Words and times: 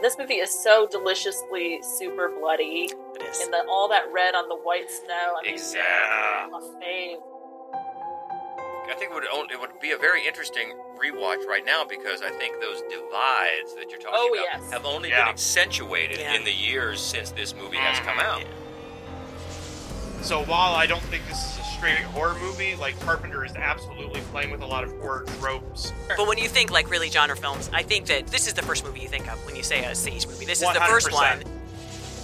This 0.00 0.18
movie 0.18 0.34
is 0.34 0.50
so 0.50 0.86
deliciously 0.86 1.80
super 1.82 2.28
bloody, 2.38 2.90
It 3.14 3.22
is. 3.22 3.40
and 3.40 3.52
the, 3.52 3.64
all 3.68 3.88
that 3.88 4.04
red 4.12 4.34
on 4.34 4.48
the 4.48 4.56
white 4.56 4.90
snow. 4.90 5.34
I 5.40 5.42
mean, 5.44 5.54
Exactly. 5.54 6.50
my 6.50 6.60
fave. 6.84 7.16
I 8.88 8.94
think 8.98 9.10
it 9.10 9.14
would 9.14 9.24
own, 9.34 9.50
it 9.50 9.58
would 9.60 9.80
be 9.80 9.90
a 9.92 9.96
very 9.98 10.24
interesting 10.26 10.72
rewatch 10.96 11.44
right 11.46 11.64
now 11.64 11.84
because 11.84 12.22
I 12.22 12.30
think 12.30 12.60
those 12.60 12.82
divides 12.82 13.74
that 13.74 13.86
you're 13.90 13.98
talking 13.98 14.12
Oh, 14.14 14.28
about 14.32 14.60
yes. 14.62 14.70
have 14.72 14.84
only 14.86 15.08
Yeah. 15.08 15.22
been 15.24 15.28
accentuated 15.28 16.18
Yeah. 16.20 16.34
in 16.34 16.44
the 16.44 16.52
years 16.52 17.00
since 17.00 17.30
this 17.30 17.54
movie 17.54 17.78
has 17.78 17.98
come 18.06 18.20
out. 18.20 18.42
So 20.22 20.44
while 20.44 20.74
I 20.74 20.86
don't 20.86 21.02
think 21.04 21.26
this 21.26 21.38
is 21.38 21.58
a 21.58 21.62
straight 21.76 21.98
horror 21.98 22.34
movie, 22.40 22.74
like 22.74 22.98
Carpenter 23.00 23.44
is 23.44 23.54
absolutely 23.54 24.22
playing 24.32 24.50
with 24.50 24.62
a 24.62 24.66
lot 24.66 24.82
of 24.82 24.90
horror 24.92 25.26
tropes. 25.38 25.92
But 26.16 26.26
when 26.26 26.38
you 26.38 26.48
think 26.48 26.70
like 26.70 26.90
really 26.90 27.10
genre 27.10 27.36
films, 27.36 27.68
I 27.70 27.82
think 27.82 28.06
that 28.06 28.28
this 28.28 28.46
is 28.46 28.54
the 28.54 28.62
first 28.62 28.82
movie 28.82 29.00
you 29.00 29.08
think 29.08 29.30
of 29.30 29.44
when 29.44 29.54
you 29.54 29.62
say 29.62 29.84
a 29.84 29.94
siege 29.94 30.26
movie. 30.26 30.46
This 30.46 30.62
is 30.62 30.72
the 30.72 30.80
first 30.80 31.12
one. 31.12 31.42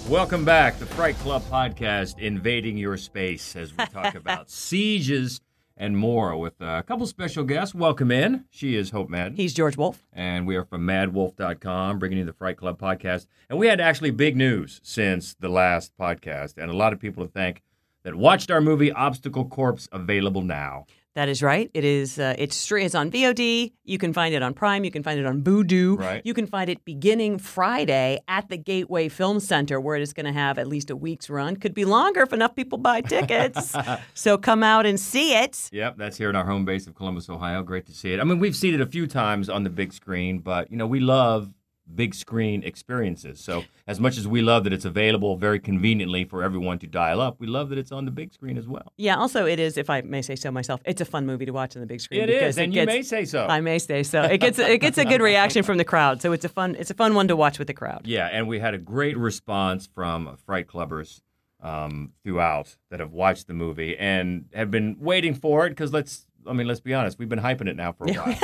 Welcome 0.08 0.46
back, 0.46 0.78
the 0.78 0.86
Fright 0.86 1.16
Club 1.18 1.42
podcast, 1.50 2.18
invading 2.18 2.78
your 2.78 2.96
space 2.96 3.54
as 3.54 3.76
we 3.76 3.84
talk 3.86 4.14
about 4.14 4.50
sieges 4.50 5.42
and 5.76 5.98
more 5.98 6.34
with 6.38 6.54
a 6.60 6.82
couple 6.82 7.06
special 7.06 7.44
guests. 7.44 7.74
Welcome 7.74 8.10
in. 8.10 8.46
She 8.48 8.74
is 8.74 8.88
Hope 8.88 9.10
Madden, 9.10 9.36
He's 9.36 9.52
George 9.52 9.76
Wolf. 9.76 10.02
and 10.14 10.46
we 10.46 10.56
are 10.56 10.64
from 10.64 10.86
madwolf.com, 10.86 11.98
bringing 11.98 12.18
you 12.18 12.24
the 12.24 12.32
Fright 12.32 12.56
Club 12.56 12.80
podcast. 12.80 13.26
And 13.50 13.58
we 13.58 13.66
had 13.66 13.82
actually 13.82 14.12
big 14.12 14.34
news 14.34 14.80
since 14.82 15.34
the 15.38 15.50
last 15.50 15.92
podcast, 16.00 16.56
and 16.56 16.70
a 16.70 16.76
lot 16.76 16.94
of 16.94 16.98
people 16.98 17.24
to 17.26 17.30
thank 17.30 17.62
that 18.04 18.14
watched 18.14 18.50
our 18.50 18.60
movie 18.60 18.92
Obstacle 18.92 19.44
Corpse, 19.44 19.88
available 19.92 20.42
now. 20.42 20.86
That 21.14 21.28
is 21.28 21.42
right. 21.42 21.70
It 21.74 21.84
is. 21.84 22.18
Uh, 22.18 22.34
it's 22.38 22.56
straight. 22.56 22.86
It's 22.86 22.94
on 22.94 23.10
VOD. 23.10 23.72
You 23.84 23.98
can 23.98 24.14
find 24.14 24.34
it 24.34 24.42
on 24.42 24.54
Prime. 24.54 24.82
You 24.82 24.90
can 24.90 25.02
find 25.02 25.20
it 25.20 25.26
on 25.26 25.42
Vudu. 25.42 25.98
Right. 25.98 26.22
You 26.24 26.32
can 26.32 26.46
find 26.46 26.70
it 26.70 26.82
beginning 26.86 27.38
Friday 27.38 28.20
at 28.28 28.48
the 28.48 28.56
Gateway 28.56 29.10
Film 29.10 29.38
Center, 29.38 29.78
where 29.78 29.94
it 29.94 30.00
is 30.00 30.14
going 30.14 30.24
to 30.24 30.32
have 30.32 30.58
at 30.58 30.66
least 30.66 30.88
a 30.88 30.96
week's 30.96 31.28
run. 31.28 31.56
Could 31.56 31.74
be 31.74 31.84
longer 31.84 32.22
if 32.22 32.32
enough 32.32 32.56
people 32.56 32.78
buy 32.78 33.02
tickets. 33.02 33.74
so 34.14 34.38
come 34.38 34.62
out 34.62 34.86
and 34.86 34.98
see 34.98 35.34
it. 35.34 35.68
Yep, 35.70 35.98
that's 35.98 36.16
here 36.16 36.30
in 36.30 36.36
our 36.36 36.46
home 36.46 36.64
base 36.64 36.86
of 36.86 36.94
Columbus, 36.94 37.28
Ohio. 37.28 37.62
Great 37.62 37.84
to 37.86 37.92
see 37.92 38.14
it. 38.14 38.20
I 38.20 38.24
mean, 38.24 38.38
we've 38.38 38.56
seen 38.56 38.72
it 38.72 38.80
a 38.80 38.86
few 38.86 39.06
times 39.06 39.50
on 39.50 39.64
the 39.64 39.70
big 39.70 39.92
screen, 39.92 40.38
but 40.38 40.70
you 40.70 40.78
know, 40.78 40.86
we 40.86 41.00
love 41.00 41.52
big 41.94 42.14
screen 42.14 42.62
experiences. 42.62 43.40
So, 43.40 43.64
as 43.86 44.00
much 44.00 44.16
as 44.16 44.26
we 44.26 44.42
love 44.42 44.64
that 44.64 44.72
it's 44.72 44.84
available 44.84 45.36
very 45.36 45.58
conveniently 45.58 46.24
for 46.24 46.42
everyone 46.42 46.78
to 46.80 46.86
dial 46.86 47.20
up, 47.20 47.36
we 47.38 47.46
love 47.46 47.68
that 47.70 47.78
it's 47.78 47.92
on 47.92 48.04
the 48.04 48.10
big 48.10 48.32
screen 48.32 48.56
as 48.58 48.66
well. 48.68 48.92
Yeah. 48.96 49.16
Also, 49.16 49.46
it 49.46 49.58
is, 49.58 49.76
if 49.76 49.90
I 49.90 50.00
may 50.02 50.22
say 50.22 50.36
so 50.36 50.50
myself, 50.50 50.80
it's 50.84 51.00
a 51.00 51.04
fun 51.04 51.26
movie 51.26 51.46
to 51.46 51.52
watch 51.52 51.76
on 51.76 51.80
the 51.80 51.86
big 51.86 52.00
screen. 52.00 52.22
It 52.22 52.30
is, 52.30 52.58
and 52.58 52.74
it 52.74 52.80
you 52.80 52.86
may 52.86 53.02
say 53.02 53.24
so. 53.24 53.46
I 53.46 53.60
may 53.60 53.78
say 53.78 54.02
so. 54.02 54.22
It 54.22 54.38
gets 54.38 54.58
it 54.58 54.80
gets 54.80 54.98
a 54.98 55.04
good 55.04 55.20
reaction 55.32 55.62
from 55.62 55.78
the 55.78 55.84
crowd. 55.84 56.22
So 56.22 56.32
it's 56.32 56.44
a 56.44 56.48
fun 56.48 56.76
it's 56.78 56.90
a 56.90 56.94
fun 56.94 57.14
one 57.14 57.28
to 57.28 57.36
watch 57.36 57.58
with 57.58 57.68
the 57.68 57.74
crowd. 57.74 58.06
yeah, 58.06 58.28
and 58.32 58.48
we 58.48 58.58
had 58.58 58.74
a 58.74 58.78
great 58.78 59.16
response 59.16 59.88
from 59.92 60.36
Fright 60.46 60.66
Clubbers 60.66 61.20
um, 61.62 62.12
throughout 62.24 62.76
that 62.90 63.00
have 63.00 63.12
watched 63.12 63.46
the 63.46 63.54
movie 63.54 63.96
and 63.96 64.46
have 64.52 64.70
been 64.70 64.96
waiting 64.98 65.34
for 65.34 65.66
it 65.66 65.70
because 65.70 65.92
let's, 65.92 66.26
I 66.46 66.52
mean, 66.52 66.66
let's 66.66 66.80
be 66.80 66.92
honest, 66.92 67.18
we've 67.18 67.28
been 67.28 67.40
hyping 67.40 67.68
it 67.68 67.76
now 67.76 67.92
for 67.92 68.06
a 68.08 68.12
while. 68.14 68.36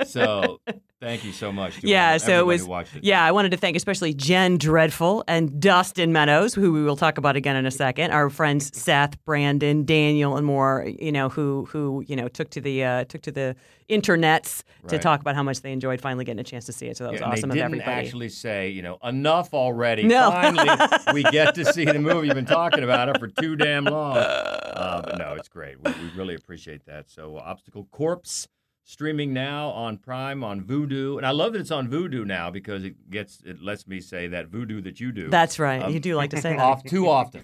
so, 0.06 0.60
thank 1.00 1.24
you 1.24 1.32
so 1.32 1.50
much. 1.50 1.80
To 1.80 1.86
Yeah, 1.88 2.16
so 2.16 2.40
it 2.40 2.46
was. 2.46 2.66
it. 2.94 3.02
Yeah, 3.04 3.24
I 3.24 3.32
wanted 3.32 3.50
to 3.50 3.56
thank 3.56 3.76
especially 3.76 4.14
Jen 4.14 4.58
Dreadful 4.58 5.24
and 5.26 5.60
Dustin 5.60 6.12
Meadows, 6.12 6.54
who 6.54 6.72
we 6.72 6.82
will 6.82 6.96
talk 6.96 7.18
about 7.18 7.36
again 7.36 7.56
in 7.56 7.66
a 7.66 7.70
second. 7.70 8.12
Our 8.12 8.30
friends 8.30 8.76
Seth, 8.76 9.22
Brandon, 9.24 9.84
Daniel, 9.84 10.36
and 10.36 10.46
more. 10.46 10.86
You 10.98 11.12
know, 11.12 11.28
who 11.28 11.66
who 11.70 12.04
you 12.06 12.16
know 12.16 12.28
took 12.28 12.50
to 12.50 12.60
the 12.60 12.84
uh, 12.84 13.04
took 13.04 13.22
to 13.22 13.32
the 13.32 13.56
internets 13.90 14.62
to 14.88 14.98
talk 14.98 15.20
about 15.20 15.34
how 15.34 15.42
much 15.42 15.60
they 15.60 15.72
enjoyed 15.72 16.00
finally 16.00 16.24
getting 16.24 16.40
a 16.40 16.44
chance 16.44 16.64
to 16.66 16.72
see 16.72 16.86
it. 16.86 16.96
So 16.96 17.04
that 17.04 17.12
was 17.12 17.20
Yeah, 17.20 17.26
and 17.26 17.34
awesome 17.34 17.50
they 17.50 17.56
didn't 17.56 17.80
actually 17.82 18.28
say, 18.28 18.68
you 18.70 18.82
know, 18.82 18.98
enough 19.02 19.52
already. 19.52 20.04
No. 20.04 20.30
Finally, 20.30 20.68
we 21.12 21.22
get 21.24 21.54
to 21.56 21.64
see 21.64 21.84
the 21.84 21.98
movie. 21.98 22.28
You've 22.28 22.36
been 22.36 22.46
talking 22.46 22.84
about 22.84 23.08
it 23.08 23.18
for 23.18 23.28
too 23.28 23.56
damn 23.56 23.84
long. 23.84 24.16
Uh, 24.16 25.02
but 25.04 25.18
no, 25.18 25.34
it's 25.34 25.48
great. 25.48 25.76
We, 25.82 25.90
we 25.92 26.10
really 26.16 26.34
appreciate 26.34 26.86
that. 26.86 27.10
So, 27.10 27.36
uh, 27.36 27.40
Obstacle 27.40 27.88
Corpse 27.90 28.48
streaming 28.90 29.32
now 29.32 29.68
on 29.70 29.96
Prime 29.96 30.42
on 30.42 30.60
Vudu, 30.62 31.16
and 31.16 31.24
I 31.24 31.30
love 31.30 31.52
that 31.52 31.60
it's 31.60 31.70
on 31.70 31.88
Vudu 31.88 32.26
now 32.26 32.50
because 32.50 32.82
it 32.84 33.10
gets 33.10 33.40
it 33.46 33.62
lets 33.62 33.86
me 33.86 34.00
say 34.00 34.26
that 34.28 34.48
voodoo 34.48 34.80
that 34.82 34.98
you 35.00 35.12
do. 35.12 35.28
That's 35.30 35.58
right. 35.58 35.82
Um, 35.82 35.92
you 35.92 36.00
do 36.00 36.16
like 36.16 36.30
to 36.30 36.40
say 36.40 36.50
that. 36.56 36.58
off 36.60 36.82
too 36.84 37.08
often, 37.08 37.42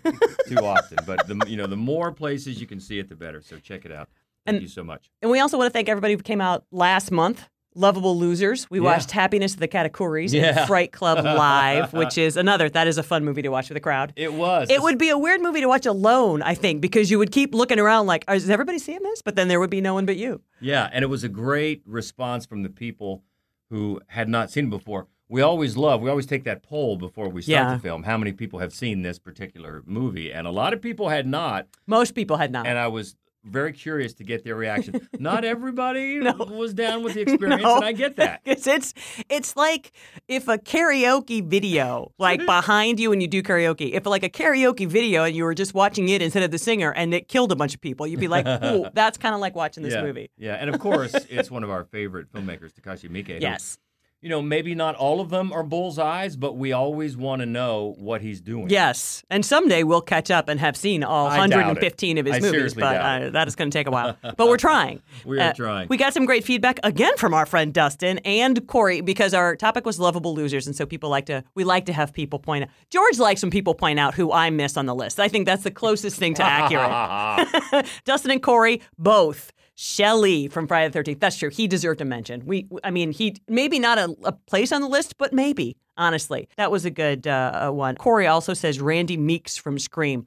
too 0.49 0.57
often. 0.57 0.99
But 1.07 1.27
the 1.29 1.41
you 1.47 1.57
know 1.57 1.67
the 1.67 1.77
more 1.77 2.11
places 2.13 2.61
you 2.61 2.67
can 2.67 2.81
see 2.81 2.99
it, 2.99 3.09
the 3.09 3.17
better. 3.17 3.41
So 3.41 3.59
check 3.59 3.85
it 3.85 3.93
out. 3.93 4.09
Thank 4.45 4.57
And- 4.57 4.63
you 4.63 4.69
so 4.69 4.83
much. 4.85 5.11
And 5.23 5.31
we 5.31 5.39
also 5.41 5.57
want 5.59 5.69
to 5.69 5.73
thank 5.73 5.89
everybody 5.89 6.15
who 6.15 6.23
came 6.23 6.41
out 6.41 6.65
last 6.71 7.11
month. 7.11 7.49
Lovable 7.77 8.19
Losers. 8.19 8.69
We 8.71 8.79
Yeah. 8.79 8.85
watched 8.85 9.11
Happiness 9.11 9.55
of 9.55 9.61
the 9.61 9.69
Katakuris 9.69 10.33
Yeah. 10.33 10.59
and 10.61 10.67
Fright 10.67 10.93
Club 10.93 11.25
Live, 11.25 11.93
which 11.93 12.17
is 12.19 12.37
another, 12.37 12.69
that 12.71 12.87
is 12.89 12.99
a 12.99 13.03
fun 13.03 13.25
movie 13.25 13.43
to 13.43 13.49
watch 13.51 13.69
with 13.69 13.77
a 13.77 13.81
crowd. 13.81 14.13
It 14.17 14.33
was. 14.33 14.71
It 14.71 14.81
would 14.83 14.99
be 14.99 15.11
a 15.11 15.19
weird 15.19 15.41
movie 15.43 15.61
to 15.61 15.69
watch 15.69 15.87
alone, 15.87 16.43
I 16.43 16.55
think, 16.55 16.81
because 16.81 17.11
you 17.11 17.19
would 17.19 17.31
keep 17.33 17.55
looking 17.55 17.79
around 17.79 18.07
like, 18.07 18.25
oh, 18.29 18.35
is 18.35 18.49
everybody 18.51 18.79
seeing 18.79 19.03
this? 19.03 19.23
But 19.23 19.37
then 19.37 19.49
there 19.49 19.61
would 19.61 19.71
be 19.71 19.81
no 19.81 19.95
one 19.95 20.07
but 20.07 20.17
you. 20.17 20.41
Yeah, 20.61 20.89
and 20.93 21.03
it 21.03 21.09
was 21.09 21.23
a 21.23 21.29
great 21.29 21.83
response 21.87 22.47
from 22.47 22.63
the 22.63 22.71
people 22.71 23.23
who 23.71 24.01
had 24.09 24.29
not 24.29 24.51
seen 24.51 24.67
it 24.67 24.71
before. 24.71 25.07
We 25.29 25.43
always 25.43 25.77
love, 25.77 26.01
we 26.01 26.09
always 26.09 26.27
take 26.27 26.45
that 26.45 26.63
poll 26.63 26.97
before 26.97 27.29
we 27.29 27.43
start 27.43 27.69
Yeah. 27.69 27.75
the 27.75 27.81
film. 27.81 28.05
How 28.05 28.17
many 28.17 28.33
people 28.33 28.61
have 28.61 28.73
seen 28.73 29.03
this 29.03 29.19
particular 29.19 29.83
movie? 29.85 30.33
And 30.33 30.47
a 30.47 30.53
lot 30.53 30.73
of 30.73 30.81
people 30.81 31.09
had 31.09 31.27
not. 31.27 31.67
Most 31.87 32.15
people 32.15 32.37
had 32.37 32.53
not. 32.53 32.65
And 32.67 32.79
I 32.79 32.87
was 32.87 33.17
very 33.47 33.73
curious 33.73 34.13
to 34.15 34.25
get 34.25 34.45
their 34.45 34.55
reaction. 34.57 35.09
not 35.19 35.45
everybody 35.45 36.17
No. 36.19 36.33
was 36.35 36.75
down 36.75 37.03
with 37.03 37.15
the 37.15 37.21
experience, 37.27 37.63
No. 37.63 37.77
and 37.77 37.85
I 37.85 37.93
get 37.93 38.17
that. 38.17 38.41
It's, 38.47 38.67
it's 38.67 38.95
it's 39.29 39.57
like 39.57 39.93
if 40.29 40.49
a 40.49 40.59
karaoke 40.59 41.45
video 41.45 42.13
like 42.19 42.45
behind 42.45 42.99
you 43.01 43.11
when 43.11 43.21
you 43.21 43.29
do 43.29 43.43
karaoke 43.43 43.93
if 43.93 44.07
like 44.07 44.23
a 44.25 44.29
karaoke 44.29 44.87
video 44.87 45.25
and 45.25 45.35
you 45.37 45.45
were 45.45 45.55
just 45.55 45.75
watching 45.75 46.09
it 46.09 46.23
instead 46.23 46.43
of 46.43 46.51
the 46.51 46.59
singer 46.59 46.93
and 46.93 47.13
it 47.15 47.29
killed 47.29 47.53
a 47.53 47.57
bunch 47.57 47.75
of 47.75 47.81
people 47.81 48.07
you'd 48.07 48.21
be 48.21 48.29
like 48.29 48.47
oh 48.47 48.89
that's 48.95 49.19
kind 49.19 49.35
of 49.35 49.41
like 49.41 49.55
watching 49.57 49.83
this 49.83 49.95
yeah. 49.95 50.03
movie 50.03 50.31
Yeah, 50.39 50.55
and 50.55 50.69
of 50.73 50.81
course, 50.81 51.15
it's 51.29 51.51
one 51.51 51.65
of 51.65 51.71
our 51.71 51.85
favorite 51.85 52.33
filmmakers, 52.33 52.73
Takashi 52.73 53.09
Miike. 53.11 53.41
yes 53.41 53.79
You 54.27 54.31
know, 54.31 54.43
maybe 54.43 54.75
not 54.75 54.97
all 54.97 55.21
of 55.21 55.31
them 55.31 55.53
are 55.53 55.63
bullseyes, 55.63 56.35
but 56.35 56.57
we 56.57 56.73
always 56.73 57.17
want 57.17 57.43
to 57.43 57.47
know 57.47 57.95
what 57.97 58.23
he's 58.23 58.41
doing. 58.41 58.69
yes 58.69 59.23
and 59.31 59.47
someday 59.47 59.85
we'll 59.85 60.01
catch 60.01 60.33
up 60.33 60.49
and 60.49 60.59
have 60.59 60.77
seen 60.77 61.05
all 61.05 61.29
I 61.29 61.39
115 61.39 62.19
of 62.19 62.27
his 62.27 62.35
I 62.35 62.41
movies 62.41 62.75
but 62.75 62.97
uh, 62.97 63.31
that 63.31 63.47
is 63.47 63.55
going 63.55 63.71
to 63.71 63.79
take 63.79 63.87
a 63.87 63.93
while 63.93 64.17
but 64.37 64.49
we're 64.49 64.57
trying 64.57 65.01
We 65.25 65.39
are 65.39 65.53
trying. 65.53 65.87
we 65.87 65.97
got 65.97 66.13
some 66.13 66.27
great 66.27 66.43
feedback 66.43 66.81
again 66.83 67.17
from 67.19 67.35
our 67.35 67.47
friend 67.47 67.73
Dustin 67.73 68.19
and 68.25 68.67
Corey 68.67 69.01
because 69.01 69.33
our 69.33 69.55
topic 69.55 69.87
was 69.87 70.01
lovable 70.01 70.35
losers, 70.35 70.67
and 70.67 70.75
so 70.75 70.87
people 70.87 71.09
like 71.09 71.27
to 71.27 71.45
we 71.55 71.63
like 71.63 71.87
to 71.87 71.93
have 71.93 72.13
people 72.13 72.41
point 72.41 72.65
out. 72.65 72.71
George 72.91 73.21
likes 73.21 73.43
when 73.43 73.53
people 73.53 73.75
point 73.77 74.01
out 74.01 74.15
who 74.17 74.33
I 74.33 74.51
miss 74.51 74.77
on 74.77 74.87
the 74.87 74.95
list. 74.95 75.21
I 75.21 75.29
think 75.29 75.47
that's 75.47 75.63
the 75.63 75.71
closest 75.71 76.19
thing 76.19 76.35
to 76.35 76.43
accurate. 76.43 77.87
Dustin 78.05 78.33
and 78.33 78.43
Corey 78.43 78.81
both. 78.99 79.53
Shelley 79.77 80.49
from 80.49 80.67
Friday 80.67 80.89
the 80.89 80.93
Thirteenth. 80.93 81.21
That's 81.21 81.37
true. 81.37 81.51
He 81.51 81.69
deserved 81.69 82.01
a 82.01 82.05
mention. 82.05 82.45
We, 82.47 82.67
I 82.83 82.91
mean, 82.91 83.13
he 83.13 83.37
maybe 83.47 83.79
not 83.79 83.99
a, 83.99 84.17
a 84.25 84.33
place 84.33 84.73
on 84.73 84.81
the 84.81 84.89
list, 84.89 85.17
but 85.19 85.33
maybe. 85.33 85.77
Honestly, 85.99 86.49
that 86.57 86.71
was 86.71 86.85
a 86.85 86.91
good 86.91 87.27
uh, 87.27 87.71
one. 87.71 87.97
Corey 87.97 88.27
also 88.27 88.53
says 88.53 88.81
Randy 88.81 89.17
Meeks 89.17 89.57
from 89.57 89.79
Scream. 89.79 90.27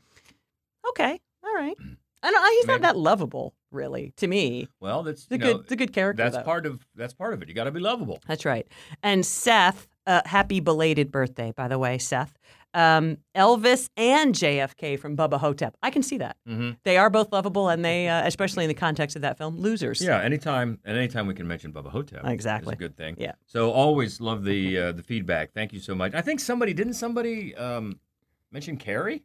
Okay, 0.90 1.20
all 1.44 1.54
right. 1.54 1.76
I 2.24 2.32
don't, 2.32 2.54
he's 2.54 2.68
not 2.68 2.82
that 2.82 2.98
lovable, 2.98 3.54
really, 3.72 4.12
to 4.18 4.28
me. 4.28 4.68
well, 4.80 5.04
that's 5.04 5.28
you 5.30 5.38
good, 5.38 5.58
know, 5.58 5.64
a 5.70 5.76
good 5.76 5.94
character. 5.94 6.24
that's 6.24 6.38
though. 6.38 6.44
part 6.44 6.66
of 6.66 6.86
that's 6.96 7.14
part 7.14 7.34
of 7.34 7.42
it. 7.42 7.50
You 7.50 7.54
got 7.56 7.66
to 7.66 7.72
be 7.72 7.80
lovable. 7.80 8.20
That's 8.28 8.46
right. 8.46 8.68
And 9.04 9.26
Seth, 9.26 9.88
uh, 10.08 10.22
happy 10.26 10.60
belated 10.60 11.12
birthday, 11.12 11.54
by 11.56 11.68
the 11.68 11.78
way, 11.78 11.98
Seth. 11.98 12.34
Um, 12.74 13.18
Elvis 13.36 13.90
and 13.98 14.36
JFK 14.36 15.00
from 15.00 15.18
Bubba 15.18 15.40
Ho-Tep. 15.40 15.76
I 15.82 15.90
can 15.90 16.04
see 16.04 16.18
that. 16.20 16.38
Mhm. 16.48 16.78
They 16.84 16.98
are 16.98 17.10
both 17.10 17.32
lovable, 17.32 17.68
and 17.70 17.84
they, 17.84 18.08
uh, 18.08 18.26
especially 18.28 18.64
in 18.64 18.68
the 18.68 18.74
context 18.76 19.16
of 19.16 19.24
that 19.24 19.38
film, 19.38 19.58
losers. 19.58 20.02
Yeah, 20.02 20.20
anytime 20.22 20.80
and 20.86 20.96
anytime 20.98 21.26
we 21.26 21.34
can 21.34 21.48
mention 21.48 21.74
Bubba 21.74 21.90
Ho-Tep, 21.90 22.26
Exactly. 22.26 22.74
is 22.74 22.76
a 22.76 22.80
good 22.80 22.96
thing. 22.96 23.16
Yeah. 23.18 23.34
So 23.48 23.72
always 23.72 24.22
love 24.22 24.44
the 24.44 24.78
uh, 24.78 24.92
the 24.92 25.02
feedback. 25.04 25.52
Thank 25.54 25.74
you 25.74 25.80
so 25.80 25.96
much. 25.96 26.14
I 26.14 26.22
think 26.22 26.40
somebody 26.40 26.74
didn't 26.74 26.94
somebody 26.94 27.56
um, 27.56 28.00
mention 28.52 28.78
Carrie. 28.78 29.24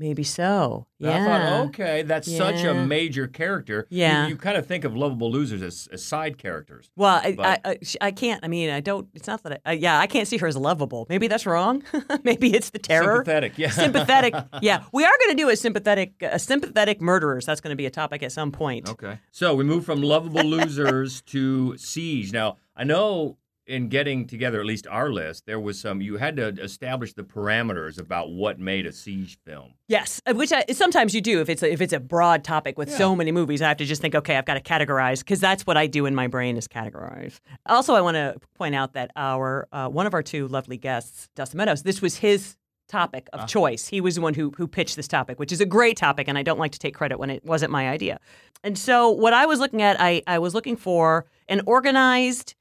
Maybe 0.00 0.24
so. 0.24 0.86
Yeah. 0.98 1.10
I 1.10 1.24
thought, 1.26 1.66
okay, 1.66 2.00
that's 2.02 2.34
such 2.34 2.64
a 2.64 2.72
major 2.72 3.26
character. 3.26 3.86
Yeah. 3.90 4.28
You, 4.28 4.36
kind 4.36 4.56
of 4.56 4.66
think 4.66 4.84
of 4.84 4.96
lovable 4.96 5.30
losers 5.30 5.60
as, 5.60 5.90
as 5.92 6.02
side 6.02 6.38
characters. 6.38 6.90
Well, 6.96 7.20
I, 7.22 7.32
But- 7.32 7.60
I, 7.66 7.70
I, 7.72 7.78
I 8.00 8.10
can't. 8.10 8.42
I 8.42 8.48
mean, 8.48 8.70
I 8.70 8.80
don't. 8.80 9.08
It's 9.12 9.26
not 9.26 9.42
that. 9.42 9.60
I, 9.66 9.72
uh, 9.72 9.74
yeah, 9.74 9.98
I 10.00 10.06
can't 10.06 10.26
see 10.26 10.38
her 10.38 10.46
as 10.46 10.56
lovable. 10.56 11.06
Maybe 11.10 11.28
that's 11.28 11.44
wrong. 11.44 11.82
Maybe 12.24 12.54
it's 12.54 12.70
the 12.70 12.78
terror. 12.78 13.16
Sympathetic, 13.16 13.58
yeah. 13.58 13.70
Sympathetic. 13.70 14.34
Yeah, 14.62 14.84
we 14.92 15.04
are 15.04 15.12
going 15.24 15.36
to 15.36 15.42
do 15.42 15.48
a 15.50 15.56
sympathetic, 15.56 16.14
a 16.22 16.38
sympathetic 16.38 17.00
murderers. 17.00 17.44
That's 17.44 17.60
going 17.60 17.72
to 17.72 17.76
be 17.76 17.86
a 17.86 17.90
topic 17.90 18.22
at 18.22 18.32
some 18.32 18.52
point. 18.52 18.88
Okay. 18.88 19.18
So 19.30 19.54
we 19.54 19.64
move 19.64 19.84
from 19.84 20.02
lovable 20.02 20.42
losers 20.44 21.20
to 21.22 21.76
siege. 21.76 22.32
Now 22.32 22.56
I 22.76 22.84
know 22.84 23.36
in 23.70 23.88
getting 23.88 24.26
together 24.26 24.58
at 24.58 24.66
least 24.66 24.86
our 24.88 25.10
list, 25.10 25.46
there 25.46 25.60
was 25.60 25.80
some. 25.80 26.00
You 26.00 26.16
had 26.16 26.36
to 26.36 26.48
establish 26.60 27.14
the 27.14 27.22
parameters 27.22 28.00
about 28.00 28.32
what 28.32 28.58
made 28.58 28.84
a 28.84 28.92
siege 28.92 29.38
film. 29.46 29.74
Yes, 29.86 30.20
uh, 30.26 30.34
which 30.34 30.52
I, 30.52 30.64
sometimes 30.72 31.14
you 31.14 31.20
do 31.20 31.40
if 31.40 31.48
it's 31.48 31.62
a, 31.62 31.72
if 31.72 31.80
it's 31.80 31.92
a 31.92 32.00
broad 32.00 32.42
topic 32.42 32.76
with 32.76 32.92
so 32.92 33.14
many 33.14 33.30
movies. 33.30 33.62
I 33.62 33.68
have 33.68 33.76
to 33.76 33.84
just 33.84 34.02
think, 34.02 34.16
okay, 34.16 34.36
I've 34.36 34.44
got 34.44 34.54
to 34.54 34.60
categorize 34.60 35.20
because 35.20 35.38
that's 35.38 35.66
what 35.66 35.76
I 35.76 35.86
do 35.86 36.06
in 36.06 36.14
my 36.16 36.26
brain 36.26 36.56
is 36.56 36.66
categorize. 36.66 37.38
Also, 37.66 37.94
I 37.94 38.00
want 38.00 38.16
to 38.16 38.36
point 38.54 38.74
out 38.74 38.94
that 38.94 39.12
our 39.14 39.68
uh, 39.72 39.88
one 39.88 40.06
of 40.06 40.14
our 40.14 40.22
two 40.22 40.48
lovely 40.48 40.76
guests, 40.76 41.28
Dustin 41.36 41.58
Meadows, 41.58 41.84
this 41.84 42.02
was 42.02 42.16
his 42.16 42.56
topic 42.88 43.28
of 43.32 43.46
choice. 43.46 43.86
He 43.86 44.00
was 44.00 44.16
the 44.16 44.20
one 44.20 44.34
who 44.34 44.52
who 44.56 44.66
pitched 44.66 44.96
this 44.96 45.06
topic, 45.06 45.38
which 45.38 45.52
is 45.52 45.60
a 45.60 45.66
great 45.66 45.96
topic, 45.96 46.26
and 46.26 46.36
I 46.36 46.42
don't 46.42 46.58
like 46.58 46.72
to 46.72 46.78
take 46.80 46.94
credit 46.94 47.20
when 47.20 47.30
it 47.30 47.44
wasn't 47.44 47.70
my 47.70 47.88
idea. 47.88 48.18
And 48.64 48.76
so, 48.76 49.10
what 49.10 49.32
I 49.32 49.46
was 49.46 49.60
looking 49.60 49.80
at, 49.80 50.00
I 50.00 50.22
I 50.26 50.40
was 50.40 50.54
looking 50.54 50.76
for 50.76 51.26
an 51.48 51.62
organized 51.66 52.56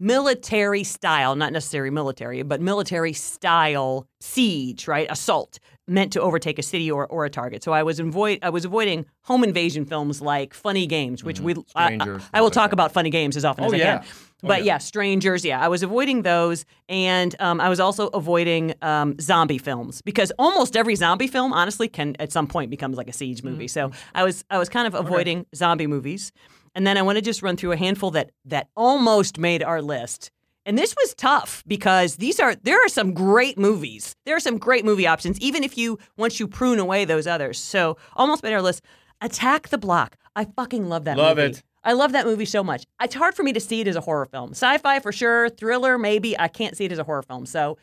military 0.00 0.84
style, 0.84 1.34
not 1.36 1.52
necessarily 1.52 1.90
military, 1.90 2.42
but 2.42 2.60
military 2.60 3.12
style 3.12 4.06
siege, 4.20 4.86
right? 4.88 5.06
Assault 5.10 5.58
meant 5.86 6.12
to 6.14 6.20
overtake 6.20 6.58
a 6.58 6.62
city 6.62 6.90
or, 6.90 7.06
or 7.06 7.24
a 7.24 7.30
target. 7.30 7.62
So 7.62 7.72
I 7.72 7.82
was 7.82 8.00
avoid 8.00 8.38
I 8.42 8.50
was 8.50 8.64
avoiding 8.64 9.06
home 9.22 9.44
invasion 9.44 9.84
films 9.84 10.20
like 10.20 10.54
Funny 10.54 10.86
Games, 10.86 11.22
which 11.22 11.40
we 11.40 11.54
I, 11.74 11.86
I, 11.86 11.90
Mm-hmm. 11.98 12.24
I 12.32 12.40
will 12.40 12.50
talk 12.50 12.72
about 12.72 12.92
Funny 12.92 13.10
Games 13.10 13.36
as 13.36 13.44
often 13.44 13.64
Oh, 13.64 13.68
as 13.68 13.74
I 13.74 13.76
yeah. 13.76 13.98
can. 13.98 14.06
Oh, 14.08 14.48
But 14.48 14.60
yeah. 14.64 14.74
yeah, 14.74 14.78
Strangers, 14.78 15.44
yeah, 15.44 15.60
I 15.60 15.68
was 15.68 15.82
avoiding 15.82 16.20
those, 16.22 16.66
and 16.88 17.34
um, 17.40 17.60
I 17.62 17.68
was 17.70 17.80
also 17.80 18.08
avoiding 18.08 18.74
um, 18.82 19.14
zombie 19.20 19.56
films 19.58 20.02
because 20.02 20.32
almost 20.38 20.76
every 20.76 20.96
zombie 20.96 21.28
film, 21.28 21.52
honestly, 21.52 21.88
can 21.88 22.14
at 22.18 22.30
some 22.32 22.46
point 22.46 22.70
becomes 22.70 22.96
like 22.98 23.08
a 23.08 23.12
siege 23.12 23.42
movie. 23.42 23.68
So 23.68 23.90
I 24.14 24.22
was 24.24 24.44
I 24.50 24.58
was 24.58 24.68
kind 24.68 24.86
of 24.86 24.94
avoiding 24.94 25.46
zombie 25.54 25.86
movies, 25.86 26.30
and 26.74 26.86
then 26.86 26.96
I 26.98 27.02
want 27.02 27.16
to 27.16 27.22
just 27.22 27.42
run 27.42 27.56
through 27.56 27.72
a 27.72 27.76
handful 27.76 28.10
that 28.12 28.30
that 28.46 28.68
almost 28.76 29.38
made 29.38 29.62
our 29.62 29.80
list. 29.82 30.30
And 30.66 30.78
this 30.78 30.94
was 30.96 31.14
tough 31.14 31.62
because 31.66 32.16
these 32.16 32.40
are 32.40 32.54
there 32.54 32.82
are 32.84 32.88
some 32.88 33.12
great 33.12 33.58
movies. 33.58 34.16
There 34.24 34.34
are 34.36 34.40
some 34.40 34.56
great 34.58 34.84
movie 34.84 35.06
options, 35.06 35.38
even 35.40 35.62
if 35.62 35.76
you 35.76 35.98
once 36.16 36.40
you 36.40 36.48
prune 36.48 36.78
away 36.78 37.04
those 37.04 37.26
others. 37.26 37.58
So 37.58 37.96
almost 38.14 38.42
made 38.42 38.54
our 38.54 38.62
list. 38.62 38.82
Attack 39.20 39.68
the 39.68 39.78
Block. 39.78 40.16
I 40.36 40.44
fucking 40.44 40.88
love 40.88 41.04
that 41.04 41.16
Love 41.16 41.36
movie. 41.36 41.50
it. 41.58 41.62
I 41.84 41.92
love 41.92 42.12
that 42.12 42.24
movie 42.26 42.46
so 42.46 42.64
much. 42.64 42.84
It's 43.00 43.14
hard 43.14 43.34
for 43.34 43.42
me 43.42 43.52
to 43.52 43.60
see 43.60 43.80
it 43.82 43.88
as 43.88 43.94
a 43.96 44.00
horror 44.00 44.24
film. 44.24 44.50
Sci-fi 44.52 45.00
for 45.00 45.12
sure, 45.12 45.50
thriller 45.50 45.98
maybe. 45.98 46.38
I 46.38 46.48
can't 46.48 46.76
see 46.76 46.86
it 46.86 46.92
as 46.92 46.98
a 46.98 47.04
horror 47.04 47.22
film. 47.22 47.44
So, 47.46 47.76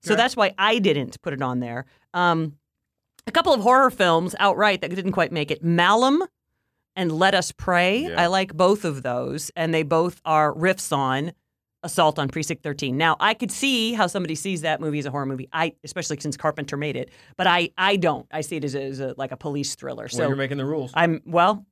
so 0.00 0.16
that's 0.16 0.34
why 0.34 0.54
I 0.58 0.78
didn't 0.78 1.20
put 1.22 1.34
it 1.34 1.42
on 1.42 1.60
there. 1.60 1.84
Um, 2.14 2.56
a 3.26 3.30
couple 3.30 3.52
of 3.52 3.60
horror 3.60 3.90
films 3.90 4.34
outright 4.40 4.80
that 4.80 4.90
didn't 4.94 5.12
quite 5.12 5.32
make 5.32 5.50
it. 5.50 5.62
Malum 5.62 6.24
and 6.96 7.12
Let 7.12 7.34
Us 7.34 7.52
Pray. 7.52 8.00
Yeah. 8.08 8.20
I 8.20 8.26
like 8.26 8.54
both 8.54 8.84
of 8.84 9.02
those, 9.02 9.50
and 9.56 9.72
they 9.72 9.82
both 9.82 10.20
are 10.24 10.54
riffs 10.54 10.96
on 10.96 11.32
Assault 11.82 12.18
on 12.18 12.28
Precinct 12.28 12.62
13. 12.62 12.96
Now, 12.96 13.16
I 13.18 13.34
could 13.34 13.50
see 13.50 13.92
how 13.92 14.06
somebody 14.06 14.34
sees 14.34 14.60
that 14.60 14.80
movie 14.80 15.00
as 15.00 15.06
a 15.06 15.10
horror 15.10 15.26
movie. 15.26 15.48
I, 15.52 15.74
especially 15.82 16.20
since 16.20 16.36
Carpenter 16.36 16.76
made 16.76 16.96
it, 16.96 17.10
but 17.36 17.46
I, 17.46 17.70
I 17.76 17.96
don't. 17.96 18.26
I 18.30 18.42
see 18.42 18.56
it 18.56 18.64
as 18.64 18.74
a, 18.74 18.82
as 18.82 19.00
a 19.00 19.14
like 19.16 19.32
a 19.32 19.36
police 19.36 19.74
thriller. 19.74 20.08
So 20.08 20.18
So 20.18 20.28
you're 20.28 20.36
making 20.36 20.58
the 20.58 20.64
rules. 20.64 20.92
I'm 20.94 21.20
well. 21.24 21.66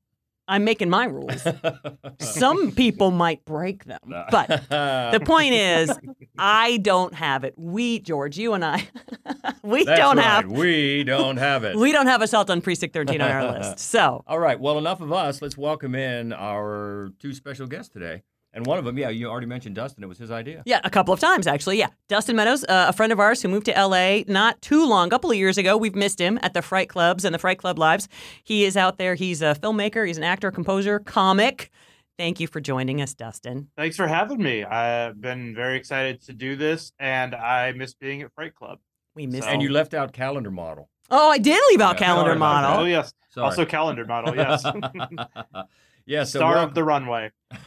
I'm 0.50 0.64
making 0.64 0.90
my 0.90 1.04
rules. 1.04 1.46
Some 2.18 2.72
people 2.72 3.12
might 3.12 3.44
break 3.44 3.84
them, 3.84 4.00
but 4.30 4.48
the 4.68 5.22
point 5.24 5.54
is, 5.54 5.96
I 6.36 6.78
don't 6.78 7.14
have 7.14 7.44
it. 7.44 7.54
We, 7.56 8.00
George, 8.00 8.36
you 8.36 8.54
and 8.54 8.64
I, 8.64 8.88
we 9.62 9.84
That's 9.84 10.00
don't 10.00 10.16
right. 10.16 10.26
have 10.26 10.50
We 10.50 11.04
don't 11.04 11.36
have 11.36 11.62
it. 11.62 11.76
we 11.76 11.92
don't 11.92 12.08
have 12.08 12.20
assault 12.20 12.50
on 12.50 12.60
precinct 12.62 12.94
13 12.94 13.20
on 13.20 13.30
our 13.30 13.52
list. 13.52 13.78
So 13.78 14.24
All 14.26 14.40
right. 14.40 14.58
Well, 14.58 14.76
enough 14.76 15.00
of 15.00 15.12
us. 15.12 15.40
Let's 15.40 15.56
welcome 15.56 15.94
in 15.94 16.32
our 16.32 17.10
two 17.20 17.32
special 17.32 17.68
guests 17.68 17.92
today. 17.92 18.22
And 18.52 18.66
one 18.66 18.78
of 18.78 18.84
them, 18.84 18.98
yeah, 18.98 19.10
you 19.10 19.28
already 19.28 19.46
mentioned 19.46 19.76
Dustin. 19.76 20.02
It 20.02 20.08
was 20.08 20.18
his 20.18 20.30
idea. 20.30 20.62
yeah, 20.66 20.80
a 20.82 20.90
couple 20.90 21.14
of 21.14 21.20
times 21.20 21.46
actually. 21.46 21.78
Yeah, 21.78 21.88
Dustin 22.08 22.34
Meadows, 22.36 22.64
uh, 22.64 22.86
a 22.88 22.92
friend 22.92 23.12
of 23.12 23.20
ours 23.20 23.40
who 23.42 23.48
moved 23.48 23.66
to 23.66 23.76
L.A. 23.76 24.24
not 24.26 24.60
too 24.60 24.84
long, 24.84 25.06
a 25.06 25.10
couple 25.10 25.30
of 25.30 25.36
years 25.36 25.56
ago. 25.56 25.76
We've 25.76 25.94
missed 25.94 26.20
him 26.20 26.38
at 26.42 26.52
the 26.54 26.62
Fright 26.62 26.88
Clubs 26.88 27.24
and 27.24 27.32
the 27.34 27.38
Fright 27.38 27.58
Club 27.58 27.78
Lives. 27.78 28.08
He 28.42 28.64
is 28.64 28.76
out 28.76 28.98
there. 28.98 29.14
He's 29.14 29.40
a 29.40 29.54
filmmaker. 29.54 30.06
He's 30.06 30.18
an 30.18 30.24
actor, 30.24 30.50
composer, 30.50 30.98
comic. 30.98 31.70
Thank 32.18 32.40
you 32.40 32.46
for 32.48 32.60
joining 32.60 33.00
us, 33.00 33.14
Dustin. 33.14 33.68
Thanks 33.76 33.96
for 33.96 34.06
having 34.06 34.42
me. 34.42 34.64
I've 34.64 35.20
been 35.20 35.54
very 35.54 35.76
excited 35.78 36.20
to 36.22 36.32
do 36.32 36.54
this, 36.56 36.92
and 36.98 37.34
I 37.34 37.72
miss 37.72 37.94
being 37.94 38.20
at 38.22 38.32
Fright 38.34 38.54
Club. 38.54 38.78
We 39.14 39.26
missed. 39.26 39.44
So- 39.44 39.48
And 39.50 39.62
you 39.62 39.70
left 39.70 39.94
out 39.94 40.12
calendar 40.12 40.50
model. 40.50 40.90
Oh, 41.12 41.30
I 41.30 41.38
did 41.38 41.60
leave 41.70 41.80
out 41.80 41.94
Yeah, 42.00 42.06
calendar 42.06 42.28
sorry 42.30 42.36
about 42.36 42.62
model. 42.62 42.80
Oh 42.82 42.84
yes, 42.84 43.12
Sorry. 43.30 43.44
also 43.44 43.64
calendar 43.64 44.04
model. 44.04 44.34
Yes, 44.36 44.62
yeah. 46.10 46.24
So 46.24 46.40
star 46.40 46.56
of 46.58 46.74
the 46.74 46.82
runway. 46.82 47.30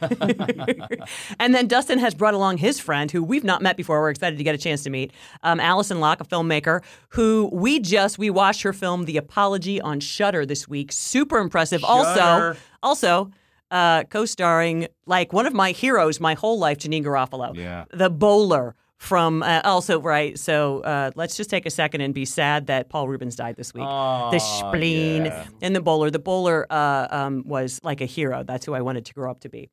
and 1.40 1.54
then 1.54 1.66
Dustin 1.66 1.98
has 1.98 2.14
brought 2.14 2.34
along 2.34 2.58
his 2.58 2.78
friend, 2.78 3.10
who 3.10 3.22
we've 3.22 3.44
not 3.44 3.62
met 3.62 3.76
before. 3.76 4.00
We're 4.00 4.10
excited 4.10 4.36
to 4.36 4.44
get 4.44 4.54
a 4.54 4.58
chance 4.58 4.82
to 4.84 4.90
meet, 4.90 5.12
um, 5.42 5.60
Alison 5.60 6.00
Locke, 6.00 6.20
a 6.20 6.24
filmmaker, 6.24 6.82
who 7.10 7.48
we 7.52 7.80
just 7.80 8.18
we 8.18 8.30
watched 8.30 8.62
her 8.62 8.72
film 8.72 9.06
The 9.06 9.16
Apology 9.16 9.80
on 9.80 10.00
Shutter 10.00 10.44
this 10.46 10.68
week. 10.68 10.92
Super 10.92 11.38
impressive. 11.38 11.82
Also, 11.84 12.54
also 12.82 13.30
uh, 13.70 14.04
co-starring 14.04 14.88
like 15.06 15.32
one 15.32 15.46
of 15.46 15.54
my 15.54 15.72
heroes 15.72 16.20
my 16.20 16.34
whole 16.34 16.58
life, 16.58 16.78
Janeane 16.78 17.04
Garofalo, 17.04 17.54
Yeah. 17.56 17.84
the 17.92 18.10
bowler. 18.10 18.74
From 18.98 19.42
uh, 19.42 19.60
also 19.64 20.00
right, 20.00 20.38
so 20.38 20.80
uh, 20.80 21.10
let's 21.14 21.36
just 21.36 21.50
take 21.50 21.66
a 21.66 21.70
second 21.70 22.00
and 22.00 22.14
be 22.14 22.24
sad 22.24 22.68
that 22.68 22.88
Paul 22.88 23.08
Reubens 23.08 23.36
died 23.36 23.56
this 23.56 23.74
week. 23.74 23.84
the 23.84 24.38
spleen 24.38 25.26
yeah. 25.26 25.46
and 25.60 25.76
the 25.76 25.82
bowler. 25.82 26.10
The 26.10 26.18
bowler 26.18 26.66
uh, 26.70 27.08
um, 27.10 27.42
was 27.44 27.80
like 27.82 28.00
a 28.00 28.06
hero. 28.06 28.44
That's 28.44 28.64
who 28.64 28.72
I 28.72 28.80
wanted 28.80 29.04
to 29.06 29.14
grow 29.14 29.30
up 29.30 29.40
to 29.40 29.48
be. 29.48 29.70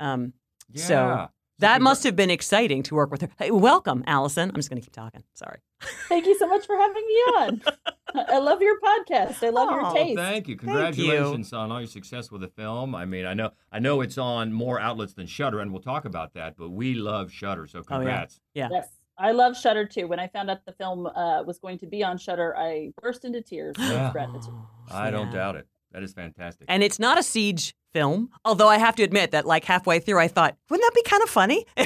Um, 0.00 0.32
Yeah. 0.70 0.84
So 0.84 1.28
that 1.58 1.80
must 1.82 2.02
have 2.04 2.16
been 2.16 2.30
exciting 2.30 2.82
to 2.84 2.94
work 2.94 3.10
with 3.10 3.20
her. 3.22 3.28
Hey, 3.38 3.50
welcome, 3.50 4.02
Allison. 4.06 4.48
I'm 4.50 4.56
just 4.56 4.68
going 4.70 4.80
to 4.80 4.84
keep 4.84 4.94
talking. 4.94 5.22
Sorry. 5.34 5.58
Thank 6.08 6.26
you 6.26 6.36
so 6.38 6.46
much 6.46 6.66
for 6.66 6.76
having 6.76 7.02
me 7.06 7.14
on. 7.36 7.62
I 8.14 8.38
love 8.38 8.60
your 8.62 8.78
podcast. 8.80 9.42
I 9.46 9.50
love 9.50 9.68
Oh, 9.70 9.74
your 9.80 9.92
taste. 9.94 10.18
Thank 10.18 10.48
you. 10.48 10.52
you. 10.52 10.58
Congratulations 10.58 11.52
on 11.52 11.72
all 11.72 11.80
your 11.80 11.86
success 11.88 12.30
with 12.30 12.40
the 12.42 12.48
film. 12.48 12.94
I 12.94 13.04
mean, 13.04 13.26
I 13.26 13.34
know 13.34 13.50
I 13.70 13.78
know 13.78 14.00
it's 14.00 14.18
on 14.18 14.52
more 14.52 14.78
outlets 14.80 15.14
than 15.14 15.26
Shutter, 15.26 15.60
and 15.60 15.72
we'll 15.72 15.82
talk 15.82 16.04
about 16.04 16.34
that. 16.34 16.56
But 16.56 16.70
we 16.70 16.94
love 16.94 17.32
Shutter, 17.32 17.66
so 17.66 17.78
Oh, 17.78 17.82
yeah. 17.82 17.96
congrats. 17.96 18.40
Yeah. 18.54 18.68
Yes, 18.70 18.88
I 19.18 19.32
love 19.32 19.56
Shutter 19.56 19.86
too. 19.86 20.06
When 20.08 20.20
I 20.20 20.28
found 20.28 20.50
out 20.50 20.64
the 20.66 20.72
film 20.72 21.06
uh, 21.06 21.42
was 21.44 21.58
going 21.58 21.78
to 21.78 21.86
be 21.86 22.04
on 22.04 22.18
Shutter, 22.18 22.56
I 22.56 22.90
burst 23.00 23.24
into 23.24 23.40
tears. 23.40 23.76
Yeah. 23.78 24.12
I 24.90 25.10
don't 25.10 25.26
Yeah. 25.28 25.32
doubt 25.32 25.56
it. 25.56 25.66
That 25.92 26.02
is 26.02 26.12
fantastic. 26.12 26.66
And 26.68 26.82
it's 26.82 26.98
not 26.98 27.18
a 27.18 27.22
siege 27.22 27.74
film, 27.92 28.30
although 28.44 28.68
I 28.68 28.78
have 28.78 28.96
to 28.96 29.02
admit 29.02 29.30
that, 29.32 29.46
like 29.46 29.64
halfway 29.64 29.98
through, 29.98 30.18
I 30.18 30.28
thought, 30.28 30.56
wouldn't 30.70 30.86
that 30.86 30.94
be 30.94 31.08
kind 31.08 31.22
of 31.22 31.30
funny? 31.30 31.66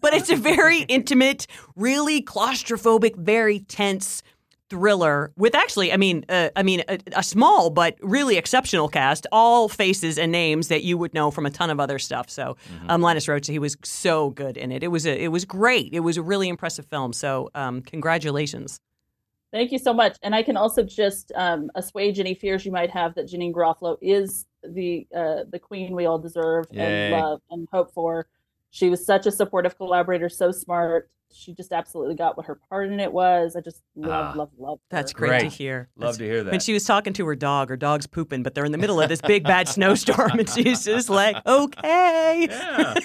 but 0.00 0.14
it's 0.14 0.30
a 0.30 0.36
very 0.36 0.80
intimate, 0.88 1.46
really 1.76 2.22
claustrophobic, 2.22 3.16
very 3.16 3.60
tense 3.60 4.22
thriller 4.70 5.32
with 5.36 5.54
actually, 5.54 5.92
I 5.92 5.96
mean, 5.96 6.24
uh, 6.28 6.48
I 6.56 6.62
mean, 6.62 6.82
a, 6.88 6.98
a 7.16 7.22
small 7.22 7.70
but 7.70 7.96
really 8.00 8.36
exceptional 8.36 8.88
cast, 8.88 9.26
all 9.30 9.68
faces 9.68 10.18
and 10.18 10.32
names 10.32 10.68
that 10.68 10.82
you 10.82 10.96
would 10.98 11.14
know 11.14 11.30
from 11.30 11.46
a 11.46 11.50
ton 11.50 11.70
of 11.70 11.78
other 11.80 11.98
stuff. 11.98 12.30
So, 12.30 12.56
um, 12.88 13.02
Linus 13.02 13.26
Roache, 13.26 13.46
he 13.46 13.58
was 13.58 13.76
so 13.84 14.30
good 14.30 14.56
in 14.56 14.72
it. 14.72 14.82
It 14.82 14.88
was 14.88 15.06
a, 15.06 15.22
it 15.22 15.28
was 15.28 15.44
great. 15.44 15.92
It 15.92 16.00
was 16.00 16.16
a 16.16 16.22
really 16.22 16.48
impressive 16.48 16.86
film. 16.86 17.12
So, 17.12 17.50
um, 17.54 17.82
congratulations. 17.82 18.80
Thank 19.52 19.70
you 19.70 19.78
so 19.78 19.94
much. 19.94 20.16
And 20.22 20.34
I 20.34 20.42
can 20.42 20.56
also 20.56 20.82
just 20.82 21.30
um, 21.36 21.70
assuage 21.76 22.18
any 22.18 22.34
fears 22.34 22.66
you 22.66 22.72
might 22.72 22.90
have 22.90 23.14
that 23.14 23.26
Janeane 23.26 23.52
Garofalo 23.52 23.96
is 24.02 24.46
the 24.68 25.06
uh, 25.14 25.44
the 25.50 25.58
queen 25.58 25.94
we 25.94 26.06
all 26.06 26.18
deserve 26.18 26.66
Yay. 26.70 27.12
and 27.12 27.12
love 27.20 27.40
and 27.50 27.68
hope 27.72 27.92
for. 27.92 28.26
She 28.74 28.90
was 28.90 29.06
such 29.06 29.24
a 29.24 29.30
supportive 29.30 29.76
collaborator, 29.76 30.28
so 30.28 30.50
smart. 30.50 31.08
She 31.32 31.54
just 31.54 31.70
absolutely 31.72 32.16
got 32.16 32.36
what 32.36 32.46
her 32.46 32.56
part 32.68 32.90
in 32.90 32.98
it 32.98 33.12
was. 33.12 33.54
I 33.54 33.60
just 33.60 33.82
love, 33.94 34.34
Ah, 34.34 34.38
love, 34.38 34.50
love. 34.58 34.78
her. 34.90 34.96
That's 34.96 35.12
great, 35.12 35.40
to 35.42 35.46
hear. 35.46 35.88
Love 35.96 36.00
That's- 36.00 36.16
to 36.18 36.24
hear 36.24 36.42
that. 36.42 36.50
When 36.50 36.58
she 36.58 36.72
was 36.72 36.84
talking 36.84 37.12
to 37.12 37.26
her 37.26 37.36
dog, 37.36 37.68
her 37.68 37.76
dog's 37.76 38.08
pooping, 38.08 38.42
but 38.42 38.54
they're 38.56 38.64
in 38.64 38.72
the 38.72 38.78
middle 38.78 39.00
of 39.00 39.08
this 39.08 39.20
big 39.20 39.44
bad 39.44 39.68
snowstorm, 39.68 40.40
and 40.40 40.48
she's 40.48 40.84
just 40.84 41.08
like, 41.08 41.36
"Okay." 41.46 42.48
yeah. 42.50 42.94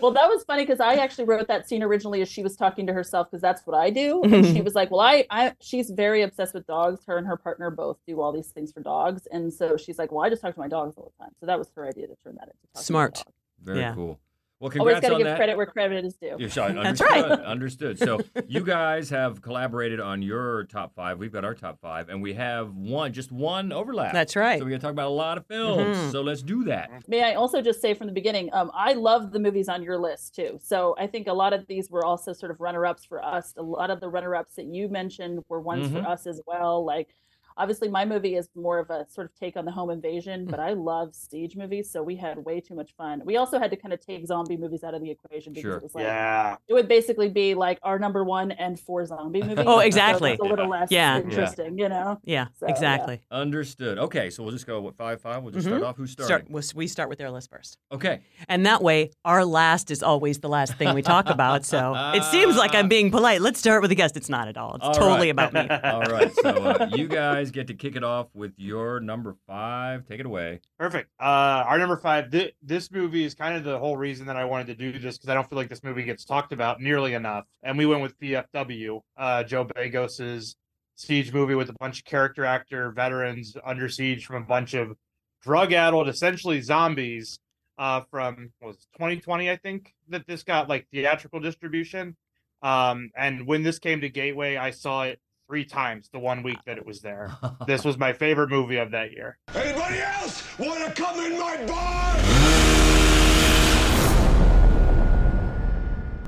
Well, 0.00 0.10
that 0.12 0.28
was 0.28 0.42
funny 0.44 0.64
because 0.64 0.80
I 0.80 0.94
actually 0.94 1.24
wrote 1.26 1.46
that 1.48 1.68
scene 1.68 1.82
originally 1.82 2.22
as 2.22 2.28
she 2.28 2.42
was 2.42 2.56
talking 2.56 2.86
to 2.88 2.92
herself 2.92 3.28
because 3.30 3.40
that's 3.40 3.64
what 3.66 3.76
I 3.76 3.88
do. 3.90 4.20
And 4.24 4.44
she 4.44 4.60
was 4.60 4.74
like, 4.74 4.90
"Well, 4.90 5.00
I, 5.00 5.24
I, 5.30 5.52
she's 5.60 5.90
very 5.90 6.22
obsessed 6.22 6.54
with 6.54 6.66
dogs. 6.66 7.00
Her 7.06 7.18
and 7.18 7.26
her 7.26 7.36
partner 7.36 7.70
both 7.70 7.98
do 8.06 8.20
all 8.20 8.32
these 8.32 8.48
things 8.48 8.72
for 8.72 8.80
dogs, 8.80 9.28
and 9.30 9.52
so 9.52 9.76
she's 9.76 9.98
like, 9.98 10.10
well, 10.10 10.24
I 10.24 10.28
just 10.28 10.42
talk 10.42 10.54
to 10.54 10.60
my 10.60 10.66
dogs 10.68 10.96
all 10.96 11.12
the 11.16 11.24
time. 11.24 11.32
So 11.38 11.46
that 11.46 11.56
was 11.58 11.70
her 11.76 11.86
idea 11.86 12.08
to 12.08 12.16
turn 12.24 12.34
that 12.34 12.48
into 12.48 12.56
talking 12.74 12.74
to 12.74 12.78
my 12.78 12.80
Smart. 12.82 13.22
Dog. 13.64 13.66
Very 13.74 13.80
Yeah. 13.80 13.94
cool. 13.94 14.18
Well, 14.60 14.70
Always 14.78 14.92
congrats 14.94 15.00
got 15.00 15.08
to 15.08 15.14
on 15.14 15.18
give 15.18 15.26
that. 15.26 15.36
credit 15.38 15.56
where 15.56 15.66
credit 15.66 16.04
is 16.04 16.14
due. 16.14 16.36
Yeah, 16.38 16.46
sure, 16.46 16.68
That's 16.72 17.00
understood, 17.00 17.30
right. 17.30 17.40
Understood. 17.40 17.98
So 18.04 18.20
you 18.46 18.60
guys 18.62 19.10
have 19.10 19.42
collaborated 19.42 19.98
on 19.98 20.22
your 20.22 20.62
top 20.66 20.94
five. 20.94 21.18
We've 21.18 21.32
got 21.32 21.44
our 21.44 21.54
top 21.56 21.80
five, 21.80 22.08
and 22.08 22.22
we 22.22 22.34
have 22.34 22.72
one, 22.72 23.12
just 23.12 23.32
one 23.32 23.72
overlap. 23.72 24.12
That's 24.12 24.36
right. 24.36 24.60
So 24.60 24.64
we're 24.64 24.70
gonna 24.70 24.78
talk 24.80 24.92
about 24.92 25.08
a 25.08 25.10
lot 25.10 25.36
of 25.36 25.46
films. 25.46 25.96
Mhm. 25.96 26.12
So 26.12 26.20
let's 26.20 26.44
do 26.44 26.62
that. 26.66 26.90
May 27.08 27.24
I 27.24 27.34
also 27.34 27.60
just 27.60 27.80
say 27.80 27.92
from 27.92 28.06
the 28.06 28.12
beginning, 28.12 28.50
um, 28.52 28.70
I 28.72 28.92
love 28.92 29.32
the 29.32 29.40
movies 29.40 29.68
on 29.68 29.82
your 29.82 29.98
list 29.98 30.36
too. 30.36 30.60
So 30.62 30.94
I 30.96 31.08
think 31.08 31.26
a 31.26 31.32
lot 31.32 31.52
of 31.52 31.66
these 31.66 31.90
were 31.90 32.04
also 32.04 32.32
sort 32.32 32.52
of 32.52 32.60
runner 32.60 32.86
ups 32.86 33.04
for 33.04 33.20
us. 33.20 33.54
A 33.56 33.62
lot 33.64 33.90
of 33.90 33.98
the 33.98 34.08
runner 34.08 34.36
ups 34.36 34.54
that 34.54 34.66
you 34.66 34.88
mentioned 34.88 35.42
were 35.48 35.60
ones 35.60 35.88
Mhm. 35.88 36.04
for 36.04 36.08
us 36.08 36.24
as 36.24 36.40
well. 36.46 36.84
Like 36.84 37.08
obviously 37.56 37.88
my 37.88 38.04
movie 38.04 38.36
is 38.36 38.48
more 38.54 38.78
of 38.78 38.90
a 38.90 39.06
sort 39.08 39.26
of 39.26 39.34
take 39.34 39.56
on 39.56 39.64
the 39.64 39.70
home 39.70 39.90
invasion, 39.90 40.46
but 40.46 40.60
I 40.60 40.72
love 40.72 41.14
siege 41.14 41.56
movies, 41.56 41.90
so 41.90 42.02
we 42.02 42.16
had 42.16 42.38
way 42.38 42.60
too 42.60 42.74
much 42.74 42.94
fun. 42.96 43.22
We 43.24 43.36
also 43.36 43.58
had 43.58 43.70
to 43.70 43.76
kind 43.76 43.92
of 43.92 44.00
take 44.00 44.26
zombie 44.26 44.56
movies 44.56 44.84
out 44.84 44.94
of 44.94 45.02
the 45.02 45.10
equation 45.10 45.52
because 45.52 45.62
Sure. 45.62 45.76
it 45.76 45.82
was 45.82 45.94
like 45.94 46.04
yeah. 46.04 46.56
it 46.68 46.74
would 46.74 46.88
basically 46.88 47.28
be 47.28 47.54
like 47.54 47.78
our 47.82 47.98
number 47.98 48.24
one 48.24 48.52
and 48.52 48.78
four 48.78 49.04
zombie 49.06 49.42
movies. 49.42 49.64
Oh, 49.66 49.78
exactly. 49.80 50.32
it's 50.32 50.40
a 50.40 50.44
little 50.44 50.68
less 50.68 50.90
Yeah. 50.90 51.16
Yeah. 51.18 51.22
interesting, 51.24 51.78
you 51.78 51.88
know. 51.88 52.18
Yeah, 52.24 52.46
So, 52.58 52.66
yeah. 52.66 52.72
exactly. 52.72 53.20
Understood. 53.30 53.98
Okay, 53.98 54.30
so 54.30 54.42
we'll 54.42 54.52
just 54.52 54.66
go 54.66 54.80
what 54.80 54.96
five 54.96 55.20
five. 55.20 55.42
We'll 55.42 55.52
just 55.52 55.66
Mhm. 55.66 55.70
start 55.70 55.82
off. 55.82 55.96
Who's 55.96 56.12
Start, 56.12 56.26
starting? 56.26 56.52
we'll- 56.52 56.62
we 56.74 56.86
start 56.86 57.08
with 57.08 57.18
their 57.18 57.30
list 57.30 57.50
first. 57.50 57.78
Okay. 57.90 58.20
And 58.48 58.64
that 58.66 58.82
way, 58.82 59.10
our 59.24 59.44
last 59.44 59.90
is 59.90 60.02
always 60.02 60.38
the 60.38 60.48
last 60.48 60.74
thing 60.76 60.94
we 60.94 61.02
talk 61.02 61.28
about. 61.28 61.64
So 61.64 61.94
it 62.14 62.22
seems 62.24 62.56
like 62.56 62.74
I'm 62.74 62.88
being 62.96 63.10
polite. 63.10 63.40
Let's 63.40 63.58
start 63.58 63.82
with 63.82 63.88
the 63.88 63.94
guest. 63.94 64.16
It's 64.16 64.28
not 64.28 64.48
at 64.48 64.56
all. 64.56 64.76
It's 64.76 64.84
All 64.84 64.94
totally 64.94 65.32
right. 65.32 65.48
about 65.50 65.52
me. 65.52 65.60
All 65.90 66.02
right. 66.02 66.32
So 66.42 66.50
uh, 66.50 66.88
you 66.94 67.08
guys 67.08 67.41
get 67.50 67.66
to 67.66 67.74
kick 67.74 67.96
it 67.96 68.04
off 68.04 68.28
with 68.34 68.52
your 68.56 69.00
number 69.00 69.36
five. 69.46 70.06
Take 70.06 70.20
it 70.20 70.26
away. 70.26 70.60
Perfect. 70.78 71.10
Uh, 71.20 71.64
our 71.66 71.78
number 71.78 71.96
five. 71.96 72.30
Th- 72.30 72.54
this 72.62 72.90
movie 72.90 73.24
is 73.24 73.34
kind 73.34 73.56
of 73.56 73.64
the 73.64 73.78
whole 73.78 73.96
reason 73.96 74.26
that 74.26 74.36
I 74.36 74.44
wanted 74.44 74.66
to 74.68 74.74
do 74.74 74.98
this 74.98 75.18
because 75.18 75.28
I 75.28 75.34
don't 75.34 75.48
feel 75.48 75.56
like 75.56 75.68
this 75.68 75.82
movie 75.82 76.02
gets 76.04 76.24
talked 76.24 76.52
about 76.52 76.80
nearly 76.80 77.14
enough. 77.14 77.44
And 77.62 77.76
we 77.76 77.86
went 77.86 78.02
with 78.02 78.18
VFW, 78.20 79.00
uh, 79.16 79.44
Joe 79.44 79.64
Begos's 79.64 80.56
siege 80.94 81.32
movie 81.32 81.54
with 81.54 81.70
a 81.70 81.74
bunch 81.74 81.98
of 82.00 82.04
character 82.04 82.44
actor 82.44 82.92
veterans 82.92 83.56
under 83.64 83.88
siege 83.88 84.26
from 84.26 84.42
a 84.42 84.46
bunch 84.46 84.74
of 84.74 84.96
drug-addled, 85.42 86.08
essentially 86.08 86.60
zombies. 86.60 87.38
Uh, 87.78 88.02
from 88.10 88.52
was 88.60 88.86
2020, 88.94 89.50
I 89.50 89.56
think 89.56 89.94
that 90.08 90.26
this 90.26 90.42
got 90.42 90.68
like 90.68 90.86
theatrical 90.92 91.40
distribution. 91.40 92.16
Um, 92.62 93.10
and 93.16 93.46
when 93.46 93.62
this 93.62 93.78
came 93.78 94.00
to 94.02 94.08
Gateway, 94.08 94.56
I 94.56 94.70
saw 94.70 95.02
it 95.02 95.18
three 95.46 95.64
times 95.64 96.08
the 96.12 96.18
one 96.18 96.42
week 96.42 96.58
that 96.66 96.78
it 96.78 96.86
was 96.86 97.00
there. 97.00 97.30
This 97.66 97.84
was 97.84 97.96
my 97.96 98.12
favorite 98.12 98.50
movie 98.50 98.76
of 98.76 98.90
that 98.90 99.12
year. 99.12 99.38
Anybody 99.54 99.98
else 99.98 100.58
want 100.58 100.84
to 100.84 101.02
come 101.02 101.20
in 101.20 101.38
my 101.38 101.64
bar? 101.66 102.92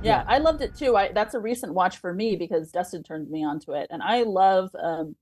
Yeah, 0.03 0.23
I 0.29 0.39
loved 0.39 0.61
it 0.61 0.77
too. 0.77 0.97
I 0.97 1.13
that's 1.13 1.35
a 1.35 1.41
recent 1.41 1.73
watch 1.73 1.97
for 1.97 2.13
me 2.13 2.37
because 2.37 2.71
Dustin 2.71 3.03
turned 3.03 3.31
me 3.31 3.45
onto 3.45 3.73
it, 3.73 3.87
and 3.91 4.03
I 4.03 4.23
love 4.23 4.71
um, 4.81 5.17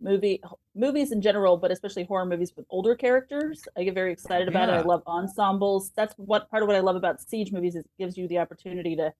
movie 0.00 0.42
movies 0.74 1.10
in 1.10 1.22
general, 1.22 1.56
but 1.56 1.70
especially 1.70 2.04
horror 2.04 2.26
movies 2.26 2.52
with 2.54 2.66
older 2.68 2.94
characters. 2.94 3.66
I 3.76 3.84
get 3.84 3.94
very 3.94 4.12
excited 4.12 4.46
about 4.48 4.68
it. 4.68 4.72
I 4.72 4.82
love 4.82 5.02
ensembles. 5.06 5.90
That's 5.96 6.14
what 6.18 6.50
part 6.50 6.62
of 6.62 6.66
what 6.66 6.76
I 6.76 6.80
love 6.80 6.96
about 6.96 7.20
siege 7.20 7.50
movies 7.50 7.74
is 7.76 7.84
it 7.84 7.90
gives 7.98 8.18
you 8.18 8.28
the 8.28 8.38
opportunity 8.38 8.94
to 8.96 9.12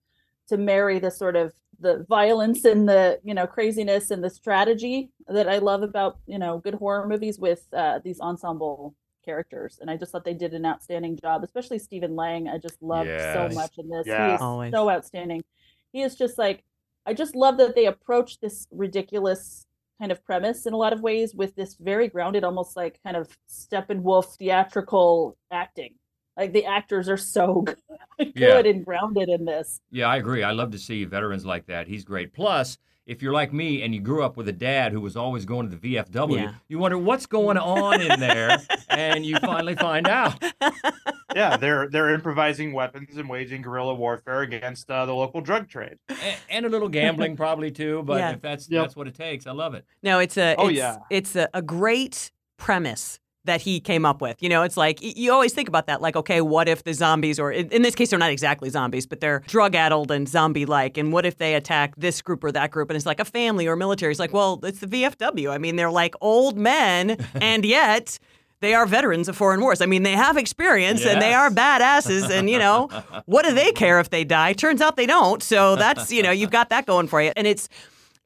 to 0.47 0.57
marry 0.57 0.99
the 0.99 1.11
sort 1.11 1.35
of 1.35 1.53
the 1.79 2.05
violence 2.09 2.65
and 2.65 2.89
the 2.89 3.19
you 3.23 3.33
know 3.33 3.45
craziness 3.45 4.09
and 4.09 4.23
the 4.23 4.29
strategy 4.29 5.11
that 5.27 5.47
I 5.47 5.59
love 5.59 5.83
about 5.83 6.17
you 6.25 6.39
know 6.39 6.57
good 6.59 6.73
horror 6.75 7.07
movies 7.07 7.37
with 7.39 7.65
uh, 7.73 7.99
these 8.03 8.19
ensemble 8.19 8.95
characters. 9.23 9.77
And 9.81 9.91
I 9.91 9.97
just 9.97 10.11
thought 10.11 10.23
they 10.23 10.33
did 10.33 10.53
an 10.53 10.65
outstanding 10.65 11.17
job, 11.21 11.43
especially 11.43 11.79
Stephen 11.79 12.15
Lang. 12.15 12.47
I 12.47 12.57
just 12.57 12.81
loved 12.81 13.09
Yes. 13.09 13.33
so 13.51 13.55
much 13.55 13.77
in 13.77 13.89
this. 13.89 14.07
Yeah. 14.07 14.29
He 14.29 14.35
is 14.35 14.41
Always. 14.41 14.71
so 14.71 14.89
outstanding. 14.89 15.43
He 15.91 16.01
is 16.01 16.15
just 16.15 16.37
like 16.37 16.63
I 17.05 17.13
just 17.13 17.35
love 17.35 17.57
that 17.57 17.75
they 17.75 17.85
approach 17.85 18.39
this 18.39 18.67
ridiculous 18.71 19.65
kind 19.99 20.11
of 20.11 20.23
premise 20.25 20.65
in 20.65 20.73
a 20.73 20.77
lot 20.77 20.93
of 20.93 21.01
ways 21.01 21.33
with 21.35 21.55
this 21.55 21.75
very 21.75 22.07
grounded, 22.07 22.43
almost 22.43 22.75
like 22.77 22.99
kind 23.03 23.17
of 23.17 23.35
Steppenwolf 23.49 24.35
theatrical 24.37 25.37
acting. 25.51 25.95
Like 26.37 26.53
the 26.53 26.65
actors 26.65 27.09
are 27.09 27.17
so 27.17 27.61
good 28.19 28.33
Yeah. 28.35 28.59
and 28.59 28.85
grounded 28.85 29.27
in 29.29 29.45
this. 29.45 29.81
Yeah, 29.91 30.07
I 30.07 30.17
agree. 30.17 30.43
I 30.43 30.51
love 30.51 30.71
to 30.71 30.77
see 30.79 31.03
veterans 31.05 31.45
like 31.45 31.65
that. 31.67 31.87
He's 31.87 32.03
great. 32.05 32.31
Plus, 32.33 32.77
if 33.07 33.21
you're 33.21 33.33
like 33.33 33.53
me 33.53 33.81
and 33.83 33.95
you 33.95 34.01
grew 34.01 34.21
up 34.23 34.35
with 34.37 34.47
a 34.49 34.53
dad 34.53 34.91
who 34.91 34.99
was 35.01 35.15
always 35.15 35.45
going 35.45 35.69
to 35.69 35.75
the 35.75 35.95
VFW, 35.95 36.35
Yeah. 36.35 36.51
you 36.67 36.77
wonder 36.77 36.97
what's 36.97 37.25
going 37.25 37.57
on 37.57 38.01
in 38.01 38.19
there, 38.19 38.57
and 38.89 39.25
you 39.25 39.37
finally 39.39 39.75
find 39.75 40.07
out. 40.09 40.43
yeah, 41.35 41.55
they're 41.57 41.87
they're 41.89 42.13
improvising 42.13 42.73
weapons 42.73 43.15
and 43.17 43.29
waging 43.29 43.61
guerrilla 43.61 43.93
warfare 43.95 44.41
against 44.41 44.89
uh, 44.91 45.05
the 45.05 45.13
local 45.13 45.39
drug 45.41 45.69
trade. 45.69 45.97
A- 46.09 46.35
And 46.49 46.65
a 46.65 46.69
little 46.69 46.89
gambling 46.89 47.35
probably 47.43 47.71
too, 47.71 48.03
but 48.03 48.17
Yeah. 48.19 48.31
if 48.31 48.41
that's 48.41 48.69
Yep. 48.69 48.83
that's 48.83 48.95
what 48.95 49.07
it 49.07 49.15
takes, 49.15 49.47
I 49.47 49.51
love 49.51 49.73
it. 49.73 49.85
No, 50.03 50.19
it's 50.19 50.37
a 50.37 50.55
Oh, 50.57 50.67
it's, 50.67 50.77
yeah. 50.77 50.97
it's 51.09 51.35
a, 51.35 51.47
a 51.53 51.61
great 51.61 52.31
premise 52.57 53.19
that 53.47 53.61
he 53.61 53.79
came 53.79 54.05
up 54.05 54.21
with. 54.21 54.41
You 54.41 54.49
know, 54.49 54.63
it's 54.63 54.77
like 54.77 54.99
you 55.01 55.31
always 55.31 55.53
think 55.53 55.67
about 55.67 55.87
that 55.87 56.01
like 56.01 56.15
okay, 56.15 56.41
what 56.41 56.69
if 56.69 56.83
the 56.83 56.93
zombies 56.93 57.39
or 57.39 57.51
in, 57.51 57.81
this 57.81 57.95
case 57.95 58.11
they're 58.11 58.19
not 58.19 58.31
exactly 58.31 58.69
zombies, 58.69 59.05
but 59.05 59.19
they're 59.19 59.39
drug-addled 59.47 60.11
and 60.11 60.27
zombie-like 60.27 60.97
and 60.97 61.11
what 61.11 61.25
if 61.25 61.37
they 61.37 61.55
attack 61.55 61.95
this 61.97 62.21
group 62.21 62.43
or 62.43 62.51
that 62.51 62.71
group 62.71 62.89
and 62.89 62.95
it's 62.95 63.05
like 63.05 63.19
a 63.19 63.25
family 63.25 63.67
or 63.67 63.75
military. 63.75 64.11
It's 64.11 64.19
like, 64.19 64.33
well, 64.33 64.59
it's 64.63 64.79
the 64.79 64.87
VFW. 64.87 65.49
I 65.49 65.57
mean, 65.57 65.75
they're 65.75 65.91
like 65.91 66.15
old 66.21 66.57
men 66.57 67.17
and 67.41 67.65
yet 67.65 68.19
they 68.59 68.73
are 68.73 68.85
veterans 68.85 69.29
of 69.29 69.37
foreign 69.37 69.61
wars. 69.61 69.81
I 69.81 69.85
mean, 69.85 70.03
they 70.03 70.13
have 70.13 70.35
experience 70.35 71.05
and 71.05 71.21
they 71.21 71.33
are 71.33 71.49
badasses. 71.49 72.29
And, 72.29 72.49
you 72.49 72.57
know, 72.57 72.87
what 73.25 73.45
do 73.45 73.53
they 73.53 73.71
care 73.71 73.99
if 73.99 74.09
they 74.09 74.23
die? 74.23 74.53
Turns 74.53 74.81
out 74.81 74.95
they 74.95 75.05
don't. 75.05 75.43
So 75.43 75.75
that's, 75.75 76.11
you 76.11 76.23
know, 76.23 76.31
you've 76.31 76.49
got 76.49 76.69
that 76.69 76.87
going 76.87 77.07
for 77.07 77.21
you. 77.21 77.31
And 77.35 77.45
it's, 77.45 77.69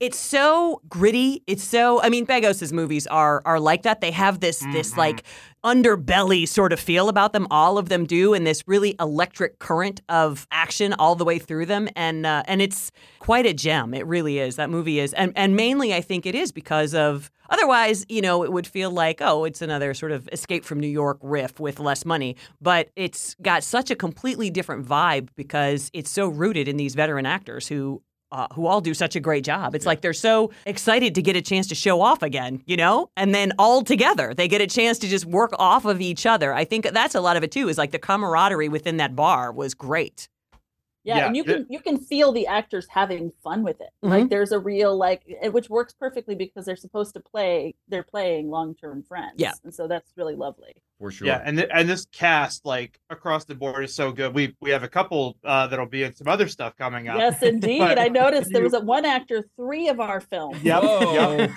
it's 0.01 0.17
so 0.17 0.81
gritty. 0.89 1.43
It's 1.45 1.63
so 1.63 2.01
I 2.01 2.09
mean 2.09 2.25
Begos's 2.25 2.73
movies 2.73 3.05
are 3.07 3.41
are 3.45 3.59
like 3.59 3.83
that. 3.83 4.01
They 4.01 4.09
have 4.11 4.39
this 4.39 4.65
this 4.73 4.97
like 4.97 5.23
underbelly 5.63 6.47
sort 6.47 6.73
of 6.73 6.79
feel 6.79 7.07
about 7.07 7.33
them. 7.33 7.45
All 7.51 7.77
of 7.77 7.87
them 7.87 8.05
do, 8.05 8.33
and 8.33 8.45
this 8.45 8.67
really 8.67 8.95
electric 8.99 9.59
current 9.59 10.01
of 10.09 10.47
action 10.51 10.93
all 10.93 11.13
the 11.13 11.23
way 11.23 11.37
through 11.37 11.67
them. 11.67 11.87
And 11.95 12.25
uh, 12.25 12.41
and 12.47 12.63
it's 12.63 12.91
quite 13.19 13.45
a 13.45 13.53
gem. 13.53 13.93
It 13.93 14.07
really 14.07 14.39
is. 14.39 14.55
That 14.55 14.71
movie 14.71 14.99
is, 14.99 15.13
and 15.13 15.33
and 15.35 15.55
mainly 15.55 15.93
I 15.93 16.01
think 16.01 16.25
it 16.25 16.35
is 16.35 16.51
because 16.51 16.93
of. 16.93 17.29
Otherwise, 17.51 18.05
you 18.07 18.21
know, 18.21 18.45
it 18.45 18.53
would 18.53 18.65
feel 18.65 18.89
like, 18.91 19.17
oh, 19.19 19.43
it's 19.43 19.61
another 19.61 19.93
sort 19.93 20.13
of 20.13 20.29
escape 20.31 20.63
from 20.63 20.79
New 20.79 20.87
York 20.87 21.17
riff 21.21 21.59
with 21.59 21.81
less 21.81 22.05
money. 22.05 22.37
But 22.61 22.91
it's 22.95 23.35
got 23.41 23.61
such 23.61 23.91
a 23.91 23.95
completely 23.95 24.49
different 24.49 24.87
vibe 24.87 25.27
because 25.35 25.91
it's 25.93 26.09
so 26.09 26.29
rooted 26.29 26.69
in 26.69 26.77
these 26.77 26.95
veteran 26.95 27.25
actors 27.25 27.67
who 27.67 28.01
uh, 28.31 28.47
who 28.53 28.65
all 28.65 28.81
do 28.81 28.93
such 28.93 29.15
a 29.15 29.19
great 29.19 29.43
job. 29.43 29.75
It's 29.75 29.85
like 29.85 30.01
they're 30.01 30.13
so 30.13 30.51
excited 30.65 31.15
to 31.15 31.21
get 31.21 31.35
a 31.35 31.41
chance 31.41 31.67
to 31.67 31.75
show 31.75 32.01
off 32.01 32.23
again, 32.23 32.61
you 32.65 32.77
know? 32.77 33.09
And 33.17 33.33
then 33.35 33.53
all 33.59 33.83
together, 33.83 34.33
they 34.33 34.47
get 34.47 34.61
a 34.61 34.67
chance 34.67 34.97
to 34.99 35.07
just 35.07 35.25
work 35.25 35.51
off 35.59 35.85
of 35.85 36.01
each 36.01 36.25
other. 36.25 36.53
I 36.53 36.65
think 36.65 36.89
that's 36.91 37.15
a 37.15 37.21
lot 37.21 37.37
of 37.37 37.43
it 37.43 37.51
too, 37.51 37.69
is 37.69 37.77
like 37.77 37.91
the 37.91 37.99
camaraderie 37.99 38.69
within 38.69 38.97
that 38.97 39.15
bar 39.15 39.51
was 39.51 39.73
great. 39.73 40.29
Yeah, 41.03 41.17
Yeah, 41.17 41.25
and 41.27 41.35
you 41.35 41.43
the- 41.43 41.53
can 41.55 41.65
you 41.69 41.79
can 41.79 41.97
feel 41.97 42.31
the 42.31 42.45
actors 42.47 42.85
having 42.89 43.31
fun 43.43 43.63
with 43.63 43.81
it. 43.81 43.89
Mhm. 44.03 44.09
Like 44.09 44.29
there's 44.29 44.51
a 44.51 44.59
real 44.59 44.95
like 44.95 45.23
which 45.51 45.69
works 45.69 45.93
perfectly 45.93 46.35
because 46.35 46.65
they're 46.65 46.75
supposed 46.75 47.13
to 47.15 47.19
play 47.19 47.73
they're 47.87 48.03
playing 48.03 48.49
long-term 48.51 49.03
friends. 49.03 49.33
Yeah. 49.37 49.53
And 49.63 49.73
so 49.73 49.87
that's 49.87 50.11
really 50.15 50.35
lovely. 50.35 50.73
For 50.99 51.09
sure. 51.09 51.25
Yeah, 51.25 51.41
and 51.43 51.57
th- 51.57 51.69
and 51.73 51.89
this 51.89 52.05
cast 52.11 52.63
like 52.65 52.99
across 53.09 53.45
the 53.45 53.55
board 53.55 53.83
is 53.83 53.95
so 53.95 54.11
good. 54.11 54.35
We 54.35 54.55
we 54.61 54.69
have 54.69 54.83
a 54.83 54.87
couple 54.87 55.37
uh, 55.43 55.65
that'll 55.67 55.87
be 55.87 56.03
in 56.03 56.13
some 56.13 56.27
other 56.27 56.47
stuff 56.47 56.75
coming 56.77 57.07
up. 57.07 57.17
Yes, 57.17 57.41
indeed. 57.41 57.79
But 57.79 57.97
I 57.97 58.07
noticed 58.07 58.51
there 58.51 58.61
was 58.61 58.73
a 58.75 58.79
one 58.81 59.03
actor, 59.03 59.43
three 59.55 59.89
of 59.89 59.99
our 59.99 60.21
films. 60.21 60.61
Yep, 60.63 60.83
yep. 60.83 61.51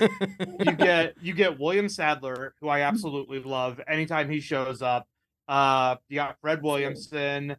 you 0.61 0.73
get 0.73 1.15
you 1.21 1.35
get 1.35 1.61
William 1.61 1.91
Sadler, 1.91 2.55
who 2.63 2.69
I 2.69 2.81
absolutely 2.81 3.41
love. 3.41 3.79
Anytime 3.87 4.31
he 4.31 4.41
shows 4.41 4.81
up, 4.81 5.07
uh, 5.49 5.97
you 6.09 6.15
got 6.17 6.41
Fred 6.41 6.63
Williamson, 6.63 7.57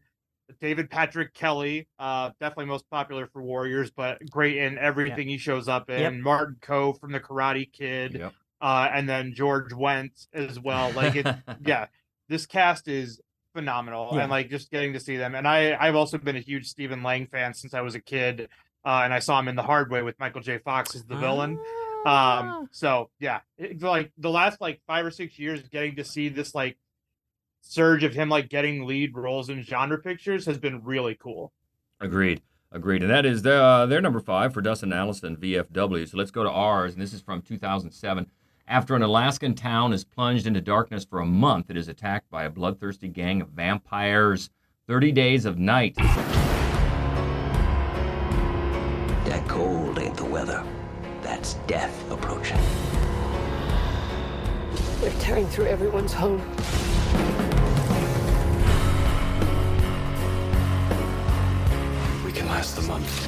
David 0.61 0.89
Patrick 0.89 1.33
Kelly, 1.33 1.87
uh, 1.99 2.31
definitely 2.39 2.65
most 2.65 2.89
popular 2.89 3.27
for 3.27 3.41
Warriors, 3.41 3.91
but 3.91 4.19
great 4.29 4.57
in 4.57 4.77
everything 4.77 5.27
he 5.27 5.37
shows 5.37 5.67
up 5.67 5.89
in. 5.89 5.99
Yep. 5.99 6.13
Martin 6.13 6.55
Kove 6.61 6.99
from 6.99 7.11
The 7.11 7.19
Karate 7.19 7.71
Kid, 7.71 8.13
Yep. 8.13 8.33
uh, 8.61 8.87
and 8.93 9.09
then 9.09 9.33
George 9.33 9.71
Wendt 9.71 10.27
as 10.33 10.59
well. 10.59 10.91
Like 10.91 11.15
it, 11.15 11.27
yeah, 11.65 11.87
this 12.29 12.45
cast 12.45 12.87
is 12.87 13.19
phenomenal, 13.53 14.09
Yeah. 14.13 14.21
and 14.21 14.29
like 14.31 14.49
just 14.49 14.69
getting 14.71 14.93
to 14.93 14.99
see 14.99 15.17
them. 15.17 15.33
And 15.35 15.47
I 15.47 15.75
I've 15.79 15.95
also 15.95 16.17
been 16.17 16.35
a 16.35 16.41
huge 16.41 16.67
Stephen 16.67 17.01
Lang 17.03 17.27
fan 17.27 17.53
since 17.53 17.73
I 17.73 17.81
was 17.81 17.95
a 17.95 18.01
kid. 18.01 18.49
Uh, 18.83 19.01
and 19.03 19.11
I 19.11 19.17
saw 19.17 19.39
him 19.39 19.47
in 19.47 19.55
The 19.55 19.63
Hard 19.63 19.89
Way 19.89 20.03
with 20.03 20.19
Michael 20.19 20.41
J. 20.41 20.59
Fox 20.59 20.93
as 20.93 21.03
the 21.05 21.15
villain. 21.15 21.57
Ah. 22.05 22.59
Um, 22.59 22.69
so 22.71 23.09
yeah, 23.19 23.39
it, 23.57 23.81
like 23.81 24.11
the 24.19 24.29
last 24.29 24.61
like 24.61 24.79
five 24.85 25.03
or 25.03 25.09
six 25.09 25.39
years, 25.39 25.67
getting 25.69 25.95
to 25.95 26.03
see 26.03 26.29
this 26.29 26.53
like 26.53 26.77
surge 27.67 28.03
of 28.03 28.13
him 28.13 28.29
like 28.29 28.49
getting 28.49 28.85
lead 28.85 29.15
roles 29.15 29.49
in 29.49 29.61
genre 29.63 29.97
pictures 29.97 30.45
has 30.45 30.57
been 30.57 30.83
really 30.83 31.15
cool. 31.15 31.51
Agreed. 31.99 32.41
Agreed. 32.71 33.01
And 33.01 33.11
that 33.11 33.25
is 33.25 33.41
their, 33.41 33.61
uh, 33.61 33.85
their 33.85 34.01
number 34.01 34.19
five 34.19 34.53
for 34.53 34.61
Dustin 34.61 34.93
Allison, 34.93 35.37
VFW. 35.37 36.07
So 36.07 36.17
let's 36.17 36.31
go 36.31 36.43
to 36.43 36.49
ours. 36.49 36.93
And 36.93 37.01
this 37.01 37.13
is 37.13 37.21
from 37.21 37.41
2007. 37.41 38.27
After 38.67 38.95
an 38.95 39.01
Alaskan 39.03 39.53
town 39.55 39.93
is 39.93 40.03
plunged 40.03 40.47
into 40.47 40.59
darkness 40.59 41.05
for 41.05 41.19
a 41.19 41.25
month, 41.25 41.69
it 41.69 41.77
is 41.77 41.87
attacked 41.87 42.29
by 42.29 42.43
a 42.43 42.49
bloodthirsty 42.49 43.07
gang 43.07 43.41
of 43.41 43.49
vampires. 43.49 44.49
30 44.87 45.11
Days 45.13 45.45
of 45.45 45.57
Night. 45.57 45.95
That 49.25 49.43
cold 49.47 49.97
ain't 49.97 50.17
the 50.17 50.25
weather. 50.25 50.63
That's 51.21 51.55
death 51.65 52.11
approaching. 52.11 52.59
They're 54.99 55.19
tearing 55.19 55.47
through 55.47 55.65
everyone's 55.65 56.13
home. 56.13 56.41
last 62.55 62.87
month. 62.87 63.27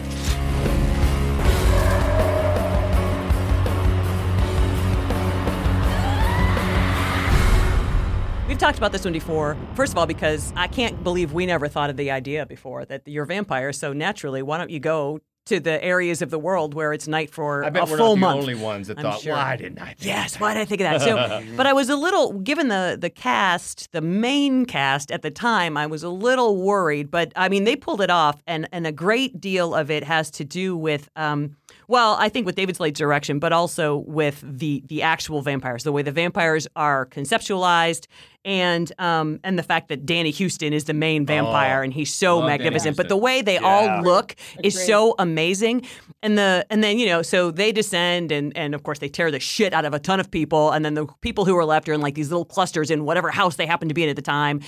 We've 8.47 8.57
talked 8.57 8.77
about 8.77 8.93
this 8.93 9.03
one 9.03 9.11
before. 9.11 9.57
First 9.75 9.91
of 9.91 9.97
all, 9.97 10.05
because 10.05 10.53
I 10.55 10.67
can't 10.67 11.03
believe 11.03 11.33
we 11.33 11.45
never 11.45 11.67
thought 11.67 11.89
of 11.89 11.97
the 11.97 12.09
idea 12.09 12.45
before 12.45 12.85
that 12.85 13.01
you're 13.05 13.25
a 13.25 13.27
vampire. 13.27 13.73
So 13.73 13.91
naturally, 13.91 14.41
why 14.41 14.57
don't 14.57 14.69
you 14.69 14.79
go 14.79 15.19
to 15.47 15.59
the 15.59 15.83
areas 15.83 16.21
of 16.21 16.29
the 16.29 16.39
world 16.39 16.73
where 16.73 16.93
it's 16.93 17.07
night 17.07 17.29
for 17.31 17.63
I 17.63 17.69
bet 17.69 17.87
a 17.87 17.91
we're 17.91 17.97
full 17.97 18.15
not 18.15 18.31
the 18.31 18.35
month? 18.35 18.39
only 18.41 18.55
ones 18.55 18.87
that 18.87 18.97
I'm 18.97 19.03
thought, 19.03 19.21
sure. 19.21 19.33
why 19.33 19.55
didn't 19.55 19.79
I 19.79 19.93
think 19.93 20.05
Yes, 20.05 20.39
why 20.39 20.53
did 20.53 20.61
I 20.61 20.65
think 20.65 20.81
of 20.81 20.85
that? 20.85 21.01
So, 21.01 21.43
but 21.57 21.65
I 21.65 21.73
was 21.73 21.89
a 21.89 21.95
little, 21.95 22.33
given 22.33 22.67
the 22.67 22.97
the 22.99 23.09
cast, 23.09 23.91
the 23.91 24.01
main 24.01 24.65
cast 24.65 25.11
at 25.11 25.21
the 25.21 25.31
time, 25.31 25.77
I 25.77 25.87
was 25.87 26.03
a 26.03 26.09
little 26.09 26.57
worried. 26.57 27.09
But 27.11 27.31
I 27.35 27.49
mean, 27.49 27.63
they 27.63 27.75
pulled 27.75 28.01
it 28.01 28.09
off, 28.09 28.41
and 28.47 28.67
and 28.71 28.85
a 28.87 28.91
great 28.91 29.39
deal 29.41 29.73
of 29.75 29.89
it 29.91 30.03
has 30.03 30.29
to 30.31 30.43
do 30.43 30.75
with, 30.77 31.09
um, 31.15 31.55
well, 31.87 32.15
I 32.19 32.29
think 32.29 32.45
with 32.45 32.55
David 32.55 32.75
Slade's 32.75 32.99
direction, 32.99 33.39
but 33.39 33.53
also 33.53 33.97
with 33.97 34.43
the 34.45 34.83
the 34.87 35.01
actual 35.03 35.41
vampires, 35.41 35.83
the 35.83 35.91
way 35.91 36.01
the 36.01 36.11
vampires 36.11 36.67
are 36.75 37.05
conceptualized. 37.05 38.07
And 38.45 38.91
um 38.97 39.39
and 39.43 39.59
the 39.59 39.63
fact 39.63 39.89
that 39.89 40.05
Danny 40.05 40.31
Huston 40.31 40.71
is 40.71 40.85
the 40.85 40.93
main 40.93 41.25
vampire 41.25 41.79
Oh, 41.81 41.83
and 41.83 41.91
he's 41.93 42.13
so 42.13 42.41
magnificent, 42.41 42.95
but 42.95 43.09
the 43.09 43.17
way 43.17 43.41
they 43.41 43.55
Yeah. 43.55 43.63
all 43.97 44.03
look 44.03 44.35
is 44.63 44.75
Agreed. 44.75 44.85
so 44.85 45.15
amazing 45.19 45.85
and 46.23 46.37
the 46.37 46.65
and 46.69 46.81
then 46.83 46.97
you 46.97 47.07
know 47.07 47.21
so 47.21 47.51
they 47.51 47.73
descend 47.73 48.31
and 48.31 48.55
and 48.55 48.73
of 48.73 48.83
course 48.83 48.99
they 48.99 49.09
tear 49.09 49.31
the 49.31 49.39
shit 49.39 49.73
out 49.73 49.83
of 49.83 49.93
a 49.93 49.99
ton 49.99 50.19
of 50.21 50.31
people 50.31 50.71
and 50.71 50.85
then 50.85 50.93
the 50.93 51.05
people 51.19 51.43
who 51.43 51.57
are 51.57 51.65
left 51.65 51.89
are 51.89 51.93
in 51.93 51.99
like 51.99 52.15
these 52.15 52.29
little 52.31 52.45
clusters 52.45 52.89
in 52.89 53.03
whatever 53.03 53.31
house 53.31 53.57
they 53.57 53.65
happen 53.65 53.89
to 53.89 53.93
be 53.93 54.03
in 54.03 54.09
at 54.09 54.15
the 54.15 54.21
time 54.21 54.61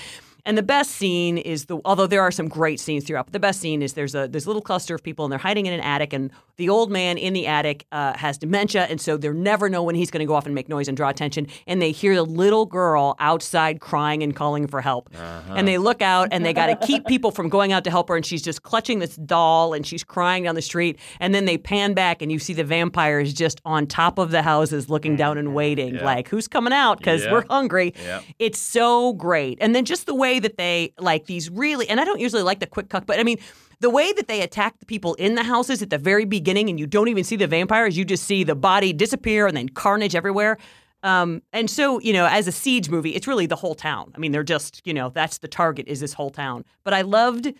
and 0.46 0.58
the 0.58 0.63
best 0.63 0.91
scene 0.91 1.38
is 1.38 1.65
the 1.65 1.79
although 1.86 2.08
there 2.08 2.22
are 2.22 2.31
some 2.31 2.48
great 2.48 2.79
scenes 2.79 3.03
throughout 3.03 3.25
but 3.25 3.34
the 3.34 3.39
best 3.39 3.60
scene 3.60 3.81
is 3.81 3.93
there's 3.93 4.15
a 4.15 4.27
this 4.27 4.46
little 4.48 4.62
cluster 4.62 4.96
of 4.96 5.03
people 5.03 5.25
and 5.25 5.31
they're 5.31 5.39
hiding 5.39 5.65
in 5.65 5.74
an 5.74 5.79
attic 5.81 6.13
and 6.13 6.31
the 6.58 6.69
old 6.69 6.91
man 6.91 7.17
in 7.17 7.34
the 7.34 7.48
attic 7.48 7.86
uh, 7.91 8.13
has 8.17 8.38
dementia 8.38 8.86
and 8.89 9.00
so 9.00 9.15
they 9.17 9.29
never 9.29 9.69
know 9.69 9.81
when 9.84 9.96
he's 9.96 10.12
going 10.12 10.19
to 10.19 10.25
go 10.25 10.34
off 10.36 10.46
and 10.46 10.53
make 10.55 10.67
noise 10.69 10.88
and 10.88 10.98
draw 10.98 11.10
attention 11.10 11.48
and 11.67 11.81
they 11.81 11.91
hear 11.91 12.15
the 12.15 12.24
little 12.24 12.65
girl 12.65 13.15
outside 13.19 13.79
crying 13.79 14.24
and 14.24 14.36
calling 14.36 14.67
for 14.67 14.81
help 14.81 15.10
and 15.50 15.67
they 15.67 15.77
look 15.77 16.01
out 16.01 16.27
and 16.31 16.46
they 16.46 16.53
got 16.53 16.67
to 16.67 16.88
keep 16.88 17.05
people 17.05 17.31
from 17.31 17.50
going 17.50 17.72
out 17.72 17.84
to 17.84 17.89
help 17.89 18.10
her 18.10 18.15
and 18.15 18.25
she's 18.25 18.41
just 18.41 18.63
clutching 18.63 19.00
this 19.00 19.15
doll 19.15 19.74
and 19.74 19.86
she's 19.88 20.03
crying 20.03 20.43
down 20.43 20.55
the 20.55 20.62
street 20.62 20.98
and 21.19 21.34
then 21.34 21.46
they 21.46 21.58
pan 21.58 21.93
back 21.93 22.22
and 22.22 22.31
you 22.31 22.39
see 22.39 22.53
the 22.53 22.63
vampires 22.63 23.34
just 23.34 23.62
on 23.65 23.88
top 23.88 24.17
of 24.17 24.31
the 24.31 24.41
houses 24.41 24.89
looking 24.89 25.15
down 25.15 25.38
and 25.38 25.53
waiting 25.55 25.96
Yeah. 25.96 26.03
like 26.05 26.27
who's 26.27 26.48
coming 26.48 26.74
out 26.74 26.98
because 26.98 27.24
Yeah. 27.24 27.31
we're 27.31 27.46
hungry 27.50 27.93
Yeah. 28.05 28.22
it's 28.39 28.60
so 28.60 29.13
great 29.13 29.58
and 29.62 29.74
then 29.75 29.86
just 29.86 30.05
the 30.05 30.15
way 30.29 30.39
that 30.39 30.57
they 30.57 30.93
like 31.00 31.25
these 31.25 31.50
really 31.50 31.88
and 31.89 32.00
i 32.00 32.05
don't 32.05 32.19
usually 32.19 32.43
like 32.43 32.59
the 32.59 32.67
quick 32.67 32.89
cut 32.89 33.05
but 33.05 33.19
i 33.19 33.24
mean 33.24 33.38
the 33.81 33.89
way 33.89 34.12
that 34.13 34.27
they 34.27 34.41
attack 34.41 34.77
the 34.79 34.86
people 34.86 35.13
in 35.15 35.36
the 35.36 35.43
houses 35.43 35.81
at 35.81 35.89
the 35.89 35.98
very 35.98 36.25
beginning 36.25 36.69
and 36.69 36.79
you 36.79 36.86
don't 36.86 37.07
even 37.07 37.24
see 37.24 37.36
the 37.36 37.48
vampires 37.48 37.98
you 37.98 38.05
just 38.05 38.24
see 38.25 38.43
the 38.43 38.55
body 38.55 38.93
disappear 38.93 39.48
and 39.48 39.57
then 39.57 39.69
carnage 39.69 40.15
everywhere 40.15 40.57
um, 41.01 41.41
and 41.53 41.69
so, 41.69 42.00
you 42.00 42.12
know, 42.12 42.25
as 42.25 42.45
a 42.48 42.51
siege 42.51 42.89
movie, 42.89 43.12
it's 43.12 43.25
really 43.25 43.45
the 43.45 43.55
whole 43.55 43.75
town. 43.75 44.12
I 44.15 44.19
mean, 44.19 44.33
they're 44.33 44.43
just, 44.43 44.86
you 44.86 44.93
know, 44.93 45.09
that's 45.09 45.38
the 45.38 45.48
target 45.48 45.88
is 45.88 46.01
this 46.01 46.13
whole 46.13 46.29
town. 46.29 46.65
But 46.83 46.93
I 46.93 47.03
loved, 47.03 47.53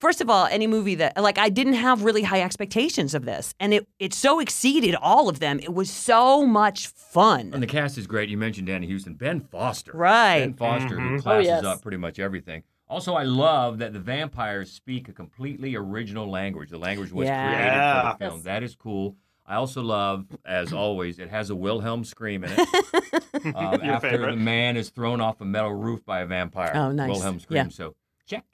first 0.00 0.20
of 0.20 0.28
all, 0.30 0.46
any 0.46 0.66
movie 0.66 0.96
that, 0.96 1.16
like, 1.20 1.38
I 1.38 1.48
didn't 1.48 1.74
have 1.74 2.02
really 2.02 2.22
high 2.22 2.40
expectations 2.42 3.14
of 3.14 3.24
this, 3.24 3.54
and 3.60 3.72
it 3.74 3.86
it 3.98 4.12
so 4.14 4.40
exceeded 4.40 4.94
all 4.96 5.28
of 5.28 5.38
them. 5.40 5.60
It 5.60 5.72
was 5.74 5.90
so 5.90 6.44
much 6.46 6.88
fun. 6.88 7.50
And 7.52 7.62
the 7.62 7.66
cast 7.66 7.98
is 7.98 8.06
great. 8.06 8.28
You 8.28 8.36
mentioned 8.38 8.66
Danny 8.66 8.90
Huston, 8.90 9.14
Ben 9.14 9.40
Foster. 9.40 9.92
Right. 9.94 10.40
Ben 10.40 10.54
Foster, 10.54 10.98
who 10.98 11.16
Mhm. 11.18 11.22
classes 11.22 11.48
Oh, 11.48 11.54
yes. 11.54 11.64
up 11.64 11.82
pretty 11.82 11.96
much 11.98 12.18
everything. 12.18 12.62
Also, 12.88 13.14
I 13.14 13.22
love 13.22 13.78
that 13.78 13.92
the 13.92 14.00
vampires 14.00 14.72
speak 14.72 15.08
a 15.08 15.12
completely 15.12 15.76
original 15.76 16.28
language. 16.28 16.70
The 16.70 16.78
language 16.78 17.12
was 17.12 17.26
Yeah. 17.28 17.46
created 17.54 17.72
for 17.72 18.12
the 18.12 18.24
film. 18.30 18.38
Yes. 18.38 18.44
That 18.46 18.62
is 18.64 18.74
cool. 18.74 19.16
I 19.46 19.54
also 19.56 19.80
love, 19.82 20.26
as 20.44 20.72
always, 20.84 21.18
it 21.20 21.30
has 21.30 21.50
a 21.50 21.54
Wilhelm 21.56 22.04
scream 22.04 22.42
in 22.44 22.50
it. 22.52 22.58
um, 23.56 23.82
Your 23.84 23.94
after 23.94 24.10
favorite. 24.10 24.30
the 24.32 24.36
man 24.36 24.76
is 24.76 24.90
thrown 24.90 25.20
off 25.20 25.40
a 25.40 25.44
metal 25.44 25.72
roof 25.74 26.04
by 26.04 26.20
a 26.20 26.26
vampire. 26.26 26.72
Oh, 26.74 26.90
nice. 26.90 27.08
Wilhelm 27.10 27.38
scream. 27.40 27.66
Yeah. 27.66 27.68
So 27.70 27.94
check, 28.26 28.44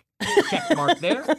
check 0.51 0.77
mark 0.77 0.99
there. 1.01 1.25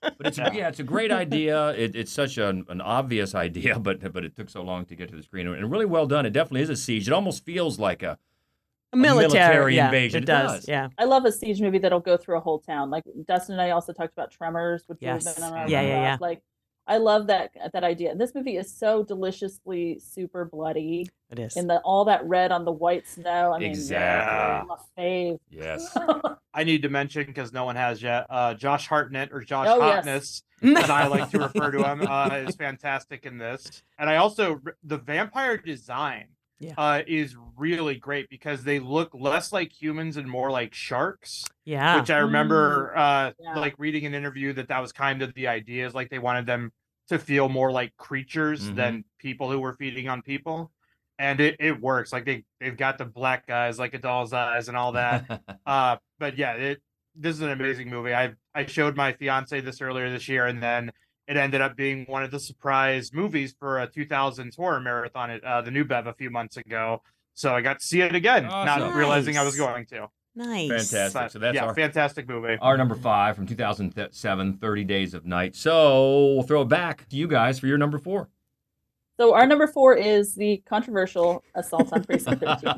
But 0.00 0.28
it's 0.28 0.38
Yeah. 0.38 0.50
yeah, 0.52 0.68
it's 0.68 0.80
a 0.80 0.82
great 0.84 1.12
idea. 1.12 1.68
It, 1.72 1.94
it's 1.94 2.10
such 2.10 2.38
an, 2.38 2.64
an 2.70 2.80
obvious 2.80 3.34
idea, 3.46 3.78
but 3.78 4.12
but 4.14 4.24
it 4.24 4.34
took 4.34 4.48
so 4.48 4.62
long 4.62 4.86
to 4.86 4.96
get 4.96 5.10
to 5.10 5.16
the 5.16 5.22
screen, 5.22 5.46
and 5.46 5.70
really 5.70 5.84
well 5.84 6.06
done. 6.06 6.24
It 6.24 6.30
definitely 6.30 6.62
is 6.62 6.70
a 6.70 6.76
siege. 6.76 7.06
It 7.06 7.12
almost 7.12 7.44
feels 7.44 7.78
like 7.78 8.02
a 8.02 8.18
A 8.94 8.96
military, 8.96 9.28
military 9.28 9.76
yeah, 9.76 9.84
invasion. 9.86 10.18
It 10.18 10.22
It 10.22 10.26
does. 10.26 10.52
does. 10.60 10.68
Yeah. 10.68 10.88
I 10.96 11.04
love 11.04 11.26
a 11.26 11.32
siege 11.32 11.60
movie 11.60 11.76
that'll 11.78 12.00
go 12.00 12.16
through 12.16 12.38
a 12.38 12.40
whole 12.40 12.60
town. 12.60 12.88
Like 12.88 13.04
Dustin 13.28 13.54
and 13.54 13.60
I 13.62 13.70
also 13.70 13.92
talked 13.92 14.14
about 14.14 14.30
Tremors, 14.30 14.84
which 14.86 14.98
Yes. 15.02 15.26
we've 15.26 15.34
been 15.34 15.44
on 15.44 15.52
our 15.52 15.68
Yeah, 15.68 15.82
yeah, 15.82 16.10
rough. 16.12 16.20
Like 16.22 16.42
I 16.86 16.98
love 16.98 17.26
that 17.28 17.50
that 17.72 17.82
idea. 17.84 18.10
And 18.10 18.20
this 18.20 18.34
movie 18.34 18.56
is 18.56 18.70
so 18.72 19.02
deliciously 19.02 19.98
super 19.98 20.44
bloody. 20.44 21.08
It 21.30 21.38
is. 21.38 21.56
And 21.56 21.68
the 21.68 21.78
all 21.80 22.04
that 22.06 22.24
red 22.26 22.52
on 22.52 22.64
the 22.64 22.72
white 22.72 23.06
snow. 23.08 23.52
I 23.52 23.58
mean, 23.58 23.70
Exactly. 23.70 24.36
I'm 24.36 24.70
a 24.70 24.78
fave. 24.98 25.38
yes. 25.50 25.96
I 26.54 26.62
need 26.62 26.82
to 26.82 26.88
mention 26.88 27.26
because 27.26 27.52
no 27.52 27.64
one 27.64 27.74
has 27.76 28.02
yet. 28.02 28.26
Uh, 28.30 28.54
Josh 28.54 28.86
Hartnett 28.86 29.30
or 29.32 29.40
Josh 29.40 29.66
Oh, 29.68 29.78
yes. 29.84 30.04
Hotness, 30.04 30.42
as 30.84 30.90
I 30.90 31.06
like 31.08 31.30
to 31.30 31.38
refer 31.38 31.70
to 31.72 31.82
him, 31.82 32.06
uh, 32.08 32.28
is 32.46 32.54
fantastic 32.54 33.26
in 33.26 33.38
this. 33.38 33.82
And 33.98 34.08
I 34.08 34.16
also 34.16 34.60
the 34.84 34.98
vampire 34.98 35.56
design 35.56 36.26
Yeah. 36.60 36.74
uh, 36.78 37.02
is 37.06 37.36
really 37.56 37.96
great 37.96 38.28
because 38.30 38.62
they 38.64 38.78
look 38.78 39.10
less 39.12 39.52
like 39.52 39.72
humans 39.72 40.16
and 40.16 40.28
more 40.28 40.50
like 40.50 40.72
sharks. 40.74 41.44
yeah. 41.64 41.98
Which 42.00 42.10
I 42.10 42.18
remember 42.18 42.96
uh, 42.96 43.32
Yeah. 43.38 43.54
like 43.58 43.74
reading 43.78 44.06
an 44.06 44.14
interview 44.14 44.52
that 44.54 44.68
that 44.68 44.78
was 44.80 44.92
kind 44.92 45.20
of 45.22 45.34
the 45.34 45.48
idea 45.48 45.86
is 45.86 45.94
like 45.94 46.10
they 46.10 46.18
wanted 46.20 46.46
them 46.46 46.72
to 47.08 47.18
feel 47.18 47.48
more 47.48 47.70
like 47.72 47.94
creatures 47.96 48.62
Mhm. 48.70 48.76
than 48.76 49.04
people 49.18 49.50
who 49.50 49.58
were 49.60 49.74
feeding 49.74 50.08
on 50.08 50.22
people. 50.22 50.70
And 51.18 51.38
it, 51.40 51.56
it 51.60 51.80
works. 51.80 52.12
Like 52.12 52.24
they, 52.24 52.44
they've 52.60 52.76
got 52.76 52.98
the 52.98 53.04
black 53.04 53.46
guys 53.46 53.78
like 53.78 53.94
a 53.94 53.98
doll's 53.98 54.32
eyes 54.32 54.68
and 54.68 54.76
all 54.76 54.92
that. 54.92 55.42
Uh, 55.66 55.96
but 56.18 56.36
yeah, 56.38 56.52
it 56.54 56.82
this 57.16 57.36
is 57.36 57.42
an 57.42 57.50
amazing 57.50 57.88
movie. 57.88 58.12
I 58.14 58.32
I 58.54 58.66
showed 58.66 58.96
my 58.96 59.12
fiance 59.12 59.60
this 59.60 59.80
earlier 59.80 60.10
this 60.10 60.28
year, 60.28 60.46
and 60.46 60.62
then 60.62 60.90
it 61.26 61.36
ended 61.36 61.60
up 61.60 61.76
being 61.76 62.04
one 62.06 62.22
of 62.22 62.30
the 62.30 62.38
surprise 62.40 63.12
movies 63.12 63.54
for 63.58 63.80
a 63.80 63.88
2000s 63.88 64.56
horror 64.56 64.80
marathon 64.80 65.30
at 65.30 65.42
uh, 65.44 65.62
the 65.62 65.70
New 65.70 65.84
Bev 65.84 66.06
a 66.06 66.12
few 66.14 66.30
months 66.30 66.56
ago. 66.56 67.02
So 67.34 67.54
I 67.54 67.60
got 67.62 67.80
to 67.80 67.86
see 67.86 68.00
it 68.02 68.14
again, 68.14 68.44
Awesome. 68.46 68.80
not 68.80 68.94
realizing 68.94 69.36
I 69.38 69.42
was 69.42 69.56
going 69.56 69.86
to. 69.86 70.08
nice. 70.36 70.90
Fantastic. 70.92 71.30
So 71.32 71.38
that's 71.38 71.54
yeah, 71.54 71.64
our 71.64 71.74
fantastic 71.74 72.28
movie. 72.28 72.56
our 72.60 72.76
number 72.76 72.94
five 72.94 73.34
from 73.36 73.46
2007, 73.46 74.58
30 74.58 74.84
Days 74.84 75.14
of 75.14 75.24
Night. 75.26 75.56
So 75.56 76.34
we'll 76.34 76.42
throw 76.44 76.62
it 76.62 76.68
back 76.68 77.08
to 77.08 77.16
you 77.16 77.26
guys 77.26 77.58
for 77.58 77.66
your 77.66 77.78
number 77.78 77.98
four. 77.98 78.28
So 79.16 79.32
our 79.32 79.46
number 79.46 79.68
four 79.68 79.94
is 79.94 80.34
the 80.34 80.56
controversial 80.66 81.44
Assault 81.54 81.92
on 81.92 82.02
Precinct 82.02 82.42
13. 82.62 82.74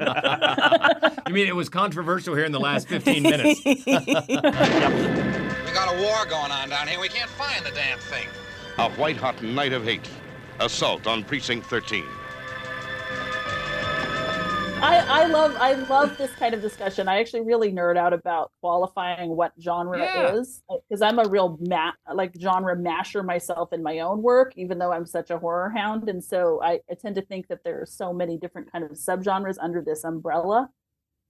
you 1.29 1.33
mean 1.35 1.47
it 1.49 1.57
was 1.57 1.71
controversial 1.71 2.35
here 2.35 2.45
in 2.45 2.53
the 2.53 2.61
last 2.61 2.89
15 2.89 3.23
minutes? 3.23 3.61
We 5.97 6.03
got 6.03 6.09
a 6.09 6.17
war 6.17 6.27
going 6.27 6.53
on 6.53 6.69
down 6.71 6.89
here. 6.89 7.01
We 7.01 7.09
can't 7.09 7.31
find 7.31 7.65
the 7.65 7.71
damn 7.71 7.99
thing. 7.99 8.27
A 8.79 8.91
white 8.91 9.17
hot 9.17 9.43
night 9.43 9.73
of 9.73 9.85
hate. 9.85 10.09
Assault 10.61 11.07
on 11.07 11.23
Precinct 11.25 11.67
13. 11.67 12.05
I, 14.79 15.05
I 15.09 15.27
love 15.27 15.57
I 15.59 15.73
love 15.73 16.17
this 16.19 16.31
kind 16.35 16.55
of 16.55 16.61
discussion. 16.61 17.09
I 17.09 17.19
actually 17.19 17.41
really 17.41 17.73
nerd 17.73 17.97
out 17.97 18.13
about 18.13 18.53
qualifying 18.61 19.35
what 19.35 19.53
genre 19.61 19.99
Yeah. 19.99 20.35
is 20.35 20.63
because 20.89 21.01
I'm 21.01 21.19
a 21.19 21.27
real 21.29 21.57
ma- 21.61 21.93
like 22.15 22.35
genre 22.39 22.77
masher 22.77 23.23
myself 23.23 23.73
in 23.73 23.83
my 23.83 24.01
own 24.01 24.23
work, 24.23 24.53
even 24.57 24.79
though 24.79 24.93
I'm 24.93 25.07
such 25.07 25.31
a 25.31 25.39
horror 25.39 25.71
hound. 25.75 26.09
And 26.11 26.23
so 26.23 26.61
I, 26.63 26.81
I 26.91 26.95
tend 27.01 27.15
to 27.17 27.23
think 27.23 27.49
that 27.49 27.61
there 27.65 27.81
are 27.81 27.87
so 27.87 28.13
many 28.13 28.37
different 28.37 28.71
kind 28.71 28.85
of 28.85 28.91
subgenres 28.93 29.57
under 29.61 29.81
this 29.83 30.05
umbrella 30.05 30.69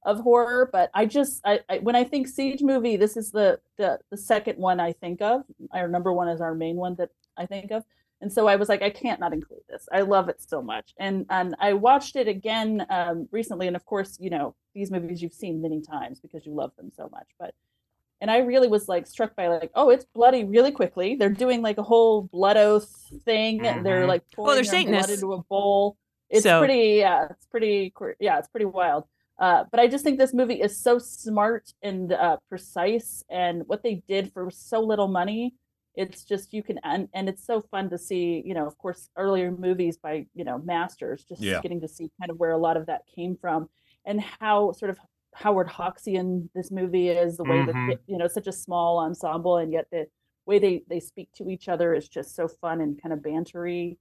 of 0.06 0.20
horror. 0.20 0.70
But 0.72 0.90
I 0.94 1.04
just 1.04 1.42
I, 1.44 1.60
I 1.68 1.78
when 1.78 1.94
I 1.96 2.04
think 2.04 2.28
siege 2.28 2.62
movie, 2.62 2.96
this 2.96 3.16
is 3.16 3.30
the 3.32 3.60
the 3.76 3.98
the 4.10 4.16
second 4.16 4.56
one 4.58 4.80
I 4.80 4.92
think 4.92 5.20
of. 5.20 5.42
Our 5.72 5.88
number 5.88 6.12
one 6.12 6.28
is 6.28 6.40
our 6.40 6.54
main 6.54 6.76
one 6.76 6.94
that 6.96 7.10
I 7.36 7.44
think 7.44 7.70
of. 7.70 7.84
And 8.22 8.32
so 8.32 8.46
I 8.48 8.56
was 8.56 8.70
like, 8.70 8.80
I 8.80 8.88
can't 8.88 9.20
not 9.20 9.34
include 9.34 9.60
this. 9.68 9.86
I 9.92 10.00
love 10.00 10.30
it 10.30 10.40
so 10.40 10.62
much. 10.62 10.94
And 10.98 11.26
and 11.28 11.54
I 11.60 11.74
watched 11.74 12.16
it 12.16 12.28
again 12.28 12.86
um, 12.88 13.28
recently. 13.30 13.66
And 13.66 13.76
of 13.76 13.84
course, 13.84 14.16
you 14.18 14.30
know, 14.30 14.54
these 14.74 14.90
movies 14.90 15.20
you've 15.20 15.34
seen 15.34 15.60
many 15.60 15.82
times 15.82 16.20
because 16.20 16.46
you 16.46 16.54
love 16.54 16.72
them 16.78 16.90
so 16.96 17.10
much. 17.12 17.26
But 17.38 17.54
and 18.22 18.30
I 18.30 18.38
really 18.38 18.68
was 18.68 18.88
like 18.88 19.06
struck 19.06 19.36
by 19.36 19.48
like, 19.48 19.70
oh, 19.74 19.90
it's 19.90 20.06
bloody 20.14 20.44
really 20.44 20.72
quickly. 20.72 21.16
They're 21.16 21.28
doing 21.28 21.60
like 21.60 21.76
a 21.76 21.82
whole 21.82 22.22
blood 22.22 22.56
oath 22.56 22.88
thing. 23.26 23.58
They're 23.58 23.74
Mhm. 24.04 24.08
like 24.08 24.22
Well, 24.38 24.54
they're 24.54 24.64
pouring 24.64 24.90
their 24.90 25.00
blood 25.02 25.10
into 25.10 25.32
a 25.34 25.42
bowl. 25.42 25.98
It's 26.30 26.42
So- 26.42 26.58
pretty, 26.60 26.94
yeah, 27.00 27.26
it's 27.30 27.44
pretty, 27.46 27.92
yeah, 28.18 28.38
it's 28.38 28.48
pretty 28.48 28.64
wild. 28.64 29.04
Uh, 29.38 29.64
but 29.70 29.80
I 29.80 29.86
just 29.88 30.02
think 30.04 30.18
this 30.18 30.32
movie 30.34 30.60
is 30.62 30.78
so 30.82 30.98
smart 30.98 31.72
and 31.82 32.12
uh, 32.12 32.38
precise, 32.48 33.22
and 33.28 33.62
what 33.66 33.82
they 33.82 34.02
did 34.08 34.32
for 34.32 34.50
so 34.50 34.80
little 34.80 35.08
money, 35.08 35.54
it's 35.94 36.24
just 36.24 36.52
you 36.54 36.62
can 36.62 36.78
and, 36.84 37.08
and 37.14 37.28
it's 37.28 37.44
so 37.44 37.60
fun 37.70 37.90
to 37.90 37.98
see. 37.98 38.42
You 38.46 38.54
know, 38.54 38.66
of 38.66 38.78
course, 38.78 39.10
earlier 39.16 39.50
movies 39.50 39.98
by 39.98 40.26
you 40.34 40.44
know 40.44 40.58
masters, 40.58 41.24
just 41.24 41.42
Yeah. 41.42 41.62
getting 41.62 41.80
to 41.82 41.88
see 41.88 42.10
kind 42.20 42.30
of 42.30 42.38
where 42.38 42.52
a 42.52 42.58
lot 42.58 42.76
of 42.78 42.86
that 42.86 43.02
came 43.14 43.36
from, 43.36 43.68
and 44.06 44.20
how 44.20 44.72
sort 44.72 44.90
of 44.90 44.98
Howard 45.34 45.68
Hawksian 45.68 46.48
this 46.54 46.70
movie 46.70 47.08
is, 47.10 47.36
the 47.36 47.44
way 47.44 47.62
Mhm. 47.62 47.72
that 47.88 47.98
you 48.06 48.18
know 48.18 48.28
such 48.28 48.46
a 48.46 48.52
small 48.52 48.98
ensemble, 48.98 49.58
and 49.58 49.72
yet 49.72 49.86
the 49.90 50.06
way 50.46 50.58
they 50.58 50.82
they 50.88 51.00
speak 51.00 51.30
to 51.34 51.48
each 51.50 51.68
other 51.68 51.94
is 51.94 52.08
just 52.08 52.34
so 52.34 52.48
fun 52.48 52.80
and 52.80 53.00
kind 53.02 53.12
of 53.12 53.20
bantery. 53.20 53.98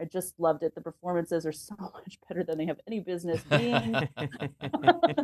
I 0.00 0.04
just 0.04 0.38
loved 0.38 0.62
it. 0.62 0.74
The 0.74 0.80
performances 0.80 1.46
are 1.46 1.52
so 1.52 1.74
much 1.80 2.18
better 2.28 2.44
than 2.44 2.58
they 2.58 2.66
have 2.66 2.80
any 2.86 3.00
business 3.00 3.42
being. 3.44 3.94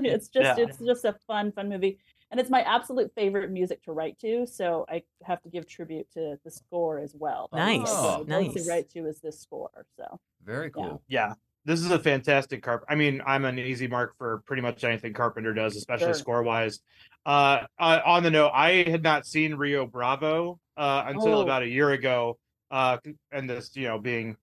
it's 0.05 0.29
just 0.29 0.59
Yeah. 0.59 0.65
it's 0.65 0.79
just 0.79 1.05
a 1.05 1.15
fun 1.27 1.53
fun 1.53 1.69
movie, 1.69 1.99
and 2.31 2.41
it's 2.41 2.51
my 2.51 2.63
absolute 2.63 3.13
favorite 3.15 3.51
music 3.51 3.83
to 3.85 3.93
write 3.93 4.19
to. 4.21 4.47
So 4.47 4.87
I 4.89 5.03
have 5.25 5.43
to 5.43 5.49
give 5.49 5.67
tribute 5.67 6.11
to 6.15 6.39
the 6.45 6.51
score 6.51 6.99
as 6.99 7.15
well. 7.19 7.49
That's 7.53 7.79
Nice, 7.79 7.93
what 7.93 8.15
I 8.15 8.41
mostly 8.41 8.61
nice. 8.63 8.69
write 8.69 8.91
to 8.91 9.07
is 9.07 9.21
this 9.21 9.41
score. 9.41 9.87
So 9.97 10.19
Very 10.45 10.71
cool. 10.71 11.03
Yeah. 11.09 11.35
This 11.65 11.79
is 11.79 11.93
a 11.93 11.99
fantastic 11.99 12.61
carp. 12.61 12.85
I 12.89 12.97
mean, 12.97 13.23
I'm 13.25 13.45
an 13.45 13.57
easy 13.57 13.87
mark 13.87 14.17
for 14.19 14.43
pretty 14.47 14.63
much 14.63 14.83
anything 14.83 15.13
Carpenter 15.13 15.55
does, 15.55 15.77
especially 15.77 16.07
Sure. 16.07 16.15
score 16.15 16.43
wise. 16.43 16.81
Uh, 17.25 17.61
uh, 17.79 18.01
on 18.05 18.25
the 18.25 18.33
note, 18.33 18.51
I 18.53 18.83
had 18.91 19.05
not 19.05 19.27
seen 19.27 19.55
Rio 19.55 19.87
Bravo 19.87 20.59
uh, 20.77 21.05
until 21.07 21.37
Oh. 21.37 21.43
about 21.43 21.63
a 21.63 21.69
year 21.69 21.91
ago. 21.91 22.37
Uh, 22.73 22.97
and 23.31 23.49
this, 23.49 23.77
you 23.77 23.87
know, 23.87 23.99
being 24.01 24.37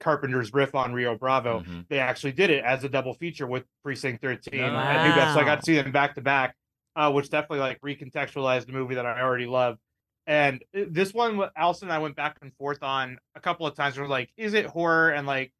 Carpenter's 0.00 0.52
riff 0.52 0.74
on 0.74 0.92
Rio 0.92 1.16
Bravo, 1.16 1.60
Mhm. 1.60 1.86
they 1.88 1.98
actually 1.98 2.32
did 2.32 2.50
it 2.50 2.64
as 2.64 2.84
a 2.84 2.88
double 2.88 3.14
feature 3.14 3.46
with 3.46 3.64
Precinct 3.82 4.20
13 4.22 4.60
Wow. 4.60 4.80
and 4.80 5.08
New 5.08 5.14
Bev. 5.14 5.34
So 5.34 5.40
I 5.40 5.44
got 5.44 5.60
to 5.60 5.64
see 5.66 5.74
them 5.74 5.92
back 5.92 6.14
to 6.14 6.20
back, 6.20 6.56
uh, 6.96 7.10
which 7.12 7.28
definitely 7.30 7.60
like 7.60 7.80
recontextualized 7.80 8.66
the 8.66 8.72
movie 8.72 8.94
that 8.94 9.06
I 9.06 9.20
already 9.20 9.46
love. 9.46 9.78
And 10.26 10.62
uh, 10.74 10.84
this 10.88 11.12
one, 11.12 11.40
Allison 11.56 11.88
and 11.88 11.92
I 11.92 11.98
went 11.98 12.16
back 12.16 12.38
and 12.40 12.52
forth 12.56 12.82
on 12.82 13.18
a 13.34 13.40
couple 13.40 13.66
of 13.66 13.74
times. 13.74 13.98
We're 13.98 14.06
like, 14.08 14.30
is 14.36 14.54
it 14.54 14.66
horror? 14.66 15.10
And 15.10 15.26
like, 15.26 15.52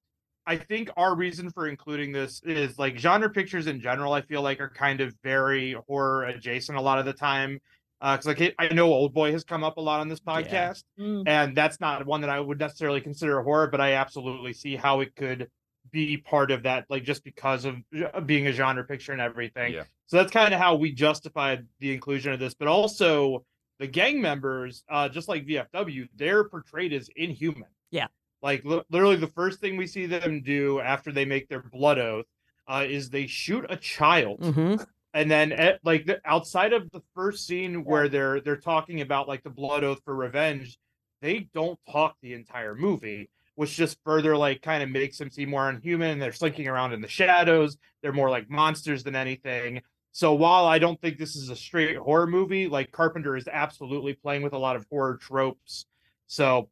I 0.47 0.57
think 0.57 0.91
our 0.97 1.15
reason 1.15 1.51
for 1.51 1.69
including 1.69 2.13
this 2.13 2.43
is 2.45 2.79
like 2.79 2.99
genre 2.99 3.31
pictures 3.31 3.67
in 3.67 3.81
general. 3.81 4.13
I 4.13 4.21
feel 4.23 4.43
like 4.43 4.61
are 4.61 4.69
kind 4.69 5.01
of 5.01 5.15
very 5.23 5.73
horror 5.87 6.25
adjacent 6.25 6.77
a 6.77 6.81
lot 6.81 6.99
of 6.99 7.05
the 7.07 7.13
time. 7.15 7.61
Because 8.01 8.27
like 8.27 8.55
I 8.59 8.69
know 8.69 8.93
Old 8.93 9.15
Boy 9.15 9.33
has 9.33 9.45
come 9.45 9.65
up 9.65 9.77
a 9.79 9.81
lot 9.81 10.01
on 10.01 10.09
this 10.09 10.21
podcast, 10.21 10.85
mm, 10.99 11.23
and 11.27 11.57
that's 11.57 11.81
not 11.81 12.05
one 12.05 12.21
that 12.21 12.31
I 12.31 12.39
would 12.39 12.59
necessarily 12.59 13.01
consider 13.01 13.39
a 13.39 13.43
horror, 13.43 13.69
but 13.69 13.81
I 13.81 13.93
absolutely 13.93 14.53
see 14.53 14.77
how 14.77 15.01
it 15.01 15.17
could 15.17 15.49
be 15.91 16.17
part 16.17 16.51
of 16.51 16.65
that, 16.65 16.85
like 16.89 17.05
just 17.05 17.25
because 17.25 17.65
of 17.65 17.77
uh, 18.13 18.21
being 18.21 18.47
a 18.47 18.53
genre 18.53 18.85
picture 18.85 19.13
and 19.13 19.21
everything. 19.21 19.75
Yeah. 19.75 19.85
So 20.07 20.17
that's 20.19 20.33
kind 20.33 20.53
of 20.53 20.61
how 20.61 20.75
we 20.75 20.93
justified 20.93 21.67
the 21.79 21.93
inclusion 21.93 22.33
of 22.33 22.41
this, 22.41 22.55
but 22.55 22.69
also 22.69 23.45
the 23.79 23.87
gang 23.87 24.21
members, 24.21 24.85
uh, 24.89 25.09
just 25.09 25.29
like 25.29 25.47
VFW, 25.47 26.09
they're 26.17 26.45
portrayed 26.45 26.93
as 26.93 27.09
inhuman. 27.17 27.69
Yeah. 27.91 28.09
Like 28.43 28.65
li- 28.65 28.83
literally, 28.91 29.17
the 29.17 29.29
first 29.29 29.61
thing 29.61 29.77
we 29.77 29.87
see 29.87 30.07
them 30.07 30.43
do 30.43 30.81
after 30.81 31.13
they 31.13 31.25
make 31.25 31.49
their 31.49 31.63
blood 31.63 31.99
oath 31.99 32.27
uh, 32.69 32.85
is 32.87 33.11
they 33.11 33.27
shoot 33.27 33.65
a 33.69 33.77
child 33.77 34.39
hmm 34.43 34.77
and 35.15 35.31
then 35.31 35.53
at, 35.53 35.79
like 35.85 36.05
the, 36.05 36.21
outside 36.27 36.73
of 36.75 36.91
the 36.91 37.01
first 37.15 37.47
scene 37.47 37.85
where 37.85 38.09
they're 38.09 38.41
they're 38.41 38.57
talking 38.57 39.01
about 39.01 39.29
like 39.29 39.43
the 39.43 39.51
blood 39.51 39.83
oath 39.85 40.01
for 40.05 40.15
revenge 40.15 40.79
they 41.23 41.49
don't 41.55 41.79
talk 41.91 42.17
the 42.21 42.35
entire 42.35 42.75
movie 42.75 43.31
which 43.55 43.77
just 43.77 43.97
further 44.05 44.37
like 44.37 44.61
kind 44.61 44.83
of 44.83 44.91
makes 44.91 45.17
them 45.17 45.31
seem 45.31 45.49
more 45.51 45.69
unhuman 45.71 46.19
they're 46.19 46.33
slinking 46.33 46.69
around 46.69 46.93
in 46.93 47.01
the 47.01 47.09
shadows 47.09 47.79
they're 48.03 48.13
more 48.13 48.29
like 48.29 48.51
monsters 48.51 49.03
than 49.05 49.15
anything 49.17 49.81
so 50.13 50.35
while 50.35 50.67
i 50.67 50.79
don't 50.79 51.01
think 51.01 51.17
this 51.17 51.37
is 51.37 51.49
a 51.49 51.57
straight 51.57 51.97
horror 51.97 52.27
movie 52.27 52.67
like 52.69 52.91
carpenter 52.93 53.37
is 53.37 53.49
absolutely 53.49 54.13
playing 54.13 54.43
with 54.43 54.53
a 54.53 54.59
lot 54.59 54.77
of 54.77 54.85
horror 54.91 55.17
tropes 55.17 55.87
so 56.27 56.69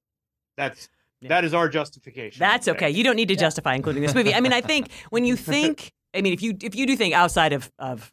that's 0.57 0.89
Yeah. 1.21 1.29
that 1.31 1.45
is 1.45 1.55
our 1.55 1.69
justification 1.69 2.41
That's 2.41 2.67
okay. 2.69 2.91
You 2.91 3.05
don't 3.05 3.17
need 3.17 3.29
to 3.29 3.37
justify 3.37 3.75
including 3.75 4.03
this 4.03 4.15
movie. 4.15 4.35
I 4.35 4.41
mean, 4.41 4.53
I 4.53 4.61
think 4.61 4.91
when 5.11 5.25
you 5.25 5.37
think, 5.53 5.93
I 6.15 6.21
mean, 6.21 6.33
if 6.33 6.43
you 6.43 6.57
if 6.61 6.75
you 6.75 6.85
do 6.87 6.97
think 6.97 7.15
outside 7.15 7.53
of 7.53 7.71
of 7.79 8.13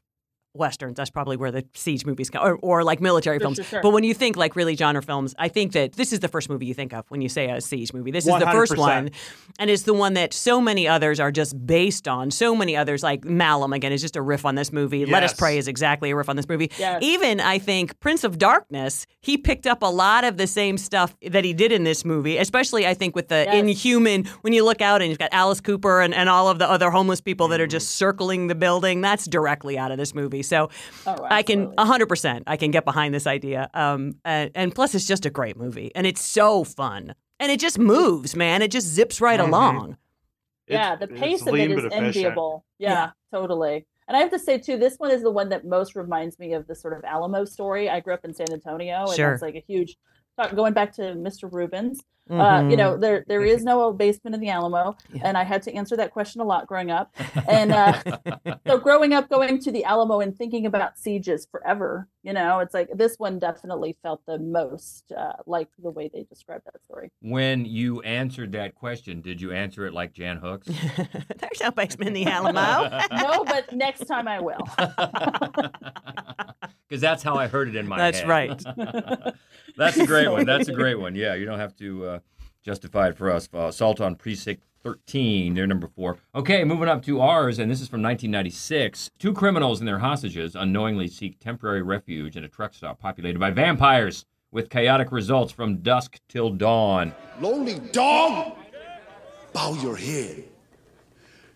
westerns, 0.54 0.98
that's 0.98 1.10
probably 1.10 1.38
where 1.38 1.52
the 1.52 1.64
siege 1.74 2.06
movies 2.06 2.30
come, 2.30 2.46
or, 2.46 2.56
or 2.62 2.84
like 2.84 3.00
military 3.02 3.40
films. 3.40 3.58
sure, 3.58 3.66
sure. 3.66 3.82
But 3.82 3.92
when 3.92 4.04
you 4.04 4.14
think 4.14 4.36
like 4.36 4.56
really 4.56 4.76
genre 4.76 5.02
films, 5.02 5.36
I 5.38 5.48
think 5.48 5.74
that 5.74 5.94
this 5.94 6.12
is 6.14 6.20
the 6.20 6.28
first 6.28 6.50
movie 6.50 6.66
you 6.66 6.74
think 6.74 6.94
of 6.94 7.06
when 7.10 7.22
you 7.22 7.30
say 7.30 7.50
a 7.50 7.62
siege 7.62 7.94
movie. 7.94 8.12
This 8.12 8.26
is 8.28 8.34
the 8.40 8.46
first 8.52 8.78
one, 8.78 9.12
and 9.60 9.70
it's 9.70 9.84
the 9.84 9.94
one 9.94 10.14
that 10.16 10.34
so 10.34 10.60
many 10.62 10.88
others 10.88 11.20
are 11.20 11.32
just 11.32 11.66
based 11.66 12.08
on. 12.08 12.32
So 12.32 12.56
many 12.56 12.76
others, 12.76 13.04
like 13.04 13.24
Malum 13.26 13.74
again, 13.74 13.92
is 13.92 14.02
just 14.02 14.16
a 14.16 14.22
riff 14.22 14.46
on 14.46 14.56
this 14.56 14.72
movie. 14.74 15.06
Let 15.06 15.24
Us 15.24 15.34
Pray 15.34 15.58
is 15.58 15.68
exactly 15.68 16.10
a 16.12 16.16
riff 16.16 16.30
on 16.30 16.36
this 16.36 16.48
movie. 16.50 16.72
Yes. 16.78 17.00
Even 17.02 17.40
I 17.40 17.60
think 17.60 18.00
Prince 18.00 18.24
of 18.24 18.38
Darkness, 18.38 19.06
he 19.22 19.38
picked 19.38 19.68
up 19.68 19.82
a 19.84 19.88
lot 19.88 20.24
of 20.24 20.38
the 20.38 20.48
same 20.48 20.78
stuff 20.78 21.16
that 21.28 21.44
he 21.46 21.54
did 21.54 21.72
in 21.72 21.84
this 21.84 22.04
movie, 22.06 22.38
especially 22.38 22.88
I 22.88 22.94
think 22.94 23.16
with 23.16 23.28
the 23.30 23.46
Yes. 23.50 23.56
inhuman. 23.56 24.26
When 24.42 24.54
you 24.54 24.64
look 24.66 24.82
out 24.82 25.02
and 25.02 25.10
you've 25.10 25.20
got 25.20 25.30
Alice 25.32 25.62
Cooper 25.62 26.02
and, 26.02 26.14
and 26.14 26.28
all 26.30 26.48
of 26.50 26.60
the 26.60 26.70
other 26.70 26.90
homeless 26.92 27.22
people 27.22 27.48
that 27.50 27.60
are 27.62 27.66
Mm-hmm. 27.66 27.70
just 27.72 27.92
circling 27.98 28.48
the 28.48 28.56
building, 28.56 29.02
that's 29.02 29.26
directly 29.26 29.78
out 29.78 29.92
of 29.92 29.98
this 29.98 30.16
movie. 30.16 30.42
So 30.50 30.70
Oh, 31.08 31.16
I 31.30 31.44
can 31.44 31.72
absolutely. 31.78 32.06
100% 32.08 32.44
I 32.48 32.58
can 32.58 32.72
get 32.72 32.84
behind 32.86 33.14
this 33.14 33.26
idea. 33.28 33.70
Um, 33.74 34.16
and, 34.26 34.52
and 34.56 34.76
plus, 34.76 34.94
it's 34.96 35.08
just 35.08 35.26
a 35.26 35.30
great 35.30 35.56
movie 35.56 35.92
and 35.96 36.06
it's 36.06 36.22
so 36.26 36.64
fun. 36.64 37.14
And 37.40 37.52
it 37.52 37.60
just 37.60 37.80
moves, 37.80 38.36
man. 38.36 38.62
It 38.62 38.72
just 38.72 38.88
zips 38.88 39.22
right 39.22 39.40
Mhm. 39.40 39.48
along. 39.48 39.98
yeah, 40.68 40.96
the 40.96 41.08
pace 41.08 41.42
of 41.42 41.54
lean 41.54 41.72
it 41.72 41.76
but 41.76 41.86
is 41.86 41.86
efficient. 41.86 42.16
enviable. 42.18 42.66
Yeah, 42.78 42.90
Yeah. 42.92 43.10
totally. 43.32 43.86
And 44.08 44.18
I 44.18 44.20
have 44.20 44.30
to 44.32 44.40
say 44.40 44.58
too, 44.58 44.78
this 44.78 44.98
one 44.98 45.12
is 45.12 45.22
the 45.24 45.32
one 45.32 45.50
that 45.50 45.66
most 45.66 45.96
reminds 45.96 46.38
me 46.40 46.54
of 46.54 46.68
the 46.68 46.76
sort 46.76 46.96
of 46.98 47.04
Alamo 47.06 47.46
story. 47.46 47.90
I 47.90 48.00
grew 48.02 48.14
up 48.14 48.26
in 48.26 48.34
San 48.34 48.48
Antonio, 48.52 49.02
and 49.06 49.16
Sure. 49.16 49.30
that's 49.32 49.42
like 49.42 49.56
a 49.56 49.64
huge. 49.68 49.98
Talk- 50.40 50.56
Going 50.56 50.74
back 50.74 50.94
to 50.94 51.02
Mr. 51.02 51.52
Reubens, 51.52 52.00
uh, 52.32 52.64
you 52.70 52.78
know, 52.78 52.96
there 52.96 53.26
there 53.28 53.44
is 53.44 53.64
no 53.64 53.92
basement 53.92 54.36
in 54.36 54.40
the 54.40 54.50
Alamo, 54.50 54.92
Mm-hmm. 54.92 55.16
Yeah. 55.18 55.22
and 55.26 55.36
I 55.36 55.44
had 55.44 55.64
to 55.64 55.74
answer 55.74 55.98
that 55.98 56.12
question 56.12 56.42
a 56.42 56.44
lot 56.44 56.68
growing 56.68 56.92
up. 56.92 57.12
And 57.50 57.72
uh, 57.72 58.00
so, 58.68 58.78
growing 58.78 59.14
up, 59.14 59.30
going 59.30 59.60
to 59.62 59.72
the 59.72 59.84
Alamo 59.84 60.20
and 60.20 60.38
thinking 60.38 60.68
about 60.68 61.00
sieges 61.00 61.48
forever, 61.50 62.08
you 62.22 62.32
know, 62.34 62.60
it's 62.60 62.76
like 62.76 62.90
this 62.96 63.16
one 63.18 63.40
definitely 63.40 63.98
felt 64.04 64.22
the 64.28 64.38
most 64.38 65.12
uh, 65.12 65.34
like 65.48 65.70
the 65.82 65.90
way 65.90 66.08
they 66.14 66.22
described 66.24 66.66
that 66.66 66.80
story. 66.84 67.10
When 67.24 67.66
you 67.66 68.02
answered 68.04 68.52
that 68.52 68.76
question, 68.76 69.22
did 69.22 69.42
you 69.42 69.52
answer 69.52 69.88
it 69.88 69.94
like 69.94 70.14
Jan 70.14 70.38
Hooks? 70.38 70.68
There's 71.40 71.62
no 71.62 71.72
basement 71.72 72.10
in 72.10 72.14
the 72.14 72.28
Alamo. 72.28 73.00
No, 73.12 73.44
but 73.44 73.74
next 73.74 74.06
time 74.06 74.28
I 74.28 74.40
will. 74.40 74.62
Because 76.90 77.02
that's 77.02 77.22
how 77.22 77.36
I 77.36 77.48
heard 77.48 77.68
it 77.70 77.76
in 77.76 77.88
my 77.88 77.98
That's 77.98 78.20
head. 78.20 78.28
That's 78.28 78.66
right. 78.66 79.36
that's 79.78 79.98
a 79.98 80.08
great 80.08 80.28
one. 80.28 80.46
That's 80.46 80.70
a 80.70 80.74
great 80.74 81.00
one. 81.00 81.14
Yeah, 81.14 81.36
you 81.36 81.46
don't 81.46 81.60
have 81.60 81.76
to 81.78 82.06
uh, 82.06 82.20
justify 82.64 83.10
it 83.10 83.18
for 83.18 83.30
us. 83.32 83.48
Uh, 83.54 83.68
Assault 83.68 84.02
on 84.02 84.16
Precinct 84.16 84.64
13, 84.82 85.54
they're 85.54 85.68
number 85.68 85.88
four. 85.88 86.18
Okay, 86.34 86.64
moving 86.64 86.90
up 86.90 87.04
to 87.04 87.22
ours, 87.22 87.60
and 87.60 87.70
this 87.70 87.80
is 87.80 87.88
from 87.88 88.02
1996. 88.02 89.12
Two 89.20 89.34
criminals 89.34 89.80
and 89.80 89.88
their 89.88 90.00
hostages 90.00 90.56
unknowingly 90.56 91.08
seek 91.08 91.38
temporary 91.40 91.84
refuge 91.84 92.36
in 92.36 92.44
a 92.44 92.50
truck 92.50 92.74
stop 92.74 93.00
populated 93.00 93.40
by 93.40 93.52
vampires, 93.52 94.26
with 94.52 94.70
chaotic 94.70 95.12
results 95.12 95.52
from 95.52 95.78
dusk 95.78 96.20
till 96.28 96.50
dawn. 96.50 97.14
Lonely 97.40 97.78
dog, 97.92 98.58
bow 99.54 99.76
your 99.76 99.96
head. 99.96 100.44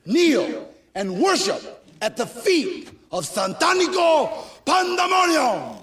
Kneel 0.06 0.70
and 0.94 1.20
worship 1.20 1.84
at 2.02 2.18
the 2.18 2.28
feet 2.28 2.92
of 3.14 3.26
Santanico 3.26 4.44
Pandemonium. 4.66 5.78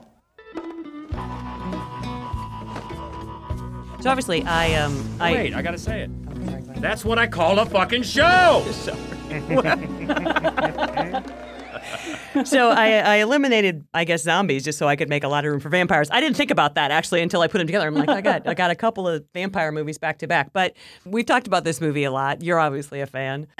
so 4.00 4.10
obviously, 4.10 4.42
I 4.44 4.74
um, 4.74 5.16
I 5.20 5.32
Wait, 5.32 5.54
I 5.54 5.62
gotta 5.62 5.78
say 5.78 6.02
it. 6.02 6.80
That's 6.80 7.04
what 7.04 7.18
I 7.18 7.28
call 7.28 7.60
a 7.60 7.66
fucking 7.66 8.02
show. 8.02 8.64
so 12.44 12.70
I, 12.70 12.98
I 12.98 13.16
eliminated, 13.16 13.84
I 13.94 14.04
guess, 14.04 14.22
zombies 14.22 14.64
just 14.64 14.78
so 14.78 14.88
I 14.88 14.96
could 14.96 15.08
make 15.08 15.24
a 15.24 15.28
lot 15.28 15.44
of 15.44 15.50
room 15.50 15.60
for 15.60 15.68
vampires. 15.68 16.08
I 16.10 16.20
didn't 16.20 16.36
think 16.36 16.50
about 16.50 16.74
that 16.74 16.90
actually 16.90 17.22
until 17.22 17.40
I 17.40 17.48
put 17.48 17.58
them 17.58 17.66
together. 17.66 17.86
I'm 17.86 17.94
like, 17.94 18.08
I 18.08 18.20
got, 18.20 18.46
I 18.46 18.54
got 18.54 18.70
a 18.70 18.74
couple 18.74 19.08
of 19.08 19.24
vampire 19.34 19.72
movies 19.72 19.98
back 19.98 20.18
to 20.18 20.26
back. 20.26 20.52
But 20.52 20.74
we've 21.04 21.26
talked 21.26 21.46
about 21.46 21.64
this 21.64 21.80
movie 21.80 22.04
a 22.04 22.10
lot. 22.10 22.42
You're 22.42 22.58
obviously 22.58 23.00
a 23.00 23.06
fan. 23.06 23.46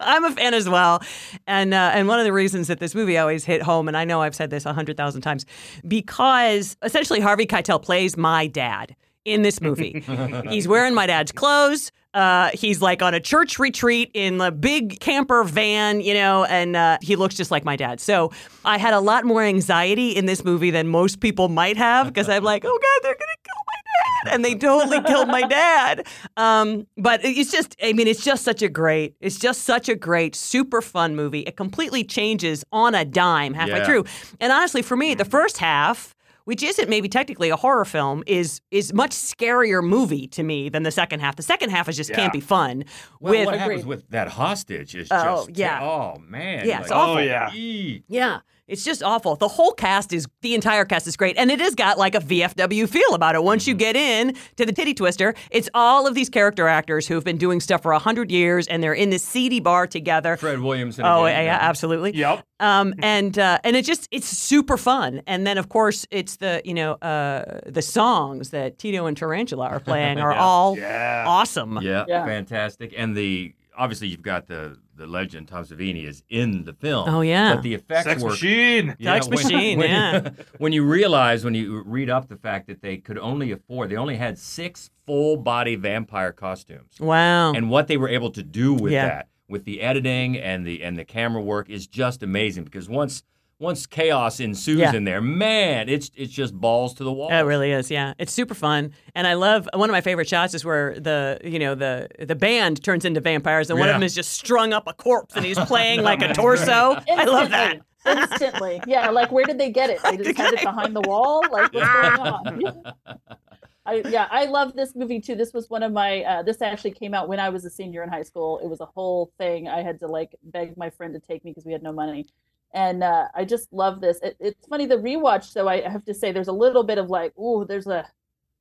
I'm 0.00 0.24
a 0.24 0.30
fan 0.30 0.54
as 0.54 0.68
well, 0.68 1.02
and 1.48 1.74
uh, 1.74 1.90
and 1.92 2.06
one 2.06 2.20
of 2.20 2.24
the 2.24 2.32
reasons 2.32 2.68
that 2.68 2.78
this 2.78 2.94
movie 2.94 3.18
always 3.18 3.44
hit 3.44 3.62
home, 3.62 3.88
and 3.88 3.96
I 3.96 4.04
know 4.04 4.22
I've 4.22 4.34
said 4.34 4.48
this 4.48 4.64
a 4.64 4.72
hundred 4.72 4.96
thousand 4.96 5.22
times, 5.22 5.44
because 5.86 6.76
essentially 6.82 7.18
Harvey 7.18 7.46
Keitel 7.46 7.82
plays 7.82 8.16
my 8.16 8.46
dad 8.46 8.94
in 9.32 9.42
this 9.42 9.60
movie. 9.60 10.02
he's 10.48 10.66
wearing 10.68 10.94
my 10.94 11.06
dad's 11.06 11.32
clothes. 11.32 11.92
Uh, 12.14 12.50
he's 12.54 12.80
like 12.80 13.02
on 13.02 13.12
a 13.14 13.20
church 13.20 13.58
retreat 13.58 14.10
in 14.14 14.40
a 14.40 14.50
big 14.50 14.98
camper 14.98 15.44
van, 15.44 16.00
you 16.00 16.14
know, 16.14 16.44
and 16.44 16.74
uh, 16.74 16.96
he 17.02 17.16
looks 17.16 17.34
just 17.36 17.50
like 17.50 17.64
my 17.64 17.76
dad. 17.76 18.00
So 18.00 18.32
I 18.64 18.78
had 18.78 18.94
a 18.94 19.00
lot 19.00 19.24
more 19.24 19.42
anxiety 19.42 20.10
in 20.16 20.24
this 20.26 20.42
movie 20.42 20.70
than 20.70 20.88
most 20.88 21.20
people 21.20 21.48
might 21.48 21.76
have 21.76 22.06
because 22.06 22.28
I'm 22.28 22.42
like, 22.42 22.64
oh 22.64 22.78
God, 22.82 23.02
they're 23.02 23.12
going 23.12 23.18
to 23.18 23.42
kill 23.44 23.62
my 23.66 23.74
dad. 23.74 24.34
And 24.34 24.44
they 24.44 24.54
totally 24.54 25.00
killed 25.02 25.28
my 25.28 25.42
dad. 25.42 26.06
Um, 26.36 26.86
but 26.96 27.20
it's 27.22 27.52
just, 27.52 27.76
I 27.82 27.92
mean, 27.92 28.08
it's 28.08 28.24
just 28.24 28.42
such 28.42 28.62
a 28.62 28.68
great, 28.68 29.14
it's 29.20 29.38
just 29.38 29.62
such 29.64 29.88
a 29.88 29.94
great, 29.94 30.34
super 30.34 30.80
fun 30.80 31.14
movie. 31.14 31.40
It 31.40 31.56
completely 31.56 32.04
changes 32.04 32.64
on 32.72 32.94
a 32.94 33.04
dime 33.04 33.52
halfway 33.54 33.78
Yeah. 33.78 33.84
through. 33.84 34.04
And 34.40 34.50
honestly, 34.50 34.82
for 34.82 34.96
me, 34.96 35.14
the 35.14 35.24
first 35.26 35.58
half, 35.58 36.14
which 36.48 36.62
isn't 36.62 36.88
maybe 36.88 37.10
technically 37.10 37.50
a 37.50 37.56
horror 37.56 37.84
film, 37.84 38.24
is 38.26 38.62
is 38.70 38.94
much 38.94 39.10
scarier 39.10 39.84
movie 39.84 40.26
to 40.28 40.42
me 40.42 40.70
than 40.70 40.82
the 40.82 40.90
second 40.90 41.20
half. 41.20 41.36
The 41.36 41.42
second 41.42 41.68
half 41.68 41.90
is 41.90 41.96
just 41.98 42.08
Yeah. 42.08 42.16
can't 42.16 42.32
be 42.32 42.40
fun. 42.40 42.84
Well, 43.20 43.32
with 43.34 43.44
what 43.46 43.58
happens 43.58 43.84
with 43.84 44.08
that 44.08 44.28
hostage 44.28 44.94
is 44.94 45.08
Oh, 45.10 45.44
just 45.46 45.58
yeah. 45.58 45.82
oh 45.82 46.16
man 46.26 46.66
Yeah, 46.66 46.80
it's 46.80 46.88
like, 46.88 46.98
awful. 46.98 47.16
Oh, 47.16 47.18
yeah. 47.18 47.50
ee. 47.52 48.02
yeah. 48.08 48.40
It's 48.68 48.84
just 48.84 49.02
awful. 49.02 49.34
The 49.34 49.48
whole 49.48 49.72
cast 49.72 50.12
is 50.12 50.26
the 50.42 50.54
entire 50.54 50.84
cast 50.84 51.06
is 51.06 51.16
great, 51.16 51.36
and 51.38 51.50
it 51.50 51.58
has 51.60 51.74
got 51.74 51.98
like 51.98 52.14
a 52.14 52.20
VFW 52.20 52.88
feel 52.88 53.14
about 53.14 53.34
it. 53.34 53.42
Once 53.42 53.66
you 53.66 53.74
Mm-hmm. 53.74 53.78
get 53.78 53.96
in 53.96 54.36
to 54.56 54.66
the 54.66 54.72
Titty 54.72 54.92
Twister, 54.94 55.34
it's 55.50 55.68
all 55.74 56.06
of 56.06 56.14
these 56.14 56.28
character 56.28 56.68
actors 56.68 57.06
who've 57.08 57.24
been 57.24 57.38
doing 57.38 57.60
stuff 57.60 57.82
for 57.82 57.92
a 57.92 57.98
hundred 57.98 58.30
years, 58.30 58.66
and 58.66 58.82
they're 58.82 58.92
in 58.94 59.10
this 59.10 59.22
seedy 59.22 59.60
bar 59.60 59.86
together. 59.86 60.36
Fred 60.36 60.60
Williamson. 60.60 61.04
Oh 61.04 61.24
again, 61.24 61.44
yeah, 61.46 61.58
absolutely. 61.60 62.14
Yep. 62.14 62.44
Um, 62.60 62.94
and 63.02 63.38
uh, 63.38 63.58
and 63.64 63.76
it 63.76 63.84
just 63.84 64.08
it's 64.10 64.26
super 64.26 64.76
fun. 64.76 65.22
And 65.26 65.46
then 65.46 65.58
of 65.58 65.68
course 65.68 66.06
it's 66.10 66.36
the 66.36 66.60
you 66.64 66.74
know 66.74 66.92
uh, 66.94 67.60
the 67.66 67.82
songs 67.82 68.50
that 68.50 68.78
Tito 68.78 69.06
and 69.06 69.16
Tarantula 69.16 69.66
are 69.68 69.80
playing 69.90 70.18
are 70.18 70.32
Yeah. 70.32 70.42
all 70.42 70.76
Yeah. 70.76 71.24
awesome. 71.26 71.78
Yeah, 71.82 72.04
Yeah. 72.08 72.26
fantastic. 72.26 72.92
And 72.96 73.16
the 73.16 73.54
obviously 73.76 74.08
you've 74.08 74.22
got 74.22 74.48
the 74.48 74.76
the 74.98 75.06
legend 75.06 75.48
Tom 75.48 75.64
Savini 75.64 76.04
is 76.06 76.22
in 76.28 76.64
the 76.64 76.72
film. 76.74 77.08
Oh, 77.08 77.20
yeah. 77.22 77.54
but 77.54 77.62
the 77.62 77.74
effects 77.74 78.04
Sex 78.04 78.22
work. 78.22 78.32
machine. 78.32 78.96
Sex 79.00 79.26
when- 79.28 79.42
machine, 79.42 79.78
when- 79.78 79.88
yeah. 79.90 80.30
when 80.58 80.72
you 80.72 80.84
realize 80.84 81.44
when 81.44 81.54
you 81.54 81.82
read 81.86 82.10
up 82.10 82.28
the 82.28 82.36
fact 82.36 82.66
that 82.66 82.82
they 82.82 82.98
could 82.98 83.16
only 83.18 83.50
afford, 83.52 83.88
they 83.90 83.96
only 83.96 84.16
had 84.16 84.38
six 84.38 84.90
full 85.06 85.36
body 85.38 85.74
vampire 85.76 86.32
costumes, 86.32 87.00
Wow. 87.00 87.52
and 87.52 87.70
what 87.70 87.86
they 87.88 87.96
were 87.96 88.08
able 88.10 88.30
to 88.32 88.42
do 88.42 88.74
with 88.74 88.92
Yeah. 88.92 89.06
that, 89.08 89.28
with 89.48 89.64
the 89.64 89.80
editing 89.80 90.36
and 90.36 90.66
the 90.66 90.82
and 90.82 90.98
the 90.98 91.04
camera 91.04 91.40
work, 91.40 91.70
is 91.70 91.86
just 91.86 92.22
amazing. 92.22 92.64
Because 92.64 92.88
once 92.88 93.22
once 93.60 93.86
chaos 93.86 94.40
ensues 94.40 94.78
Yeah. 94.78 94.94
in 94.94 95.04
there, 95.04 95.20
man, 95.20 95.88
it's 95.88 96.10
it's 96.14 96.32
just 96.32 96.54
balls 96.54 96.94
to 96.94 97.04
the 97.04 97.12
wall. 97.12 97.30
It 97.30 97.40
really 97.40 97.72
is, 97.72 97.90
yeah. 97.90 98.14
It's 98.18 98.32
super 98.32 98.54
fun, 98.54 98.92
and 99.14 99.26
I 99.26 99.34
love 99.34 99.68
one 99.74 99.88
of 99.90 99.92
my 99.92 100.00
favorite 100.00 100.28
shots 100.28 100.54
is 100.54 100.64
where 100.64 100.98
the 100.98 101.40
you 101.44 101.58
know 101.58 101.74
the 101.74 102.08
the 102.20 102.34
band 102.36 102.82
turns 102.84 103.04
into 103.04 103.20
vampires, 103.20 103.70
and 103.70 103.78
one 103.78 103.88
of 103.88 103.94
them 103.94 104.02
is 104.02 104.14
just 104.14 104.32
strung 104.32 104.72
up 104.72 104.86
a 104.86 104.92
corpse, 104.92 105.34
and 105.36 105.44
he's 105.44 105.58
playing 105.58 106.02
like 106.10 106.22
a 106.22 106.32
torso. 106.34 106.96
I 107.10 107.24
love 107.24 107.50
that. 107.50 107.80
Instantly. 108.06 108.74
Instantly. 108.76 108.80
Yeah, 108.86 109.10
like 109.10 109.32
where 109.32 109.44
did 109.44 109.58
they 109.58 109.70
get 109.70 109.90
it? 109.90 110.00
They 110.02 110.16
just 110.16 110.36
had 110.38 110.54
it 110.54 110.62
behind 110.62 110.94
the 110.94 111.00
wall? 111.02 111.42
Like 111.50 111.72
what's 111.72 111.92
going 111.92 112.62
on? 112.66 112.82
I, 113.86 114.02
yeah, 114.08 114.28
I 114.30 114.44
love 114.44 114.74
this 114.76 114.94
movie 114.94 115.18
too. 115.18 115.34
This 115.34 115.52
was 115.54 115.70
one 115.70 115.82
of 115.82 115.92
my. 115.92 116.22
Uh, 116.22 116.42
this 116.42 116.60
actually 116.60 116.90
came 116.92 117.14
out 117.14 117.26
when 117.28 117.40
I 117.40 117.48
was 117.48 117.64
a 117.64 117.70
senior 117.70 118.02
in 118.02 118.10
high 118.10 118.22
school. 118.22 118.58
It 118.62 118.68
was 118.68 118.80
a 118.80 118.86
whole 118.86 119.32
thing. 119.38 119.66
I 119.66 119.82
had 119.82 119.98
to 120.00 120.06
like 120.06 120.36
beg 120.42 120.76
my 120.76 120.90
friend 120.90 121.14
to 121.14 121.20
take 121.20 121.42
me 121.44 121.50
because 121.50 121.64
we 121.64 121.72
had 121.72 121.82
no 121.82 121.92
money, 121.92 122.26
and 122.74 123.02
uh, 123.02 123.28
I 123.34 123.44
just 123.44 123.72
love 123.72 124.00
this. 124.00 124.18
It, 124.22 124.36
it's 124.40 124.66
funny 124.66 124.86
the 124.86 124.96
rewatch. 124.96 125.52
though. 125.52 125.68
I 125.68 125.80
have 125.88 126.04
to 126.04 126.14
say, 126.14 126.32
there's 126.32 126.48
a 126.48 126.52
little 126.52 126.82
bit 126.84 126.98
of 126.98 127.08
like, 127.10 127.36
ooh, 127.38 127.64
there's 127.66 127.86
a 127.86 128.06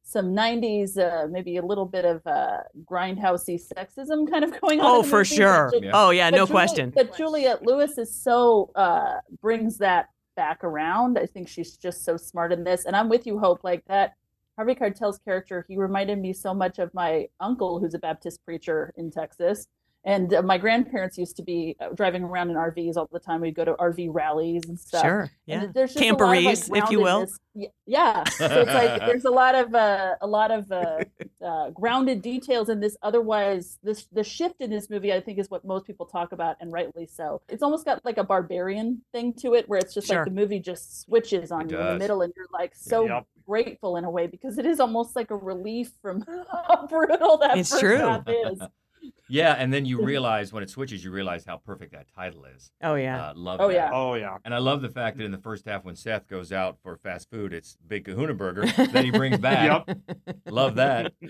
some 0.04 0.28
'90s, 0.28 0.98
uh, 0.98 1.28
maybe 1.28 1.58
a 1.58 1.62
little 1.62 1.86
bit 1.86 2.06
of 2.06 2.26
uh, 2.26 2.60
grindhousey 2.86 3.60
sexism 3.62 4.30
kind 4.30 4.44
of 4.44 4.60
going 4.62 4.80
on. 4.80 4.86
Oh, 4.86 5.04
for 5.04 5.18
movie, 5.18 5.30
but 5.30 5.36
sure. 5.36 5.72
ju- 5.82 5.92
Oh 5.94 6.10
yeah, 6.12 6.30
no 6.30 6.38
Julie- 6.40 6.52
question. 6.52 6.92
But 6.96 7.16
Juliette 7.18 7.64
Lewis 7.64 7.98
is 7.98 8.14
so 8.14 8.72
uh 8.76 9.16
brings 9.42 9.78
that 9.80 10.10
back 10.36 10.64
around. 10.64 11.18
I 11.18 11.26
think 11.26 11.48
she's 11.50 11.76
just 11.78 12.06
so 12.06 12.16
smart 12.16 12.54
in 12.54 12.64
this. 12.64 12.86
And 12.86 12.96
I'm 12.96 13.10
with 13.10 13.26
you, 13.28 13.40
Hope. 13.40 13.64
Like 13.64 13.84
that 13.88 14.14
Harvey 14.56 14.76
Keitel's 14.76 15.18
character, 15.20 15.66
he 15.68 15.78
reminded 15.78 16.20
me 16.20 16.32
so 16.32 16.54
much 16.54 16.80
of 16.80 16.94
my 16.94 17.28
uncle, 17.40 17.80
who's 17.80 17.94
a 17.94 18.00
Baptist 18.00 18.44
preacher 18.46 18.94
in 18.98 19.12
Texas. 19.12 19.68
And 20.06 20.34
uh, 20.34 20.42
my 20.42 20.58
grandparents 20.58 21.18
used 21.18 21.36
to 21.38 21.44
be 21.44 21.76
uh, 21.82 21.90
driving 21.94 22.24
around 22.24 22.50
in 22.50 22.56
RVs 22.56 22.96
all 22.96 23.10
the 23.12 23.20
time. 23.20 23.42
We'd 23.42 23.56
go 23.56 23.66
to 23.66 23.74
RV 23.74 24.08
rallies 24.12 24.64
and 24.70 24.80
stuff. 24.80 25.02
Sure, 25.04 25.22
And 25.50 25.64
yeah. 25.64 25.68
there's 25.74 25.94
just 25.94 26.00
a 26.06 26.14
lot 26.14 26.38
of, 26.38 26.70
like, 26.70 26.84
if 26.84 26.90
you 26.92 27.02
will. 27.02 27.26
Yeah. 27.86 28.24
So 28.30 28.46
it's 28.46 28.72
like 28.74 29.00
there's 29.06 29.26
a 29.26 29.30
lot 29.32 29.56
of 29.56 29.74
uh, 29.76 30.16
a 30.22 30.28
lot 30.28 30.52
of 30.52 30.72
uh, 30.72 31.00
uh, 31.44 31.72
grounded 31.72 32.22
details 32.22 32.70
in 32.70 32.80
this. 32.80 32.96
Otherwise, 33.02 33.80
this 33.84 34.06
the 34.14 34.24
shift 34.24 34.62
in 34.62 34.70
this 34.70 34.90
movie, 34.90 35.12
I 35.12 35.20
think, 35.20 35.40
is 35.40 35.50
what 35.50 35.66
most 35.66 35.86
people 35.86 36.06
talk 36.06 36.32
about, 36.32 36.56
and 36.62 36.72
rightly 36.72 37.06
so. 37.08 37.42
It's 37.50 37.64
almost 37.64 37.84
got 37.84 38.06
like 38.06 38.18
a 38.18 38.24
barbarian 38.24 39.02
thing 39.12 39.34
to 39.42 39.56
it, 39.56 39.68
where 39.68 39.80
it's 39.80 39.94
just 39.94 40.08
Sure. 40.08 40.18
like 40.18 40.26
the 40.26 40.32
movie 40.32 40.60
just 40.60 41.02
switches 41.02 41.52
on 41.52 41.66
It 41.66 41.72
you 41.72 41.80
in 41.80 41.86
the 41.86 41.96
middle, 42.00 42.22
and 42.22 42.32
you're 42.36 42.46
like 42.54 42.74
so 42.76 43.06
Yep. 43.08 43.26
grateful 43.46 43.98
in 43.98 44.04
a 44.06 44.10
way 44.12 44.28
because 44.28 44.58
it 44.58 44.66
is 44.66 44.80
almost 44.80 45.16
like 45.18 45.32
a 45.32 45.36
relief 45.36 45.92
from 46.02 46.24
how 46.68 46.86
brutal 46.88 47.38
that 47.40 47.58
It's 47.58 47.72
first 47.72 47.82
true. 47.82 47.98
half 47.98 48.24
is. 48.30 48.62
Yeah, 49.30 49.54
and 49.54 49.74
then 49.74 49.86
you 49.86 50.02
realize 50.04 50.54
when 50.54 50.64
it 50.64 50.70
switches, 50.70 51.04
you 51.04 51.12
realize 51.12 51.44
how 51.46 51.58
perfect 51.58 51.92
that 51.94 52.08
title 52.16 52.46
is. 52.46 52.72
Oh 52.82 52.96
yeah. 52.96 53.30
Uh, 53.30 53.34
love 53.36 53.60
Oh, 53.62 53.68
that. 53.68 53.74
yeah. 53.74 53.90
Oh 53.94 54.14
yeah. 54.16 54.38
And 54.46 54.54
I 54.54 54.58
love 54.60 54.82
the 54.82 54.90
fact 54.90 55.18
that 55.18 55.24
in 55.26 55.32
the 55.32 55.38
first 55.38 55.66
half, 55.68 55.84
when 55.86 55.96
Seth 55.96 56.28
goes 56.28 56.52
out 56.52 56.78
for 56.84 56.98
fast 56.98 57.30
food, 57.30 57.54
it's 57.54 57.78
Big 57.88 58.06
Kahuna 58.06 58.34
Burger 58.34 58.66
that 58.78 59.04
he 59.04 59.12
brings 59.12 59.38
back. 59.38 59.86
yep, 59.88 59.98
Love 60.48 60.76
that. 60.76 61.14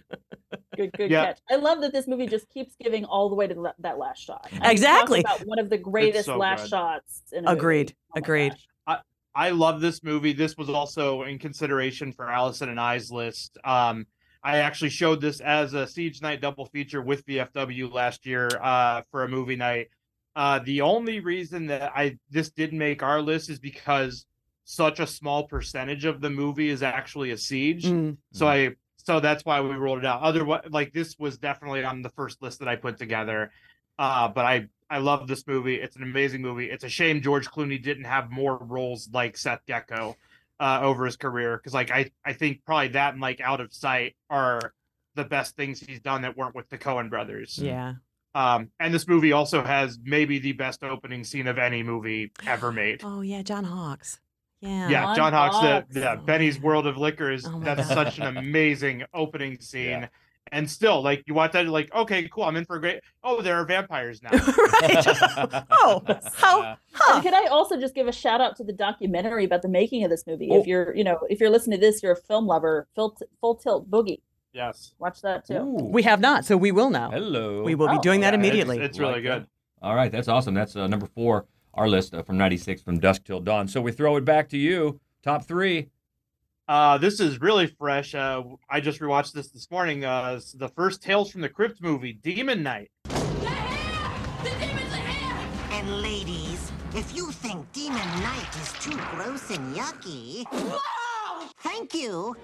Good, 0.75 0.91
good 0.93 1.09
Yeah. 1.11 1.25
catch. 1.25 1.39
I 1.49 1.55
love 1.55 1.81
that 1.81 1.91
this 1.91 2.07
movie 2.07 2.27
just 2.27 2.47
keeps 2.49 2.75
giving 2.79 3.03
all 3.03 3.29
the 3.29 3.35
way 3.35 3.47
to 3.47 3.53
the, 3.55 3.73
that 3.79 3.97
last 3.97 4.19
shot. 4.23 4.47
I 4.61 4.71
Exactly. 4.71 5.21
about 5.21 5.39
one 5.47 5.57
of 5.57 5.69
the 5.71 5.77
greatest 5.77 6.25
so 6.25 6.37
last 6.37 6.63
good. 6.63 6.69
shots. 6.69 7.23
In 7.31 7.39
a 7.39 7.49
movie. 7.49 7.57
Agreed. 7.59 7.95
Oh 8.15 8.19
Agreed. 8.19 8.51
gosh. 8.51 8.99
I 9.35 9.51
love 9.51 9.81
this 9.81 10.03
movie. 10.03 10.33
This 10.33 10.57
was 10.57 10.67
also 10.67 11.21
in 11.23 11.37
consideration 11.37 12.11
for 12.11 12.27
Allison 12.27 12.69
and 12.69 12.79
I's 12.79 13.11
list. 13.11 13.55
Um, 13.63 14.07
I 14.47 14.59
actually 14.59 14.91
showed 14.91 15.19
this 15.19 15.41
as 15.41 15.73
a 15.73 15.85
Siege 15.85 16.21
Night 16.21 16.39
double 16.39 16.67
feature 16.67 17.01
with 17.01 17.25
VFW 17.25 17.91
last 17.91 18.25
year 18.25 18.47
uh, 18.61 19.01
for 19.11 19.25
a 19.25 19.27
movie 19.27 19.57
night. 19.57 19.89
Uh, 20.37 20.59
the 20.59 20.79
only 20.79 21.19
reason 21.19 21.67
that 21.67 21.91
I 21.93 22.17
this 22.29 22.49
didn't 22.49 22.79
make 22.79 23.03
our 23.03 23.21
list 23.21 23.49
is 23.49 23.59
because 23.59 24.25
such 24.63 25.01
a 25.01 25.07
small 25.07 25.47
percentage 25.47 26.05
of 26.05 26.21
the 26.21 26.29
movie 26.29 26.69
is 26.69 26.81
actually 26.81 27.31
a 27.31 27.37
siege. 27.37 27.83
Mm. 27.83 28.15
So 28.31 28.47
I 28.47 28.75
so 28.95 29.19
that's 29.19 29.43
why 29.43 29.59
we 29.59 29.75
rolled 29.75 29.99
it 29.99 30.05
out. 30.05 30.21
Otherwise, 30.21 30.63
like 30.69 30.93
this 30.93 31.19
was 31.19 31.37
definitely 31.37 31.83
on 31.83 32.01
the 32.01 32.09
first 32.11 32.41
list 32.41 32.59
that 32.59 32.69
I 32.69 32.77
put 32.77 32.97
together. 32.97 33.51
Uh, 33.99 34.29
but 34.29 34.45
I 34.45 34.67
I 34.89 34.99
love 34.99 35.27
this 35.27 35.45
movie. 35.45 35.75
It's 35.75 35.97
an 35.97 36.03
amazing 36.03 36.41
movie. 36.41 36.71
It's 36.71 36.85
a 36.85 36.89
shame 36.89 37.21
George 37.21 37.49
Clooney 37.49 37.83
didn't 37.83 38.05
have 38.05 38.31
more 38.31 38.57
roles 38.57 39.09
like 39.11 39.35
Seth 39.35 39.65
Gecko 39.67 40.15
uh, 40.59 40.79
over 40.81 41.05
his 41.05 41.15
career 41.17 41.57
because 41.57 41.73
like 41.73 41.91
I 41.91 42.11
I 42.25 42.33
think 42.33 42.63
probably 42.65 42.89
that 42.89 43.13
and 43.13 43.21
like 43.21 43.39
Out 43.41 43.61
of 43.61 43.73
Sight 43.73 44.15
are 44.29 44.73
the 45.15 45.23
best 45.23 45.55
things 45.55 45.79
he's 45.79 45.99
done 45.99 46.21
that 46.23 46.37
weren't 46.37 46.55
with 46.55 46.69
the 46.69 46.77
Coen 46.77 47.09
brothers. 47.09 47.57
Yeah. 47.57 47.95
Um, 48.35 48.69
and 48.79 48.93
this 48.93 49.07
movie 49.07 49.31
also 49.31 49.63
has 49.63 49.97
maybe 50.03 50.37
the 50.37 50.51
best 50.53 50.83
opening 50.83 51.23
scene 51.23 51.47
of 51.47 51.57
any 51.57 51.81
movie 51.81 52.31
ever 52.45 52.71
made. 52.71 53.01
Oh 53.03 53.21
yeah, 53.21 53.41
John 53.41 53.63
Hawkes. 53.63 54.19
Yeah. 54.61 54.89
Yeah, 54.89 55.01
John 55.05 55.15
John 55.15 55.33
Hawkes, 55.33 55.55
Hawkes. 55.55 55.93
the, 55.93 55.99
the 56.01 56.21
Benny's 56.25 56.59
World 56.59 56.85
of 56.87 56.97
Liquor 56.97 57.31
is 57.31 57.45
Oh 57.47 57.59
that's 57.59 57.87
God. 57.87 57.93
such 57.93 58.19
an 58.19 58.37
amazing 58.37 59.03
opening 59.13 59.59
scene. 59.59 59.89
Yeah. 60.01 60.07
And 60.51 60.69
still, 60.69 61.01
like 61.01 61.23
you 61.27 61.33
watch 61.33 61.51
that, 61.53 61.63
you're 61.63 61.71
like, 61.71 61.93
okay, 61.93 62.27
cool, 62.29 62.43
I'm 62.43 62.55
in 62.55 62.65
for 62.65 62.75
a 62.77 62.79
great. 62.79 63.01
Oh, 63.23 63.41
there 63.41 63.55
are 63.55 63.65
vampires 63.65 64.21
now. 64.23 64.31
Oh, 65.71 66.01
how? 66.35 66.77
And 67.09 67.15
Huh. 67.15 67.21
could 67.21 67.33
I 67.33 67.45
also 67.45 67.79
just 67.79 67.93
give 67.93 68.07
a 68.07 68.11
shout 68.11 68.41
out 68.41 68.55
to 68.57 68.63
the 68.63 68.73
documentary 68.73 69.45
about 69.45 69.61
the 69.61 69.67
making 69.69 70.03
of 70.03 70.09
this 70.09 70.25
movie? 70.25 70.49
Oh. 70.51 70.59
If 70.59 70.65
you're, 70.67 70.95
you 70.95 71.03
know, 71.03 71.19
if 71.29 71.39
you're 71.39 71.49
listening 71.51 71.79
to 71.79 71.85
this, 71.85 72.01
you're 72.01 72.13
a 72.13 72.15
film 72.15 72.47
lover. 72.47 72.87
Full, 72.95 73.15
Full 73.39 73.55
Tilt 73.55 73.89
Boogie. 73.89 74.21
yes, 74.51 74.93
Watch 74.97 75.21
that 75.21 75.45
too. 75.45 75.57
Ooh. 75.57 75.89
We 75.91 76.01
have 76.03 76.19
not, 76.19 76.43
so 76.43 76.57
we 76.57 76.71
will 76.71 76.89
now. 76.89 77.11
Hello. 77.11 77.61
We 77.63 77.75
will 77.75 77.87
be 77.87 77.97
Oh, 77.97 78.01
doing 78.01 78.21
that 78.21 78.33
Yeah, 78.33 78.39
immediately. 78.39 78.79
It's, 78.79 78.97
really 78.99 79.13
Like 79.13 79.23
good. 79.23 79.41
that. 79.43 79.47
All 79.81 79.95
right, 79.95 80.11
that's 80.11 80.27
awesome. 80.27 80.55
That's 80.55 80.75
uh, 80.75 80.87
number 80.87 81.05
four, 81.05 81.45
our 81.75 81.87
list 81.87 82.15
uh, 82.15 82.23
from 82.23 82.37
96 82.37 82.81
from 82.81 82.99
Dusk 82.99 83.23
Till 83.25 83.39
Dawn. 83.41 83.67
So 83.67 83.79
we 83.79 83.91
throw 83.91 84.15
it 84.17 84.25
back 84.25 84.49
to 84.49 84.57
you. 84.57 84.99
Top 85.23 85.45
three. 85.45 85.89
Uh, 86.67 86.97
this 86.97 87.21
is 87.21 87.39
really 87.39 87.67
fresh. 87.67 88.13
Uh, 88.13 88.43
I 88.69 88.81
just 88.81 88.99
rewatched 88.99 89.31
this 89.31 89.49
this 89.51 89.71
morning. 89.71 90.03
Uh, 90.03 90.41
the 90.55 90.67
first 90.67 91.01
Tales 91.01 91.31
from 91.31 91.39
the 91.39 91.47
Crypt 91.47 91.81
movie, 91.81 92.11
Demon 92.11 92.61
Knight. 92.61 92.91
The 93.05 93.13
hair! 93.49 94.43
The 94.43 94.49
demon's 94.59 94.93
hair! 94.93 95.47
And 95.71 96.01
ladies, 96.01 96.69
if 96.93 97.15
you 97.15 97.31
think 97.31 97.71
Demon 97.71 97.95
Knight 98.19 98.53
is 98.61 98.73
too 98.81 98.99
gross 99.11 99.49
and 99.49 99.73
yucky, 99.73 100.43
thank 101.59 101.93
you. 101.93 102.35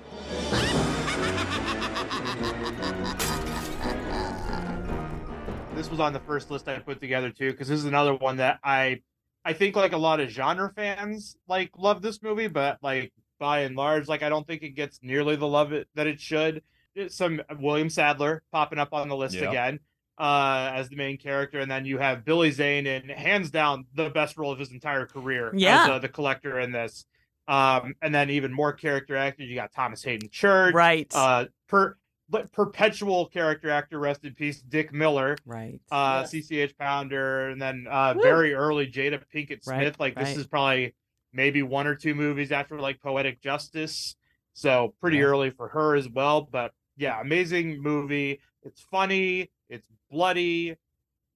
This 5.76 5.90
was 5.90 6.00
on 6.00 6.14
the 6.14 6.22
first 6.26 6.50
list 6.50 6.70
I 6.70 6.80
put 6.80 7.02
together 7.02 7.30
too, 7.30 7.52
because 7.52 7.68
this 7.68 7.80
is 7.80 7.86
another 7.86 8.16
one 8.16 8.38
that 8.38 8.60
I, 8.64 9.02
I 9.44 9.52
think 9.52 9.76
like 9.76 9.92
a 9.92 9.98
lot 9.98 10.22
of 10.22 10.30
genre 10.30 10.72
fans 10.74 11.36
like 11.50 11.72
love 11.78 12.02
this 12.02 12.24
movie, 12.24 12.48
but 12.48 12.78
like 12.82 13.12
by 13.44 13.60
and 13.64 13.76
large, 13.76 14.08
like 14.08 14.24
I 14.24 14.30
don't 14.30 14.48
think 14.48 14.64
it 14.64 14.70
gets 14.70 15.00
nearly 15.04 15.36
the 15.36 15.46
love 15.48 15.74
it, 15.74 15.90
that 15.96 16.08
it 16.08 16.22
should. 16.22 16.64
It's 16.96 17.14
some 17.14 17.42
William 17.60 17.90
Sadler 17.90 18.42
popping 18.54 18.80
up 18.80 18.94
on 18.94 19.10
the 19.10 19.18
list 19.18 19.36
Yeah. 19.36 19.50
again 19.50 19.80
uh 20.18 20.72
as 20.76 20.88
the 20.90 20.96
main 20.96 21.18
character 21.18 21.60
and 21.60 21.70
then 21.70 21.86
you 21.86 21.98
have 21.98 22.24
Billy 22.24 22.52
Zane 22.52 22.86
in 22.86 23.10
hands 23.10 23.50
down 23.50 23.86
the 23.96 24.12
best 24.12 24.38
role 24.38 24.52
of 24.52 24.60
his 24.60 24.72
entire 24.72 25.08
career 25.08 25.52
Yeah. 25.56 25.84
as 25.86 25.90
uh, 25.90 26.00
the 26.00 26.08
collector 26.08 26.60
in 26.60 26.72
this 26.72 27.06
um 27.48 27.96
and 28.00 28.14
then 28.14 28.30
even 28.30 28.54
more 28.54 28.74
character 28.74 29.18
actors 29.18 29.50
you 29.50 29.56
got 29.56 29.72
Thomas 29.74 30.04
Haden 30.04 30.30
Church 30.30 30.76
Right. 30.76 31.12
uh 31.16 31.46
per 31.68 31.98
but 32.30 32.52
perpetual 32.52 33.26
character 33.26 33.72
actor 33.72 33.98
rest 34.00 34.24
in 34.24 34.36
peace 34.36 34.62
Dick 34.62 34.94
Miller 34.94 35.36
right. 35.48 35.80
uh 35.92 36.28
Yes. 36.32 36.48
CCH 36.48 36.78
Pounder 36.78 37.50
and 37.50 37.60
then 37.60 37.88
uh 37.90 38.14
Woo. 38.16 38.22
very 38.22 38.54
early 38.54 38.86
Jada 38.86 39.20
Pinkett 39.34 39.64
Smith 39.64 39.66
Right, 39.66 40.00
like 40.00 40.16
this 40.16 40.38
is 40.38 40.46
probably 40.46 40.94
maybe 41.34 41.64
one 41.64 41.88
or 41.88 41.96
two 41.96 42.16
movies 42.16 42.52
after 42.52 42.80
like 42.80 43.02
Poetic 43.02 43.42
Justice 43.42 44.16
so 44.54 44.94
pretty 45.02 45.18
Yeah. 45.18 45.24
early 45.24 45.50
for 45.50 45.68
her 45.70 45.96
as 45.96 46.08
well 46.10 46.42
but 46.42 46.72
yeah 46.98 47.20
amazing 47.20 47.82
movie 47.82 48.40
it's 48.64 48.82
funny 48.82 49.50
it's 49.70 49.88
bloody 50.12 50.76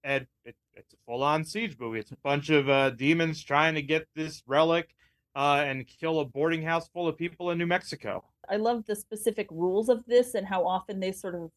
and 0.03 0.27
it, 0.45 0.55
it's 0.75 0.93
a 0.93 0.97
full 1.05 1.23
on 1.23 1.43
siege 1.43 1.75
movie. 1.79 1.99
It's 1.99 2.11
a 2.11 2.17
bunch 2.23 2.49
of 2.49 2.69
uh, 2.69 2.91
demons 2.91 3.43
trying 3.43 3.75
to 3.75 3.81
get 3.81 4.07
this 4.15 4.41
relic 4.47 4.95
uh, 5.35 5.63
and 5.65 5.85
kill 5.85 6.19
a 6.19 6.25
boarding 6.25 6.61
house 6.61 6.87
full 6.87 7.07
of 7.07 7.17
people 7.17 7.51
in 7.51 7.57
New 7.57 7.65
Mexico. 7.65 8.23
I 8.47 8.55
love 8.57 8.85
the 8.85 8.95
specific 8.95 9.47
rules 9.51 9.89
of 9.89 10.05
this 10.05 10.35
and 10.35 10.47
how 10.47 10.65
often 10.65 10.99
they 10.99 11.11
sort 11.11 11.35
of, 11.35 11.51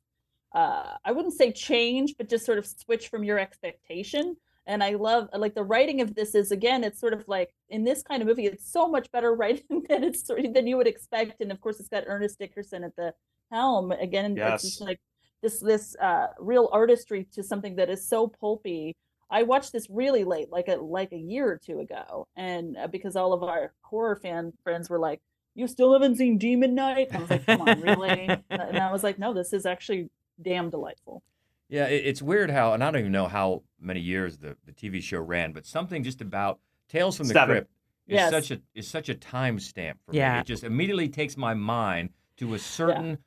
uh, 0.54 0.94
I 1.04 1.12
wouldn't 1.12 1.34
say 1.34 1.52
change, 1.52 2.16
but 2.16 2.28
just 2.28 2.44
sort 2.44 2.58
of 2.58 2.66
switch 2.66 3.08
from 3.08 3.22
your 3.22 3.38
expectation. 3.38 4.36
And 4.66 4.84
I 4.84 4.90
love 4.90 5.28
like 5.34 5.54
the 5.54 5.64
writing 5.64 6.00
of 6.00 6.14
this 6.14 6.34
is 6.34 6.52
again, 6.52 6.84
it's 6.84 7.00
sort 7.00 7.12
of 7.12 7.26
like 7.26 7.54
in 7.68 7.84
this 7.84 8.02
kind 8.02 8.22
of 8.22 8.28
movie, 8.28 8.46
it's 8.46 8.70
so 8.70 8.88
much 8.88 9.10
better 9.10 9.34
writing 9.40 9.84
than 9.88 10.04
it's 10.04 10.22
than 10.22 10.66
you 10.66 10.76
would 10.76 10.86
expect. 10.86 11.40
And 11.40 11.50
of 11.50 11.60
course, 11.60 11.80
it's 11.80 11.88
got 11.88 12.04
Ernest 12.06 12.38
Dickerson 12.38 12.84
at 12.84 12.96
the 12.96 13.14
helm 13.50 13.92
again. 13.92 14.36
Yes. 14.36 14.64
It's 14.64 14.74
just 14.74 14.80
like 14.80 15.00
this 15.42 15.60
this 15.60 15.96
uh, 15.96 16.28
real 16.38 16.68
artistry 16.72 17.26
to 17.32 17.42
something 17.42 17.76
that 17.76 17.90
is 17.90 18.06
so 18.06 18.28
pulpy. 18.28 18.96
I 19.30 19.44
watched 19.44 19.72
this 19.72 19.88
really 19.88 20.24
late, 20.24 20.50
like 20.50 20.68
a 20.68 20.76
like 20.76 21.12
a 21.12 21.18
year 21.18 21.48
or 21.48 21.60
two 21.64 21.80
ago, 21.80 22.26
and 22.36 22.76
uh, 22.76 22.88
because 22.88 23.16
all 23.16 23.32
of 23.32 23.42
our 23.42 23.72
horror 23.82 24.16
fan 24.16 24.52
friends 24.64 24.90
were 24.90 24.98
like, 24.98 25.20
"You 25.54 25.68
still 25.68 25.92
haven't 25.92 26.16
seen 26.16 26.36
Demon 26.36 26.74
Knight 26.74 27.08
I 27.14 27.18
was 27.18 27.30
like, 27.30 27.46
"Come 27.46 27.62
on, 27.62 27.80
really?" 27.80 28.28
and 28.50 28.78
I 28.78 28.92
was 28.92 29.04
like, 29.04 29.18
"No, 29.18 29.32
this 29.32 29.52
is 29.52 29.66
actually 29.66 30.10
damn 30.42 30.68
delightful." 30.68 31.22
Yeah, 31.70 31.86
it, 31.86 32.04
it's 32.04 32.20
weird 32.20 32.50
how, 32.50 32.72
and 32.74 32.82
I 32.82 32.90
don't 32.90 33.00
even 33.00 33.12
know 33.12 33.28
how 33.28 33.62
many 33.80 34.00
years 34.00 34.36
the, 34.38 34.56
the 34.66 34.72
TV 34.72 35.00
show 35.02 35.20
ran, 35.20 35.52
but 35.52 35.64
something 35.64 36.02
just 36.02 36.20
about 36.20 36.58
Tales 36.88 37.16
from 37.16 37.28
the 37.28 37.34
Seven. 37.34 37.54
Crypt 37.56 37.70
is 38.08 38.14
Yes. 38.16 38.30
such 38.30 38.50
a 38.50 38.60
is 38.74 38.88
such 38.88 39.08
a 39.08 39.14
time 39.14 39.60
stamp 39.60 40.00
for 40.04 40.12
me. 40.12 40.18
It 40.18 40.46
just 40.46 40.64
immediately 40.64 41.08
takes 41.08 41.36
my 41.36 41.54
mind 41.54 42.10
to 42.38 42.54
a 42.54 42.58
certain 42.58 43.18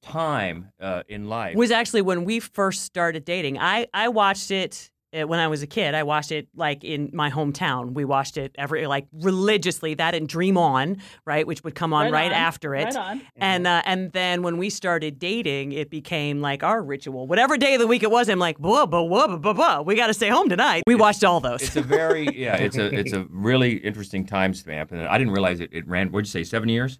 time 0.00 0.70
uh, 0.80 1.02
in 1.08 1.28
life. 1.28 1.56
was 1.56 1.72
actually 1.72 2.02
when 2.02 2.24
we 2.24 2.38
first 2.38 2.82
started 2.84 3.24
dating. 3.24 3.58
I 3.58 3.88
I 3.92 4.08
watched 4.08 4.50
it 4.52 4.92
uh, 5.12 5.26
when 5.26 5.38
I 5.40 5.48
was 5.48 5.62
a 5.62 5.66
kid. 5.66 5.94
I 5.94 6.02
watched 6.02 6.32
it 6.32 6.48
like 6.54 6.84
in 6.84 7.10
my 7.12 7.30
hometown. 7.30 7.94
We 7.94 8.04
watched 8.04 8.36
it 8.36 8.54
every 8.58 8.86
like 8.86 9.06
religiously. 9.12 9.94
That 9.94 10.14
and 10.14 10.28
Dream 10.28 10.56
On, 10.58 10.98
right, 11.24 11.46
which 11.46 11.64
would 11.64 11.74
come 11.74 11.92
on 11.92 12.06
right, 12.06 12.12
Right 12.12 12.26
on, 12.32 12.38
after 12.38 12.74
it. 12.74 12.84
right 12.86 12.96
on. 12.96 13.22
And 13.36 13.66
uh, 13.66 13.82
and 13.84 14.12
then 14.12 14.42
when 14.42 14.58
we 14.58 14.70
started 14.70 15.18
dating, 15.18 15.72
it 15.72 15.90
became 15.90 16.40
like 16.40 16.62
our 16.62 16.82
ritual. 16.82 17.26
Whatever 17.26 17.56
day 17.56 17.74
of 17.74 17.80
the 17.80 17.86
week 17.86 18.02
it 18.02 18.10
was, 18.10 18.28
I'm 18.28 18.38
like, 18.38 18.58
blah 18.58 18.86
blah 18.86 19.06
blah 19.06 19.36
blah 19.36 19.52
blah. 19.52 19.80
We 19.82 19.94
got 19.94 20.08
to 20.08 20.14
stay 20.14 20.28
home 20.28 20.48
tonight. 20.48 20.82
We 20.86 20.94
watched 20.94 21.24
all 21.24 21.40
those. 21.40 21.62
it's 21.62 21.76
a 21.76 21.82
very 21.82 22.24
yeah, 22.36 22.56
it's 22.56 22.76
a 22.76 22.86
it's 22.94 23.12
a 23.12 23.24
really 23.30 23.76
interesting 23.76 24.26
time 24.26 24.54
stamp, 24.54 24.92
and 24.92 25.06
I 25.06 25.16
didn't 25.18 25.32
realize 25.32 25.60
it, 25.60 25.70
it 25.72 25.86
ran. 25.88 26.10
What'd 26.12 26.26
you 26.26 26.30
say? 26.30 26.44
Seven 26.44 26.68
years? 26.68 26.98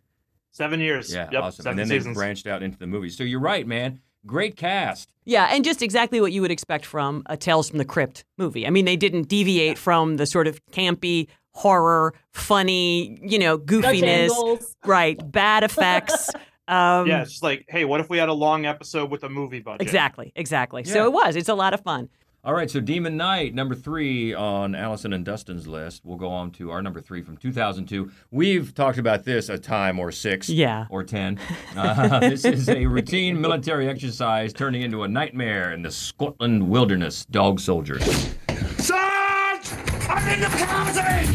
Seven 0.51 0.81
years. 0.81 1.13
Yeah, 1.15 1.29
Yep, 1.31 1.43
awesome. 1.43 1.63
Seven 1.63 1.79
and 1.79 1.91
then 1.91 1.99
seasons. 1.99 2.17
they 2.17 2.21
branched 2.21 2.47
out 2.47 2.63
into 2.63 2.79
the 2.79 2.87
movies. 2.87 3.17
So 3.17 3.23
you're 3.23 3.39
right, 3.39 3.67
man. 3.67 4.01
Great 4.27 4.57
cast. 4.57 5.09
Yeah, 5.25 5.49
and 5.51 5.65
just 5.65 5.83
exactly 5.83 6.21
what 6.21 6.33
you 6.33 6.41
would 6.43 6.51
expect 6.51 6.87
from 6.87 7.23
a 7.27 7.37
Tales 7.37 7.69
from 7.69 7.79
the 7.79 7.85
Crypt 7.85 8.25
movie. 8.39 8.67
I 8.67 8.71
mean, 8.71 8.85
they 8.85 8.97
didn't 8.97 9.29
deviate 9.29 9.77
from 9.79 10.17
the 10.17 10.27
sort 10.27 10.47
of 10.47 10.65
campy 10.73 11.29
horror, 11.53 12.15
funny, 12.33 13.19
you 13.23 13.39
know, 13.39 13.59
goofiness, 13.59 14.63
right? 14.85 15.19
Bad 15.31 15.65
effects. 15.65 16.31
Um, 16.69 17.07
yeah, 17.07 17.23
it's 17.23 17.31
just 17.31 17.43
like, 17.43 17.65
hey, 17.67 17.87
what 17.87 17.99
if 18.01 18.11
we 18.11 18.19
had 18.19 18.29
a 18.29 18.35
long 18.35 18.67
episode 18.67 19.11
with 19.11 19.25
a 19.25 19.29
movie 19.31 19.61
budget? 19.61 19.81
exactly, 19.81 20.33
exactly. 20.37 20.83
Yeah. 20.85 20.93
So 20.93 21.05
it 21.07 21.15
was. 21.15 21.35
It's 21.35 21.49
a 21.49 21.55
lot 21.55 21.73
of 21.73 21.81
fun. 21.81 22.11
All 22.49 22.55
right, 22.55 22.71
so 22.71 22.81
Demon 22.81 23.19
Knight, 23.19 23.55
number 23.55 23.75
three 23.75 24.33
on 24.33 24.75
Allison 24.75 25.13
and 25.13 25.23
Dustin's 25.23 25.67
list. 25.69 26.01
We'll 26.03 26.17
go 26.17 26.31
on 26.31 26.51
to 26.53 26.71
our 26.71 26.81
number 26.81 26.99
three 26.99 27.21
from 27.21 27.37
2002. 27.37 28.11
We've 28.31 28.75
talked 28.75 28.97
about 28.97 29.25
this 29.25 29.51
a 29.51 29.59
time 29.59 29.99
or 29.99 30.11
six 30.11 30.49
Yeah. 30.49 30.87
or 30.89 31.05
ten. 31.05 31.39
Uh, 31.77 32.21
this 32.31 32.47
is 32.47 32.71
a 32.71 32.87
routine 32.87 33.39
military 33.39 33.87
exercise 33.87 34.55
turning 34.55 34.81
into 34.81 35.03
a 35.03 35.09
nightmare 35.09 35.75
in 35.75 35.83
the 35.83 35.91
Scotland 35.91 36.71
wilderness. 36.71 37.27
Dog 37.27 37.61
soldiers. 37.61 38.03
Sarge! 38.79 39.71
I'm 40.09 40.33
in 40.33 40.41
the 40.41 40.47
closet! 40.47 41.27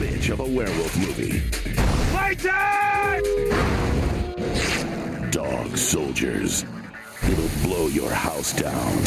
Bitch 0.00 0.30
of 0.32 0.40
a 0.40 0.44
werewolf 0.44 0.96
movie. 0.96 1.40
Fighting! 2.10 2.50
Dog 5.30 5.76
soldiers. 5.76 6.64
It'll 7.30 7.68
blow 7.68 7.86
your 7.86 8.10
house 8.10 8.52
down. 8.52 9.02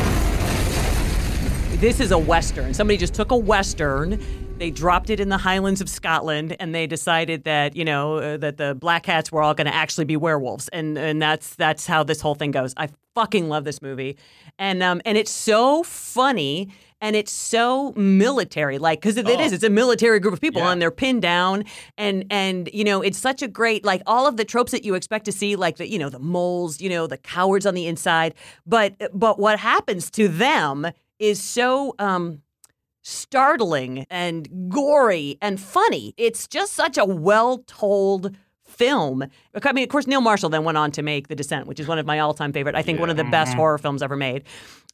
This 1.79 1.99
is 1.99 2.11
a 2.11 2.17
Western. 2.17 2.73
Somebody 2.73 2.97
just 2.97 3.13
took 3.13 3.31
a 3.31 3.37
Western. 3.37 4.19
They 4.57 4.71
dropped 4.71 5.11
it 5.11 5.19
in 5.19 5.29
the 5.29 5.37
Highlands 5.37 5.81
of 5.81 5.89
Scotland, 5.89 6.55
and 6.59 6.73
they 6.73 6.87
decided 6.87 7.43
that 7.43 7.75
you 7.75 7.85
know 7.85 8.15
uh, 8.15 8.37
that 8.37 8.57
the 8.57 8.73
black 8.73 9.05
hats 9.05 9.31
were 9.31 9.43
all 9.43 9.53
going 9.53 9.67
to 9.67 9.75
actually 9.75 10.05
be 10.05 10.17
werewolves, 10.17 10.67
and 10.69 10.97
and 10.97 11.21
that's 11.21 11.55
that's 11.55 11.85
how 11.85 12.03
this 12.03 12.19
whole 12.19 12.33
thing 12.33 12.49
goes. 12.49 12.73
I 12.75 12.89
fucking 13.13 13.49
love 13.49 13.65
this 13.65 13.83
movie, 13.83 14.17
and 14.57 14.81
um 14.81 14.99
and 15.05 15.15
it's 15.17 15.29
so 15.29 15.83
funny 15.83 16.69
and 17.01 17.15
it's 17.15 17.31
so 17.31 17.93
military 17.95 18.77
like 18.79 18.99
because 18.99 19.17
it 19.17 19.27
Oh. 19.27 19.39
is 19.39 19.53
it's 19.53 19.63
a 19.63 19.69
military 19.69 20.19
group 20.19 20.33
of 20.33 20.41
people 20.41 20.61
Yeah. 20.61 20.71
and 20.71 20.81
they're 20.81 20.91
pinned 20.91 21.21
down 21.21 21.63
and 21.97 22.25
and 22.31 22.69
you 22.73 22.83
know 22.83 23.01
it's 23.01 23.17
such 23.19 23.41
a 23.41 23.47
great 23.47 23.85
like 23.85 24.01
all 24.07 24.25
of 24.27 24.37
the 24.37 24.45
tropes 24.45 24.71
that 24.71 24.83
you 24.83 24.95
expect 24.95 25.25
to 25.25 25.31
see 25.31 25.55
like 25.55 25.77
the 25.77 25.87
you 25.89 25.99
know 25.99 26.09
the 26.09 26.19
moles 26.19 26.81
you 26.81 26.89
know 26.89 27.05
the 27.07 27.17
cowards 27.17 27.65
on 27.65 27.73
the 27.75 27.85
inside 27.87 28.33
but 28.65 28.95
but 29.13 29.37
what 29.39 29.59
happens 29.59 30.09
to 30.11 30.27
them 30.27 30.87
is 31.19 31.41
so 31.41 31.93
um 31.99 32.41
startling 33.03 34.05
and 34.09 34.49
gory 34.69 35.37
and 35.41 35.59
funny. 35.61 36.13
It's 36.17 36.45
just 36.47 36.73
such 36.73 36.97
a 36.97 37.05
well 37.05 37.59
told 37.67 38.35
film. 38.65 39.23
I 39.63 39.71
mean, 39.71 39.83
of 39.85 39.89
course, 39.89 40.07
Neil 40.07 40.19
Marshall 40.19 40.49
then 40.49 40.65
went 40.65 40.77
on 40.77 40.91
to 40.91 41.01
make 41.01 41.29
The 41.29 41.35
Descent, 41.35 41.67
which 41.67 41.79
is 41.79 41.87
one 41.87 41.99
of 41.99 42.05
my 42.05 42.19
all 42.19 42.33
time 42.33 42.51
favorite. 42.51 42.75
I 42.75 42.81
think 42.81 42.99
one 42.99 43.09
of 43.09 43.15
the 43.15 43.23
best 43.23 43.53
horror 43.55 43.77
films 43.77 44.01
ever 44.03 44.17
made. 44.17 44.43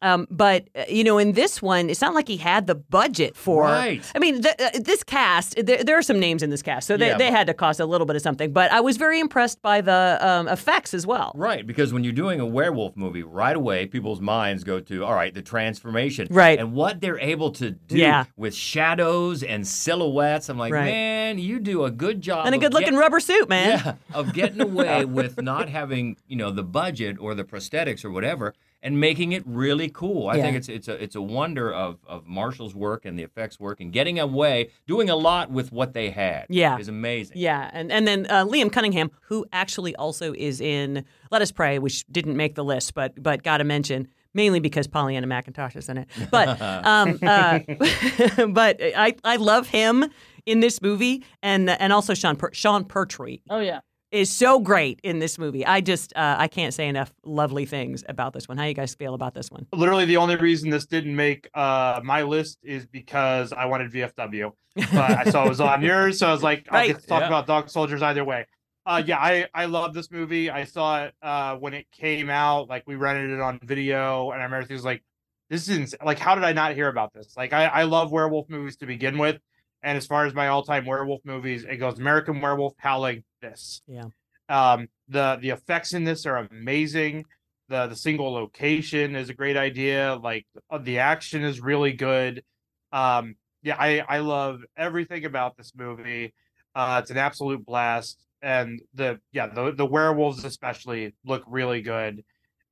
Um, 0.04 0.28
but 0.30 0.68
uh, 0.76 0.84
you 0.90 1.04
know, 1.04 1.18
in 1.18 1.32
this 1.32 1.62
one, 1.62 1.90
it's 1.90 2.02
not 2.02 2.14
like 2.14 2.28
he 2.28 2.38
had 2.38 2.68
the 2.68 2.76
budget 2.76 3.36
for. 3.38 3.64
Right. 3.64 4.04
I 4.14 4.20
mean, 4.20 4.42
th- 4.44 4.56
uh, 4.60 4.70
this 4.80 5.04
cast. 5.04 5.56
There, 5.66 5.84
there 5.84 5.98
are 5.98 6.02
some 6.04 6.20
names 6.20 6.44
in 6.44 6.50
this 6.50 6.62
cast, 6.62 6.88
so 6.88 6.98
they, 6.98 7.08
Yeah, 7.08 7.18
they 7.18 7.30
but- 7.30 7.38
had 7.38 7.48
to 7.48 7.54
cost 7.54 7.80
a 7.80 7.86
little 7.86 8.06
bit 8.06 8.16
of 8.18 8.22
something. 8.22 8.52
But 8.52 8.72
I 8.72 8.82
was 8.82 8.98
very 8.98 9.20
impressed 9.20 9.62
by 9.62 9.82
the 9.82 10.18
um, 10.22 10.48
effects 10.50 10.94
as 10.94 11.08
well. 11.08 11.32
Right, 11.36 11.66
because 11.66 11.94
when 11.94 12.04
you're 12.04 12.12
doing 12.14 12.40
a 12.42 12.46
werewolf 12.46 12.98
movie, 12.98 13.24
right 13.24 13.56
away 13.56 13.86
people's 13.88 14.20
minds 14.22 14.64
go 14.64 14.80
to, 14.82 15.06
all 15.06 15.14
right, 15.16 15.34
the 15.34 15.42
transformation. 15.42 16.28
Right. 16.30 16.60
And 16.60 16.74
what 16.74 17.00
they're 17.02 17.20
able 17.20 17.52
to 17.52 17.72
do 17.72 17.98
Yeah. 17.98 18.26
with 18.36 18.54
shadows 18.54 19.42
and 19.44 19.66
silhouettes. 19.66 20.50
I'm 20.50 20.58
like, 20.58 20.74
Right. 20.74 20.86
man, 20.86 21.40
you 21.40 21.60
do 21.60 21.86
a 21.86 21.92
good 21.92 22.20
job. 22.22 22.46
And 22.46 22.54
a 22.54 22.58
good 22.58 22.74
looking 22.74 22.92
get- 22.94 23.00
rubber 23.00 23.20
suit, 23.22 23.48
man. 23.48 23.82
Yeah, 23.86 23.94
of 24.14 24.34
getting 24.34 24.60
away 24.62 25.06
with 25.20 25.42
not 25.42 25.70
having, 25.70 26.18
you 26.28 26.36
know, 26.36 26.52
the 26.52 26.64
budget 26.64 27.18
or 27.20 27.34
the 27.36 27.44
prosthetics 27.44 28.04
or 28.04 28.12
whatever 28.12 28.54
and 28.84 29.00
making 29.00 29.32
it 29.32 29.42
really 29.48 29.90
cool. 29.90 30.28
I 30.28 30.36
Yeah. 30.36 30.44
think 30.44 30.58
it's 30.58 30.70
it's 30.70 30.88
a 30.88 31.02
it's 31.04 31.16
a 31.16 31.22
wonder 31.22 31.74
of 31.74 31.98
of 32.06 32.28
Marshall's 32.28 32.76
work 32.76 33.06
and 33.06 33.18
the 33.18 33.24
effects 33.24 33.60
work 33.60 33.80
and 33.82 33.92
getting 33.92 34.20
away, 34.20 34.70
doing 34.86 35.10
a 35.10 35.16
lot 35.16 35.50
with 35.50 35.72
what 35.72 35.94
they 35.94 36.10
had. 36.12 36.46
Yeah. 36.50 36.78
Is 36.78 36.88
amazing. 36.90 37.38
Yeah, 37.38 37.70
and 37.74 37.92
and 37.92 38.06
then 38.08 38.28
uh, 38.30 38.46
Liam 38.46 38.72
Cunningham, 38.72 39.10
who 39.30 39.46
actually 39.52 39.96
also 39.96 40.34
is 40.34 40.62
in 40.62 41.06
Let 41.32 41.42
Us 41.42 41.52
Pray, 41.52 41.80
which 41.80 42.06
didn't 42.12 42.38
make 42.38 42.56
the 42.56 42.64
list, 42.64 42.94
but 42.94 43.12
but 43.24 43.42
got 43.42 43.58
to 43.58 43.64
mention 43.64 44.08
mainly 44.36 44.60
because 44.60 44.88
Pollyanna 44.88 45.28
McIntosh 45.28 45.76
is 45.76 45.88
in 45.90 45.98
it. 46.00 46.08
But 46.32 46.60
um, 46.62 47.20
uh, 47.24 47.60
but 48.50 48.78
I 48.82 49.16
I 49.24 49.36
love 49.38 49.68
him 49.70 50.06
in 50.46 50.60
this 50.60 50.82
movie, 50.82 51.24
and 51.42 51.70
and 51.70 51.94
also 51.94 52.14
Sean 52.14 52.36
per- 52.36 52.52
Sean 52.54 52.84
Pertwee 52.84 53.42
Oh 53.50 53.60
yeah. 53.60 53.80
Is 54.14 54.32
so 54.32 54.60
great 54.60 55.00
in 55.04 55.20
this 55.20 55.38
movie. 55.38 55.66
I 55.66 55.82
just 55.82 56.14
uh, 56.16 56.36
I 56.38 56.48
can't 56.48 56.74
say 56.74 56.88
enough 56.88 57.12
lovely 57.26 57.66
things 57.66 58.04
about 58.08 58.32
this 58.34 58.48
one. 58.48 58.58
How 58.58 58.66
you 58.66 58.74
guys 58.74 58.94
feel 58.96 59.14
about 59.16 59.34
this 59.34 59.50
one? 59.52 59.66
Literally, 59.74 60.06
the 60.06 60.18
only 60.18 60.36
reason 60.36 60.70
this 60.70 60.86
didn't 60.86 61.16
make 61.16 61.50
uh, 61.54 62.00
my 62.04 62.22
list 62.22 62.60
is 62.64 62.86
because 62.86 63.52
I 63.52 63.66
wanted 63.66 63.92
VFW. 63.92 64.52
But 64.76 64.96
I 64.96 65.24
saw 65.26 65.46
it 65.46 65.50
was 65.50 65.60
on 65.62 65.82
yours, 65.92 66.20
so 66.20 66.28
I 66.28 66.32
was 66.32 66.44
like, 66.44 66.66
I 66.72 66.76
Right. 66.76 66.88
get 66.88 67.02
to 67.02 67.08
talk 67.08 67.22
Yeah. 67.22 67.28
about 67.28 67.48
Dog 67.48 67.70
Soldiers 67.70 68.02
either 68.02 68.24
way. 68.24 68.46
Uh, 68.86 69.02
yeah, 69.06 69.18
I 69.18 69.48
I 69.54 69.66
love 69.66 69.94
this 69.94 70.12
movie. 70.12 70.50
I 70.50 70.64
saw 70.66 71.06
it 71.06 71.14
uh, 71.22 71.56
when 71.58 71.74
it 71.74 71.88
came 71.92 72.30
out. 72.30 72.70
Like 72.70 72.84
we 72.86 72.96
rented 72.96 73.32
it 73.32 73.40
on 73.40 73.60
video, 73.64 74.32
and 74.32 74.42
I 74.42 74.46
remember 74.46 74.68
it 74.70 74.74
was 74.74 74.84
like, 74.86 75.04
this 75.50 75.64
is 75.70 75.78
ins- 75.78 75.96
like, 76.04 76.20
how 76.20 76.36
did 76.36 76.44
I 76.44 76.54
not 76.54 76.76
hear 76.76 76.88
about 76.88 77.14
this? 77.14 77.36
Like, 77.38 77.54
I 77.54 77.66
I 77.66 77.84
love 77.84 78.12
werewolf 78.12 78.50
movies 78.50 78.76
to 78.78 78.86
begin 78.86 79.18
with, 79.18 79.40
and 79.84 79.98
as 79.98 80.06
far 80.06 80.26
as 80.26 80.34
my 80.34 80.50
all 80.50 80.64
time 80.64 80.86
werewolf 80.86 81.22
movies, 81.24 81.64
it 81.64 81.78
goes 81.78 81.98
American 81.98 82.42
Werewolf, 82.42 82.74
Howling, 82.78 83.24
this. 83.44 83.82
Yeah. 83.88 84.06
Um, 84.50 84.88
the 85.08 85.38
the 85.42 85.50
effects 85.52 85.94
in 85.94 86.04
this 86.04 86.26
are 86.26 86.38
amazing. 86.38 87.26
The 87.70 87.88
the 87.88 87.96
single 87.96 88.32
location 88.34 89.16
is 89.16 89.30
a 89.30 89.34
great 89.34 89.58
idea. 89.58 90.16
Like 90.22 90.46
uh, 90.70 90.80
the 90.80 91.00
action 91.00 91.44
is 91.44 91.62
really 91.62 91.94
good. 91.94 92.44
Um, 92.92 93.36
yeah, 93.62 93.76
I 93.78 94.00
I 94.00 94.18
love 94.20 94.62
everything 94.76 95.26
about 95.26 95.56
this 95.58 95.72
movie. 95.76 96.34
Uh, 96.76 97.00
it's 97.02 97.12
an 97.12 97.18
absolute 97.18 97.66
blast, 97.66 98.26
and 98.42 98.82
the 98.94 99.20
yeah 99.32 99.48
the 99.48 99.72
the 99.72 99.86
werewolves 99.86 100.44
especially 100.44 101.14
look 101.26 101.44
really 101.48 101.82
good. 101.82 102.24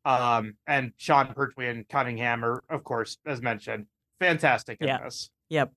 Um, 0.04 0.56
and 0.66 0.94
Sean 0.98 1.32
Pertwee 1.34 1.68
and 1.68 1.88
Cunningham 1.88 2.44
are, 2.44 2.64
of 2.72 2.84
course, 2.84 3.20
as 3.24 3.40
mentioned, 3.40 3.86
fantastic 4.20 4.80
in 4.82 4.88
Yeah. 4.88 4.98
this. 5.04 5.30
Yep. 5.50 5.72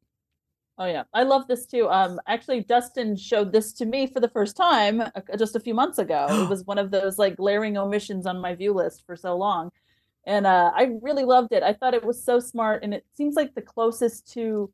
Oh 0.77 0.87
yeah, 0.87 1.05
I 1.13 1.23
love 1.23 1.47
this 1.47 1.67
too. 1.67 1.89
Um, 1.89 2.21
actually, 2.27 2.63
Dustin 2.63 3.17
showed 3.17 3.53
this 3.53 3.73
to 3.75 3.87
me 3.87 4.09
for 4.09 4.21
the 4.21 4.29
first 4.29 4.57
time 4.57 5.01
uh, 5.01 5.11
just 5.39 5.55
a 5.57 5.61
few 5.61 5.75
months 5.75 5.99
ago. 5.99 6.27
it 6.31 6.49
was 6.49 6.65
one 6.65 6.79
of 6.79 6.91
those 6.91 7.19
like 7.19 7.37
glaring 7.37 7.77
omissions 7.79 8.27
on 8.27 8.41
my 8.41 8.55
view 8.55 8.73
list 8.75 9.05
for 9.07 9.17
so 9.17 9.37
long. 9.37 9.71
and 10.27 10.47
uh, 10.47 10.73
I 10.75 10.93
really 11.03 11.25
loved 11.25 11.53
it. 11.53 11.63
I 11.63 11.73
thought 11.75 11.95
it 11.95 12.05
was 12.05 12.23
so 12.25 12.41
smart, 12.41 12.83
and 12.83 12.95
it 12.95 13.07
seems 13.17 13.37
like 13.37 13.55
the 13.55 13.63
closest 13.63 14.33
to 14.35 14.73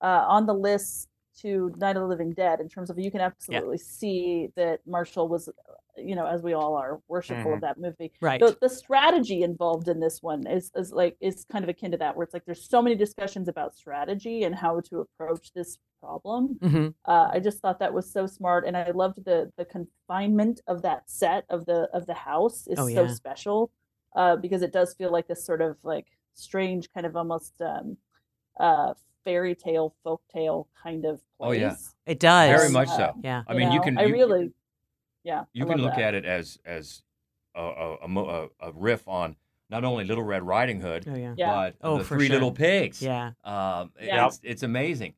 uh, 0.00 0.24
on 0.28 0.46
the 0.46 0.54
list 0.54 1.08
to 1.40 1.72
Night 1.76 1.96
of 1.96 2.02
the 2.02 2.08
Living 2.08 2.32
Dead 2.32 2.60
in 2.60 2.68
terms 2.68 2.90
of 2.90 2.98
you 2.98 3.10
can 3.10 3.20
absolutely 3.20 3.78
see 3.78 4.48
that 4.56 4.80
Marshall 4.86 5.28
was, 5.28 5.48
you 5.96 6.14
know, 6.16 6.26
as 6.26 6.42
we 6.42 6.52
all 6.54 6.74
are, 6.76 7.00
worshipful 7.08 7.52
Mhm. 7.52 7.54
of 7.54 7.60
that 7.60 7.78
movie. 7.78 8.12
Right. 8.20 8.40
The, 8.40 8.56
the 8.60 8.68
strategy 8.68 9.42
involved 9.42 9.88
in 9.88 10.00
this 10.00 10.22
one 10.22 10.46
is 10.46 10.70
is 10.74 10.92
like 10.92 11.16
is 11.20 11.44
kind 11.50 11.64
of 11.64 11.68
akin 11.68 11.90
to 11.92 11.96
that, 11.98 12.16
where 12.16 12.24
it's 12.24 12.34
like 12.34 12.44
there's 12.44 12.68
so 12.68 12.82
many 12.82 12.96
discussions 12.96 13.48
about 13.48 13.74
strategy 13.76 14.44
and 14.44 14.54
how 14.54 14.80
to 14.80 15.00
approach 15.00 15.52
this 15.52 15.78
problem. 16.00 16.58
Mhm. 16.62 16.94
Uh, 17.04 17.28
I 17.32 17.40
just 17.40 17.60
thought 17.60 17.78
that 17.78 17.94
was 17.94 18.10
so 18.12 18.26
smart, 18.26 18.66
and 18.66 18.76
I 18.76 18.90
loved 18.90 19.24
the 19.24 19.52
the 19.56 19.64
confinement 19.64 20.60
of 20.66 20.82
that 20.82 21.08
set 21.08 21.44
of 21.48 21.64
the 21.66 21.88
of 21.92 22.06
the 22.06 22.14
house 22.14 22.66
is 22.66 22.78
Oh, 22.78 22.88
so 22.88 23.02
yeah. 23.04 23.08
special 23.14 23.70
uh, 24.16 24.36
because 24.36 24.62
it 24.62 24.72
does 24.72 24.94
feel 24.94 25.10
like 25.10 25.26
this 25.28 25.44
sort 25.44 25.60
of 25.62 25.76
like 25.84 26.06
strange 26.34 26.92
kind 26.92 27.06
of 27.06 27.16
almost 27.16 27.60
um, 27.62 27.96
uh, 28.60 28.94
fairy 29.24 29.54
tale 29.54 29.94
folk 30.04 30.20
tale 30.32 30.68
kind 30.82 31.04
of 31.04 31.16
place. 31.38 31.48
Oh, 31.48 31.52
yeah. 31.52 31.76
It 32.06 32.20
does. 32.20 32.60
Very 32.60 32.70
much 32.72 32.88
so. 32.88 33.04
Uh, 33.04 33.12
Yeah. 33.22 33.42
I 33.48 33.54
mean, 33.54 33.72
you 33.72 33.78
know, 33.78 33.84
can. 33.84 33.98
I 33.98 34.04
you- 34.04 34.12
really, 34.12 34.52
yeah. 35.24 35.44
You 35.52 35.64
I 35.64 35.68
can 35.68 35.78
look 35.80 35.94
that. 35.94 36.02
at 36.02 36.14
it 36.14 36.24
as 36.24 36.58
as 36.64 37.02
a, 37.56 37.60
a, 37.62 37.96
a, 38.02 38.18
a, 38.18 38.48
a 38.60 38.72
riff 38.72 39.06
on 39.08 39.36
not 39.70 39.82
only 39.84 40.04
Little 40.04 40.22
Red 40.24 40.42
Riding 40.46 40.80
Hood, 40.80 41.06
Oh, 41.08 41.16
yeah. 41.16 41.34
Yeah. 41.36 41.50
but 41.50 41.74
Oh, 41.82 41.98
the 41.98 42.04
Three 42.04 42.26
sure. 42.26 42.34
Little 42.34 42.52
Pigs. 42.52 43.00
Yeah. 43.02 43.32
Um, 43.44 43.90
Yeah. 44.00 44.26
it's, 44.26 44.40
it's 44.44 44.62
amazing. 44.62 45.14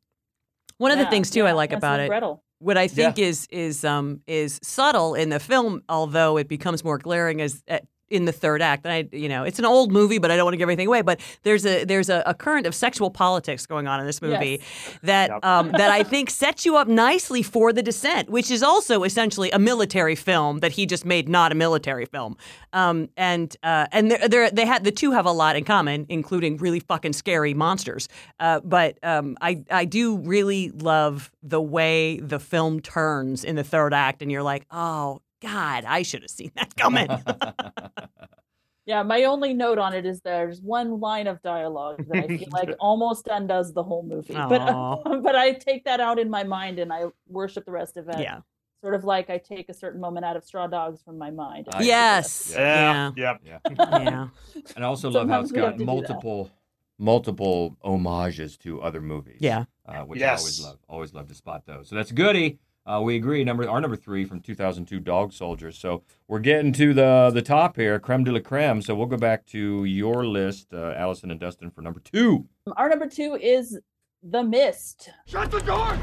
One 0.78 0.92
of 0.92 0.98
the 0.98 1.07
things 1.07 1.30
too 1.30 1.44
I 1.46 1.52
like 1.52 1.70
Hansel 1.70 1.78
about 1.88 2.00
and 2.00 2.07
it, 2.07 2.09
Gretel. 2.09 2.42
what 2.59 2.76
I 2.78 2.86
think 2.88 3.18
is 3.18 3.46
is 3.50 3.84
um 3.84 4.20
is 4.26 4.61
subtle 4.62 5.14
in 5.14 5.30
the 5.30 5.40
film, 5.40 5.82
although 5.88 6.36
it 6.36 6.48
becomes 6.48 6.84
more 6.84 6.98
glaring 6.98 7.40
as 7.40 7.62
uh, 7.68 7.78
in 8.11 8.24
the 8.24 8.32
third 8.32 8.62
act. 8.62 8.84
And 8.86 8.92
I, 8.92 9.16
you 9.16 9.28
know, 9.28 9.44
it's 9.44 9.59
an 9.59 9.64
old 9.64 9.92
movie, 9.92 10.18
but 10.18 10.30
I 10.30 10.36
don't 10.36 10.44
want 10.44 10.54
to 10.54 10.59
give 10.59 10.68
anything 10.68 10.86
away. 10.86 11.02
But 11.02 11.20
there's 11.42 11.66
a 11.66 11.84
there's 11.84 12.09
a, 12.09 12.22
a 12.26 12.34
current 12.34 12.66
of 12.66 12.74
sexual 12.74 13.11
politics 13.11 13.66
going 13.66 13.86
on 13.86 14.00
in 14.00 14.07
this 14.07 14.22
movie 14.22 14.61
that 15.02 15.30
Yep. 15.30 15.44
um, 15.44 15.72
that 15.72 15.90
I 15.90 16.02
think 16.12 16.30
sets 16.30 16.64
you 16.64 16.76
up 16.76 16.88
nicely 16.88 17.42
for 17.42 17.72
the 17.72 17.82
descent, 17.82 18.30
which 18.30 18.50
is 18.50 18.62
also 18.62 19.02
essentially 19.02 19.50
a 19.50 19.59
military 19.59 20.14
film 20.14 20.61
that 20.61 20.72
he 20.72 20.86
just 20.86 21.04
made 21.04 21.28
not 21.28 21.52
a 21.52 21.54
military 21.54 22.07
film. 22.07 22.36
Um, 22.72 23.09
and 23.16 23.57
uh, 23.62 23.86
and 23.92 24.11
they're, 24.11 24.28
they're, 24.28 24.50
they 24.50 24.66
had 24.66 24.84
the 24.84 24.92
two 24.92 25.12
have 25.12 25.26
a 25.26 25.32
lot 25.32 25.57
in 25.57 25.64
common, 25.64 26.07
including 26.09 26.59
really 26.59 26.80
fucking 26.80 27.12
scary 27.14 27.54
monsters. 27.54 28.09
Uh, 28.38 28.61
but 28.61 28.98
um, 29.02 29.36
I 29.40 29.64
I 29.70 29.84
do 29.84 30.16
really 30.18 30.70
love 30.70 31.30
the 31.42 31.61
way 31.61 32.20
the 32.20 32.38
film 32.38 32.80
turns 32.80 33.44
in 33.44 33.57
the 33.57 33.64
third 33.64 33.94
act, 33.94 34.22
and 34.22 34.30
you're 34.30 34.42
like, 34.42 34.66
oh 34.70 35.20
God, 35.43 35.84
I 35.84 36.03
should 36.03 36.22
have 36.22 36.30
seen 36.30 36.53
that 36.57 36.76
coming. 36.76 37.09
Yeah, 38.89 39.03
my 39.03 39.24
only 39.24 39.53
note 39.53 39.78
on 39.78 39.95
it 39.95 40.07
is 40.07 40.20
there's 40.20 40.61
one 40.62 41.01
line 41.01 41.26
of 41.26 41.43
dialogue 41.43 42.07
that 42.09 42.18
I 42.24 42.28
feel 42.28 42.47
like 42.53 42.70
almost 42.78 43.26
undoes 43.26 43.72
the 43.72 43.82
whole 43.82 44.05
movie. 44.05 44.34
But 44.49 44.61
Aw. 44.61 45.18
but 45.22 45.34
I 45.34 45.55
take 45.55 45.84
that 45.87 45.99
out 45.99 46.20
in 46.20 46.30
my 46.30 46.45
mind 46.45 46.78
and 46.78 46.93
I 46.93 47.07
worship 47.26 47.64
the 47.64 47.72
rest 47.72 47.97
of 47.97 48.09
it. 48.09 48.20
Yeah. 48.20 48.43
Sort 48.82 48.95
of 48.95 49.03
like 49.03 49.28
I 49.28 49.39
take 49.39 49.68
a 49.68 49.74
certain 49.74 50.01
moment 50.01 50.24
out 50.24 50.37
of 50.37 50.45
Straw 50.45 50.68
Dogs 50.68 51.03
from 51.03 51.18
my 51.18 51.32
mind. 51.32 51.66
I- 51.72 51.82
yes. 51.82 52.53
Yeah. 52.55 53.11
Yeah. 53.16 53.34
Yep. 53.34 53.41
Yeah. 53.45 53.59
Yeah. 54.05 54.28
And 54.76 54.84
I 54.84 54.87
also 54.87 55.11
love 55.11 55.28
how 55.28 55.43
Sometimes 55.43 55.51
it's 55.51 55.53
we 55.57 55.59
have 55.62 55.66
got 55.66 55.72
to 55.72 55.78
do 55.78 55.84
that. 55.84 55.93
multiple 55.93 56.51
multiple 56.97 57.76
homages 57.82 58.57
to 58.59 58.80
other 58.82 59.01
movies. 59.01 59.39
Yeah. 59.41 59.64
Uh, 59.84 60.03
which 60.03 60.22
I 60.22 60.28
always 60.28 60.61
love. 60.62 60.78
Always 60.89 61.12
love 61.12 61.26
to 61.26 61.34
spot 61.34 61.66
those. 61.66 61.89
So 61.89 61.97
that's 61.97 62.12
goody. 62.12 62.61
Uh, 62.87 63.01
we 63.03 63.16
agree. 63.16 63.43
Number 63.43 63.68
our 63.68 63.80
number 63.80 63.97
three 63.97 64.24
from 64.24 64.41
2002, 64.41 65.01
Dog 65.01 65.32
Soldiers. 65.32 65.76
So 65.76 66.05
we're 66.28 66.39
getting 66.39 66.72
to 66.74 66.95
the 66.95 67.30
the 67.34 67.43
top 67.43 67.76
here, 67.76 67.99
creme 67.99 68.24
de 68.24 68.32
la 68.32 68.41
creme. 68.41 68.80
So 68.80 68.95
we'll 68.95 69.07
go 69.07 69.16
back 69.16 69.45
to 69.47 69.84
your 69.84 70.24
list, 70.24 70.72
uh, 70.72 70.93
Allison 70.97 71.30
and 71.30 71.41
Dustin, 71.41 71.70
for 71.70 71.82
number 71.82 72.01
two. 72.01 72.47
Our 72.76 72.89
number 72.89 73.09
two 73.09 73.37
is 73.41 73.78
The 74.22 74.43
Mist. 74.45 75.11
Shut 75.26 75.51
the 75.51 75.61
door! 75.61 75.99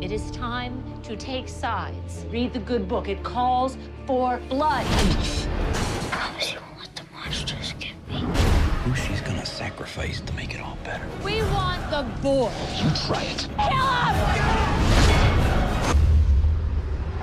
It 0.00 0.12
is 0.12 0.30
time 0.30 0.82
to 1.02 1.16
take 1.16 1.48
sides. 1.48 2.26
Read 2.30 2.52
the 2.52 2.58
good 2.60 2.86
book. 2.86 3.08
It 3.08 3.22
calls 3.24 3.78
for 4.06 4.38
blood. 4.48 4.86
Promise 6.10 6.52
you 6.52 6.60
won't 6.60 6.78
let 6.78 6.94
the 6.94 7.02
monsters 7.14 7.72
get 7.80 7.94
me. 8.08 8.55
Who 8.86 8.94
she's 8.94 9.20
gonna 9.22 9.44
sacrifice 9.44 10.20
to 10.20 10.32
make 10.34 10.54
it 10.54 10.60
all 10.60 10.78
better? 10.84 11.04
We 11.24 11.42
want 11.42 11.90
the 11.90 12.04
boy. 12.22 12.52
You 12.76 12.88
try 13.04 13.24
it. 13.24 13.48
Kill 13.58 13.66
him! 13.66 14.86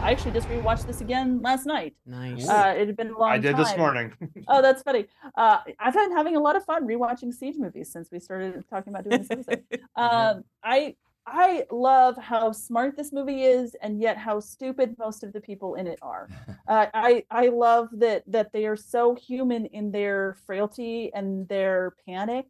I 0.02 0.12
actually 0.12 0.32
just 0.32 0.50
rewatched 0.50 0.88
this 0.88 1.00
again 1.00 1.42
last 1.42 1.66
night. 1.66 1.96
Nice. 2.06 2.50
Uh, 2.50 2.74
it 2.78 2.88
had 2.88 2.98
been 2.98 3.12
a 3.12 3.18
long 3.18 3.30
time. 3.30 3.36
I 3.36 3.38
did 3.38 3.56
time. 3.56 3.64
this 3.64 3.78
morning. 3.78 4.14
Oh, 4.50 4.62
that's 4.62 4.84
funny. 4.84 5.06
Uh, 5.36 5.60
I've 5.80 5.94
been 5.94 6.12
having 6.12 6.36
a 6.36 6.42
lot 6.42 6.58
of 6.58 6.66
fun 6.66 6.86
rewatching 6.86 7.34
Siege 7.34 7.56
movies 7.58 7.90
since 7.90 8.12
we 8.12 8.20
started 8.20 8.66
talking 8.70 8.94
about 8.94 9.06
doing 9.06 9.22
this 9.22 9.32
episode. 9.32 9.64
um, 9.96 10.44
I 10.62 10.98
I 11.26 11.66
love 11.72 12.18
how 12.18 12.52
smart 12.52 12.98
this 12.98 13.14
movie 13.14 13.44
is, 13.44 13.76
and 13.82 14.00
yet 14.02 14.18
how 14.18 14.40
stupid 14.40 14.98
most 15.00 15.24
of 15.24 15.32
the 15.32 15.40
people 15.40 15.76
in 15.76 15.88
it 15.88 16.00
are. 16.02 16.30
Uh, 16.66 16.88
I 16.94 17.26
I 17.30 17.50
love 17.50 17.90
that 17.92 18.24
that 18.26 18.54
they 18.54 18.66
are 18.66 18.78
so 18.78 19.16
human 19.16 19.66
in 19.66 19.92
their 19.92 20.38
frailty 20.46 21.12
and 21.14 21.46
their 21.50 21.94
panic. 22.06 22.46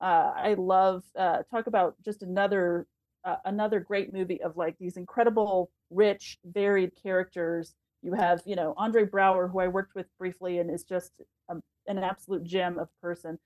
Uh, 0.00 0.32
I 0.36 0.54
love 0.54 1.02
uh, 1.16 1.42
talk 1.50 1.66
about 1.66 1.96
just 2.04 2.22
another 2.22 2.86
uh, 3.24 3.36
another 3.44 3.80
great 3.80 4.12
movie 4.12 4.40
of 4.42 4.56
like 4.56 4.76
these 4.78 4.96
incredible, 4.96 5.70
rich, 5.90 6.38
varied 6.44 6.92
characters. 7.02 7.74
You 8.02 8.14
have, 8.14 8.40
you 8.46 8.56
know, 8.56 8.72
Andre 8.76 9.04
Braugher, 9.04 9.50
who 9.50 9.58
I 9.60 9.68
worked 9.68 9.94
with 9.96 10.06
briefly, 10.16 10.58
and 10.58 10.70
is 10.70 10.84
just 10.84 11.12
a, 11.48 11.56
an 11.88 11.98
absolute 11.98 12.44
gem 12.44 12.78
of 12.78 12.88
person. 13.02 13.38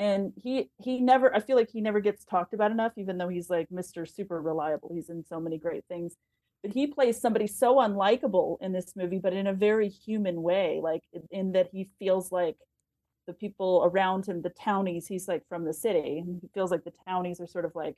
And 0.00 0.32
he 0.34 0.70
he 0.82 0.98
never, 0.98 1.34
I 1.36 1.40
feel 1.40 1.56
like 1.56 1.68
he 1.70 1.82
never 1.82 2.00
gets 2.00 2.24
talked 2.24 2.54
about 2.54 2.70
enough, 2.70 2.92
even 2.96 3.18
though 3.18 3.28
he's 3.28 3.50
like 3.50 3.68
Mr. 3.68 4.08
Super 4.10 4.40
Reliable. 4.40 4.90
He's 4.94 5.10
in 5.10 5.22
so 5.26 5.38
many 5.38 5.58
great 5.58 5.84
things, 5.88 6.16
but 6.62 6.72
he 6.72 6.86
plays 6.86 7.20
somebody 7.20 7.46
so 7.46 7.76
unlikable 7.76 8.56
in 8.62 8.72
this 8.72 8.96
movie, 8.96 9.18
but 9.18 9.34
in 9.34 9.46
a 9.46 9.52
very 9.52 9.90
human 9.90 10.40
way, 10.40 10.80
like 10.82 11.02
in, 11.30 11.52
that 11.52 11.68
he 11.70 11.90
feels 11.98 12.32
like 12.32 12.56
the 13.26 13.34
people 13.34 13.82
around 13.84 14.24
him, 14.26 14.40
the 14.40 14.48
townies, 14.48 15.06
he's 15.06 15.28
like 15.28 15.42
from 15.50 15.66
the 15.66 15.74
city, 15.74 16.24
he 16.40 16.48
feels 16.54 16.70
like 16.70 16.84
the 16.84 16.94
townies 17.06 17.38
are 17.38 17.46
sort 17.46 17.66
of 17.66 17.72
like 17.74 17.96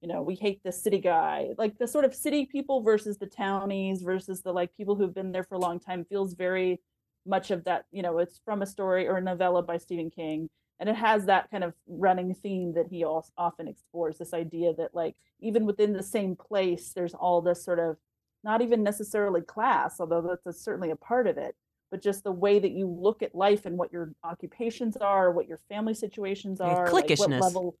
you 0.00 0.08
know, 0.08 0.22
we 0.22 0.34
hate 0.34 0.60
the 0.64 0.72
city 0.72 0.98
guy. 0.98 1.50
Like 1.58 1.78
the 1.78 1.86
sort 1.86 2.04
of 2.04 2.14
city 2.14 2.46
people 2.46 2.82
versus 2.82 3.18
the 3.18 3.26
townies 3.26 4.02
versus 4.02 4.42
the 4.42 4.52
like 4.52 4.74
people 4.76 4.96
who've 4.96 5.14
been 5.14 5.32
there 5.32 5.44
for 5.44 5.56
a 5.56 5.60
long 5.60 5.78
time 5.78 6.04
feels 6.06 6.34
very 6.34 6.80
much 7.26 7.50
of 7.52 7.64
that, 7.64 7.84
you 7.92 8.02
know, 8.02 8.18
it's 8.18 8.40
from 8.44 8.62
a 8.62 8.66
story 8.66 9.06
or 9.06 9.18
a 9.18 9.22
novella 9.22 9.62
by 9.62 9.76
Stephen 9.76 10.10
King. 10.10 10.48
And 10.80 10.88
it 10.88 10.96
has 10.96 11.26
that 11.26 11.50
kind 11.50 11.62
of 11.62 11.74
running 11.86 12.34
theme 12.34 12.74
that 12.74 12.88
he 12.88 13.04
also 13.04 13.30
often 13.38 13.68
explores 13.68 14.18
this 14.18 14.34
idea 14.34 14.74
that 14.74 14.94
like 14.94 15.14
even 15.40 15.64
within 15.64 15.92
the 15.92 16.02
same 16.02 16.34
place, 16.34 16.92
there's 16.92 17.14
all 17.14 17.40
this 17.40 17.64
sort 17.64 17.78
of 17.78 17.96
not 18.42 18.62
even 18.62 18.82
necessarily 18.82 19.42
class, 19.42 20.00
although 20.00 20.22
that's 20.22 20.46
a, 20.46 20.52
certainly 20.52 20.90
a 20.90 20.96
part 20.96 21.28
of 21.28 21.38
it, 21.38 21.54
but 21.92 22.02
just 22.02 22.24
the 22.24 22.32
way 22.32 22.58
that 22.58 22.72
you 22.72 22.88
look 22.88 23.22
at 23.22 23.34
life 23.34 23.64
and 23.64 23.78
what 23.78 23.92
your 23.92 24.12
occupations 24.24 24.96
are, 24.96 25.30
what 25.30 25.46
your 25.46 25.60
family 25.68 25.94
situations 25.94 26.60
are, 26.60 26.90
like 26.90 27.08
what 27.16 27.30
level 27.30 27.76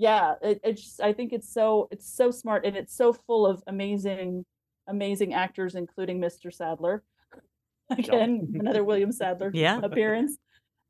yeah 0.00 0.34
it, 0.42 0.60
it's 0.64 0.82
just, 0.82 1.00
i 1.00 1.12
think 1.12 1.32
it's 1.32 1.52
so 1.52 1.86
it's 1.90 2.10
so 2.10 2.30
smart 2.30 2.64
and 2.64 2.76
it's 2.76 2.96
so 2.96 3.12
full 3.12 3.46
of 3.46 3.62
amazing 3.66 4.44
amazing 4.88 5.34
actors 5.34 5.74
including 5.74 6.18
mr 6.20 6.52
sadler. 6.52 7.02
Again 7.90 8.48
another 8.54 8.82
william 8.82 9.12
sadler 9.12 9.50
Yeah. 9.54 9.80
appearance 9.82 10.38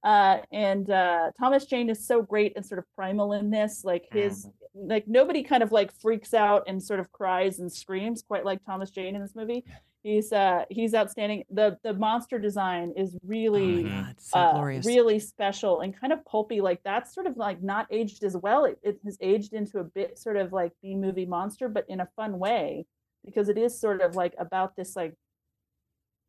uh 0.03 0.39
and 0.53 0.91
uh 0.91 1.31
thomas 1.39 1.65
jane 1.65 1.91
is 1.91 2.07
so 2.07 2.23
great 2.23 2.53
and 2.57 2.65
sort 2.65 2.79
of 2.79 2.85
primal 2.97 3.33
in 3.33 3.51
this 3.51 3.83
like 3.85 4.07
his 4.13 4.49
like 4.75 5.07
nobody 5.07 5.43
kind 5.43 5.63
of 5.63 5.73
like 5.73 5.93
freaks 6.01 6.33
out 6.33 6.63
and 6.67 6.83
sort 6.83 7.01
of 7.01 7.11
cries 7.13 7.59
and 7.59 7.71
screams 7.71 8.23
quite 8.23 8.45
like 8.45 8.65
thomas 8.65 8.91
jane 8.91 9.15
in 9.15 9.21
this 9.21 9.35
movie 9.35 9.65
he's 10.03 10.33
uh 10.33 10.65
he's 10.71 10.95
outstanding 10.95 11.45
the 11.51 11.77
the 11.83 11.93
monster 11.93 12.39
design 12.39 12.93
is 12.97 13.17
really 13.25 13.85
God, 13.85 14.15
so 14.19 14.39
uh, 14.39 14.81
really 14.85 15.19
special 15.19 15.81
and 15.81 15.99
kind 15.99 16.13
of 16.13 16.25
pulpy. 16.25 16.61
Like 16.61 16.81
that's 16.85 17.15
sort 17.15 17.27
of 17.27 17.37
like 17.37 17.63
not 17.63 17.87
aged 17.91 18.25
as 18.25 18.37
well. 18.37 18.65
It, 18.65 18.79
it 18.83 18.99
has 19.05 19.19
aged 19.21 19.53
into 19.53 19.79
a 19.79 19.85
bit 19.85 20.19
sort 20.19 20.37
of 20.37 20.53
like 20.53 20.73
B 20.83 20.95
movie 20.95 21.27
monster, 21.27 21.69
but 21.69 21.85
in 21.89 22.01
a 22.01 22.09
fun 22.17 22.39
way 22.39 22.87
because 23.25 23.49
it 23.49 23.59
is 23.59 23.79
sort 23.79 24.01
of 24.01 24.17
like 24.17 24.35
about 24.39 24.77
this 24.77 24.97
like 24.97 25.15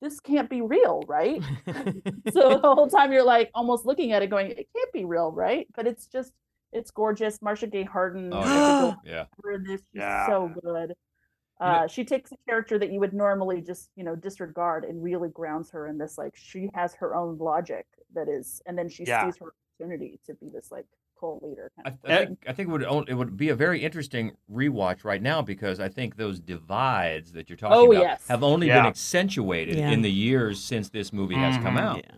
this 0.02 0.20
can't 0.20 0.50
be 0.50 0.62
real, 0.62 1.04
right? 1.08 1.42
so 2.34 2.50
the 2.50 2.60
whole 2.64 2.88
time 2.90 3.12
you're 3.14 3.24
like 3.24 3.52
almost 3.54 3.86
looking 3.86 4.12
at 4.12 4.22
it, 4.24 4.30
going, 4.30 4.52
it 4.52 4.68
can't 4.76 4.92
be 4.94 5.06
real, 5.06 5.32
right? 5.32 5.68
But 5.76 5.88
it's 5.88 6.08
just 6.08 6.34
it's 6.74 6.90
gorgeous. 6.92 7.42
Marcia 7.42 7.68
Gay 7.68 7.84
Harden, 7.84 8.32
Oh, 8.34 8.40
yeah. 8.42 8.94
yeah. 9.04 9.26
for 9.42 9.58
this, 9.58 9.82
she's 9.92 10.00
Yeah. 10.00 10.26
so 10.28 10.48
good. 10.64 10.90
You 10.90 11.68
know- 11.68 11.74
Uh, 11.84 11.88
she 11.88 12.04
takes 12.04 12.32
a 12.32 12.38
character 12.50 12.80
that 12.80 12.92
you 12.92 13.00
would 13.00 13.14
normally 13.14 13.62
just, 13.62 13.92
you 13.96 14.04
know, 14.04 14.16
disregard 14.16 14.84
and 14.84 15.04
really 15.04 15.30
grounds 15.30 15.70
her 15.72 15.88
in 15.88 15.98
this. 16.00 16.18
Like 16.18 16.36
she 16.36 16.70
has 16.74 16.96
her 16.96 17.14
own 17.14 17.38
logic 17.38 17.86
that 18.16 18.28
is, 18.28 18.62
and 18.66 18.76
then 18.78 18.90
she 18.90 19.04
Yeah. 19.04 19.26
sees 19.26 19.38
her 19.38 19.54
opportunity 19.80 20.20
to 20.26 20.34
be 20.34 20.50
this 20.50 20.72
like 20.72 20.88
cult 21.22 21.42
leader. 21.44 21.72
I, 21.78 21.84
Kind 21.92 21.98
of 22.04 22.12
I 22.12 22.18
thing. 22.18 22.28
think 22.28 22.40
I 22.48 22.54
think 22.54 22.70
it 22.70 22.72
would 22.72 23.10
it 23.10 23.14
would 23.14 23.38
be 23.38 23.48
a 23.50 23.56
very 23.56 23.82
interesting 23.82 24.32
rewatch 24.52 25.06
right 25.06 25.22
now 25.22 25.42
because 25.42 25.80
I 25.80 25.88
think 25.88 26.18
those 26.18 26.40
divides 26.40 27.32
that 27.34 27.50
you're 27.50 27.56
talking 27.58 27.78
Oh, 27.78 27.92
about 27.94 28.02
yes. 28.04 28.28
have 28.28 28.44
only 28.44 28.68
Yeah. 28.68 28.80
been 28.82 28.88
accentuated 28.88 29.76
Yeah. 29.78 29.92
in 29.92 30.02
the 30.02 30.12
years 30.12 30.62
since 30.62 30.90
this 30.90 31.14
movie 31.14 31.36
has 31.36 31.56
come 31.64 31.76
Mhm. 31.76 31.80
out. 31.82 31.98
Yeah. 32.04 32.12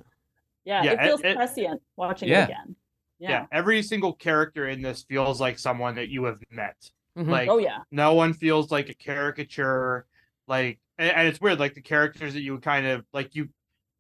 Yeah, 0.66 0.84
Yeah, 0.84 0.92
it 0.94 1.06
feels 1.08 1.20
it- 1.22 1.26
it- 1.28 1.36
prescient 1.36 1.82
watching 1.98 2.30
Yeah. 2.30 2.42
it 2.44 2.46
again. 2.46 2.76
yeah. 3.20 3.30
Yeah. 3.30 3.46
every 3.52 3.82
single 3.84 4.14
character 4.14 4.68
in 4.68 4.82
this 4.82 5.04
feels 5.04 5.40
like 5.40 5.60
someone 5.60 5.96
that 5.96 6.10
you 6.10 6.24
have 6.26 6.40
met. 6.50 6.90
Mhm. 7.18 7.28
Like 7.28 7.48
oh 7.50 7.58
yeah. 7.60 7.80
no 7.92 8.16
one 8.16 8.34
feels 8.34 8.72
like 8.72 8.90
a 8.90 8.94
caricature. 8.94 10.06
Like 10.48 10.80
and, 10.98 11.10
and 11.12 11.28
it's 11.28 11.40
weird, 11.42 11.60
like 11.60 11.74
the 11.74 11.82
characters 11.82 12.34
that 12.34 12.42
you 12.42 12.58
kind 12.60 12.86
of 12.86 13.06
like 13.14 13.36
you 13.36 13.50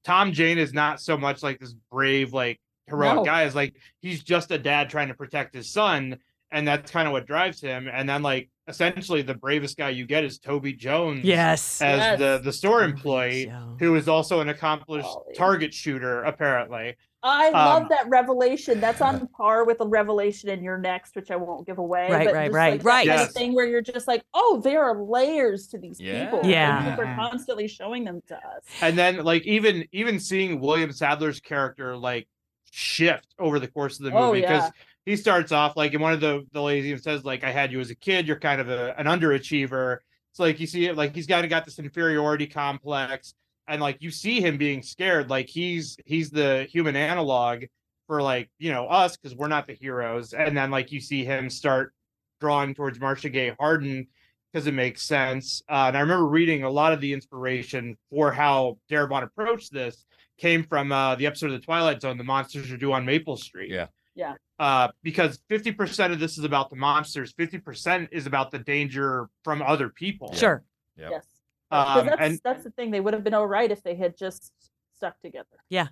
Tom 0.03 0.33
Jane 0.33 0.57
is 0.57 0.73
not 0.73 0.99
so 0.99 1.17
much 1.17 1.41
like 1.41 1.59
this 1.59 1.73
brave, 1.91 2.33
like 2.33 2.59
heroic 2.87 3.15
No. 3.17 3.23
guy. 3.25 3.43
Is 3.43 3.55
like 3.55 3.75
he's 4.01 4.23
just 4.23 4.51
a 4.51 4.57
dad 4.57 4.89
trying 4.89 5.07
to 5.09 5.13
protect 5.13 5.53
his 5.53 5.69
son, 5.71 6.17
and 6.51 6.67
that's 6.67 6.91
kind 6.91 7.07
of 7.07 7.11
what 7.11 7.25
drives 7.25 7.61
him. 7.61 7.89
And 7.91 8.07
then 8.07 8.21
like 8.21 8.49
essentially 8.67 9.21
the 9.21 9.33
bravest 9.33 9.77
guy 9.77 9.89
you 9.89 10.05
get 10.05 10.23
is 10.23 10.39
Toby 10.39 10.71
Jones. 10.73 11.23
Yes. 11.25 11.81
As 11.81 11.99
Yes. 11.99 12.19
the 12.19 12.41
the 12.43 12.53
store 12.53 12.83
employee, 12.83 13.45
Jones. 13.47 13.77
who 13.79 13.95
is 13.95 14.07
also 14.07 14.39
an 14.39 14.49
accomplished 14.49 15.05
Golly. 15.07 15.33
target 15.35 15.73
shooter, 15.73 16.23
apparently. 16.23 16.95
I 17.25 17.51
love 17.51 17.83
Um, 17.83 17.87
that 17.89 18.09
revelation. 18.09 18.81
That's 18.81 18.99
on 18.99 19.27
par 19.29 19.63
with 19.63 19.79
a 19.79 19.85
revelation 19.87 20.49
in 20.49 20.61
your 20.61 20.77
next, 20.77 21.15
which 21.15 21.31
I 21.31 21.37
won't 21.37 21.65
give 21.65 21.77
away. 21.77 22.09
Right, 22.11 22.25
but 22.25 22.33
right, 22.33 22.45
just 22.47 22.55
right, 22.55 22.73
like 22.73 22.83
right. 22.85 23.05
Yes. 23.05 23.31
thing 23.31 23.53
where 23.53 23.65
you're 23.65 23.81
just 23.81 24.09
like, 24.09 24.23
oh, 24.33 24.59
there 24.61 24.83
are 24.83 25.01
layers 25.01 25.67
to 25.67 25.77
these 25.77 26.01
Yeah. 26.01 26.25
people. 26.25 26.41
Yeah. 26.49 26.79
and 26.85 26.89
people 26.97 27.09
are 27.09 27.15
constantly 27.15 27.69
showing 27.69 28.03
them 28.03 28.21
to 28.27 28.35
us. 28.35 28.63
and 28.81 28.97
then 28.97 29.23
like 29.23 29.43
even 29.43 29.85
even 29.93 30.19
seeing 30.19 30.59
William 30.59 30.91
Sadler's 30.91 31.39
character 31.39 31.95
like 31.95 32.27
shift 32.75 33.35
over 33.37 33.59
the 33.59 33.67
course 33.67 33.99
of 33.99 34.05
the 34.05 34.11
movie 34.11 34.23
Oh, 34.23 34.33
because 34.33 34.63
yeah. 34.63 34.69
he 35.05 35.15
starts 35.15 35.51
off 35.51 35.77
like 35.77 35.93
in 35.93 36.01
one 36.01 36.11
of 36.11 36.19
the 36.21 36.43
the 36.53 36.61
ladies 36.61 36.85
even 36.87 37.01
says 37.01 37.23
like 37.23 37.43
I 37.43 37.51
had 37.51 37.71
you 37.71 37.79
as 37.79 37.91
a 37.91 37.95
kid 37.95 38.27
you're 38.27 38.39
kind 38.39 38.59
of 38.59 38.67
a, 38.69 38.99
an 38.99 39.05
underachiever 39.05 39.97
it's 40.31 40.39
like 40.39 40.59
you 40.59 40.65
see 40.65 40.85
it 40.87 40.97
like 40.97 41.13
he's 41.13 41.27
kind 41.27 41.43
of 41.43 41.51
got 41.51 41.65
this 41.65 41.77
inferiority 41.77 42.47
complex 42.47 43.35
and 43.67 43.79
like 43.79 43.97
you 44.01 44.09
see 44.09 44.41
him 44.41 44.57
being 44.57 44.81
scared 44.81 45.29
like 45.29 45.47
he's 45.49 45.97
he's 46.05 46.31
the 46.31 46.67
human 46.71 46.95
analog 46.95 47.65
for 48.07 48.23
like 48.23 48.49
you 48.57 48.71
know 48.71 48.87
us 48.87 49.17
because 49.17 49.37
we're 49.37 49.47
not 49.47 49.67
the 49.67 49.73
heroes 49.73 50.33
and 50.33 50.57
then 50.57 50.71
like 50.71 50.91
you 50.91 50.99
see 50.99 51.23
him 51.23 51.51
start 51.51 51.93
drawing 52.41 52.73
towards 52.73 52.99
Marcia 52.99 53.29
Gay 53.29 53.53
Harden 53.59 54.07
because 54.51 54.67
it 54.67 54.73
makes 54.73 55.01
sense. 55.03 55.61
Uh, 55.69 55.85
and 55.87 55.97
I 55.97 56.01
remember 56.01 56.25
reading 56.27 56.63
a 56.63 56.69
lot 56.69 56.91
of 56.93 57.01
the 57.01 57.13
inspiration 57.13 57.97
for 58.09 58.31
how 58.31 58.77
Darabont 58.91 59.23
approached 59.23 59.71
this 59.71 60.05
came 60.43 60.61
from 60.61 60.91
uh, 60.91 61.15
the 61.15 61.25
episode 61.25 61.47
of 61.47 61.53
the 61.53 61.65
Twilight 61.65 62.01
Zone, 62.01 62.17
"The 62.17 62.23
Monsters 62.25 62.69
Are 62.69 62.77
Due 62.77 62.91
on 62.91 63.05
Maple 63.05 63.37
Street." 63.37 63.71
Yeah. 63.71 63.87
Yeah. 64.13 64.33
Uh, 64.59 64.89
because 65.01 65.39
fifty 65.47 65.71
percent 65.71 66.11
of 66.11 66.19
this 66.19 66.37
is 66.37 66.43
about 66.43 66.69
the 66.69 66.75
monsters, 66.75 67.31
fifty 67.31 67.57
percent 67.57 68.09
is 68.11 68.27
about 68.27 68.51
the 68.51 68.59
danger 68.59 69.29
from 69.43 69.61
other 69.61 69.87
people. 69.87 70.33
Sure. 70.33 70.63
Yep. 70.97 71.11
Yes. 71.11 71.25
Um, 71.71 72.05
that's 72.05 72.21
and 72.21 72.39
that's 72.43 72.63
the 72.65 72.71
thing. 72.71 72.91
They 72.91 72.99
would 72.99 73.13
have 73.13 73.23
been 73.23 73.33
all 73.33 73.47
right 73.47 73.71
if 73.71 73.81
they 73.83 73.95
had 73.95 74.17
just 74.17 74.51
stuck 74.95 75.19
together. 75.21 75.57
yeah, 75.69 75.87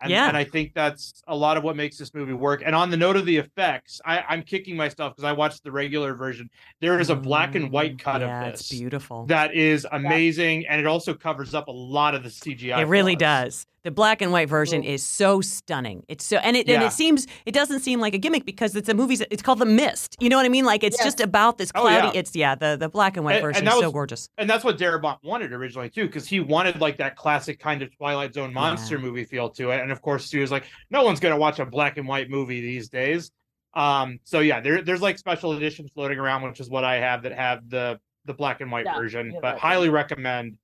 and, 0.00 0.10
Yeah. 0.10 0.28
and 0.28 0.36
I 0.36 0.44
think 0.44 0.74
that's 0.74 1.22
a 1.28 1.34
lot 1.36 1.56
of 1.56 1.62
what 1.64 1.76
makes 1.76 1.96
this 1.98 2.12
movie 2.14 2.32
work. 2.32 2.62
And 2.64 2.74
on 2.74 2.90
the 2.90 2.96
note 2.96 3.16
of 3.16 3.24
the 3.26 3.36
effects, 3.36 4.00
I, 4.04 4.24
I'm 4.28 4.42
kicking 4.42 4.76
myself 4.76 5.14
because 5.14 5.24
I 5.24 5.32
watched 5.32 5.64
the 5.64 5.72
regular 5.72 6.14
version. 6.14 6.50
There 6.80 6.98
is 7.00 7.10
a 7.10 7.16
black 7.16 7.54
and 7.54 7.70
white 7.70 7.96
mm, 7.96 8.00
cut 8.00 8.20
yeah, 8.20 8.42
of 8.42 8.48
it's 8.48 8.68
this 8.68 8.78
beautiful. 8.78 9.26
that 9.26 9.54
is 9.54 9.86
amazing, 9.92 10.66
and 10.66 10.80
it 10.80 10.86
also 10.86 11.14
covers 11.14 11.54
up 11.54 11.68
a 11.68 11.72
lot 11.72 12.14
of 12.14 12.22
the 12.22 12.28
CGI. 12.30 12.80
It 12.80 12.86
really 12.88 13.16
does. 13.16 13.66
The 13.82 13.90
black 13.90 14.20
and 14.20 14.30
white 14.30 14.46
version 14.50 14.84
is 14.84 15.02
so 15.02 15.40
stunning. 15.40 16.04
It's 16.06 16.22
so 16.22 16.36
and 16.36 16.54
it 16.54 16.68
and 16.68 16.82
it 16.82 16.92
seems 16.92 17.26
it 17.46 17.52
doesn't 17.52 17.80
seem 17.80 17.98
like 17.98 18.12
a 18.14 18.18
gimmick 18.18 18.44
because 18.44 18.76
it's 18.76 18.90
a 18.90 18.94
movie. 18.94 19.16
It's 19.30 19.40
called 19.42 19.58
The 19.58 19.64
Mist. 19.64 20.16
You 20.20 20.28
know 20.28 20.36
what 20.36 20.44
I 20.44 20.50
mean? 20.50 20.66
Like 20.66 20.84
it's 20.84 20.98
Yes. 20.98 21.06
just 21.06 21.20
about 21.20 21.56
this 21.56 21.72
Oh, 21.74 21.80
cloudy. 21.80 22.08
yeah. 22.08 22.20
It's 22.20 22.36
yeah. 22.36 22.54
The 22.54 22.76
the 22.78 22.90
black 22.90 23.16
and 23.16 23.24
white 23.24 23.36
And- 23.36 23.44
and 23.46 23.54
version 23.54 23.64
that 23.64 23.74
is 23.76 23.80
so 23.80 23.90
gorgeous. 23.90 24.28
and 24.36 24.50
that's 24.50 24.64
what 24.64 24.76
Darabont 24.76 25.16
wanted 25.22 25.54
originally 25.54 25.88
too, 25.88 26.04
because 26.04 26.26
he 26.28 26.40
wanted 26.40 26.78
like 26.78 26.98
that 26.98 27.16
classic 27.16 27.58
kind 27.58 27.80
of 27.80 27.96
Twilight 27.96 28.34
Zone 28.34 28.52
monster 28.52 28.96
Yeah. 28.96 29.00
movie 29.00 29.24
feel 29.24 29.48
to 29.60 29.70
it. 29.70 29.80
And 29.80 29.92
of 29.92 30.00
course, 30.02 30.30
he 30.30 30.38
was 30.38 30.50
like, 30.50 30.64
no 30.90 31.04
one's 31.04 31.20
gonna 31.20 31.36
watch 31.36 31.58
a 31.58 31.66
black 31.66 31.98
and 31.98 32.08
white 32.08 32.30
movie 32.30 32.60
these 32.60 32.88
days. 32.88 33.30
Um, 33.74 34.18
so 34.24 34.40
yeah, 34.40 34.60
there, 34.60 34.82
there's 34.82 35.02
like 35.02 35.18
special 35.18 35.52
editions 35.52 35.90
floating 35.94 36.18
around, 36.18 36.42
which 36.42 36.60
is 36.60 36.68
what 36.68 36.82
I 36.84 36.96
have 36.96 37.22
that 37.22 37.32
have 37.32 37.68
the 37.68 38.00
the 38.24 38.34
black 38.34 38.60
and 38.60 38.70
white 38.70 38.84
Yeah, 38.86 38.98
version. 38.98 39.32
But 39.40 39.42
that 39.42 39.58
highly 39.58 39.88
recommend 39.88 40.58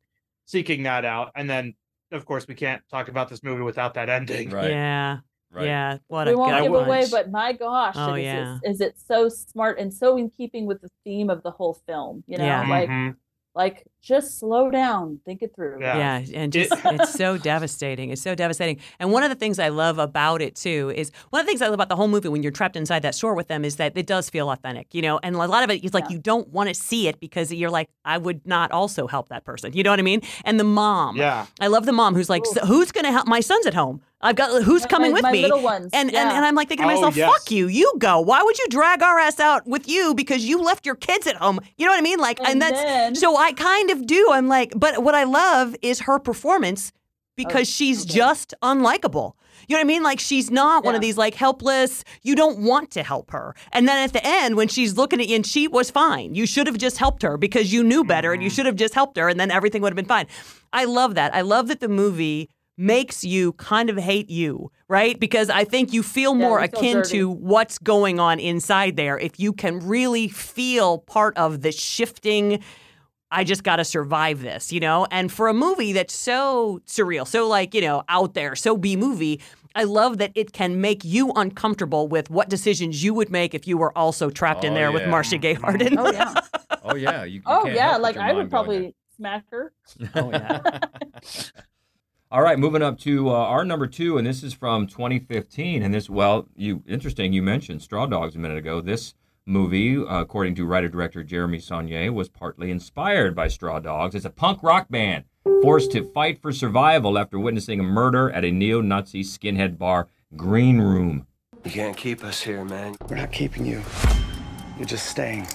seeking 0.47 0.82
that 0.84 1.05
out. 1.05 1.32
And 1.34 1.49
then, 1.49 1.74
of 2.12 2.26
course, 2.26 2.47
we 2.47 2.55
can't 2.55 2.82
talk 2.90 3.09
about 3.09 3.28
this 3.28 3.42
movie 3.42 3.62
without 3.62 3.94
that 3.94 4.09
ending. 4.09 4.51
Right. 4.51 4.70
Yeah. 4.70 5.18
Right. 5.51 5.66
Yeah. 5.66 5.99
What 6.09 6.26
we 6.26 6.34
a 6.34 6.36
won't 6.38 6.51
gut 6.51 6.62
give 6.64 6.74
away, 6.74 7.07
but 7.11 7.30
my 7.30 7.53
gosh, 7.53 7.94
Oh, 7.97 8.14
it 8.14 8.20
is, 8.20 8.24
yeah. 8.26 8.59
is, 8.64 8.80
it 8.80 8.99
so 8.99 9.28
smart 9.28 9.78
and 9.78 9.92
so 9.94 10.16
in 10.18 10.28
keeping 10.28 10.66
with 10.66 10.80
the 10.82 10.90
theme 11.05 11.30
of 11.30 11.42
the 11.42 11.51
whole 11.51 11.78
film? 11.86 12.24
You 12.26 12.38
know, 12.38 12.44
Yeah. 12.44 12.68
like 12.68 12.88
Mhm. 12.90 13.16
Like 13.57 13.84
just 14.02 14.38
slow 14.38 14.70
down, 14.70 15.18
think 15.24 15.42
it 15.42 15.52
through. 15.57 15.78
Yeah. 15.80 16.18
Yeah, 16.20 16.38
and 16.40 16.52
just 16.52 16.72
it's 16.84 17.12
so 17.18 17.38
devastating. 17.38 18.11
It's 18.11 18.22
so 18.22 18.34
devastating. 18.36 18.78
And 19.00 19.11
one 19.11 19.22
of 19.24 19.30
the 19.30 19.34
things 19.34 19.59
I 19.59 19.68
love 19.70 19.98
about 19.98 20.42
it 20.42 20.54
too 20.54 20.92
is 20.94 21.11
one 21.30 21.40
of 21.40 21.46
the 21.46 21.50
things 21.50 21.62
I 21.62 21.66
love 21.66 21.74
about 21.74 21.88
the 21.88 21.96
whole 21.96 22.07
movie 22.07 22.28
when 22.28 22.42
you're 22.42 22.52
trapped 22.52 22.76
inside 22.76 23.00
that 23.02 23.14
store 23.16 23.34
with 23.34 23.48
them 23.48 23.64
is 23.64 23.76
that 23.76 23.96
it 23.96 24.07
does 24.07 24.30
feel 24.30 24.50
authentic, 24.50 24.94
you 24.94 25.02
know. 25.02 25.18
And 25.22 25.34
a 25.34 25.38
lot 25.38 25.64
of 25.64 25.70
it 25.70 25.82
is 25.82 25.94
like 25.94 26.04
Yeah. 26.04 26.11
you 26.16 26.18
don't 26.18 26.48
want 26.50 26.68
to 26.68 26.74
see 26.74 27.09
it 27.09 27.18
because 27.18 27.52
you're 27.52 27.70
like, 27.70 27.88
I 28.04 28.18
would 28.18 28.46
not 28.46 28.70
also 28.70 29.07
help 29.09 29.30
that 29.30 29.44
person. 29.44 29.72
You 29.72 29.82
know 29.82 29.90
what 29.90 29.98
I 29.98 30.02
mean? 30.02 30.20
And 30.44 30.61
the 30.61 30.64
mom, 30.64 31.16
Yeah. 31.16 31.46
I 31.59 31.66
love 31.66 31.86
the 31.86 31.92
mom 31.92 32.14
who's 32.14 32.30
like, 32.30 32.44
"So 32.46 32.64
who's 32.66 32.92
going 32.92 33.04
to 33.07 33.11
help? 33.12 33.26
My 33.26 33.40
son's 33.40 33.66
at 33.66 33.74
home. 33.74 34.02
I've 34.20 34.36
got 34.36 34.62
who's 34.62 34.82
My- 34.82 34.88
coming 34.88 35.10
my- 35.10 35.14
with 35.14 35.22
my 35.24 35.32
me? 35.32 35.42
little 35.42 35.60
ones, 35.60 35.90
And, 35.92 36.08
and 36.08 36.12
yeah. 36.12 36.36
and 36.36 36.44
I'm 36.44 36.54
like 36.54 36.68
thinking 36.68 36.86
to 36.86 36.92
Oh, 36.92 36.96
myself, 36.96 37.16
yes. 37.16 37.30
fuck 37.30 37.50
you. 37.50 37.68
You 37.68 37.92
go. 37.98 38.20
Why 38.20 38.42
would 38.42 38.58
you 38.58 38.66
drag 38.68 39.02
our 39.02 39.18
ass 39.18 39.38
out 39.40 39.66
with 39.66 39.88
you 39.88 40.14
because 40.14 40.44
you 40.44 40.60
left 40.62 40.86
your 40.86 40.94
kids 40.94 41.26
at 41.26 41.36
home? 41.36 41.60
You 41.76 41.86
know 41.86 41.92
what 41.92 41.98
I 41.98 42.02
mean? 42.02 42.18
Like, 42.18 42.38
and, 42.40 42.48
And 42.48 42.62
that's 42.62 42.82
then- 42.82 43.14
so 43.14 43.36
I 43.36 43.52
kind 43.52 43.90
of 43.90 44.06
do. 44.06 44.28
I'm 44.32 44.48
like, 44.48 44.72
but 44.76 45.02
what 45.02 45.14
I 45.14 45.24
love 45.24 45.76
is 45.82 46.00
her 46.00 46.18
performance 46.18 46.92
because 47.36 47.68
oh, 47.68 47.76
she's 47.76 48.04
okay. 48.06 48.14
just 48.14 48.54
unlikable. 48.62 49.32
You 49.68 49.74
know 49.74 49.80
what 49.80 49.84
I 49.84 49.88
mean? 49.88 50.02
Like 50.02 50.20
she's 50.20 50.50
not 50.50 50.84
one 50.84 50.94
of 50.94 51.00
these 51.00 51.18
like 51.18 51.34
helpless. 51.34 52.04
You 52.22 52.34
don't 52.36 52.60
want 52.60 52.90
to 52.92 53.02
help 53.02 53.30
her. 53.32 53.54
And 53.72 53.86
then 53.88 53.98
at 54.02 54.12
the 54.12 54.24
end, 54.24 54.56
when 54.56 54.68
she's 54.68 54.96
looking 54.96 55.20
at 55.20 55.28
you, 55.28 55.36
and 55.36 55.46
she 55.46 55.66
was 55.66 55.90
fine. 55.90 56.34
You 56.34 56.46
should 56.46 56.66
have 56.66 56.78
just 56.78 56.98
helped 56.98 57.22
her 57.22 57.36
because 57.36 57.72
you 57.72 57.82
knew 57.82 58.04
better, 58.04 58.32
and 58.32 58.42
you 58.42 58.48
mm-hmm. 58.48 58.54
should 58.54 58.66
have 58.66 58.76
just 58.76 58.94
helped 58.94 59.16
her, 59.18 59.28
and 59.28 59.38
then 59.40 59.50
everything 59.50 59.82
would 59.82 59.90
have 59.90 59.96
been 59.96 60.04
fine. 60.06 60.26
I 60.72 60.84
love 60.84 61.14
that. 61.16 61.34
I 61.34 61.40
love 61.40 61.68
that 61.68 61.80
the 61.80 61.88
movie 61.88 62.48
makes 62.77 63.24
you 63.24 63.53
kind 63.55 63.89
of 63.91 63.97
hate 63.97 64.29
you, 64.31 64.70
right? 64.89 65.18
Because 65.18 65.49
I 65.51 65.64
think 65.64 65.93
you 65.93 66.03
feel 66.03 66.33
Yeah, 66.37 66.47
more 66.47 66.59
you 66.61 66.64
akin 66.66 66.97
dirty. 66.99 67.11
to 67.18 67.31
what's 67.31 67.79
going 67.79 68.20
on 68.20 68.39
inside 68.41 68.97
there 68.97 69.18
if 69.18 69.39
you 69.41 69.53
can 69.53 69.81
really 69.81 70.29
feel 70.29 70.99
part 70.99 71.37
of 71.39 71.62
the 71.62 71.72
shifting 71.72 72.62
I 73.29 73.43
just 73.43 73.64
got 73.64 73.77
to 73.77 73.85
survive 73.85 74.41
this, 74.41 74.72
you 74.72 74.79
know? 74.79 75.05
And 75.11 75.33
for 75.33 75.49
a 75.49 75.53
movie 75.53 75.93
that's 75.93 76.14
so 76.14 76.81
surreal, 76.87 77.27
so 77.27 77.49
like, 77.49 77.74
you 77.74 77.81
know, 77.81 78.05
out 78.09 78.35
there, 78.35 78.55
so 78.55 78.77
B 78.77 78.95
movie, 78.95 79.41
I 79.74 79.83
love 79.83 80.18
that 80.18 80.31
it 80.37 80.53
can 80.53 80.81
make 80.81 81.05
you 81.05 81.33
uncomfortable 81.35 82.07
with 82.07 82.31
what 82.31 82.49
decisions 82.49 83.03
you 83.03 83.12
would 83.14 83.29
make 83.29 83.53
if 83.53 83.66
you 83.66 83.77
were 83.79 83.97
also 83.99 84.31
trapped 84.31 84.62
in 84.62 84.72
Oh, 84.72 84.74
there 84.77 84.93
with. 84.93 85.09
Marcia 85.09 85.39
Gay 85.39 85.55
Harden. 85.55 85.99
Oh 85.99 86.12
yeah. 86.12 86.35
Oh 86.85 86.95
yeah. 86.95 87.24
You, 87.24 87.35
you 87.35 87.43
Oh 87.47 87.62
can't 87.64 87.74
yeah. 87.74 87.97
Like 87.97 88.16
I 88.16 88.33
would 88.33 88.37
mind 88.37 88.51
there. 88.51 88.51
probably 88.51 88.95
smack 89.16 89.45
her. 89.51 89.72
Oh, 90.14 90.31
yeah. 90.31 90.61
All 92.29 92.43
right, 92.43 92.59
moving 92.59 92.83
up 92.83 92.99
to 93.01 93.29
uh, 93.31 93.35
our 93.35 93.64
number 93.64 93.87
two, 93.87 94.18
and 94.18 94.27
this 94.27 94.43
is 94.43 94.53
from 94.53 94.89
2015. 94.89 95.81
And 95.81 95.95
this, 95.95 96.11
well, 96.11 96.49
you 96.57 96.83
interesting. 96.85 97.33
You 97.33 97.41
mentioned 97.41 97.83
Straw 97.83 98.05
Dogs 98.07 98.35
a 98.35 98.39
minute 98.41 98.59
ago. 98.59 98.81
This 98.81 99.14
movie, 99.47 99.97
uh, 99.97 100.22
according 100.22 100.57
to 100.57 100.66
writer 100.66 100.89
director 100.89 101.22
Jeremy 101.22 101.61
Saulnier, 101.61 102.12
was 102.12 102.29
partly 102.29 102.72
inspired 102.72 103.37
by 103.37 103.47
Straw 103.47 103.79
Dogs. 103.79 104.16
It's 104.16 104.24
a 104.24 104.31
punk 104.31 104.64
rock 104.64 104.89
band 104.91 105.22
forced 105.62 105.93
to 105.93 106.03
fight 106.03 106.43
for 106.43 106.51
survival 106.51 107.16
after 107.16 107.39
witnessing 107.39 107.79
a 107.79 107.85
murder 107.85 108.29
at 108.33 108.45
a 108.45 108.51
neo-Nazi 108.51 109.22
skinhead 109.22 109.79
bar, 109.79 110.09
Green 110.35 110.81
Room. 110.81 111.29
You 111.64 111.70
can't 111.70 111.97
keep 111.97 112.24
us 112.24 112.43
here, 112.43 112.64
man. 112.64 112.97
We're 113.09 113.18
not 113.18 113.31
keeping 113.31 113.64
you. 113.64 113.81
You're 114.77 114.87
just 114.87 115.07
staying. 115.07 115.47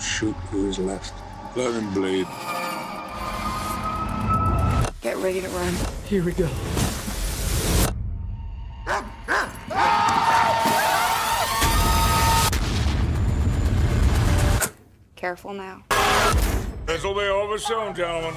Shoot 0.00 0.36
who's 0.52 0.78
left. 0.78 1.12
Let 1.56 1.74
him 1.74 1.92
bleed. 1.92 2.28
Get 5.18 5.24
ready 5.24 5.40
to 5.40 5.48
run. 5.48 5.74
Here 6.04 6.22
we 6.22 6.30
go. 6.30 6.48
Careful 15.16 15.54
now. 15.54 15.82
This'll 16.86 17.14
be 17.14 17.22
over 17.22 17.58
soon, 17.58 17.96
gentlemen. 17.96 18.32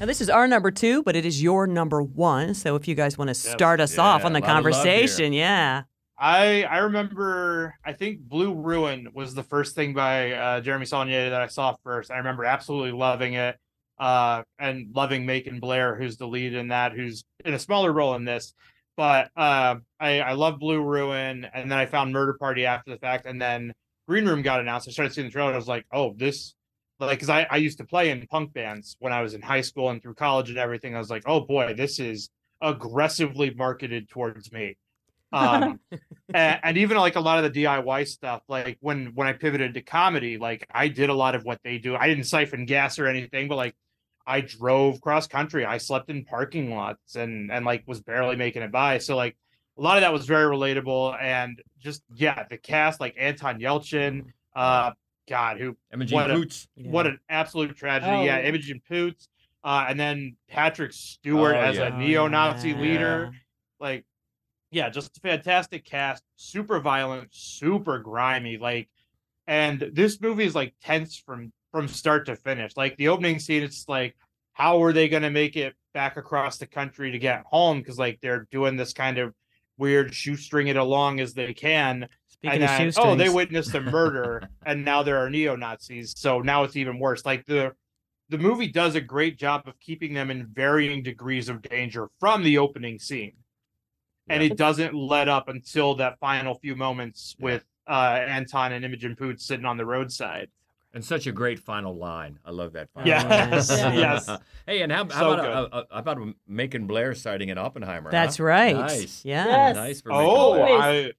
Now, 0.00 0.06
this 0.06 0.22
is 0.22 0.30
our 0.30 0.48
number 0.48 0.70
two, 0.70 1.02
but 1.02 1.14
it 1.14 1.26
is 1.26 1.42
your 1.42 1.66
number 1.66 2.02
one. 2.02 2.54
So 2.54 2.74
if 2.74 2.88
you 2.88 2.94
guys 2.94 3.18
want 3.18 3.28
to 3.28 3.34
start 3.34 3.80
us 3.80 3.98
off 3.98 4.24
on 4.24 4.32
the 4.32 4.38
a 4.38 4.40
lot 4.40 4.48
of 4.48 4.64
love 4.64 4.64
here. 4.64 4.72
conversation, 4.72 5.34
yeah. 5.34 5.82
I 6.18 6.62
I 6.62 6.78
remember 6.78 7.74
I 7.84 7.92
think 7.92 8.20
Blue 8.20 8.54
Ruin 8.54 9.08
was 9.12 9.34
the 9.34 9.42
first 9.42 9.74
thing 9.74 9.92
by 9.92 10.32
uh, 10.32 10.60
Jeremy 10.62 10.86
Saulnier 10.86 11.28
that 11.28 11.42
I 11.42 11.48
saw 11.48 11.76
first. 11.84 12.10
I 12.10 12.16
remember 12.16 12.46
absolutely 12.46 12.92
loving 12.92 13.34
it, 13.34 13.58
uh, 14.02 14.42
and 14.58 14.88
loving 14.96 15.24
Macon 15.24 15.60
Blair, 15.60 15.94
who's 15.94 16.16
the 16.16 16.26
lead 16.26 16.54
in 16.54 16.68
that, 16.68 16.92
who's 16.92 17.22
in 17.44 17.54
a 17.54 17.58
smaller 17.58 17.92
role 17.92 18.16
in 18.16 18.24
this. 18.24 18.52
But 18.96 19.30
uh, 19.36 19.76
I 20.00 20.20
I 20.20 20.32
love 20.32 20.58
Blue 20.58 20.82
Ruin, 20.82 21.46
and 21.54 21.70
then 21.70 21.78
I 21.78 21.86
found 21.86 22.12
Murder 22.12 22.34
Party 22.34 22.66
after 22.66 22.90
the 22.90 22.98
fact, 22.98 23.26
and 23.26 23.40
then 23.40 23.72
Green 24.08 24.26
Room 24.26 24.42
got 24.42 24.58
announced. 24.58 24.88
I 24.88 24.90
started 24.90 25.14
seeing 25.14 25.28
the 25.28 25.30
trailer. 25.30 25.50
and 25.50 25.54
I 25.54 25.58
was 25.58 25.68
like, 25.68 25.86
oh, 25.92 26.14
this 26.16 26.54
like 26.98 27.18
because 27.18 27.30
I, 27.30 27.46
I 27.48 27.58
used 27.58 27.78
to 27.78 27.84
play 27.84 28.10
in 28.10 28.26
punk 28.26 28.52
bands 28.52 28.96
when 28.98 29.12
I 29.12 29.22
was 29.22 29.34
in 29.34 29.40
high 29.40 29.60
school 29.60 29.88
and 29.90 30.02
through 30.02 30.14
college 30.14 30.50
and 30.50 30.58
everything. 30.58 30.96
I 30.96 30.98
was 30.98 31.08
like, 31.08 31.22
oh 31.26 31.40
boy, 31.40 31.74
this 31.74 32.00
is 32.00 32.28
aggressively 32.60 33.54
marketed 33.54 34.08
towards 34.08 34.50
me. 34.50 34.76
Um, 35.32 35.78
and, 36.34 36.60
and 36.64 36.76
even 36.76 36.96
like 36.96 37.14
a 37.14 37.20
lot 37.20 37.42
of 37.42 37.52
the 37.52 37.62
DIY 37.62 38.08
stuff, 38.08 38.42
like 38.48 38.78
when 38.80 39.12
when 39.14 39.28
I 39.28 39.32
pivoted 39.32 39.74
to 39.74 39.82
comedy, 39.82 40.38
like 40.38 40.66
I 40.72 40.88
did 40.88 41.08
a 41.08 41.14
lot 41.14 41.36
of 41.36 41.44
what 41.44 41.60
they 41.62 41.78
do. 41.78 41.94
I 41.94 42.08
didn't 42.08 42.24
siphon 42.24 42.66
gas 42.66 42.98
or 42.98 43.06
anything, 43.06 43.46
but 43.46 43.54
like 43.54 43.76
I 44.26 44.40
drove 44.40 45.00
cross 45.00 45.26
country. 45.26 45.64
I 45.64 45.78
slept 45.78 46.10
in 46.10 46.24
parking 46.24 46.74
lots 46.74 47.16
and 47.16 47.50
and 47.50 47.64
like 47.64 47.82
was 47.86 48.00
barely 48.00 48.36
making 48.36 48.62
it 48.62 48.72
by. 48.72 48.98
So 48.98 49.16
like 49.16 49.36
a 49.78 49.82
lot 49.82 49.96
of 49.96 50.02
that 50.02 50.12
was 50.12 50.26
very 50.26 50.44
relatable 50.44 51.20
and 51.20 51.60
just 51.78 52.02
yeah, 52.14 52.44
the 52.48 52.58
cast 52.58 53.00
like 53.00 53.14
Anton 53.18 53.58
Yelchin, 53.60 54.26
uh 54.54 54.92
God, 55.28 55.58
who 55.60 55.76
Imogen 55.92 56.14
what, 56.16 56.30
a- 56.30 56.34
Poots. 56.34 56.68
what 56.76 57.06
an 57.06 57.18
absolute 57.28 57.76
tragedy. 57.76 58.10
Oh. 58.12 58.22
Yeah, 58.24 58.40
Imogen 58.40 58.80
Poots. 58.88 59.28
Uh, 59.64 59.86
and 59.88 59.98
then 60.00 60.36
Patrick 60.48 60.92
Stewart 60.92 61.54
Oh, 61.54 61.60
as 61.60 61.76
yeah. 61.76 61.94
a 61.94 61.96
neo-Nazi 61.96 62.70
yeah. 62.70 62.80
leader. 62.80 63.32
Like, 63.78 64.04
yeah, 64.72 64.88
just 64.90 65.16
a 65.16 65.20
fantastic 65.20 65.84
cast, 65.84 66.24
super 66.34 66.80
violent, 66.80 67.28
super 67.30 68.00
grimy. 68.00 68.58
Like, 68.58 68.88
and 69.46 69.78
this 69.92 70.20
movie 70.20 70.44
is 70.44 70.56
like 70.56 70.74
tense 70.82 71.16
from 71.16 71.52
from 71.72 71.88
start 71.88 72.26
to 72.26 72.36
finish. 72.36 72.76
Like 72.76 72.96
the 72.96 73.08
opening 73.08 73.38
scene, 73.38 73.62
it's 73.62 73.88
like, 73.88 74.14
how 74.52 74.82
are 74.82 74.92
they 74.92 75.08
gonna 75.08 75.30
make 75.30 75.56
it 75.56 75.74
back 75.94 76.16
across 76.16 76.58
the 76.58 76.66
country 76.66 77.10
to 77.10 77.18
get 77.18 77.42
home? 77.46 77.78
Because 77.78 77.98
like 77.98 78.20
they're 78.20 78.46
doing 78.52 78.76
this 78.76 78.92
kind 78.92 79.18
of 79.18 79.34
weird 79.78 80.14
shoestring 80.14 80.68
it 80.68 80.76
along 80.76 81.18
as 81.18 81.34
they 81.34 81.54
can. 81.54 82.06
Speaking 82.28 82.62
and 82.62 82.88
of 82.88 82.94
then, 82.94 83.04
oh, 83.04 83.14
they 83.16 83.28
witnessed 83.28 83.74
a 83.74 83.80
murder, 83.80 84.48
and 84.66 84.84
now 84.84 85.02
there 85.02 85.18
are 85.18 85.30
neo 85.30 85.56
Nazis. 85.56 86.14
So 86.16 86.40
now 86.40 86.62
it's 86.64 86.76
even 86.76 86.98
worse. 86.98 87.24
Like 87.24 87.46
the 87.46 87.72
the 88.28 88.38
movie 88.38 88.68
does 88.68 88.94
a 88.94 89.00
great 89.00 89.38
job 89.38 89.62
of 89.66 89.78
keeping 89.80 90.14
them 90.14 90.30
in 90.30 90.46
varying 90.46 91.02
degrees 91.02 91.48
of 91.48 91.62
danger 91.62 92.08
from 92.20 92.42
the 92.42 92.58
opening 92.58 92.98
scene, 92.98 93.34
and 94.28 94.42
it 94.42 94.56
doesn't 94.56 94.94
let 94.94 95.28
up 95.28 95.48
until 95.48 95.94
that 95.96 96.18
final 96.18 96.58
few 96.58 96.76
moments 96.76 97.34
with 97.40 97.64
uh, 97.86 98.20
Anton 98.26 98.72
and 98.72 98.84
Imogen 98.84 99.16
Poots 99.16 99.44
sitting 99.46 99.66
on 99.66 99.76
the 99.76 99.86
roadside. 99.86 100.48
And 100.94 101.02
such 101.04 101.26
a 101.26 101.32
great 101.32 101.58
final 101.58 101.96
line. 101.96 102.38
I 102.44 102.50
love 102.50 102.74
that. 102.74 102.90
Final 102.92 103.08
Yes, 103.08 103.70
line. 103.82 103.98
yes. 103.98 104.30
Hey, 104.66 104.82
and 104.82 104.92
how, 104.92 105.04
how 105.08 105.20
So 105.20 105.32
about 105.32 105.46
a, 105.46 105.76
a, 105.76 105.86
how 105.90 105.98
about 105.98 106.18
a 106.18 106.34
Macon 106.46 106.86
Blair 106.86 107.14
sighting 107.14 107.48
in 107.48 107.56
Oppenheimer? 107.56 108.10
That's 108.10 108.36
huh? 108.36 108.44
right. 108.44 108.76
Nice. 108.76 109.24
Yeah. 109.24 109.46
Yes. 109.46 109.76
Nice 109.76 110.00
for 110.02 110.10
Macon 110.10 110.26
Oh, 110.28 110.52
Blair. 110.54 110.66
Always. 110.68 110.82
I, 110.84 111.12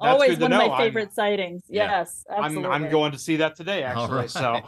that's 0.00 0.12
Always 0.12 0.28
good 0.30 0.36
to 0.36 0.42
one 0.42 0.52
of 0.52 0.58
know. 0.60 0.68
my 0.68 0.74
I'm- 0.74 0.82
favorite 0.86 1.12
sightings. 1.12 1.62
Yeah. 1.68 1.90
Yes, 1.90 2.24
I'm 2.30 2.44
absolutely. 2.44 2.70
I'm 2.70 2.88
going 2.90 3.12
to 3.12 3.18
see 3.18 3.36
that 3.36 3.56
today, 3.56 3.82
actually. 3.82 4.16
right. 4.16 4.30
So 4.30 4.60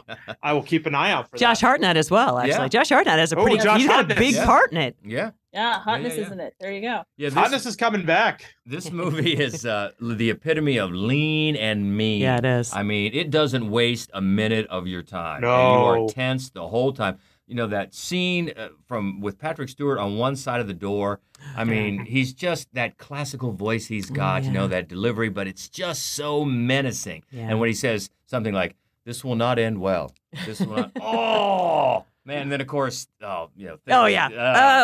I 0.42 0.52
will 0.54 0.62
keep 0.64 0.86
an 0.86 0.94
eye 0.96 1.12
out 1.12 1.26
for 1.26 1.36
that. 1.36 1.38
Josh 1.40 1.60
that. 1.60 1.66
Hartnett 1.66 1.96
as 1.96 2.10
well, 2.10 2.38
actually. 2.38 2.52
Yeah. 2.64 2.68
Josh 2.68 2.88
Hartnett 2.88 3.18
has 3.18 3.32
a 3.32 3.36
Oh, 3.38 3.42
pretty 3.44 3.58
Josh 3.58 3.78
he's 3.80 3.86
got 3.88 4.10
a 4.10 4.14
big 4.14 4.34
yeah. 4.34 4.44
part 4.46 4.72
in 4.72 4.78
it. 4.78 4.96
Yeah. 5.04 5.30
Yeah, 5.52 5.80
hotness 5.80 6.16
yeah. 6.16 6.22
isn't 6.22 6.40
it? 6.40 6.54
There 6.60 6.72
you 6.72 6.80
go. 6.80 7.02
Yeah. 7.16 7.28
This, 7.28 7.34
Hotness 7.34 7.66
is 7.66 7.76
coming 7.76 8.04
back. 8.06 8.54
this 8.66 8.90
movie 8.90 9.32
is 9.32 9.66
uh, 9.66 9.90
the 10.00 10.30
epitome 10.30 10.78
of 10.78 10.92
lean 10.92 11.56
and 11.56 11.96
mean. 11.96 12.22
Yeah, 12.22 12.38
it 12.38 12.44
is. 12.44 12.72
I 12.72 12.82
mean, 12.82 13.12
it 13.14 13.30
doesn't 13.30 13.68
waste 13.68 14.10
a 14.14 14.20
minute 14.20 14.66
of 14.68 14.86
your 14.86 15.02
time. 15.02 15.42
And 15.42 15.44
you 15.44 15.48
are 15.48 16.08
tense 16.08 16.50
the 16.50 16.68
whole 16.68 16.92
time. 16.92 17.18
You 17.46 17.56
know 17.56 17.66
that 17.66 17.94
scene 17.94 18.52
uh, 18.56 18.68
from 18.86 19.20
with 19.20 19.36
Patrick 19.36 19.68
Stewart 19.68 19.98
on 19.98 20.16
one 20.16 20.36
side 20.36 20.60
of 20.60 20.68
the 20.68 20.74
door. 20.74 21.18
I 21.56 21.64
mean, 21.64 22.04
he's 22.04 22.32
just 22.32 22.72
that 22.74 22.96
classical 22.96 23.50
voice 23.50 23.86
he's 23.86 24.08
got. 24.08 24.44
You 24.44 24.52
know 24.52 24.68
that 24.68 24.86
delivery, 24.86 25.30
but 25.30 25.48
it's 25.48 25.68
just 25.68 26.14
so 26.14 26.44
menacing. 26.44 27.24
Yeah. 27.32 27.48
And 27.48 27.58
when 27.58 27.66
he 27.68 27.74
says 27.74 28.08
something 28.26 28.54
like, 28.54 28.76
"This 29.04 29.24
will 29.24 29.34
not 29.34 29.58
end 29.58 29.80
well," 29.80 30.14
this 30.46 30.60
will 30.60 30.76
not. 30.76 30.92
oh 31.00 32.04
man! 32.24 32.42
And 32.42 32.52
then 32.52 32.60
of 32.60 32.66
course, 32.66 33.06
oh 33.22 33.50
you 33.56 33.66
know. 33.68 33.78
Oh 33.90 34.06
yeah, 34.06 34.26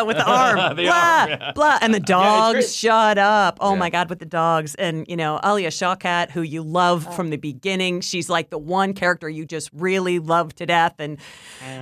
uh, 0.01 0.05
with 0.05 0.17
the 0.17 0.25
arm, 0.29 0.75
the 0.75 0.83
blah 0.83 0.93
arm, 0.93 1.29
yeah. 1.29 1.51
blah, 1.53 1.77
and 1.81 1.93
the 1.93 1.99
dogs. 2.17 2.53
great. 2.55 2.69
shut 2.69 3.17
up! 3.17 3.57
Oh 3.61 3.73
Yeah. 3.73 3.79
my 3.79 3.89
god, 3.89 4.09
with 4.09 4.19
the 4.19 4.25
dogs, 4.25 4.75
and 4.75 5.05
you 5.07 5.15
know 5.15 5.39
Alia 5.43 5.69
Shawkat, 5.69 6.31
who 6.31 6.41
you 6.41 6.61
love 6.63 7.15
from 7.15 7.29
the 7.29 7.37
beginning. 7.37 8.01
She's 8.01 8.29
like 8.29 8.49
the 8.49 8.57
one 8.57 8.93
character 8.93 9.29
you 9.29 9.45
just 9.45 9.69
really 9.73 10.19
love 10.19 10.55
to 10.55 10.65
death, 10.65 10.95
and 10.99 11.17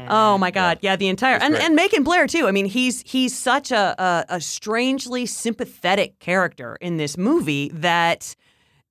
oh 0.10 0.38
my 0.38 0.51
god, 0.51 0.80
yeah, 0.82 0.95
the 0.95 1.08
entire 1.08 1.36
and 1.38 1.53
great. 1.53 1.64
and 1.64 1.76
Macon 1.76 2.03
Blair 2.03 2.28
too. 2.28 2.47
I 2.47 2.51
mean, 2.51 2.66
he's 2.66 3.01
he's 3.06 3.38
such 3.38 3.72
a, 3.72 3.95
a 4.01 4.26
a 4.36 4.41
strangely 4.41 5.26
sympathetic 5.26 6.20
character 6.20 6.78
in 6.82 6.97
this 6.97 7.18
movie 7.18 7.70
that. 7.74 8.36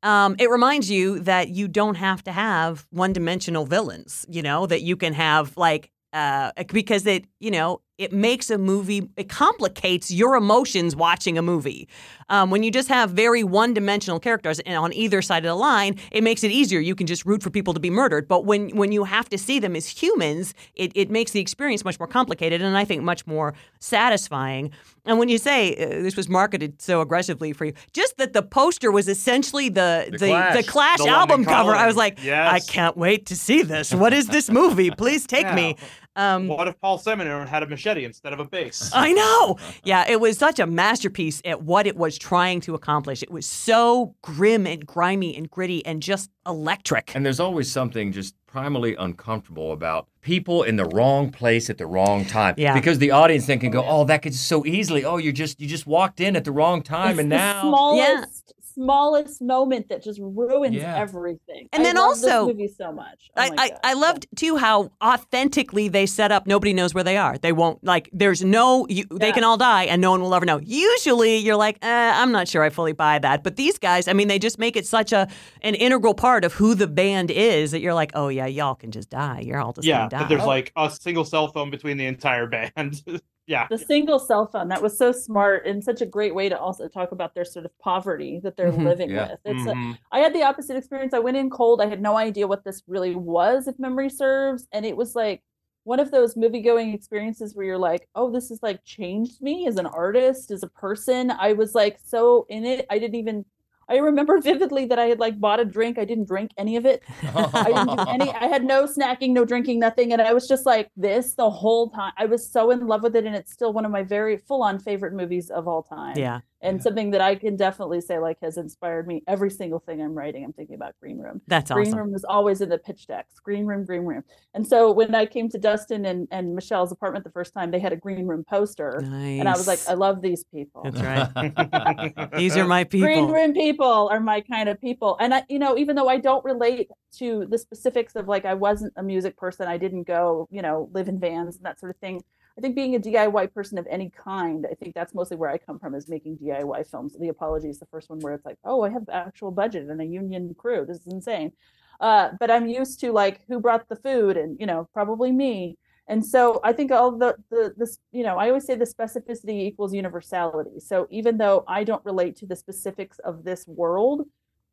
Um, 0.03 0.37
it 0.39 0.51
reminds 0.51 0.91
you 0.91 1.21
that 1.21 1.49
you 1.49 1.67
don't 1.67 1.95
have 1.95 2.23
to 2.25 2.31
have 2.33 2.87
one-dimensional 2.91 3.65
villains. 3.65 4.27
You 4.29 4.43
know 4.43 4.67
that 4.67 4.83
you 4.83 4.97
can 4.99 5.15
have 5.15 5.57
like 5.57 5.91
uh, 6.15 6.53
because 6.73 7.05
it 7.07 7.27
you 7.41 7.51
know 7.51 7.81
it 7.99 8.13
makes 8.13 8.51
a 8.51 8.59
movie 8.59 9.09
it 9.17 9.29
complicates 9.29 10.11
your 10.11 10.35
emotions 10.37 10.97
watching 10.97 11.37
a 11.39 11.43
movie. 11.43 11.87
Um, 12.29 12.51
when 12.51 12.63
you 12.65 12.71
just 12.73 12.89
have 12.89 13.11
very 13.11 13.45
one-dimensional 13.45 14.19
characters 14.19 14.59
and 14.61 14.77
on 14.77 14.93
either 14.95 15.21
side 15.23 15.45
of 15.45 15.49
the 15.49 15.55
line 15.55 15.97
it 16.11 16.25
makes 16.25 16.43
it 16.43 16.51
easier. 16.51 16.81
You 16.81 16.95
can 16.95 17.07
just 17.07 17.25
root 17.27 17.43
for 17.43 17.51
people 17.51 17.75
to 17.75 17.81
be 17.81 17.91
murdered. 17.91 18.27
But 18.29 18.45
when 18.47 18.71
when 18.77 18.91
you 18.93 19.05
have 19.05 19.29
to 19.31 19.39
see 19.39 19.59
them 19.61 19.77
as 19.77 19.87
humans 19.89 20.55
it, 20.75 20.91
it 20.95 21.11
makes 21.11 21.33
the 21.33 21.41
experience 21.41 21.85
much 21.85 21.99
more 22.01 22.09
complicated 22.09 22.63
and 22.63 22.77
i 22.77 22.85
think 22.85 23.03
much 23.03 23.27
more 23.27 23.55
satisfying. 23.81 24.71
And 25.07 25.19
when 25.19 25.29
you 25.29 25.39
say 25.39 25.75
uh, 25.75 26.03
this 26.03 26.17
was 26.17 26.29
marketed 26.29 26.81
so 26.81 27.01
aggressively 27.01 27.53
for 27.53 27.65
you 27.67 27.75
just 27.93 28.17
that 28.19 28.33
the 28.33 28.43
poster 28.43 28.91
was 28.91 29.09
essentially 29.09 29.69
the 29.69 30.09
The 30.11 30.19
the, 30.19 30.27
Clash. 30.29 30.57
the 30.57 30.63
Clash. 30.73 30.99
The 31.03 31.09
album 31.09 31.45
cover. 31.45 31.73
I 31.73 31.87
was 31.87 31.97
like 31.97 32.19
Yes. 32.23 32.53
i 32.53 32.61
can't 32.73 32.97
wait 32.97 33.27
to 33.27 33.37
see 33.37 33.63
this. 33.63 33.93
What 33.95 34.13
is 34.13 34.27
this 34.29 34.49
movie? 34.51 34.91
Please 35.05 35.27
take 35.27 35.53
me 35.55 35.77
um, 36.17 36.49
What 36.49 36.69
if 36.69 36.81
Paul 36.81 36.99
Simon 36.99 37.47
had 37.47 37.63
a 37.63 37.67
machete 37.67 38.05
instead 38.05 38.33
of 38.33 38.41
a 38.41 38.45
bass? 38.45 38.91
I 38.95 39.13
know. 39.13 39.59
Yeah, 39.83 40.05
it 40.09 40.21
was 40.21 40.39
such 40.39 40.59
a 40.59 40.67
masterpiece 40.67 41.41
at 41.45 41.63
what 41.63 41.87
it 41.87 41.97
was 41.97 42.19
trying 42.19 42.61
to 42.63 42.75
accomplish. 42.75 43.23
It 43.23 43.31
was 43.31 43.47
so 43.47 44.15
grim 44.23 44.67
and 44.67 44.87
grimy 44.87 45.37
and 45.37 45.51
gritty 45.51 45.85
and 45.87 46.03
just 46.03 46.31
electric. 46.47 47.15
And 47.15 47.25
there's 47.25 47.41
always 47.41 47.71
something 47.71 48.13
just 48.13 48.35
primally 48.47 48.95
uncomfortable 48.99 49.73
about 49.73 50.07
people 50.21 50.63
in 50.63 50.77
the 50.77 50.85
wrong 50.87 51.31
place 51.31 51.69
at 51.69 51.79
the 51.79 51.87
wrong 51.87 52.25
time. 52.25 52.55
Yeah. 52.57 52.75
Because 52.75 52.99
the 52.99 53.11
audience 53.11 53.47
then 53.47 53.59
can 53.59 53.71
go, 53.71 53.85
"Oh, 53.85 54.05
that 54.05 54.23
could 54.23 54.35
so 54.35 54.65
easily. 54.65 55.05
Oh, 55.05 55.17
you 55.17 55.33
just 55.33 55.61
you 55.61 55.67
just 55.67 55.87
walked 55.87 56.21
in 56.21 56.37
at 56.37 56.45
the 56.45 56.53
wrong 56.53 56.83
time, 56.83 57.13
it's 57.13 57.21
and 57.21 57.33
the 57.33 57.37
now." 57.37 57.63
smallest, 57.63 58.53
smallest 58.75 59.41
moment 59.41 59.89
that 59.89 60.03
just 60.03 60.19
ruins 60.21 60.75
Yeah. 60.75 60.97
everything. 60.99 61.69
And 61.73 61.81
I 61.83 61.85
then 61.85 61.97
love 61.97 62.09
also- 62.09 62.47
this 62.47 62.55
movie 62.57 62.69
so 62.69 62.93
much. 62.93 63.31
Oh 63.37 63.43
I, 63.43 63.51
I, 63.57 63.71
I 63.85 63.95
loved 63.95 64.27
too 64.37 64.57
how 64.57 64.91
authentically 65.03 65.89
they 65.89 66.07
set 66.07 66.33
up 66.33 66.47
nobody 66.47 66.73
knows 66.73 66.95
where 66.95 67.05
they 67.05 67.17
are. 67.17 67.39
They 67.39 67.53
won't 67.53 67.83
like 67.85 68.11
there's 68.13 68.43
no 68.45 68.87
you, 68.89 69.05
they 69.11 69.33
can 69.33 69.45
all 69.45 69.57
die 69.57 69.85
and 69.85 70.01
no 70.01 70.11
one 70.11 70.21
will 70.21 70.35
ever 70.35 70.45
know. 70.47 70.61
Usually 70.63 71.37
you're 71.39 71.57
like, 71.57 71.79
eh, 71.83 72.13
I'm 72.17 72.33
not 72.33 72.49
sure 72.49 72.63
I 72.63 72.71
fully 72.71 72.93
buy 72.93 73.19
that. 73.21 73.43
But 73.45 73.57
these 73.57 73.79
guys, 73.79 74.09
I 74.09 74.13
mean, 74.13 74.29
they 74.29 74.39
just 74.39 74.59
make 74.59 74.77
it 74.77 74.87
such 74.87 75.13
a 75.13 75.29
an 75.63 75.75
integral 75.75 76.15
part 76.15 76.45
of 76.45 76.53
who 76.55 76.75
the 76.75 76.87
band 76.87 77.31
is 77.31 77.71
that 77.71 77.81
you're 77.81 77.95
like, 77.95 78.13
oh 78.15 78.29
yeah, 78.29 78.47
y'all 78.47 78.75
can 78.75 78.91
just 78.91 79.11
die. 79.11 79.41
You're 79.41 79.61
all 79.61 79.73
just 79.73 79.87
yeah, 79.87 79.99
gonna 79.99 80.11
die. 80.11 80.19
but 80.21 80.29
there's 80.29 80.45
like 80.45 80.73
a 80.77 80.91
single 80.91 81.25
cell 81.25 81.49
phone 81.49 81.71
between 81.71 81.97
the 81.97 82.07
entire 82.07 82.47
band. 82.47 83.03
yeah. 83.47 83.67
the 83.71 83.79
single 83.79 84.19
cell 84.19 84.47
phone 84.47 84.69
that 84.69 84.83
was 84.83 84.97
so 84.97 85.13
smart 85.13 85.67
and 85.67 85.83
such 85.85 86.01
a 86.01 86.07
great 86.07 86.35
way 86.35 86.49
to 86.49 86.59
also 86.59 86.89
talk 86.89 87.13
about 87.13 87.35
their 87.35 87.45
sort 87.45 87.65
of 87.65 87.79
poverty 87.79 88.41
that 88.43 88.57
they're 88.57 88.73
Mhm. 88.73 88.85
living 88.85 89.11
Yeah. 89.11 89.31
with. 89.33 89.41
It's 89.45 89.67
a, 89.67 89.75
Mhm. 89.75 89.99
I 90.13 90.21
had 90.21 90.35
the 90.35 90.43
opposite 90.43 90.77
experience. 90.77 91.13
I 91.15 91.19
went 91.19 91.37
in 91.37 91.51
cold. 91.51 91.81
I 91.81 91.87
had 91.87 92.01
no 92.03 92.17
idea 92.17 92.47
what 92.47 92.65
this 92.65 92.83
really 92.87 93.15
was, 93.15 93.69
if 93.69 93.79
memory 93.79 94.09
serves, 94.11 94.67
and 94.73 94.87
it 94.87 94.97
was 94.97 95.15
like 95.15 95.43
one 95.85 96.01
of 96.01 96.11
those 96.11 96.35
movie 96.37 96.63
going 96.63 96.95
experiences 96.95 97.55
where 97.55 97.67
you're 97.67 97.79
like, 97.79 98.09
"Oh, 98.15 98.31
this 98.31 98.49
has 98.49 98.63
like 98.63 98.83
changed 98.85 99.43
me 99.43 99.67
as 99.67 99.77
an 99.77 99.87
artist, 99.87 100.51
as 100.51 100.63
a 100.63 100.69
person." 100.69 101.31
I 101.31 101.53
was 101.53 101.75
like 101.75 101.99
so 102.03 102.47
in 102.49 102.65
it. 102.65 102.87
I 102.91 102.99
didn't 102.99 103.17
even. 103.17 103.45
I 103.89 103.97
remember 103.97 104.41
vividly 104.41 104.87
that 104.87 104.99
I 104.99 105.07
had 105.07 105.19
like 105.19 105.39
bought 105.41 105.61
a 105.61 105.65
drink. 105.65 105.99
I 105.99 106.05
didn't 106.05 106.27
drink 106.27 106.53
any 106.57 106.77
of 106.77 106.87
it. 106.87 107.03
I 107.23 107.65
didn't 107.67 107.97
do 107.97 108.05
any. 108.09 108.31
I 108.33 108.47
had 108.47 108.65
no 108.65 108.85
snacking, 108.87 109.31
no 109.31 109.45
drinking, 109.45 109.79
nothing, 109.79 110.13
and 110.13 110.23
I 110.23 110.33
was 110.33 110.49
just 110.49 110.67
like 110.67 110.91
this 110.97 111.35
the 111.35 111.51
whole 111.51 111.91
time. 111.91 112.13
I 112.17 112.27
was 112.27 112.49
so 112.51 112.71
in 112.71 112.87
love 112.87 113.03
with 113.03 113.17
it, 113.17 113.25
and 113.25 113.35
it's 113.35 113.53
still 113.53 113.73
one 113.73 113.85
of 113.85 113.91
my 113.91 114.03
very 114.03 114.37
full-on 114.37 114.79
favorite 114.79 115.13
movies 115.13 115.51
of 115.51 115.69
all 115.69 115.83
time. 115.83 116.17
yeah. 116.17 116.41
And 116.65 116.83
something 116.83 117.11
that 117.13 117.21
I 117.21 117.35
can 117.37 117.57
definitely 117.57 118.01
say 118.01 118.19
like 118.19 118.39
has 118.43 118.57
inspired 118.57 119.07
me. 119.07 119.23
Every 119.29 119.51
single 119.51 119.79
thing 119.79 120.03
I'm 120.03 120.15
writing, 120.15 120.45
I'm 120.45 120.53
thinking 120.53 120.75
about 120.77 120.95
Green 121.01 121.19
Room. 121.19 121.41
That's 121.47 121.71
Green 121.71 121.89
awesome. 121.89 121.99
Room 121.99 122.15
is 122.15 122.25
always 122.25 122.61
in 122.61 122.69
the 122.69 122.79
pitch 122.79 123.07
decks. 123.07 123.39
Green 123.39 123.67
Room, 123.67 123.85
Green 123.85 124.03
Room. 124.03 124.25
And 124.55 124.67
so 124.67 124.91
when 124.93 125.15
I 125.15 125.27
came 125.27 125.49
to 125.51 125.59
Dustin 125.59 126.07
and, 126.07 126.27
and 126.31 126.55
Michelle's 126.55 126.91
apartment 126.91 127.25
the 127.25 127.31
first 127.31 127.55
time, 127.55 127.71
they 127.71 127.79
had 127.79 127.93
a 127.93 127.97
Green 127.97 128.27
Room 128.27 128.45
poster, 128.49 129.01
Nice. 129.03 129.41
and 129.41 129.49
I 129.49 129.53
was 129.53 129.67
like, 129.67 129.81
I 129.89 129.95
love 129.95 130.23
these 130.23 130.45
people. 130.45 130.83
That's 130.85 131.01
right. 131.01 132.31
These 132.37 132.57
are 132.57 132.67
my 132.67 132.85
people. 132.85 133.07
Green 133.09 133.31
room 133.31 133.53
people 133.53 134.09
are 134.11 134.21
my 134.21 134.41
kind 134.41 134.69
of 134.69 134.81
people. 134.81 135.17
And 135.21 135.35
I, 135.35 135.43
you 135.49 135.59
know, 135.59 135.77
even 135.77 135.97
though 135.97 136.09
I 136.09 136.19
don't 136.19 136.45
relate 136.45 136.89
to 137.19 137.47
the 137.49 137.59
specifics 137.59 138.17
of 138.17 138.27
like 138.29 138.45
I 138.45 138.55
wasn't 138.55 138.93
a 138.97 139.03
music 139.03 139.37
person, 139.37 139.69
I 139.69 139.77
didn't 139.79 140.05
go, 140.05 140.49
you 140.51 140.63
know, 140.63 140.89
live 140.93 141.09
in 141.09 141.19
vans 141.21 141.57
and 141.57 141.65
that 141.65 141.79
sort 141.79 141.91
of 141.91 141.97
thing. 141.99 142.23
I 142.57 142.61
think 142.61 142.77
being 142.77 142.95
a 142.95 143.01
DIY 143.01 143.53
person 143.53 143.79
of 143.79 143.87
any 143.91 144.11
kind, 144.11 144.67
I 144.71 144.75
think 144.75 144.95
that's 144.95 145.15
mostly 145.15 145.37
where 145.37 145.51
I 145.51 145.59
come 145.59 145.79
from 145.79 145.95
is 145.95 146.09
making 146.09 146.39
DIY 146.39 146.89
films. 146.89 147.17
The 147.19 147.29
Apology 147.29 147.69
is 147.69 147.81
the 147.81 147.87
first 147.87 148.09
one 148.09 148.21
where 148.21 148.35
it's 148.35 148.45
like, 148.45 148.59
oh, 148.65 148.83
I 148.83 148.91
have 148.91 149.09
actual 149.13 149.51
budget 149.51 149.89
and 149.89 150.01
a 150.01 150.05
union 150.05 150.55
crew. 150.57 150.85
This 150.87 150.99
is 150.99 151.07
insane. 151.09 151.53
Uh, 152.01 152.31
but 152.39 152.51
I'm 152.51 152.69
used 152.69 153.01
to 153.01 153.13
like 153.13 153.41
who 153.49 153.61
brought 153.61 153.89
the 153.89 153.97
food, 153.97 154.37
and 154.37 154.57
you 154.61 154.67
know, 154.67 154.89
probably 154.93 155.33
me. 155.33 155.79
And 156.07 156.25
so 156.25 156.61
I 156.63 156.73
think 156.73 156.93
all 156.93 157.17
the 157.17 157.37
the 157.51 157.73
this 157.77 157.99
you 158.13 158.23
know 158.25 158.37
I 158.37 158.49
always 158.49 158.67
say 158.67 158.75
the 158.75 158.85
specificity 158.85 159.63
equals 159.67 159.95
universality. 159.95 160.81
So 160.81 161.07
even 161.11 161.39
though 161.39 161.65
I 161.67 161.85
don't 161.85 162.05
relate 162.05 162.37
to 162.37 162.47
the 162.47 162.57
specifics 162.57 163.19
of 163.21 163.45
this 163.45 163.67
world, 163.67 164.27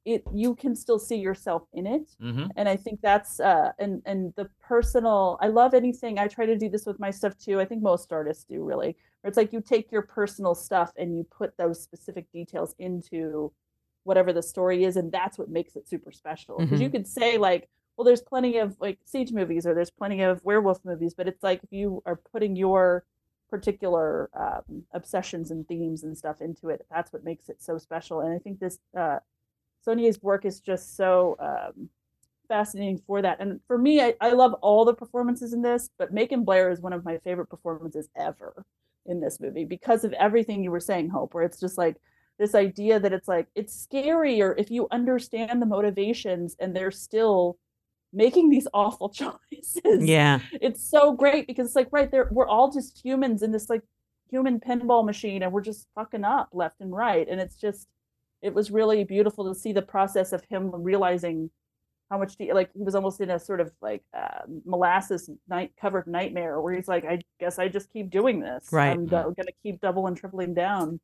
it 0.06 0.24
you 0.34 0.56
can 0.56 0.76
still 0.76 0.98
see 1.00 1.18
yourself 1.18 1.64
in 1.74 1.86
it 1.86 2.16
Mm-hmm. 2.22 2.48
and 2.56 2.68
i 2.68 2.76
think 2.76 3.00
that's 3.02 3.40
uh 3.40 3.72
and 3.80 4.02
and 4.06 4.34
the 4.36 4.50
personal 4.62 5.38
i 5.42 5.48
love 5.48 5.74
anything 5.74 6.18
i 6.20 6.28
try 6.28 6.46
to 6.46 6.58
do 6.58 6.70
this 6.70 6.86
with 6.86 7.00
my 7.00 7.12
stuff 7.12 7.38
too 7.38 7.60
i 7.60 7.66
think 7.66 7.82
most 7.84 8.12
artists 8.12 8.44
do 8.46 8.64
really 8.64 8.96
where 9.22 9.30
it's 9.30 9.38
like 9.38 9.54
you 9.54 9.62
take 9.62 9.92
your 9.92 10.02
personal 10.02 10.56
stuff 10.56 10.92
and 10.98 11.16
you 11.16 11.24
put 11.26 11.56
those 11.58 11.82
specific 11.82 12.26
details 12.32 12.74
into 12.80 13.52
whatever 14.04 14.34
the 14.34 14.42
story 14.42 14.84
is 14.84 14.98
and 14.98 15.12
that's 15.12 15.38
what 15.38 15.50
makes 15.50 15.76
it 15.76 15.88
super 15.88 16.12
special 16.12 16.58
because 16.60 16.82
you 16.82 16.90
Mhm. 16.90 16.92
could 16.94 17.08
say 17.08 17.38
like 17.38 17.70
well 17.96 18.06
there's 18.06 18.22
plenty 18.24 18.58
of 18.58 18.76
like 18.80 18.98
siege 19.06 19.32
movies 19.32 19.68
or 19.68 19.76
there's 19.76 19.92
plenty 19.92 20.22
of 20.24 20.44
werewolf 20.44 20.84
movies 20.84 21.14
but 21.14 21.28
it's 21.28 21.44
like 21.44 21.64
if 21.64 21.72
you 21.72 22.02
are 22.08 22.16
putting 22.32 22.56
your 22.56 23.06
particular 23.50 24.30
um, 24.34 24.84
obsessions 24.94 25.52
and 25.52 25.68
themes 25.68 26.04
and 26.04 26.18
stuff 26.18 26.42
into 26.42 26.70
it 26.70 26.86
that's 26.90 27.12
what 27.14 27.24
makes 27.24 27.50
it 27.50 27.62
so 27.62 27.78
special 27.78 28.22
and 28.22 28.34
i 28.34 28.40
think 28.40 28.60
this 28.60 28.80
uh 28.98 29.20
Saulnier's 29.82 30.22
work 30.22 30.46
is 30.46 30.60
just 30.60 30.96
so 30.96 31.36
um, 31.40 31.90
fascinating 32.48 33.02
for 33.08 33.22
that. 33.22 33.38
And 33.40 33.60
for 33.68 33.78
me, 33.78 34.02
I, 34.02 34.14
I 34.20 34.32
love 34.32 34.54
all 34.56 34.86
the 34.86 34.94
performances 34.94 35.54
in 35.54 35.62
this, 35.62 35.90
but 35.98 36.14
Macon 36.14 36.44
Blair 36.44 36.70
is 36.70 36.82
one 36.82 36.94
of 36.94 37.06
my 37.06 37.18
favorite 37.20 37.48
performances 37.48 38.10
ever 38.18 38.66
in 39.06 39.20
this 39.20 39.40
movie 39.40 39.66
because 39.66 40.04
of 40.04 40.14
everything 40.14 40.64
you 40.64 40.72
were 40.72 40.80
saying, 40.80 41.10
Hope, 41.10 41.34
where 41.34 41.44
it's 41.44 41.60
just 41.60 41.78
like 41.78 41.98
this 42.38 42.56
idea 42.56 43.00
that 43.00 43.14
it's 43.14 43.28
like 43.28 43.48
it's 43.56 43.74
scary 43.74 44.42
or 44.42 44.56
if 44.58 44.70
you 44.70 44.88
understand 44.92 45.62
the 45.62 45.66
motivations 45.66 46.56
and 46.60 46.76
they're 46.76 46.92
still 46.92 47.58
making 48.14 48.50
these 48.50 48.68
awful 48.74 49.10
choices. 49.10 50.06
Yeah. 50.06 50.40
It's 50.54 50.84
so 50.84 51.14
great 51.14 51.48
because 51.48 51.68
it's 51.68 51.76
like 51.76 51.90
right 51.92 52.12
there, 52.12 52.28
we're 52.32 52.48
all 52.48 52.72
just 52.72 53.04
humans 53.04 53.44
in 53.44 53.52
this 53.52 53.70
like 53.70 53.82
human 54.30 54.60
pinball 54.60 55.06
machine 55.06 55.44
and 55.44 55.52
we're 55.52 55.62
just 55.62 55.88
fucking 55.96 56.24
up 56.24 56.50
left 56.52 56.82
and 56.82 56.92
right. 56.92 57.28
And 57.30 57.40
it's 57.40 57.56
just 57.56 57.88
it 58.42 58.54
was 58.54 58.72
really 58.72 59.04
beautiful 59.04 59.52
to 59.54 59.60
see 59.60 59.72
the 59.74 59.82
process 59.82 60.34
of 60.34 60.44
him 60.46 60.72
realizing 60.74 61.50
how 62.10 62.18
much 62.18 62.36
de- 62.36 62.52
like 62.54 62.70
he 62.74 62.84
was 62.84 62.96
almost 62.96 63.22
in 63.22 63.30
a 63.30 63.40
sort 63.40 63.62
of 63.62 63.72
like 63.82 64.04
uh, 64.14 64.42
molasses 64.66 65.30
night 65.48 65.72
covered 65.80 66.08
nightmare 66.08 66.60
where 66.60 66.74
he's 66.74 66.88
like 66.88 67.06
i 67.06 67.20
guess 67.40 67.58
i 67.60 67.68
just 67.68 67.92
keep 67.94 68.10
doing 68.10 68.40
this 68.42 68.68
Right. 68.72 68.90
i'm 68.92 69.06
do- 69.06 69.34
gonna 69.38 69.56
keep 69.64 69.80
double 69.80 70.08
and 70.08 70.18
tripling 70.18 70.54
down 70.54 71.00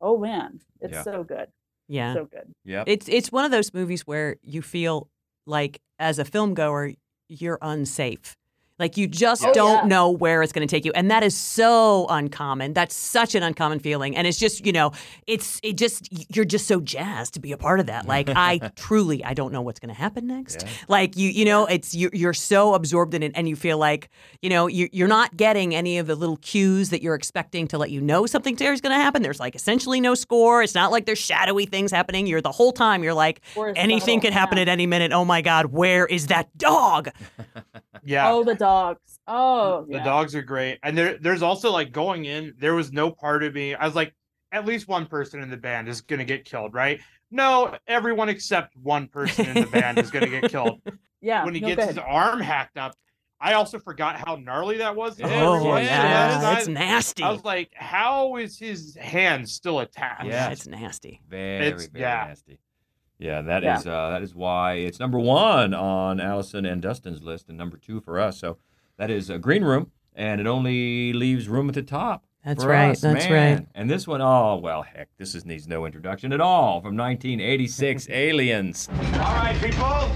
oh 0.00 0.18
man 0.18 0.60
it's 0.80 0.92
Yeah. 0.92 1.02
so 1.02 1.24
good 1.24 1.46
Yeah. 1.88 2.14
so 2.14 2.24
good 2.26 2.52
yeah 2.64 2.84
It's 2.86 3.08
it's 3.08 3.32
one 3.32 3.44
of 3.46 3.50
those 3.50 3.72
movies 3.72 4.02
where 4.06 4.36
you 4.42 4.60
feel 4.60 5.08
like 5.46 5.80
as 5.98 6.18
a 6.18 6.24
film 6.24 6.52
goer 6.54 6.92
you're 7.28 7.58
unsafe. 7.62 8.36
Like 8.82 8.96
you 8.96 9.06
just 9.06 9.44
Oh, 9.44 9.52
don't 9.54 9.84
yeah. 9.84 9.88
know 9.88 10.10
where 10.10 10.42
it's 10.42 10.52
going 10.52 10.66
to 10.66 10.70
take 10.70 10.84
you 10.84 10.90
and 10.94 11.10
that 11.10 11.22
is 11.22 11.36
so 11.36 12.06
uncommon. 12.10 12.72
That's 12.72 12.94
such 12.94 13.36
an 13.36 13.42
uncommon 13.44 13.78
feeling 13.78 14.16
and 14.16 14.26
it's 14.26 14.38
just, 14.38 14.66
you 14.66 14.72
know, 14.72 14.90
it's 15.28 15.60
it 15.62 15.76
just 15.76 16.08
you're 16.34 16.44
just 16.44 16.66
so 16.66 16.80
jazzed 16.80 17.34
to 17.34 17.40
be 17.40 17.52
a 17.52 17.56
part 17.56 17.78
of 17.78 17.86
that. 17.86 18.06
Like 18.06 18.28
I 18.28 18.58
truly 18.76 19.24
I 19.24 19.34
don't 19.34 19.52
know 19.52 19.62
what's 19.62 19.78
going 19.78 19.94
to 19.94 20.00
happen 20.00 20.26
next. 20.26 20.62
Yeah. 20.62 20.68
Like 20.88 21.16
you 21.16 21.28
you 21.30 21.44
know, 21.44 21.66
it's 21.66 21.94
you're, 21.94 22.10
you're 22.12 22.34
so 22.34 22.74
absorbed 22.74 23.14
in 23.14 23.22
it 23.22 23.32
and 23.36 23.48
you 23.48 23.54
feel 23.54 23.78
like, 23.78 24.10
you 24.42 24.50
know, 24.50 24.66
you 24.66 24.88
you're 24.92 25.08
not 25.08 25.36
getting 25.36 25.74
any 25.74 25.98
of 25.98 26.08
the 26.08 26.16
little 26.16 26.38
cues 26.38 26.90
that 26.90 27.02
you're 27.02 27.14
expecting 27.14 27.68
to 27.68 27.78
let 27.78 27.90
you 27.92 28.00
know 28.00 28.26
something 28.26 28.56
is 28.60 28.80
going 28.80 28.92
to 28.92 29.00
happen. 29.00 29.22
There's 29.22 29.40
like 29.40 29.54
essentially 29.54 30.00
no 30.00 30.14
score. 30.14 30.62
It's 30.62 30.74
not 30.74 30.90
like 30.90 31.06
there's 31.06 31.18
shadowy 31.18 31.66
things 31.66 31.92
happening. 31.92 32.26
You're 32.26 32.40
the 32.40 32.52
whole 32.52 32.72
time 32.72 33.04
you're 33.04 33.14
like 33.14 33.40
anything 33.56 34.18
subtle, 34.18 34.20
could 34.20 34.32
happen 34.32 34.58
yeah. 34.58 34.62
at 34.62 34.68
any 34.68 34.86
minute. 34.86 35.12
Oh 35.12 35.24
my 35.24 35.40
god, 35.40 35.66
where 35.66 36.06
is 36.06 36.26
that 36.28 36.56
dog? 36.58 37.10
Yeah. 38.04 38.30
oh 38.32 38.42
the 38.44 38.54
dogs 38.54 39.18
oh 39.28 39.84
The 39.88 39.94
yeah. 39.98 40.04
dogs 40.04 40.34
are 40.34 40.42
great. 40.42 40.78
And 40.82 40.96
there 40.98 41.18
there's 41.18 41.42
also 41.42 41.70
like 41.70 41.92
going 41.92 42.24
in, 42.24 42.54
there 42.58 42.74
was 42.74 42.92
no 42.92 43.10
part 43.10 43.42
of 43.42 43.54
me. 43.54 43.74
I 43.74 43.84
was 43.86 43.94
like, 43.94 44.14
at 44.50 44.64
least 44.66 44.88
one 44.88 45.06
person 45.06 45.40
in 45.40 45.50
the 45.50 45.56
band 45.56 45.88
is 45.88 46.00
gonna 46.00 46.24
get 46.24 46.44
killed, 46.44 46.74
right? 46.74 47.00
No, 47.30 47.76
everyone 47.86 48.28
except 48.28 48.76
one 48.76 49.08
person 49.08 49.46
in 49.46 49.54
the 49.62 49.66
band 49.70 49.98
is 49.98 50.10
gonna 50.10 50.28
get 50.28 50.50
killed. 50.50 50.80
yeah 51.20 51.44
When 51.44 51.54
he 51.54 51.60
no, 51.60 51.68
gets 51.68 51.80
go 51.82 51.86
his 51.88 51.98
arm 51.98 52.40
hacked 52.40 52.76
up. 52.76 52.94
I 53.40 53.54
also 53.54 53.78
forgot 53.80 54.16
how 54.24 54.36
gnarly 54.36 54.76
that 54.78 54.94
was. 54.94 55.20
Oh, 55.20 55.26
yeah, 55.28 55.42
Oh 55.44 55.76
yeah, 55.76 55.82
yeah, 56.40 56.48
I- 56.50 56.58
it's 56.58 56.68
nasty. 56.68 57.24
I 57.24 57.30
was 57.32 57.42
like, 57.44 57.70
how 57.74 58.36
is 58.36 58.56
his 58.58 58.94
hand 58.96 59.48
still 59.48 59.80
attached? 59.80 60.26
Yeah. 60.26 60.50
it's 60.50 60.66
nasty. 60.68 61.20
Very, 61.28 61.66
It's- 61.66 61.86
very 61.86 62.02
yeah. 62.02 62.24
nasty. 62.28 62.58
Yeah, 63.22 63.40
that 63.42 63.62
is 63.62 63.86
Yeah. 63.86 63.92
uh, 63.92 64.10
that 64.10 64.22
is 64.22 64.34
why 64.34 64.74
it's 64.74 64.98
number 64.98 65.18
one 65.18 65.72
on 65.74 66.20
Allison 66.20 66.66
and 66.66 66.82
Dustin's 66.82 67.22
list, 67.22 67.48
and 67.48 67.56
number 67.56 67.76
two 67.76 68.00
for 68.00 68.18
us. 68.18 68.38
So 68.38 68.58
that 68.98 69.10
is 69.10 69.30
a 69.30 69.38
green 69.38 69.62
room, 69.62 69.92
and 70.14 70.40
it 70.40 70.46
only 70.46 71.12
leaves 71.12 71.48
room 71.48 71.68
at 71.68 71.74
the 71.76 71.82
top. 71.82 72.24
That's 72.44 72.64
right, 72.64 72.90
us, 72.90 73.00
that's 73.02 73.28
man. 73.28 73.56
right. 73.58 73.66
And 73.76 73.88
this 73.88 74.08
one, 74.08 74.20
oh 74.20 74.56
well, 74.56 74.82
heck, 74.82 75.08
this 75.16 75.36
is, 75.36 75.44
needs 75.46 75.68
no 75.68 75.86
introduction 75.86 76.32
at 76.32 76.40
all. 76.40 76.80
From 76.80 76.96
1986, 76.96 78.08
Aliens. 78.10 78.88
All 78.90 79.20
right, 79.20 79.56
people. 79.60 80.08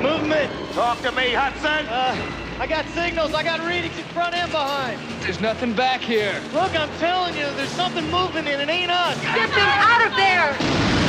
Movement. 0.00 0.50
Talk 0.72 0.98
to 1.02 1.12
me, 1.12 1.34
Hudson. 1.34 1.86
I 2.58 2.66
got 2.66 2.86
signals. 2.94 3.34
I 3.34 3.42
got 3.42 3.60
readings 3.66 3.98
in 3.98 4.04
front 4.04 4.34
and 4.34 4.50
behind. 4.50 4.98
There's 5.20 5.42
nothing 5.42 5.74
back 5.74 6.00
here. 6.00 6.40
Look, 6.54 6.74
I'm 6.74 6.88
telling 6.98 7.36
you, 7.36 7.44
there's 7.56 7.68
something 7.68 8.10
moving 8.10 8.46
and 8.46 8.62
it 8.62 8.68
ain't 8.70 8.90
us. 8.90 9.20
Get 9.22 9.50
them 9.50 9.58
out 9.58 10.06
of 10.06 10.16
there! 10.16 11.05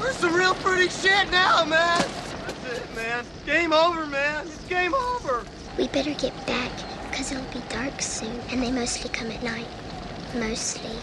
We're 0.00 0.12
some 0.12 0.34
real 0.34 0.54
pretty 0.54 0.88
shit 0.88 1.30
now, 1.30 1.62
man. 1.64 1.98
That's 1.98 2.78
it, 2.78 2.96
man. 2.96 3.22
Game 3.44 3.74
over, 3.74 4.06
man. 4.06 4.46
It's 4.46 4.64
game 4.64 4.94
over. 4.94 5.44
We 5.76 5.88
better 5.88 6.14
get 6.14 6.34
back, 6.46 6.72
because 7.10 7.30
it'll 7.30 7.44
be 7.52 7.62
dark 7.68 8.00
soon, 8.00 8.40
and 8.50 8.62
they 8.62 8.72
mostly 8.72 9.10
come 9.10 9.30
at 9.30 9.42
night. 9.42 9.66
Mostly. 10.34 10.96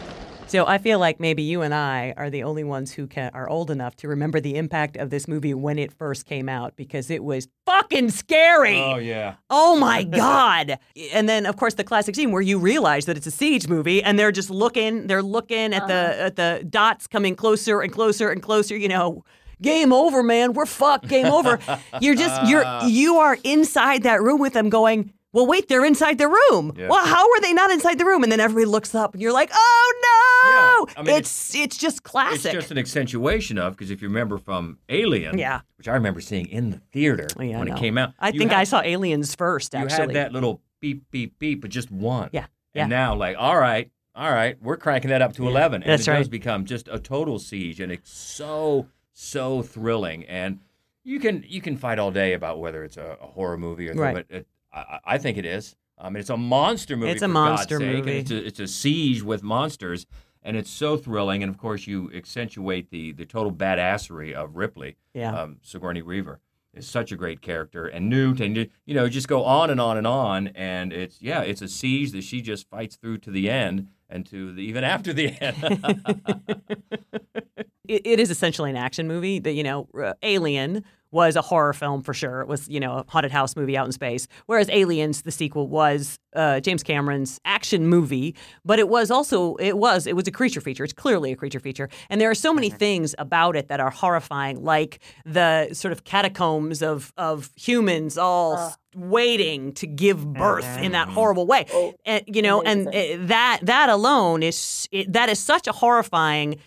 So 0.48 0.66
I 0.66 0.78
feel 0.78 0.98
like 0.98 1.20
maybe 1.20 1.44
you 1.44 1.62
and 1.62 1.74
I 1.74 2.14
are 2.16 2.30
the 2.30 2.44
only 2.44 2.64
ones 2.64 2.94
who 2.94 3.06
can, 3.06 3.32
are 3.34 3.50
old 3.50 3.70
enough 3.70 3.98
to 3.98 4.08
remember 4.08 4.40
the 4.40 4.56
impact 4.56 4.96
of 4.96 5.10
this 5.10 5.28
movie 5.28 5.54
when 5.54 5.78
it 5.78 5.92
first 5.92 6.26
came 6.26 6.48
out 6.48 6.78
because 6.78 7.10
it 7.10 7.22
was 7.22 7.50
fucking 7.66 8.12
scary. 8.12 8.80
Oh 8.80 8.96
yeah. 8.96 9.36
Oh 9.50 9.78
my 9.78 10.04
God. 10.06 10.80
And 11.12 11.28
then 11.28 11.46
of 11.46 11.58
course 11.58 11.74
the 11.74 11.84
classic 11.84 12.16
scene 12.16 12.32
where 12.32 12.42
you 12.42 12.60
realize 12.60 13.06
that 13.08 13.18
it's 13.18 13.28
a 13.28 13.32
siege 13.32 13.68
movie 13.68 14.02
and 14.02 14.18
they're 14.18 14.32
just 14.32 14.50
looking, 14.50 15.08
they're 15.08 15.22
looking 15.22 15.74
at 15.74 15.86
the 15.88 15.94
uh-huh. 15.94 16.24
at 16.24 16.36
the 16.38 16.66
dots 16.70 17.08
coming 17.08 17.36
closer 17.36 17.82
and 17.82 17.92
closer 17.92 18.30
and 18.30 18.42
closer, 18.42 18.76
you 18.78 18.88
know. 18.88 19.24
Game 19.60 19.92
over, 19.92 20.22
man. 20.22 20.54
We're 20.54 20.68
fucked. 20.68 21.08
Game 21.08 21.26
over. 21.26 21.58
You're 22.00 22.14
just 22.14 22.48
you're 22.48 22.64
you 22.86 23.18
are 23.18 23.40
inside 23.44 24.04
that 24.04 24.22
room 24.22 24.40
with 24.40 24.54
them 24.54 24.70
going, 24.70 25.12
well, 25.38 25.46
wait, 25.46 25.68
they're 25.70 25.86
inside 25.86 26.18
the 26.18 26.28
room. 26.28 26.74
Yeah. 26.76 26.88
Well, 26.88 27.06
how 27.06 27.24
are 27.32 27.42
they 27.42 27.54
not 27.54 27.70
inside 27.70 28.00
the 28.00 28.06
room? 28.06 28.24
And 28.24 28.32
then 28.32 28.40
everybody 28.40 28.66
looks 28.66 28.96
up 28.96 29.14
and 29.14 29.22
you're 29.22 29.32
like, 29.32 29.52
oh 29.54 29.94
no. 30.02 30.88
Yeah, 30.94 31.00
I 31.00 31.04
mean, 31.04 31.16
it's, 31.16 31.54
it's 31.54 31.78
just 31.78 32.02
classic. 32.02 32.46
It's 32.46 32.54
just 32.64 32.72
an 32.72 32.80
accentuation 32.80 33.60
of 33.60 33.74
because 33.78 33.92
if 33.92 34.02
you 34.02 34.08
remember 34.08 34.40
from 34.40 34.80
Alien, 34.90 35.38
Yeah. 35.38 35.62
which 35.78 35.88
I 35.88 35.94
remember 35.94 36.22
seeing 36.22 36.48
in 36.48 36.72
the 36.72 36.78
theater 36.92 37.28
Oh, 37.38 37.44
yeah, 37.44 37.60
when 37.60 37.68
it 37.68 37.78
came 37.78 38.00
out. 38.00 38.14
I 38.20 38.32
think 38.32 38.50
had- 38.52 38.62
I 38.62 38.64
saw 38.64 38.82
Aliens 38.82 39.36
first, 39.36 39.74
You 39.76 39.82
actually. 39.82 40.00
had 40.08 40.14
that 40.16 40.34
little 40.34 40.62
beep, 40.80 41.04
beep, 41.12 41.38
beep, 41.38 41.62
but 41.62 41.70
just 41.70 41.92
one. 41.92 42.30
Yeah, 42.34 42.48
yeah. 42.74 42.82
And 42.84 42.90
now, 42.90 43.14
like, 43.16 43.36
all 43.38 43.58
right, 43.60 43.92
all 44.16 44.32
right, 44.32 44.58
we're 44.60 44.78
cranking 44.78 45.10
that 45.12 45.22
up 45.22 45.34
to 45.34 45.48
11. 45.48 45.84
And 45.84 45.92
That's 45.92 46.08
it 46.08 46.12
does 46.12 46.28
become 46.30 46.66
just 46.66 46.88
a 46.92 46.98
total 47.00 47.38
siege. 47.38 47.80
And 47.80 47.92
it's 47.92 48.12
so, 48.12 48.88
so 49.14 49.62
thrilling. 49.62 50.26
And 50.26 50.60
you 51.04 51.20
can 51.20 51.46
you 51.48 51.62
can 51.62 51.78
fight 51.78 52.00
all 52.00 52.12
day 52.12 52.34
about 52.34 52.60
whether 52.60 52.84
it's 52.84 52.98
a, 52.98 53.18
a 53.22 53.28
horror 53.28 53.58
movie 53.58 53.88
or 53.90 53.94
Right. 53.94 54.26
but 54.30 54.46
I, 54.74 55.00
I 55.06 55.18
think 55.18 55.38
it 55.38 55.46
is. 55.46 55.76
I 55.98 56.10
mean, 56.10 56.20
it's 56.20 56.30
a 56.30 56.38
monster 56.38 56.96
movie. 56.96 57.12
It's 57.12 57.22
a 57.22 57.28
monster 57.28 57.80
movie. 57.80 58.20
It's 58.20 58.32
a, 58.32 58.46
it's 58.46 58.60
a 58.60 58.68
siege 58.68 59.24
with 59.24 59.42
monsters, 59.42 60.06
and 60.44 60.56
it's 60.56 60.70
so 60.70 60.96
thrilling. 60.98 61.42
And 61.42 61.50
of 61.50 61.58
course, 61.58 61.88
you 61.88 62.12
accentuate 62.14 62.92
the 62.92 63.12
the 63.14 63.26
total 63.26 63.52
badassery 63.52 64.34
of 64.34 64.56
Ripley, 64.56 64.98
Yeah. 65.14 65.36
um, 65.36 65.58
Sigourney 65.64 66.02
Weaver 66.02 66.40
is 66.74 66.88
such 66.88 67.12
a 67.12 67.16
great 67.16 67.42
character, 67.42 67.88
and 67.88 68.10
Newt, 68.10 68.40
and 68.40 68.56
you 68.86 68.94
know, 68.94 69.10
just 69.10 69.28
go 69.28 69.44
on 69.44 69.70
and 69.70 69.82
on 69.82 69.98
and 69.98 70.06
on. 70.08 70.48
And 70.50 70.94
it's 70.94 71.22
yeah, 71.22 71.42
it's 71.42 71.62
a 71.62 71.68
siege 71.68 72.12
that 72.12 72.24
she 72.24 72.42
just 72.42 72.70
fights 72.70 72.96
through 72.96 73.18
to 73.20 73.32
the 73.32 73.50
end, 73.50 73.88
and 74.10 74.26
to 74.28 74.54
the, 74.54 74.62
even 74.62 74.84
after 74.84 75.14
the 75.14 75.30
end. 75.42 75.58
it, 77.88 78.02
it 78.06 78.20
is 78.20 78.30
essentially 78.30 78.70
an 78.70 78.76
action 78.78 79.08
movie 79.08 79.40
that 79.40 79.54
you 79.54 79.64
know 79.64 79.88
uh, 80.00 80.14
alien 80.24 80.84
was 81.12 81.36
a 81.36 81.42
horror 81.42 81.74
film 81.74 82.02
for 82.02 82.14
sure. 82.14 82.42
It 82.42 82.48
was 82.48 82.68
you 82.68 82.80
know 82.80 82.98
a 83.00 83.06
haunted 83.08 83.32
house 83.32 83.56
movie 83.56 83.78
out 83.78 83.86
in 83.86 83.92
space. 83.92 84.28
Whereas 84.46 84.70
aliens 84.70 85.22
the 85.24 85.32
sequel 85.32 85.68
was 85.68 86.20
uh, 86.36 86.60
james 86.60 86.84
cameron's 86.84 87.40
action 87.46 87.88
movie 87.88 88.36
but 88.64 88.78
it 88.78 88.90
was 88.90 89.10
also 89.10 89.56
it 89.56 89.78
was 89.78 90.06
it 90.06 90.16
was 90.16 90.28
a 90.28 90.32
creature 90.32 90.62
feature. 90.62 90.84
It's 90.84 90.94
clearly 90.94 91.32
a 91.32 91.36
creature 91.36 91.60
feature. 91.60 91.90
And 92.10 92.20
there 92.22 92.30
are 92.30 92.36
so 92.36 92.54
many 92.54 92.70
things 92.70 93.16
about 93.18 93.56
it 93.56 93.70
that 93.70 93.80
are 93.80 93.90
horrifying 93.90 94.64
like 94.64 95.00
the 95.26 95.70
sort 95.74 95.92
of 95.92 96.04
catacombs 96.04 96.82
of 96.82 97.12
of 97.18 97.50
humans 97.56 98.18
all 98.18 98.56
s- 98.58 98.78
waiting 98.96 99.74
to 99.74 99.88
give 99.88 100.26
birth 100.34 100.78
in 100.78 100.92
that 100.92 101.08
horrible 101.10 101.48
way. 101.48 101.66
And 102.06 102.24
you 102.28 102.42
know 102.42 102.62
and 102.62 102.88
uh, 102.88 103.28
that 103.28 103.60
that 103.64 103.90
alone 103.90 104.44
is 104.44 104.88
it, 104.92 105.12
that 105.14 105.30
is 105.30 105.40
such 105.40 105.68
a 105.68 105.72
horrifying 105.72 106.60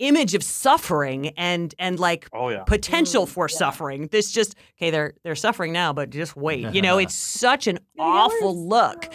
image 0.00 0.34
of 0.34 0.42
suffering 0.42 1.28
and 1.36 1.74
and 1.78 2.00
like 2.00 2.28
oh, 2.32 2.48
yeah. 2.48 2.64
potential 2.64 3.26
mm, 3.26 3.28
for 3.28 3.48
suffering. 3.48 4.08
This 4.08 4.32
just 4.32 4.56
okay, 4.76 4.90
they're 4.90 5.14
they're 5.22 5.36
suffering 5.36 5.72
now, 5.72 5.92
but 5.92 6.10
just 6.10 6.36
wait. 6.36 6.74
You 6.74 6.82
know, 6.82 6.98
it's 7.04 7.14
such 7.14 7.66
an 7.66 7.78
awful 7.98 8.68
look. 8.68 9.08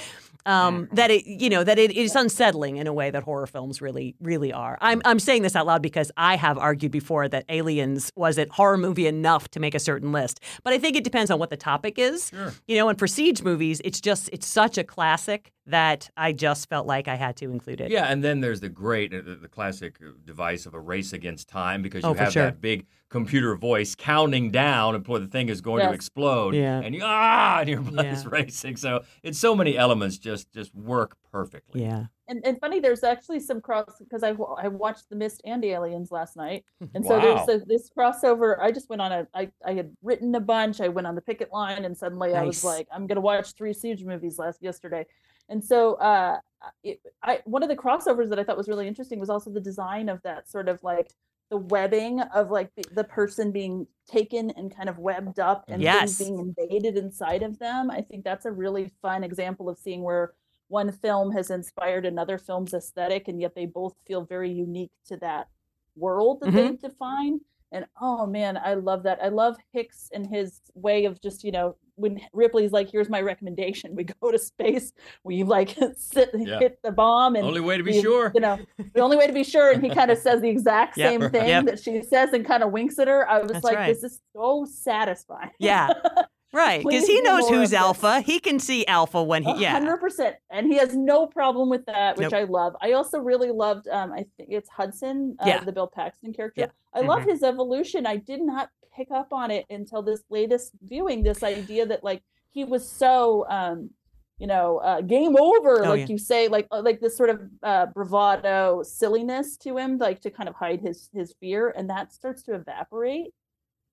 Um, 0.45 0.87
that 0.91 1.09
it, 1.09 1.25
you 1.25 1.49
know, 1.49 1.63
that 1.63 1.79
it 1.79 1.91
is 1.91 2.15
unsettling 2.15 2.77
in 2.77 2.85
a 2.85 2.93
way 2.93 3.09
that 3.09 3.23
horror 3.23 3.47
films 3.47 3.81
really, 3.81 4.15
really 4.21 4.53
are. 4.53 4.77
I'm, 4.79 5.01
I'm 5.03 5.17
saying 5.19 5.41
this 5.41 5.55
out 5.55 5.65
loud 5.65 5.81
because 5.81 6.11
I 6.17 6.35
have 6.35 6.57
argued 6.59 6.91
before 6.91 7.27
that 7.29 7.45
Aliens 7.49 8.11
was 8.15 8.37
it 8.37 8.49
horror 8.51 8.77
movie 8.77 9.07
enough 9.07 9.49
to 9.51 9.59
make 9.59 9.73
a 9.73 9.79
certain 9.79 10.11
list, 10.11 10.39
but 10.63 10.71
I 10.73 10.77
think 10.77 10.95
it 10.95 11.03
depends 11.03 11.31
on 11.31 11.39
what 11.39 11.49
the 11.49 11.57
topic 11.57 11.97
is. 11.97 12.29
Sure. 12.29 12.53
You 12.67 12.77
know, 12.77 12.89
and 12.89 12.99
for 12.99 13.07
siege 13.07 13.41
movies, 13.41 13.81
it's 13.83 13.99
just 13.99 14.29
it's 14.31 14.45
such 14.45 14.77
a 14.77 14.83
classic 14.83 15.51
that 15.65 16.11
I 16.15 16.31
just 16.31 16.69
felt 16.69 16.85
like 16.85 17.07
I 17.07 17.15
had 17.15 17.35
to 17.37 17.49
include 17.49 17.81
it. 17.81 17.89
Yeah, 17.89 18.05
and 18.05 18.23
then 18.23 18.39
there's 18.39 18.59
the 18.59 18.69
great, 18.69 19.11
uh, 19.15 19.21
the, 19.25 19.35
the 19.35 19.47
classic 19.47 19.97
device 20.23 20.67
of 20.67 20.75
a 20.75 20.79
race 20.79 21.11
against 21.11 21.49
time 21.49 21.81
because 21.81 22.03
you 22.03 22.09
Oh, 22.09 22.13
have 22.13 22.33
sure. 22.33 22.43
that 22.43 22.61
big 22.61 22.85
computer 23.09 23.55
voice 23.55 23.95
counting 23.95 24.51
down 24.51 24.99
before 24.99 25.19
the 25.19 25.27
thing 25.27 25.47
is 25.49 25.61
going 25.61 25.85
to 25.85 25.93
explode, 25.93 26.55
Yeah. 26.55 26.81
and 26.83 26.93
you 26.95 27.01
ah, 27.03 27.59
and 27.59 27.69
your 27.69 27.81
blood 27.91 28.05
is 28.07 28.25
racing. 28.25 28.75
So 28.77 29.03
it's 29.23 29.37
so 29.39 29.55
many 29.55 29.77
elements 29.77 30.17
just 30.17 30.51
just 30.51 30.73
work 30.75 31.15
perfectly. 31.31 31.83
Yeah. 31.83 32.05
And, 32.27 32.43
and 32.43 32.59
funny, 32.59 32.79
there's 32.79 33.03
actually 33.03 33.39
some 33.39 33.61
cross 33.61 33.99
because 33.99 34.23
I, 34.23 34.29
I 34.57 34.67
watched 34.67 35.09
The 35.11 35.15
Mist 35.15 35.41
and 35.45 35.63
Aliens 35.63 36.11
last 36.11 36.35
night, 36.35 36.65
and 36.95 37.05
so 37.05 37.19
Wow. 37.19 37.45
there's 37.45 37.61
a, 37.61 37.65
this 37.65 37.89
crossover. 37.95 38.59
I 38.59 38.71
just 38.71 38.89
went 38.89 39.01
on 39.01 39.11
a 39.11 39.27
I, 39.35 39.51
I 39.65 39.73
had 39.73 39.95
written 40.01 40.33
a 40.33 40.39
bunch. 40.39 40.81
I 40.81 40.87
went 40.87 41.05
on 41.05 41.13
the 41.15 41.21
picket 41.21 41.53
line, 41.53 41.85
and 41.85 41.95
suddenly 41.95 42.33
I 42.33 42.43
was 42.43 42.63
like, 42.63 42.87
I'm 42.91 43.05
gonna 43.05 43.21
watch 43.21 43.53
three 43.53 43.73
Siege 43.73 44.03
movies 44.03 44.39
last 44.39 44.63
yesterday, 44.63 45.05
and 45.49 45.63
so 45.63 45.93
uh, 45.95 46.39
it, 46.83 46.99
I 47.21 47.41
one 47.45 47.61
of 47.61 47.69
the 47.69 47.75
crossovers 47.75 48.29
that 48.29 48.39
I 48.39 48.43
thought 48.43 48.57
was 48.57 48.67
really 48.67 48.87
interesting 48.87 49.19
was 49.19 49.29
also 49.29 49.51
the 49.51 49.61
design 49.61 50.09
of 50.09 50.19
that 50.23 50.49
sort 50.49 50.67
of 50.67 50.81
like 50.83 51.11
the 51.49 51.57
webbing 51.57 52.21
of 52.21 52.49
like 52.51 52.73
the, 52.75 52.83
the 52.93 53.03
person 53.03 53.51
being 53.51 53.87
taken 54.07 54.51
and 54.51 54.75
kind 54.75 54.89
of 54.89 54.97
webbed 54.97 55.39
up 55.39 55.65
and 55.67 55.81
Yes. 55.81 56.17
being 56.17 56.39
invaded 56.39 56.97
inside 56.97 57.43
of 57.43 57.59
them. 57.59 57.91
I 57.91 58.01
think 58.01 58.23
that's 58.23 58.45
a 58.45 58.51
really 58.51 58.91
fun 59.01 59.23
example 59.23 59.69
of 59.69 59.77
seeing 59.77 60.01
where 60.01 60.33
one 60.67 60.91
film 60.91 61.31
has 61.31 61.51
inspired 61.51 62.05
another 62.05 62.37
film's 62.37 62.73
aesthetic 62.73 63.27
and 63.27 63.39
yet 63.39 63.55
they 63.55 63.65
both 63.65 63.95
feel 64.05 64.23
very 64.23 64.51
unique 64.51 64.91
to 65.07 65.17
that 65.17 65.47
world 65.95 66.39
that 66.41 66.51
they 66.51 66.69
mm-hmm. 66.69 66.87
define 66.87 67.39
and 67.71 67.85
oh 68.01 68.25
man 68.25 68.57
i 68.57 68.73
love 68.73 69.03
that 69.03 69.17
i 69.21 69.29
love 69.29 69.55
hicks 69.71 70.09
and 70.13 70.27
his 70.27 70.59
way 70.73 71.05
of 71.05 71.21
just 71.21 71.43
you 71.43 71.51
know 71.51 71.75
when 71.97 72.19
ripley's 72.33 72.71
like 72.71 72.89
here's 72.89 73.09
my 73.09 73.21
recommendation 73.21 73.95
we 73.95 74.03
go 74.03 74.31
to 74.31 74.37
space 74.37 74.91
we 75.23 75.43
like 75.43 75.77
sit 75.97 76.29
Yeah. 76.33 76.59
hit 76.59 76.79
the 76.83 76.91
bomb 76.91 77.35
and 77.35 77.45
Only 77.45 77.61
way 77.61 77.77
to 77.77 77.83
be 77.83 77.91
we- 77.93 78.01
sure. 78.01 78.31
you 78.35 78.41
know 78.41 78.57
the 78.93 79.01
only 79.01 79.15
way 79.17 79.27
to 79.27 79.33
be 79.33 79.43
sure 79.43 79.71
and 79.71 79.81
he 79.83 79.89
kind 79.89 80.11
of 80.11 80.17
says 80.25 80.41
the 80.41 80.49
exact 80.49 80.97
Yep, 80.97 81.09
same 81.11 81.21
right. 81.21 81.31
thing 81.31 81.47
Yep. 81.47 81.65
that 81.65 81.79
she 81.79 82.01
says 82.03 82.33
and 82.33 82.45
kind 82.45 82.63
of 82.63 82.71
winks 82.71 82.99
at 82.99 83.07
her 83.07 83.29
i 83.29 83.39
was 83.39 83.51
That's 83.51 83.63
like 83.63 83.75
right. 83.77 83.87
this 83.93 84.03
is 84.03 84.19
so 84.35 84.65
satisfying 84.69 85.51
Yeah. 85.59 85.89
Right, 86.55 86.83
because 86.83 87.05
he 87.07 87.21
knows 87.21 87.47
who's 87.49 87.65
of 87.65 87.69
this. 87.71 87.73
alpha. 87.73 88.21
He 88.21 88.39
can 88.39 88.59
see 88.59 88.85
alpha 88.87 89.21
when 89.21 89.43
he, 89.43 89.61
yeah. 89.61 89.71
hundred 89.73 89.97
percent, 89.97 90.35
and 90.49 90.67
he 90.67 90.77
has 90.77 90.95
no 90.95 91.27
problem 91.27 91.69
with 91.69 91.85
that, 91.87 92.17
which 92.17 92.31
Nope. 92.31 92.33
I 92.41 92.43
love. 92.45 92.75
I 92.81 92.93
also 92.93 93.19
really 93.19 93.51
loved. 93.51 93.87
Um, 93.87 94.11
I 94.13 94.25
think 94.37 94.49
it's 94.51 94.69
Hudson, 94.69 95.35
uh, 95.39 95.45
Yeah. 95.47 95.63
the 95.63 95.71
Bill 95.71 95.87
Paxton 95.87 96.33
character. 96.33 96.61
Yeah. 96.61 96.67
I 96.93 97.01
love 97.01 97.21
Mhm. 97.23 97.31
his 97.31 97.43
evolution. 97.43 98.05
I 98.05 98.15
did 98.17 98.41
not 98.41 98.69
pick 98.95 99.11
up 99.11 99.33
on 99.33 99.51
it 99.51 99.65
until 99.69 100.01
this 100.01 100.23
latest 100.29 100.71
viewing. 100.87 101.23
This 101.23 101.43
idea 101.43 101.85
that 101.87 102.03
like 102.03 102.23
he 102.51 102.63
was 102.63 102.87
so, 102.89 103.45
um, 103.49 103.89
you 104.37 104.47
know, 104.47 104.77
uh, 104.79 105.01
game 105.01 105.35
over, 105.37 105.85
Oh, 105.85 105.89
like 105.89 106.01
yeah. 106.01 106.13
you 106.13 106.17
say, 106.17 106.47
like 106.47 106.67
uh, 106.71 106.81
like 106.81 106.99
this 107.01 107.15
sort 107.17 107.29
of 107.29 107.41
uh, 107.63 107.87
bravado 107.87 108.81
silliness 108.83 109.57
to 109.57 109.77
him, 109.77 109.97
like 109.97 110.21
to 110.21 110.29
kind 110.31 110.47
of 110.49 110.55
hide 110.55 110.79
his 110.81 111.09
his 111.13 111.33
fear, 111.39 111.69
and 111.75 111.89
that 111.89 112.13
starts 112.13 112.43
to 112.43 112.53
evaporate. 112.55 113.33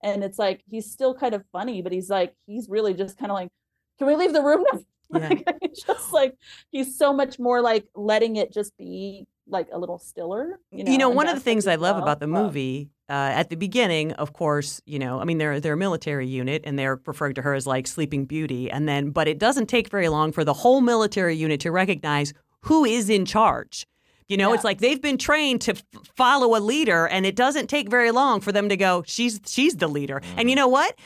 And 0.02 0.24
it's 0.24 0.38
like 0.38 0.62
he's 0.68 0.90
still 0.90 1.14
kind 1.14 1.34
of 1.34 1.44
funny, 1.52 1.82
but 1.82 1.92
he's 1.92 2.10
like 2.10 2.34
he's 2.46 2.68
really 2.68 2.94
just 2.94 3.18
kind 3.18 3.30
of 3.30 3.34
like, 3.34 3.48
can 3.98 4.06
we 4.06 4.16
leave 4.16 4.32
the 4.32 4.42
room 4.42 4.64
now? 4.72 4.80
Yeah. 5.14 5.28
Like, 5.28 5.44
just 5.86 6.10
like 6.14 6.38
he's 6.70 6.96
so 6.96 7.12
much 7.12 7.38
more 7.38 7.60
like 7.60 7.86
letting 7.94 8.36
it 8.36 8.50
just 8.50 8.74
be 8.78 9.26
like 9.46 9.68
a 9.70 9.78
little 9.78 9.98
stiller. 9.98 10.58
You 10.70 10.84
know, 10.84 10.92
you 10.92 10.96
know, 10.96 11.10
one 11.10 11.28
of 11.28 11.34
the 11.34 11.40
things 11.40 11.66
I 11.66 11.74
love 11.74 11.96
love. 11.96 12.02
about 12.02 12.20
the 12.20 12.26
movie 12.26 12.88
uh, 13.08 13.30
at 13.34 13.50
the 13.50 13.56
beginning, 13.56 14.12
of 14.12 14.32
course, 14.32 14.80
you 14.86 14.98
know, 14.98 15.20
I 15.20 15.24
mean, 15.24 15.36
they're 15.38 15.60
they're 15.60 15.74
a 15.74 15.76
military 15.76 16.26
unit 16.26 16.62
and 16.64 16.78
they're 16.78 16.98
referring 17.04 17.34
to 17.34 17.42
her 17.42 17.52
as 17.52 17.66
like 17.66 17.86
Sleeping 17.86 18.24
Beauty, 18.24 18.70
and 18.70 18.88
then, 18.88 19.10
but 19.10 19.28
it 19.28 19.38
doesn't 19.38 19.66
take 19.66 19.90
very 19.90 20.08
long 20.08 20.32
for 20.32 20.44
the 20.44 20.54
whole 20.54 20.80
military 20.80 21.36
unit 21.36 21.60
to 21.60 21.70
recognize 21.70 22.32
who 22.62 22.84
is 22.84 23.10
in 23.10 23.26
charge. 23.26 23.86
You 24.28 24.36
know, 24.36 24.52
it's 24.52 24.64
like 24.64 24.78
they've 24.78 25.00
been 25.00 25.18
trained 25.18 25.60
to 25.62 25.72
f- 25.72 25.82
follow 26.16 26.56
a 26.56 26.60
leader, 26.60 27.06
and 27.06 27.26
it 27.26 27.36
doesn't 27.36 27.68
take 27.68 27.90
very 27.90 28.10
long 28.10 28.40
for 28.40 28.52
them 28.52 28.68
to 28.68 28.76
go, 28.76 29.02
"She's 29.06 29.40
she's 29.46 29.76
the 29.76 29.88
leader." 29.88 30.22
And 30.36 30.48
you 30.48 30.54
mm. 30.54 30.60
know 30.60 30.68
what? 30.68 30.98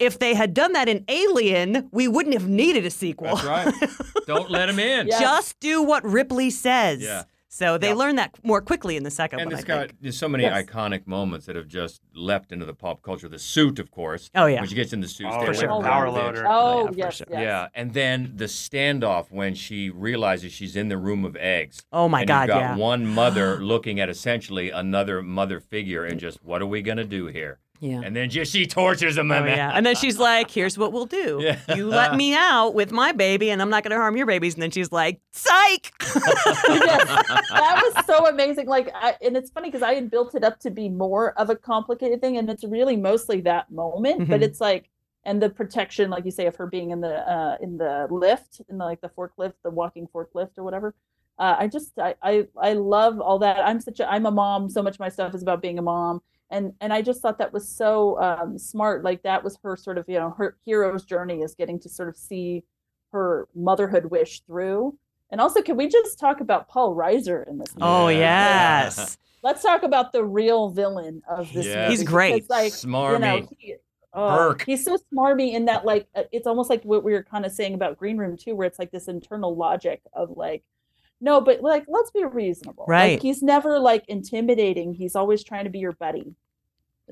If 0.00 0.18
they 0.18 0.34
had 0.34 0.54
done 0.54 0.72
that 0.72 0.88
in 0.88 1.04
Alien, 1.08 1.88
we 1.92 2.08
wouldn't 2.08 2.34
have 2.34 2.48
needed 2.48 2.84
a 2.84 2.90
sequel. 2.90 3.36
That's 3.36 3.44
right. 3.44 3.74
Don't 4.26 4.50
let 4.50 4.66
them 4.66 4.78
in. 4.78 5.06
Yeah. 5.06 5.20
Just 5.20 5.60
do 5.60 5.82
what 5.82 6.04
Ripley 6.04 6.50
says. 6.50 7.00
Yeah. 7.00 7.24
So 7.56 7.78
they 7.78 7.90
Yeah. 7.90 7.94
learned 7.94 8.18
that 8.18 8.32
more 8.42 8.60
quickly 8.60 8.96
in 8.96 9.04
the 9.04 9.12
second 9.12 9.38
And 9.38 9.46
one. 9.48 9.54
it's 9.54 9.62
I 9.64 9.66
got 9.68 9.86
think. 9.90 10.00
there's 10.00 10.18
so 10.18 10.28
many 10.28 10.42
Yes. 10.42 10.64
iconic 10.64 11.06
moments 11.06 11.46
that 11.46 11.54
have 11.54 11.68
just 11.68 12.00
leapt 12.12 12.50
into 12.50 12.66
the 12.66 12.74
pop 12.74 13.00
culture. 13.00 13.28
The 13.28 13.38
suit, 13.38 13.78
of 13.78 13.92
course. 13.92 14.28
Oh, 14.34 14.46
yeah. 14.46 14.58
When 14.58 14.68
she 14.68 14.74
gets 14.74 14.92
in 14.92 15.00
the 15.00 15.06
suit, 15.06 15.28
Oh, 15.30 15.44
for 15.46 15.54
sure. 15.54 15.68
from 15.68 15.84
Power 15.84 16.10
loader. 16.10 16.44
Oh 16.48 16.86
yeah, 16.86 17.04
yes, 17.04 17.14
sure. 17.18 17.26
yes. 17.30 17.40
Yeah, 17.40 17.68
and 17.72 17.92
then 17.94 18.32
the 18.34 18.46
standoff 18.46 19.30
when 19.30 19.54
she 19.54 19.88
realizes 19.88 20.52
she's 20.52 20.74
in 20.74 20.88
the 20.88 20.98
room 20.98 21.24
of 21.24 21.36
eggs. 21.36 21.84
Oh 21.92 22.08
my 22.08 22.22
and 22.22 22.28
God, 22.28 22.48
You've 22.48 22.54
got 22.56 22.60
yeah. 22.60 22.76
one 22.76 23.06
mother 23.06 23.62
looking 23.62 24.00
at 24.00 24.08
essentially 24.08 24.70
another 24.70 25.22
mother 25.22 25.60
figure, 25.60 26.04
and 26.04 26.18
just 26.18 26.42
what 26.44 26.60
are 26.60 26.66
we 26.66 26.82
gonna 26.82 27.04
do 27.04 27.26
here? 27.28 27.60
Yeah. 27.84 28.00
And 28.02 28.16
then 28.16 28.30
just 28.30 28.50
she 28.50 28.66
tortures 28.66 29.18
him. 29.18 29.30
Oh, 29.30 29.40
man. 29.42 29.56
yeah. 29.56 29.70
And 29.74 29.84
then 29.84 29.94
she's 29.94 30.18
like, 30.18 30.50
here's 30.50 30.78
what 30.78 30.92
we'll 30.92 31.04
do. 31.06 31.38
Yeah. 31.42 31.58
You 31.76 31.88
let 31.88 32.14
me 32.16 32.34
out 32.34 32.74
with 32.74 32.90
my 32.92 33.12
baby, 33.12 33.50
and 33.50 33.60
I'm 33.60 33.68
not 33.68 33.82
going 33.82 33.90
to 33.90 33.96
harm 33.98 34.16
your 34.16 34.24
babies. 34.26 34.54
And 34.54 34.62
then 34.62 34.70
she's 34.70 34.90
like, 34.90 35.20
psych. 35.32 35.92
Yes. 36.68 37.06
that 37.50 37.80
was 37.94 38.06
so 38.06 38.26
amazing. 38.26 38.66
Like, 38.66 38.90
I, 38.94 39.14
and 39.22 39.36
it's 39.36 39.50
funny 39.50 39.68
because 39.68 39.82
I 39.82 39.94
had 39.94 40.10
built 40.10 40.34
it 40.34 40.44
up 40.44 40.58
to 40.60 40.70
be 40.70 40.88
more 40.88 41.38
of 41.38 41.50
a 41.50 41.56
complicated 41.56 42.20
thing, 42.20 42.36
and 42.38 42.48
it's 42.48 42.64
really 42.64 42.96
mostly 42.96 43.40
that 43.42 43.70
moment. 43.70 44.28
But 44.28 44.40
Mhm. 44.40 44.44
it's 44.44 44.60
like, 44.60 44.88
and 45.24 45.42
the 45.42 45.50
protection, 45.50 46.10
like 46.10 46.24
you 46.24 46.30
say, 46.30 46.46
of 46.46 46.56
her 46.56 46.66
being 46.66 46.90
in 46.90 47.00
the 47.00 47.14
uh 47.30 47.56
in 47.60 47.76
the 47.78 48.06
lift, 48.10 48.60
in 48.68 48.78
the 48.78 48.84
like 48.84 49.00
the 49.00 49.08
forklift, 49.08 49.54
the 49.62 49.70
walking 49.70 50.06
forklift 50.14 50.56
or 50.58 50.64
whatever. 50.64 50.94
Uh, 51.38 51.56
I 51.58 51.66
just, 51.66 51.98
I, 51.98 52.14
I, 52.22 52.46
I 52.56 52.74
love 52.74 53.20
all 53.20 53.40
that. 53.40 53.58
I'm 53.58 53.80
such 53.80 53.98
a, 54.00 54.08
I'm 54.10 54.24
a 54.24 54.30
mom. 54.30 54.68
So 54.70 54.82
much 54.82 54.94
of 54.94 55.00
my 55.00 55.08
stuff 55.08 55.34
is 55.34 55.42
about 55.42 55.60
being 55.60 55.78
a 55.80 55.82
mom, 55.82 56.22
and 56.54 56.72
and 56.80 56.92
I 56.92 57.02
just 57.02 57.20
thought 57.20 57.38
that 57.38 57.52
was 57.52 57.68
so 57.68 58.18
um 58.20 58.56
smart. 58.58 59.04
Like 59.04 59.22
that 59.24 59.44
was 59.44 59.58
her 59.62 59.76
sort 59.76 59.98
of, 59.98 60.04
you 60.08 60.18
know, 60.18 60.30
her 60.38 60.56
hero's 60.64 61.04
journey 61.04 61.42
is 61.42 61.54
getting 61.54 61.78
to 61.80 61.88
sort 61.88 62.08
of 62.08 62.16
see 62.16 62.64
her 63.12 63.48
motherhood 63.54 64.06
wish 64.06 64.40
through. 64.46 64.96
And 65.30 65.40
also, 65.40 65.62
can 65.62 65.76
we 65.76 65.88
just 65.88 66.18
talk 66.18 66.40
about 66.40 66.68
Paul 66.68 66.94
Reiser 66.94 67.46
in 67.48 67.58
this 67.58 67.74
movie? 67.74 67.82
oh, 67.82 68.08
Yeah. 68.08 68.84
yes. 68.84 69.18
Let's 69.42 69.62
talk 69.62 69.82
about 69.82 70.12
the 70.12 70.24
real 70.24 70.70
villain 70.70 71.22
of 71.28 71.52
this 71.52 71.66
Yes. 71.66 71.76
movie. 71.76 71.90
He's 71.90 72.02
great. 72.04 72.34
because, 72.34 72.50
Like, 72.50 72.82
you 72.84 72.90
know, 73.18 73.40
Smarmy. 73.40 73.48
he- 73.58 73.76
oh, 74.14 74.56
he's 74.64 74.84
so 74.84 74.96
smarmy 75.12 75.52
in 75.54 75.64
that, 75.66 75.84
like, 75.84 76.06
uh, 76.14 76.22
it's 76.32 76.46
almost 76.46 76.70
like 76.70 76.82
what 76.84 77.02
we 77.04 77.12
were 77.12 77.22
kind 77.24 77.44
of 77.44 77.52
saying 77.52 77.74
about 77.74 77.98
Green 77.98 78.16
Room 78.16 78.36
too, 78.36 78.54
where 78.54 78.66
it's 78.66 78.78
like 78.78 78.90
this 78.92 79.06
internal 79.08 79.54
logic 79.56 80.00
of 80.12 80.30
like, 80.36 80.62
no, 81.20 81.40
but 81.40 81.62
like, 81.62 81.84
let's 81.88 82.10
be 82.10 82.24
reasonable. 82.24 82.84
Right. 82.88 83.12
Like, 83.14 83.22
he's 83.22 83.42
never 83.42 83.78
like 83.78 84.04
intimidating. 84.08 84.94
He's 84.94 85.14
always 85.16 85.42
trying 85.44 85.64
to 85.64 85.70
be 85.70 85.78
your 85.80 85.92
buddy. 85.92 86.34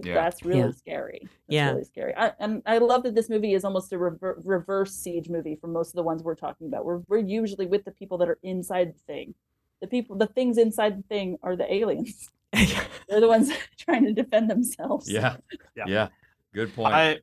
Yeah. 0.03 0.15
That's 0.15 0.43
really 0.45 0.61
Yeah. 0.61 0.71
scary. 0.71 1.21
That's 1.23 1.33
Yeah. 1.49 1.71
really 1.73 1.85
scary. 1.85 2.15
I, 2.17 2.33
and 2.39 2.63
I 2.65 2.79
love 2.79 3.03
that 3.03 3.15
this 3.15 3.29
movie 3.29 3.53
is 3.55 3.65
almost 3.65 3.93
a 3.93 3.99
rever- 3.99 4.41
reverse 4.45 4.95
siege 4.95 5.29
movie 5.29 5.57
for 5.61 5.67
most 5.67 5.89
of 5.89 5.95
the 5.95 6.03
ones 6.03 6.23
we're 6.23 6.35
talking 6.35 6.67
about. 6.67 6.85
We're 6.85 7.03
we're 7.09 7.19
usually 7.19 7.67
with 7.67 7.85
the 7.85 7.91
people 7.91 8.19
that 8.19 8.29
are 8.29 8.39
inside 8.43 8.95
the 8.95 8.99
thing. 9.13 9.35
The 9.81 9.87
people, 9.89 10.17
the 10.17 10.29
things 10.29 10.57
inside 10.59 10.99
the 10.99 11.03
thing 11.09 11.39
are 11.43 11.57
the 11.57 11.71
aliens. 11.73 12.31
They're 13.09 13.21
the 13.21 13.29
ones 13.29 13.51
trying 13.79 14.05
to 14.07 14.13
defend 14.13 14.49
themselves. 14.51 15.11
Yeah. 15.11 15.37
Yeah. 15.77 15.85
Yeah. 15.87 16.09
Good 16.55 16.75
point. 16.75 16.95
I 16.95 17.19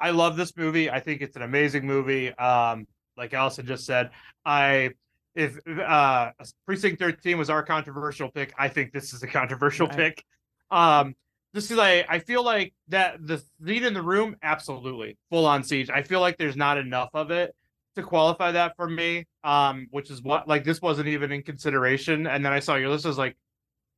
I 0.00 0.10
love 0.10 0.36
this 0.36 0.56
movie. 0.56 0.88
I 0.90 1.00
think 1.00 1.20
it's 1.20 1.36
an 1.36 1.42
amazing 1.42 1.86
movie. 1.86 2.32
Um, 2.32 2.86
like 3.18 3.34
Allison 3.34 3.66
just 3.66 3.84
said, 3.84 4.10
I 4.46 4.90
if 5.34 5.58
uh 5.68 6.30
Precinct 6.64 6.98
13 6.98 7.36
was 7.36 7.50
our 7.50 7.62
controversial 7.62 8.30
pick, 8.30 8.54
I 8.58 8.68
think 8.68 8.92
this 8.92 9.12
is 9.12 9.22
a 9.22 9.26
controversial 9.26 9.86
Right. 9.88 9.96
pick. 9.96 10.24
Um 10.70 11.14
this 11.52 11.70
is 11.70 11.78
I 11.78 12.04
I 12.08 12.18
feel 12.20 12.44
like 12.44 12.74
that 12.88 13.24
the 13.26 13.42
scene 13.64 13.84
in 13.84 13.94
the 13.94 14.02
room, 14.02 14.36
absolutely 14.42 15.16
full 15.30 15.46
on 15.46 15.62
siege. 15.64 15.90
I 15.90 16.02
feel 16.02 16.20
like 16.20 16.38
there's 16.38 16.56
not 16.56 16.78
enough 16.78 17.10
of 17.14 17.30
it 17.30 17.54
to 17.96 18.02
qualify 18.02 18.52
that 18.52 18.76
for 18.76 18.88
me. 18.88 19.26
Um, 19.42 19.86
which 19.90 20.10
is 20.10 20.22
what 20.22 20.46
like 20.48 20.64
this 20.64 20.80
wasn't 20.82 21.08
even 21.08 21.32
in 21.32 21.42
consideration. 21.42 22.26
And 22.26 22.44
then 22.44 22.52
I 22.52 22.60
saw 22.60 22.76
your 22.76 22.90
list, 22.90 23.04
I 23.06 23.08
was 23.08 23.18
like, 23.18 23.36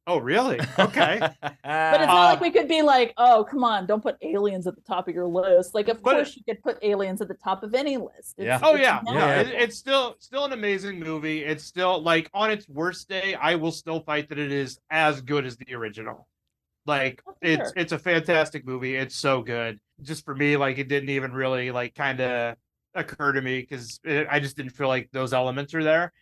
oh 0.06 0.18
really? 0.18 0.60
Okay. 0.78 1.20
But 1.64 2.00
it's 2.00 2.06
not 2.06 2.10
Uh, 2.10 2.24
like 2.30 2.40
we 2.40 2.50
could 2.50 2.68
be 2.68 2.82
like, 2.82 3.12
oh, 3.16 3.44
come 3.48 3.62
on, 3.64 3.86
don't 3.86 4.02
put 4.02 4.16
aliens 4.22 4.66
at 4.66 4.74
the 4.74 4.80
top 4.82 5.08
of 5.08 5.14
your 5.14 5.26
list. 5.26 5.74
Like, 5.74 5.88
of 5.88 6.02
But- 6.02 6.12
course, 6.14 6.36
you 6.36 6.42
could 6.44 6.62
put 6.62 6.78
aliens 6.82 7.20
at 7.20 7.28
the 7.28 7.34
top 7.34 7.62
of 7.62 7.74
any 7.74 7.96
list. 7.96 8.34
Yeah. 8.38 8.58
Oh 8.62 8.74
it's 8.74 8.82
yeah, 8.82 9.00
Yeah. 9.06 9.40
it, 9.40 9.48
it's 9.48 9.76
still 9.76 10.16
still 10.20 10.44
an 10.44 10.52
amazing 10.52 10.98
movie. 10.98 11.44
It's 11.44 11.64
still 11.64 12.00
like 12.02 12.30
on 12.32 12.50
its 12.50 12.68
worst 12.68 13.08
day, 13.08 13.34
I 13.34 13.56
will 13.56 13.72
still 13.72 14.00
fight 14.00 14.28
that 14.30 14.38
it 14.38 14.50
is 14.52 14.78
as 14.90 15.20
good 15.20 15.44
as 15.44 15.56
the 15.56 15.74
original. 15.74 16.26
Like 16.86 17.22
Oh, 17.26 17.32
for 17.32 17.36
it's 17.42 17.72
it's 17.76 17.92
a 17.92 17.98
fantastic 17.98 18.66
movie. 18.66 18.96
It's 18.96 19.16
so 19.16 19.42
good. 19.42 19.78
Just 20.02 20.24
for 20.24 20.34
me, 20.34 20.56
like 20.56 20.78
it 20.78 20.88
didn't 20.88 21.10
even 21.10 21.32
really 21.32 21.70
like 21.70 21.94
kind 21.94 22.20
of 22.20 22.56
occur 22.94 23.32
to 23.32 23.40
me 23.40 23.60
because 23.60 24.00
I 24.06 24.40
just 24.40 24.56
didn't 24.56 24.72
feel 24.72 24.88
like 24.88 25.08
those 25.12 25.32
elements 25.32 25.74
are 25.74 25.84
there. 25.84 26.12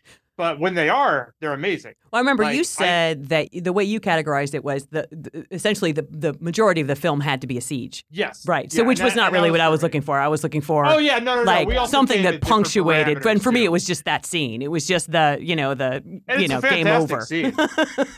But 0.41 0.59
when 0.59 0.73
they 0.73 0.89
are, 0.89 1.35
they're 1.41 1.53
amazing. 1.53 1.93
Well, 2.11 2.19
I 2.19 2.21
remember 2.21 2.45
Like, 2.45 2.55
you 2.55 2.61
I- 2.61 2.63
said 2.63 3.29
that 3.29 3.49
the 3.53 3.75
way 3.75 3.85
you 3.85 4.01
categorized 4.01 4.55
it 4.55 4.65
was 4.65 4.87
the, 4.87 5.07
the 5.11 5.47
essentially 5.51 5.93
the, 5.93 6.07
the 6.11 6.35
majority 6.41 6.81
of 6.81 6.87
the 6.87 6.97
film 6.97 7.21
had 7.21 7.43
to 7.43 7.47
be 7.47 7.59
a 7.59 7.61
siege. 7.61 8.07
Yes. 8.11 8.49
Right. 8.49 8.73
So 8.73 8.81
Yeah, 8.81 8.89
which 8.89 9.03
was 9.03 9.13
that- 9.13 9.21
not 9.21 9.33
really 9.33 9.51
was 9.51 9.59
what 9.59 9.61
I 9.61 9.69
was 9.69 9.83
looking 9.83 10.01
for. 10.01 10.19
I 10.19 10.29
was 10.29 10.43
looking 10.43 10.63
for 10.63 10.87
Oh 10.87 10.97
yeah, 10.97 11.19
no, 11.19 11.35
no, 11.37 11.43
like 11.43 11.69
no. 11.69 11.85
Something 11.85 12.23
that 12.23 12.41
punctuated. 12.41 13.23
But 13.23 13.43
for 13.43 13.53
me, 13.53 13.65
it 13.67 13.71
was 13.71 13.85
just 13.85 14.07
that 14.07 14.25
scene. 14.25 14.63
It 14.63 14.71
was 14.71 14.87
just 14.87 15.13
the 15.13 15.37
you 15.43 15.55
know 15.57 15.75
the 15.75 16.03
And 16.27 16.41
you 16.41 16.49
know 16.49 16.63
game 16.63 16.87
over. 16.87 17.21
scene. 17.21 17.53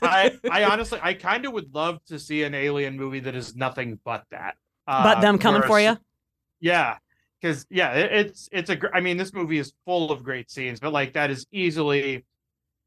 I, 0.00 0.38
I 0.48 0.62
honestly, 0.62 1.00
I 1.02 1.14
kind 1.14 1.44
of 1.44 1.52
would 1.54 1.74
love 1.74 1.98
to 2.04 2.20
see 2.20 2.44
an 2.44 2.54
alien 2.54 2.96
movie 2.96 3.18
that 3.18 3.34
is 3.34 3.56
nothing 3.56 3.98
but 4.04 4.22
that. 4.30 4.54
but 4.86 5.18
Uh, 5.18 5.20
them 5.22 5.38
coming 5.38 5.62
for 5.62 5.80
you. 5.80 5.98
Yeah, 6.60 6.98
because 7.42 7.66
yeah, 7.70 7.92
it, 7.94 8.12
it's 8.12 8.48
it's 8.52 8.70
a. 8.70 8.78
I 8.94 9.00
mean, 9.00 9.16
this 9.16 9.32
movie 9.34 9.58
is 9.58 9.72
full 9.84 10.10
of 10.12 10.22
great 10.22 10.50
scenes, 10.50 10.78
but 10.80 10.92
like 10.92 11.12
that 11.14 11.30
is 11.30 11.44
easily 11.52 12.24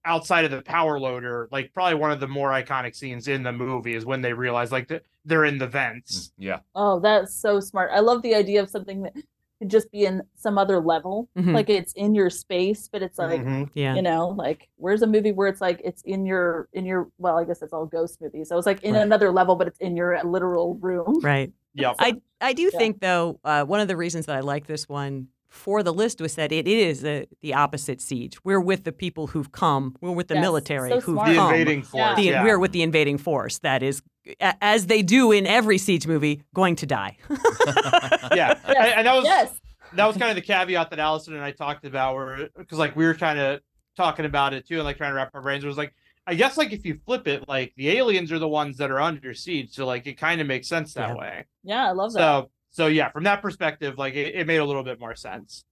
outside 0.05 0.45
of 0.45 0.51
the 0.51 0.61
power 0.61 0.99
loader. 0.99 1.49
Like 1.51 1.73
probably 1.73 1.95
one 1.95 2.11
of 2.11 2.19
the 2.19 2.27
more 2.27 2.49
iconic 2.51 2.95
scenes 2.95 3.27
in 3.27 3.43
the 3.43 3.51
movie 3.51 3.95
is 3.95 4.05
when 4.05 4.21
they 4.21 4.33
realize 4.33 4.71
like 4.71 4.87
that 4.87 5.03
they're 5.25 5.45
in 5.45 5.57
the 5.57 5.67
vents. 5.67 6.31
Yeah. 6.37 6.59
Oh, 6.75 6.99
that's 6.99 7.33
so 7.35 7.59
smart. 7.59 7.91
I 7.93 7.99
love 7.99 8.21
the 8.21 8.35
idea 8.35 8.61
of 8.61 8.69
something 8.69 9.01
that 9.03 9.13
could 9.59 9.69
just 9.69 9.91
be 9.91 10.05
in 10.05 10.21
some 10.35 10.57
other 10.57 10.79
level. 10.79 11.27
Mhm. 11.37 11.53
Like 11.53 11.69
it's 11.69 11.91
in 11.93 12.13
your 12.13 12.29
space, 12.29 12.87
but 12.91 13.01
it's 13.01 13.17
like 13.17 13.41
Mhm. 13.41 13.69
Yeah. 13.73 13.95
you 13.95 14.01
know, 14.03 14.27
like 14.29 14.69
where's 14.77 15.01
a 15.01 15.07
movie 15.07 15.31
where 15.31 15.47
it's 15.47 15.61
like 15.61 15.81
it's 15.83 16.01
in 16.03 16.25
your 16.25 16.67
in 16.73 16.85
your 16.85 17.09
well, 17.17 17.37
I 17.39 17.43
guess 17.43 17.61
it's 17.61 17.73
all 17.73 17.85
ghost 17.87 18.21
movies. 18.21 18.47
So 18.49 18.57
it's 18.57 18.67
like 18.67 18.83
in 18.83 18.93
Right. 18.93 19.01
another 19.01 19.31
level, 19.31 19.55
but 19.55 19.67
it's 19.67 19.79
in 19.79 19.97
your 19.97 20.21
literal 20.23 20.75
room. 20.75 21.19
Right. 21.21 21.51
Yep. 21.75 21.95
I 21.99 22.21
I 22.41 22.53
do 22.53 22.63
Yeah. 22.73 22.79
think 22.79 22.99
though 23.01 23.39
uh, 23.43 23.63
one 23.65 23.79
of 23.79 23.87
the 23.87 23.95
reasons 23.97 24.25
that 24.25 24.35
I 24.35 24.39
like 24.41 24.65
this 24.67 24.87
one 24.89 25.27
for 25.49 25.83
the 25.83 25.93
list 25.93 26.19
was 26.19 26.35
that 26.35 26.51
it 26.51 26.67
is 26.67 27.01
the 27.01 27.27
the 27.41 27.53
opposite 27.53 28.01
siege. 28.01 28.37
We're 28.43 28.59
with 28.59 28.83
the 28.83 28.91
people 28.91 29.27
who've 29.27 29.51
come. 29.51 29.95
We're 30.01 30.11
with 30.11 30.27
the 30.27 30.35
Yes, 30.35 30.41
military 30.41 30.89
so 30.89 30.95
who've 30.99 31.13
smart. 31.15 31.29
The 31.29 31.35
come. 31.35 31.53
invading 31.53 31.83
force. 31.83 32.15
The- 32.17 32.23
yeah. 32.23 32.43
We're 32.43 32.59
with 32.59 32.71
the 32.73 32.81
invading 32.81 33.17
force 33.19 33.59
that 33.59 33.81
is, 33.83 34.01
a- 34.41 34.55
as 34.61 34.87
they 34.87 35.01
do 35.01 35.31
in 35.31 35.45
every 35.47 35.77
siege 35.77 36.07
movie, 36.07 36.41
going 36.53 36.75
to 36.77 36.85
die. 36.85 37.17
yeah, 38.35 38.57
and, 38.67 38.77
and 38.77 39.07
that 39.07 39.15
was 39.15 39.23
Yes. 39.25 39.59
that 39.93 40.05
was 40.05 40.17
kind 40.17 40.29
of 40.29 40.35
the 40.35 40.41
caveat 40.41 40.89
that 40.89 40.99
Alison 40.99 41.33
and 41.35 41.43
I 41.43 41.51
talked 41.51 41.85
about, 41.85 42.15
where 42.15 42.49
because 42.57 42.77
like 42.77 42.95
we 42.95 43.05
were 43.05 43.13
kind 43.15 43.39
of 43.39 43.61
talking 43.95 44.25
about 44.25 44.53
it 44.53 44.67
too, 44.67 44.75
and 44.75 44.83
like 44.83 44.97
trying 44.97 45.11
to 45.11 45.15
wrap 45.15 45.31
our 45.33 45.41
brains. 45.41 45.63
It 45.63 45.67
was 45.67 45.77
like 45.77 45.93
I 46.27 46.35
guess 46.35 46.57
like 46.57 46.71
if 46.73 46.85
you 46.85 46.99
flip 47.05 47.27
it, 47.27 47.47
like 47.47 47.73
the 47.77 47.89
aliens 47.97 48.31
are 48.31 48.39
the 48.39 48.47
ones 48.47 48.77
that 48.77 48.89
are 48.91 48.99
under 48.99 49.33
siege, 49.33 49.73
so 49.73 49.85
like 49.85 50.07
it 50.07 50.13
kind 50.17 50.41
of 50.41 50.47
makes 50.47 50.67
sense 50.67 50.93
that 50.95 51.09
Yeah. 51.09 51.15
way. 51.15 51.45
Yeah, 51.63 51.87
I 51.87 51.91
love 51.91 52.13
that. 52.13 52.19
So 52.19 52.49
so 52.71 52.87
yeah, 52.87 53.09
from 53.11 53.23
that 53.25 53.41
perspective, 53.41 53.97
like 53.97 54.15
it, 54.15 54.35
it 54.35 54.47
made 54.47 54.57
a 54.57 54.65
little 54.65 54.83
bit 54.83 54.99
more 54.99 55.15
sense. 55.15 55.63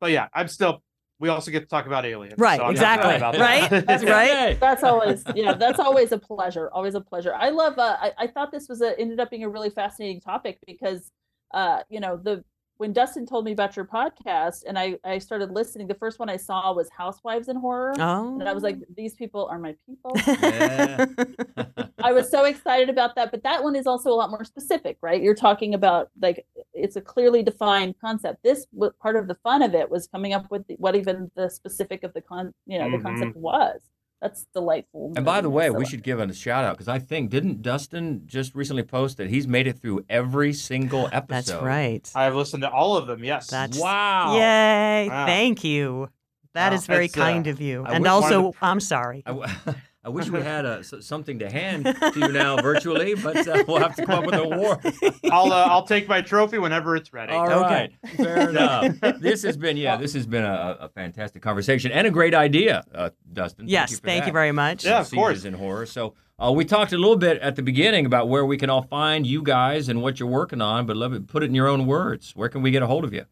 But 0.00 0.10
yeah, 0.12 0.28
I'm 0.34 0.48
still. 0.48 0.82
We 1.20 1.30
also 1.30 1.50
get 1.50 1.60
to 1.60 1.66
talk 1.66 1.86
about 1.86 2.04
aliens, 2.06 2.38
Right, 2.38 2.60
so 2.60 2.68
exactly, 2.68 3.08
mad 3.08 3.16
about 3.16 3.34
that. 3.34 3.70
right? 3.72 3.84
That's 3.86 4.04
right. 4.18 4.60
That's 4.60 4.84
always 4.84 5.24
yeah. 5.34 5.54
That's 5.54 5.80
always 5.80 6.12
a 6.12 6.18
pleasure. 6.18 6.70
Always 6.72 6.94
a 6.94 7.00
pleasure. 7.00 7.34
I 7.34 7.48
love. 7.48 7.76
Uh, 7.76 7.96
I 8.00 8.12
I 8.18 8.26
thought 8.28 8.52
this 8.52 8.68
was 8.68 8.82
a 8.82 8.96
ended 9.00 9.18
up 9.18 9.28
being 9.30 9.42
a 9.42 9.48
really 9.48 9.70
fascinating 9.70 10.20
topic 10.20 10.58
because, 10.64 11.10
uh, 11.52 11.80
you 11.88 11.98
know, 11.98 12.16
the 12.16 12.44
when 12.78 12.92
Dustin 12.92 13.26
told 13.26 13.44
me 13.44 13.52
about 13.52 13.76
your 13.76 13.84
podcast 13.84 14.64
and 14.66 14.78
I 14.78 14.96
I 15.04 15.18
started 15.18 15.50
listening, 15.50 15.86
the 15.88 15.94
first 15.94 16.18
one 16.18 16.28
I 16.30 16.36
saw 16.36 16.72
was 16.72 16.88
Housewives 16.90 17.48
in 17.48 17.56
Horror, 17.56 17.92
Oh. 17.98 18.38
and 18.40 18.48
I 18.48 18.52
was 18.52 18.62
like, 18.62 18.78
these 18.96 19.14
people 19.14 19.46
are 19.46 19.58
my 19.58 19.76
people. 19.86 20.12
Yeah. 20.26 21.06
I 22.00 22.12
was 22.12 22.30
so 22.30 22.44
excited 22.44 22.88
about 22.88 23.16
that, 23.16 23.32
but 23.32 23.42
that 23.42 23.62
one 23.62 23.74
is 23.74 23.86
also 23.86 24.10
a 24.10 24.14
lot 24.14 24.30
more 24.30 24.44
specific, 24.44 24.96
right? 25.02 25.20
You're 25.20 25.34
talking 25.34 25.74
about 25.74 26.10
like 26.22 26.46
it's 26.72 26.94
a 26.96 27.00
clearly 27.00 27.42
defined 27.42 27.96
concept. 28.00 28.42
This 28.44 28.66
part 29.02 29.16
of 29.16 29.26
the 29.26 29.34
fun 29.34 29.62
of 29.62 29.74
it 29.74 29.90
was 29.90 30.06
coming 30.06 30.32
up 30.32 30.48
with 30.50 30.64
the, 30.68 30.74
what 30.78 30.94
even 30.94 31.30
the 31.34 31.50
specific 31.50 32.04
of 32.04 32.12
the 32.14 32.20
con, 32.22 32.54
you 32.66 32.78
know, 32.78 32.88
the 32.90 32.98
Mhm. 32.98 33.02
concept 33.02 33.36
was. 33.36 33.80
That's 34.20 34.46
delightful. 34.52 35.12
And 35.16 35.24
by 35.24 35.40
the 35.40 35.48
way, 35.50 35.68
so- 35.68 35.74
we 35.74 35.84
should 35.86 36.02
give 36.02 36.18
him 36.18 36.28
a 36.30 36.34
shout 36.34 36.64
out 36.64 36.74
because 36.76 36.88
I 36.88 36.98
think 36.98 37.30
didn't 37.30 37.62
Dustin 37.62 38.22
just 38.26 38.54
recently 38.54 38.82
post 38.82 39.16
that 39.18 39.30
he's 39.30 39.46
made 39.46 39.66
it 39.68 39.78
through 39.78 40.04
every 40.08 40.52
single 40.52 41.08
episode. 41.12 41.52
That's 41.52 41.62
right. 41.62 42.10
I've 42.14 42.34
listened 42.34 42.62
to 42.64 42.70
all 42.70 42.96
of 42.96 43.06
them. 43.06 43.22
Yes. 43.22 43.46
That's 43.48 43.78
Wow. 43.78 44.34
Yay! 44.36 45.08
Wow. 45.08 45.26
Thank 45.26 45.62
you. 45.62 46.08
That 46.54 46.70
Wow. 46.70 46.74
is 46.76 46.86
very 46.86 47.06
That's, 47.06 47.16
uh, 47.18 47.22
kind 47.22 47.46
of 47.46 47.60
you. 47.60 47.84
I 47.84 47.92
and 47.94 48.02
wish 48.02 48.10
one 48.10 48.22
also, 48.32 48.52
I'm 48.60 48.80
sorry. 48.80 49.22
I, 49.24 49.30
w- 49.30 49.48
I 50.08 50.10
wish 50.10 50.30
we 50.30 50.40
had 50.40 50.64
uh, 50.64 50.68
s- 50.78 50.94
something 51.00 51.38
to 51.40 51.50
hand 51.50 51.84
to 51.84 52.12
you 52.16 52.28
now 52.32 52.56
virtually, 52.56 53.14
but 53.14 53.46
uh, 53.46 53.62
we'll 53.68 53.78
have 53.78 53.94
to 53.96 54.06
come 54.06 54.20
up 54.20 54.24
with 54.24 54.34
a 54.36 54.42
award. 54.42 54.78
I'll 55.30 55.52
uh, 55.52 55.66
I'll 55.68 55.82
take 55.86 56.08
my 56.08 56.22
trophy 56.22 56.56
whenever 56.56 56.96
it's 56.96 57.12
ready. 57.12 57.32
All 57.34 57.46
Okay. 57.64 57.90
right, 58.04 58.16
fair 58.16 58.48
enough. 58.48 58.96
This 59.20 59.42
has 59.42 59.58
been 59.58 59.76
yeah, 59.76 59.96
this 59.96 60.14
has 60.14 60.26
been 60.26 60.44
a, 60.44 60.78
a 60.80 60.88
fantastic 60.88 61.42
conversation 61.42 61.92
and 61.92 62.06
a 62.06 62.10
great 62.10 62.34
idea, 62.34 62.84
uh, 62.94 63.10
Dustin. 63.30 63.68
yes, 63.68 63.90
thank 63.90 63.90
you, 63.90 63.96
for 63.98 64.06
thank 64.06 64.26
you 64.26 64.32
very 64.32 64.52
much. 64.52 64.84
Yeah, 64.86 65.00
of 65.00 65.06
Sieges 65.08 65.18
course. 65.18 65.44
in 65.44 65.52
horror. 65.52 65.84
So 65.84 66.14
uh, 66.38 66.50
we 66.52 66.64
talked 66.64 66.94
a 66.94 66.98
little 66.98 67.16
bit 67.16 67.36
at 67.42 67.56
the 67.56 67.62
beginning 67.62 68.06
about 68.06 68.30
where 68.30 68.46
we 68.46 68.56
can 68.56 68.70
all 68.70 68.82
find 68.84 69.26
you 69.26 69.42
guys 69.42 69.90
and 69.90 70.00
what 70.00 70.18
you're 70.18 70.28
working 70.28 70.62
on, 70.62 70.86
but 70.86 70.96
let 70.96 71.10
me 71.10 71.18
put 71.20 71.42
it 71.42 71.46
in 71.46 71.54
your 71.54 71.68
own 71.68 71.84
words. 71.86 72.32
Where 72.34 72.48
can 72.48 72.62
we 72.62 72.70
get 72.70 72.82
a 72.82 72.86
hold 72.86 73.04
of 73.04 73.12
you? 73.12 73.26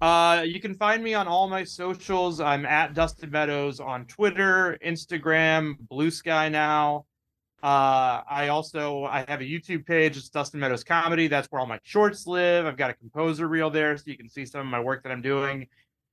Uh, 0.00 0.42
you 0.44 0.60
can 0.60 0.74
find 0.74 1.02
me 1.02 1.14
on 1.14 1.26
all 1.26 1.48
my 1.48 1.64
socials. 1.64 2.40
I'm 2.40 2.66
at 2.66 2.92
Dustin 2.92 3.30
Meadows 3.30 3.80
on 3.80 4.04
Twitter, 4.04 4.78
Instagram, 4.84 5.76
Blue 5.88 6.10
Sky 6.10 6.50
now. 6.50 7.06
Uh, 7.62 8.20
I 8.28 8.48
also 8.48 9.04
I 9.04 9.24
have 9.26 9.40
a 9.40 9.44
YouTube 9.44 9.86
page. 9.86 10.18
It's 10.18 10.28
Dustin 10.28 10.60
Meadows 10.60 10.84
Comedy. 10.84 11.28
That's 11.28 11.48
where 11.50 11.60
all 11.60 11.66
my 11.66 11.80
shorts 11.82 12.26
live. 12.26 12.66
I've 12.66 12.76
got 12.76 12.90
a 12.90 12.94
composer 12.94 13.48
reel 13.48 13.70
there, 13.70 13.96
so 13.96 14.04
you 14.06 14.18
can 14.18 14.28
see 14.28 14.44
some 14.44 14.60
of 14.60 14.66
my 14.66 14.80
work 14.80 15.02
that 15.02 15.12
I'm 15.12 15.22
doing. 15.22 15.66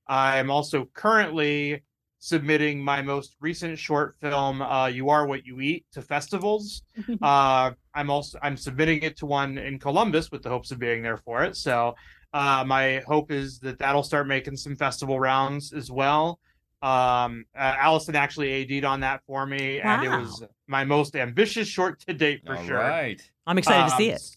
I'm 0.06 0.50
also 0.50 0.88
currently 0.94 1.82
submitting 2.20 2.82
my 2.82 3.02
most 3.02 3.36
recent 3.40 3.78
short 3.78 4.16
film, 4.18 4.62
uh, 4.62 4.86
"You 4.86 5.10
Are 5.10 5.26
What 5.26 5.44
You 5.44 5.60
Eat," 5.60 5.84
to 5.92 6.00
festivals. 6.00 6.82
uh, 7.22 7.72
I'm 7.94 8.08
also 8.08 8.38
I'm 8.42 8.56
submitting 8.56 9.02
it 9.02 9.18
to 9.18 9.26
one 9.26 9.58
in 9.58 9.78
Columbus 9.78 10.30
with 10.30 10.42
the 10.42 10.48
hopes 10.48 10.70
of 10.70 10.78
being 10.78 11.02
there 11.02 11.18
for 11.18 11.44
it. 11.44 11.54
So 11.54 11.94
uh, 12.34 12.64
my 12.66 13.02
hope 13.06 13.30
is 13.30 13.58
that 13.60 13.78
that'll 13.78 14.02
start 14.02 14.26
making 14.26 14.56
some 14.56 14.76
festival 14.76 15.18
rounds 15.18 15.72
as 15.72 15.90
well. 15.90 16.38
Um, 16.82 17.46
uh, 17.56 17.76
Alison 17.78 18.14
actually 18.14 18.52
AD'd 18.52 18.84
on 18.84 19.00
that 19.00 19.22
for 19.26 19.46
me, 19.46 19.80
and 19.80 20.04
it 20.04 20.10
was 20.10 20.42
my 20.66 20.84
most 20.84 21.16
ambitious 21.16 21.66
short 21.66 22.00
to 22.00 22.12
date 22.12 22.42
for 22.44 22.56
All 22.56 22.64
sure. 22.64 22.76
right. 22.76 23.18
I'm 23.46 23.56
excited 23.56 23.88
to 23.90 23.96
see 23.96 24.10
Um, 24.10 24.16
it. 24.16 24.36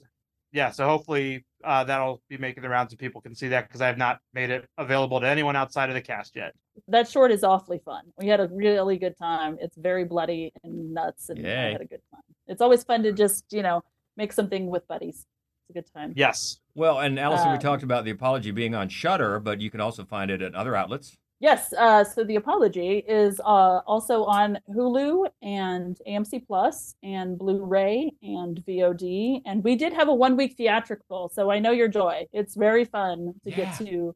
Yeah, 0.53 0.71
so 0.71 0.87
hopefully 0.87 1.43
uh, 1.65 1.83
that'll 1.83 2.21
be 2.29 2.37
making 2.37 2.63
the 2.63 2.69
rounds 2.69 2.93
and 2.93 2.99
people 2.99 3.19
can 3.19 3.35
see 3.35 3.49
that 3.49 3.67
because 3.67 3.81
I 3.81 3.87
have 3.87 3.97
not 3.97 4.19
made 4.33 4.49
it 4.49 4.65
available 4.77 5.19
to 5.19 5.27
anyone 5.27 5.57
outside 5.57 5.89
of 5.89 5.95
the 5.95 6.01
cast 6.01 6.37
yet. 6.37 6.53
that 6.87 7.09
short 7.09 7.31
is 7.31 7.43
awfully 7.43 7.79
fun. 7.83 8.03
We 8.17 8.27
had 8.27 8.39
a 8.39 8.47
really 8.47 8.97
good 8.97 9.17
time. 9.17 9.57
It's 9.59 9.75
very 9.75 10.05
bloody 10.05 10.53
and 10.63 10.93
nuts, 10.93 11.29
and 11.29 11.45
I 11.45 11.71
had 11.73 11.81
a 11.81 11.85
good 11.85 12.01
time. 12.13 12.21
It's 12.47 12.61
always 12.61 12.83
fun 12.85 13.03
to 13.03 13.11
just 13.11 13.43
you 13.51 13.61
know 13.61 13.83
make 14.15 14.31
something 14.31 14.67
with 14.67 14.87
buddies. 14.87 15.25
It's 15.63 15.69
a 15.71 15.73
good 15.73 15.93
time. 15.93 16.13
Yes. 16.15 16.59
Well, 16.78 16.99
and 16.99 17.17
Alison, 17.17 17.47
we 17.49 17.55
Um, 17.55 17.59
talked 17.59 17.82
about 17.82 18.05
the 18.05 18.11
apology 18.11 18.51
being 18.51 18.75
on 18.75 18.88
Shutter, 18.88 19.39
but 19.39 19.59
you 19.59 19.71
can 19.71 19.82
also 19.82 20.05
find 20.05 20.30
it 20.30 20.43
at 20.43 20.53
other 20.53 20.75
outlets. 20.75 21.17
Yes. 21.39 21.73
Uh, 21.73 22.03
so 22.03 22.23
the 22.23 22.36
apology 22.36 22.99
is 23.07 23.39
uh, 23.39 23.82
also 23.88 24.23
on 24.25 24.59
Hulu 24.69 25.28
and 25.41 25.99
AMC 26.07 26.45
Plus 26.45 26.93
and 27.01 27.36
Blu-ray 27.36 28.11
and 28.21 28.63
VOD. 28.63 29.41
And 29.47 29.63
we 29.63 29.75
did 29.75 29.91
have 29.93 30.07
a 30.07 30.13
one-week 30.13 30.55
theatrical, 30.55 31.30
so 31.30 31.49
I 31.49 31.57
know 31.57 31.71
your 31.71 31.88
joy. 31.88 32.28
It's 32.32 32.55
very 32.55 32.86
fun 32.86 33.34
to 33.43 33.49
get 33.49 33.75
to 33.80 34.15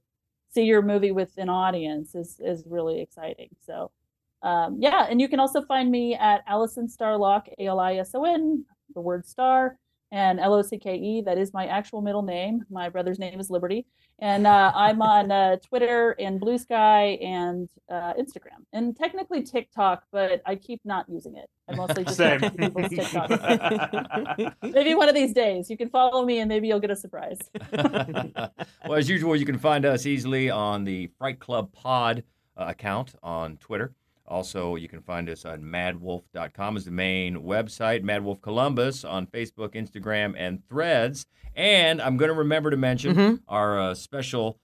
see 0.54 0.64
your 0.64 0.84
movie 0.84 1.12
with 1.12 1.32
an 1.38 1.50
audience. 1.50 2.14
is 2.14 2.40
is 2.40 2.64
really 2.68 3.02
exciting. 3.02 3.50
So 3.66 3.90
um, 4.44 4.78
yeah, 4.80 5.08
and 5.10 5.20
you 5.20 5.28
can 5.28 5.40
also 5.40 5.64
find 5.64 5.90
me 5.90 6.14
at 6.14 6.44
Alison 6.48 6.88
Starlocke, 6.88 7.50
A 7.58 7.66
L 7.68 7.80
I 7.80 7.96
S 7.96 8.14
O 8.14 8.24
N, 8.24 8.66
the 8.94 9.02
word 9.02 9.26
star, 9.26 9.78
and 10.12 10.40
L 10.40 10.54
O 10.54 10.62
C 10.62 10.78
K 10.78 10.96
E. 10.96 11.22
That 11.22 11.38
is 11.38 11.54
my 11.54 11.66
actual 11.68 12.02
middle 12.02 12.22
name. 12.22 12.64
My 12.70 12.90
brother's 12.90 13.20
name 13.20 13.40
is 13.40 13.50
Liberty, 13.50 13.86
and 14.20 14.46
uh, 14.46 14.72
I'm 14.76 15.02
on 15.02 15.32
uh, 15.32 15.58
Twitter 15.58 16.16
and 16.20 16.40
Blue 16.40 16.58
Sky 16.58 17.18
and 17.22 17.70
uh, 17.90 18.14
Instagram, 18.14 18.66
and 18.74 18.96
technically 18.96 19.44
TikTok, 19.44 20.04
but 20.12 20.42
I 20.46 20.56
keep 20.56 20.82
not 20.84 21.06
using 21.10 21.38
it. 21.38 21.50
I 21.68 21.76
mostly 21.76 22.04
just 22.04 22.18
Same. 22.18 22.40
people's 22.40 22.88
TikToks. 22.88 24.54
maybe 24.74 24.96
one 24.96 25.10
of 25.10 25.16
these 25.16 25.34
days 25.34 25.70
you 25.70 25.78
can 25.78 25.90
follow 25.90 26.26
me, 26.26 26.40
and 26.40 26.50
maybe 26.50 26.68
you'll 26.68 26.80
get 26.80 26.92
a 26.92 26.96
surprise. 26.96 27.40
well, 27.72 28.96
as 28.96 29.10
usual, 29.10 29.36
you 29.36 29.46
can 29.46 29.58
find 29.58 29.86
us 29.86 30.06
easily 30.06 30.50
on 30.50 30.84
the 30.84 31.10
Fright 31.18 31.40
Club 31.40 31.72
Pod 31.72 32.24
uh, 32.58 32.66
account 32.68 33.16
on 33.24 33.58
Twitter. 33.58 33.94
Also, 34.32 34.76
you 34.78 34.88
can 34.88 35.02
find 35.02 35.30
us 35.30 35.44
on 35.44 35.62
madwolf.com 35.62 36.78
is 36.78 36.86
the 36.86 36.92
main 36.92 37.36
website, 37.42 38.02
Mad 38.02 38.24
Wolf 38.24 38.42
Columbus 38.42 39.04
on 39.04 39.28
Facebook, 39.28 39.76
Instagram, 39.76 40.34
and 40.38 40.66
Threads. 40.70 41.26
And 41.54 42.02
I'm 42.02 42.16
going 42.16 42.30
to 42.30 42.34
remember 42.36 42.70
to 42.72 42.78
mention 42.78 43.14
Mhm. 43.16 43.40
our 43.50 43.78
uh, 43.78 43.94
special 43.94 44.58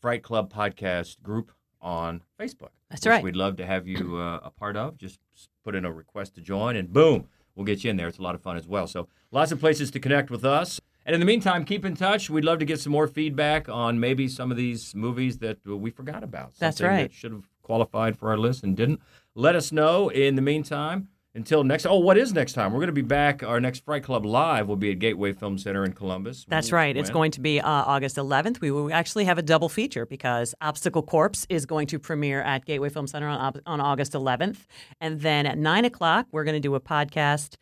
Fright 0.00 0.24
Club 0.24 0.52
podcast 0.52 1.22
group 1.22 1.52
on 1.80 2.22
Facebook. 2.38 2.70
That's 2.90 3.06
right. 3.06 3.22
We'd 3.22 3.36
love 3.36 3.56
to 3.58 3.64
have 3.66 3.86
you 3.86 4.16
uh, 4.16 4.40
a 4.42 4.50
part 4.50 4.76
of. 4.76 4.98
Just 4.98 5.20
put 5.64 5.76
in 5.76 5.84
a 5.84 5.92
request 5.92 6.34
to 6.34 6.40
join, 6.40 6.74
and 6.74 6.92
boom, 6.92 7.28
we'll 7.54 7.64
get 7.64 7.84
you 7.84 7.90
in 7.90 7.96
there. 7.96 8.08
It's 8.08 8.18
a 8.18 8.22
lot 8.22 8.34
of 8.34 8.42
fun 8.42 8.56
as 8.56 8.66
well. 8.66 8.88
So 8.88 9.06
lots 9.30 9.52
of 9.52 9.60
places 9.60 9.92
to 9.92 10.00
connect 10.00 10.30
with 10.30 10.44
us. 10.44 10.80
And 11.06 11.14
in 11.14 11.20
the 11.20 11.26
meantime, 11.26 11.64
keep 11.64 11.84
in 11.84 11.94
touch. 11.96 12.28
We'd 12.30 12.44
love 12.44 12.58
to 12.60 12.64
get 12.64 12.80
some 12.80 12.92
more 12.92 13.06
feedback 13.08 13.68
on 13.68 13.98
maybe 14.00 14.26
some 14.28 14.50
of 14.50 14.56
these 14.56 14.94
movies 14.96 15.38
that 15.38 15.58
we 15.64 15.90
forgot 15.90 16.22
about. 16.24 16.54
That's 16.58 16.80
right. 16.80 17.02
That 17.10 17.12
should 17.12 17.32
have 17.32 17.48
qualified 17.62 18.18
for 18.18 18.30
our 18.30 18.38
list 18.38 18.62
and 18.64 18.76
didn't. 18.76 19.00
Let 19.34 19.56
us 19.56 19.72
know. 19.72 20.08
In 20.08 20.36
the 20.36 20.42
meantime, 20.42 21.08
until 21.34 21.64
next. 21.64 21.86
Oh, 21.86 21.98
what 21.98 22.18
is 22.18 22.32
next 22.32 22.52
time? 22.52 22.72
We're 22.72 22.80
going 22.80 22.88
to 22.88 22.92
be 22.92 23.00
back. 23.00 23.42
Our 23.42 23.60
next 23.60 23.84
Fright 23.84 24.02
Club 24.04 24.26
Live 24.26 24.68
will 24.68 24.76
be 24.76 24.90
at 24.90 24.98
Gateway 24.98 25.32
Film 25.32 25.56
Center 25.56 25.84
in 25.84 25.92
Columbus. 25.92 26.44
That's 26.48 26.70
When? 26.70 26.76
right. 26.76 26.96
It's 26.96 27.10
going 27.10 27.30
to 27.32 27.40
be 27.40 27.60
uh, 27.60 27.68
August 27.68 28.16
11th. 28.16 28.60
We 28.60 28.70
will 28.70 28.92
actually 28.92 29.24
have 29.24 29.38
a 29.38 29.42
double 29.42 29.68
feature 29.68 30.04
because 30.04 30.54
Obstacle 30.60 31.02
Corpse 31.02 31.46
is 31.48 31.64
going 31.64 31.86
to 31.88 31.98
premiere 31.98 32.42
at 32.42 32.64
Gateway 32.66 32.90
Film 32.90 33.06
Center 33.06 33.28
on, 33.28 33.60
on 33.66 33.80
August 33.80 34.12
11th. 34.12 34.58
And 35.00 35.20
then 35.20 35.46
at 35.46 35.56
9 35.56 35.84
o'clock, 35.86 36.26
we're 36.32 36.44
going 36.44 36.56
to 36.56 36.60
do 36.60 36.74
a 36.74 36.80
podcast 36.80 37.54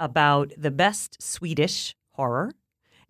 about 0.00 0.52
the 0.56 0.70
best 0.70 1.22
Swedish 1.22 1.94
horror. 2.12 2.52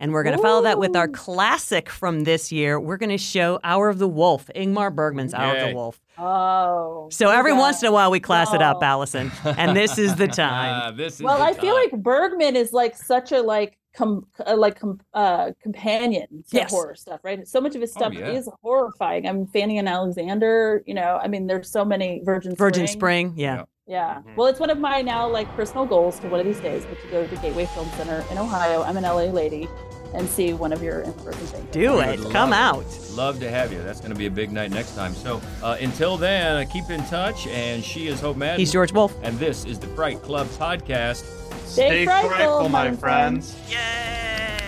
And 0.01 0.13
we're 0.13 0.23
going 0.23 0.37
to 0.37 0.43
follow 0.43 0.63
that 0.63 0.79
with 0.79 0.95
our 0.95 1.09
classic 1.09 1.89
from 1.91 2.23
this 2.23 2.53
year. 2.53 2.79
We're 2.79 2.99
going 2.99 3.11
to 3.11 3.19
show 3.19 3.59
Hour 3.65 3.89
of 3.89 3.99
the 3.99 4.07
Wolf, 4.07 4.49
Ingmar 4.55 4.95
Bergman's 4.95 5.35
Hour 5.35 5.57
of 5.57 5.69
the 5.71 5.75
Wolf. 5.75 6.01
Oh. 6.17 7.09
So 7.11 7.31
every 7.31 7.51
yeah. 7.53 7.59
once 7.59 7.83
in 7.83 7.89
a 7.89 7.93
while, 7.93 8.11
we 8.13 8.21
class 8.21 8.53
it 8.55 8.63
up, 8.63 8.79
Oh. 8.81 8.85
Alison. 8.85 9.33
And 9.45 9.77
this 9.77 9.99
is 9.99 10.15
the 10.15 10.29
time. 10.29 10.97
this 10.97 11.15
is 11.17 11.23
Well, 11.23 11.39
the 11.39 11.45
I 11.45 11.53
feel 11.55 11.75
like 11.75 11.91
Bergman 11.93 12.55
is 12.55 12.73
like 12.73 12.97
such 12.97 13.33
a 13.33 13.41
like 13.41 13.77
com 13.97 14.27
uh, 14.47 14.57
like 14.57 14.79
com- 14.79 15.01
uh 15.15 15.51
companion 15.63 16.45
to 16.51 16.57
Yes. 16.57 16.71
horror 16.71 16.95
stuff, 16.95 17.19
right? 17.25 17.47
So 17.49 17.61
much 17.61 17.75
of 17.75 17.81
his 17.81 17.91
Oh, 17.97 18.01
stuff 18.01 18.15
yeah. 18.15 18.29
is 18.29 18.49
horrifying. 18.63 19.27
I 19.27 19.33
mean, 19.33 19.47
Fanny 19.49 19.79
and 19.79 19.89
Alexander. 19.89 20.83
You 20.87 20.95
know, 20.95 21.19
I 21.21 21.27
mean, 21.27 21.49
there's 21.49 21.69
so 21.71 21.85
many 21.85 22.21
Virgin 22.25 22.55
Virgin 22.55 22.87
Spring. 22.87 23.31
Spring. 23.31 23.33
Yeah. 23.37 23.65
Yeah. 23.87 24.17
Mm-hmm. 24.19 24.37
Well, 24.37 24.47
it's 24.49 24.61
one 24.61 24.71
of 24.71 24.79
my 24.79 25.01
now 25.03 25.27
like 25.29 25.49
personal 25.57 25.87
goals 25.87 26.21
to 26.21 26.29
one 26.29 26.39
of 26.41 26.47
these 26.47 26.61
days, 26.61 26.85
but 26.85 27.01
to 27.01 27.09
go 27.09 27.25
to 27.27 27.35
the 27.35 27.41
Gateway 27.41 27.65
Film 27.67 27.89
Center 27.97 28.23
in 28.31 28.37
Ohio. 28.39 28.83
I'm 28.83 28.97
an 28.99 29.05
LA 29.05 29.31
lady, 29.33 29.67
and 30.15 30.29
see 30.29 30.53
one 30.53 30.73
of 30.73 30.83
your 30.83 31.01
in-person 31.01 31.47
things. 31.47 31.67
Do 31.71 32.01
it. 32.01 32.21
would 32.21 32.33
Come 32.33 32.53
out. 32.53 32.85
Love 33.13 33.41
to 33.41 33.51
have 33.51 33.73
you. 33.73 33.83
That's 33.83 34.01
going 34.01 34.13
to 34.13 34.19
be 34.19 34.27
a 34.27 34.31
big 34.31 34.53
night 34.53 34.71
next 34.71 34.95
time. 34.95 35.15
So 35.15 35.41
uh, 35.63 35.77
until 35.81 36.17
then, 36.17 36.57
uh, 36.57 36.71
keep 36.71 36.91
in 36.91 37.05
touch. 37.05 37.47
And 37.49 37.85
she 37.85 38.09
is 38.09 38.21
Hope 38.21 38.37
Madden. 38.37 38.59
He's 38.59 38.73
George 38.73 38.93
Wolf. 38.93 39.15
And 39.23 39.39
this 39.39 39.65
is 39.65 39.79
the 39.79 39.89
Fright 39.89 40.23
Club 40.23 40.47
podcast. 40.49 41.25
Stay 41.67 41.89
Stay 41.89 42.05
frightful, 42.07 42.31
frightful, 42.31 42.69
my 42.69 42.91
my 42.91 42.97
friends. 42.97 43.57
Yay! 43.69 44.59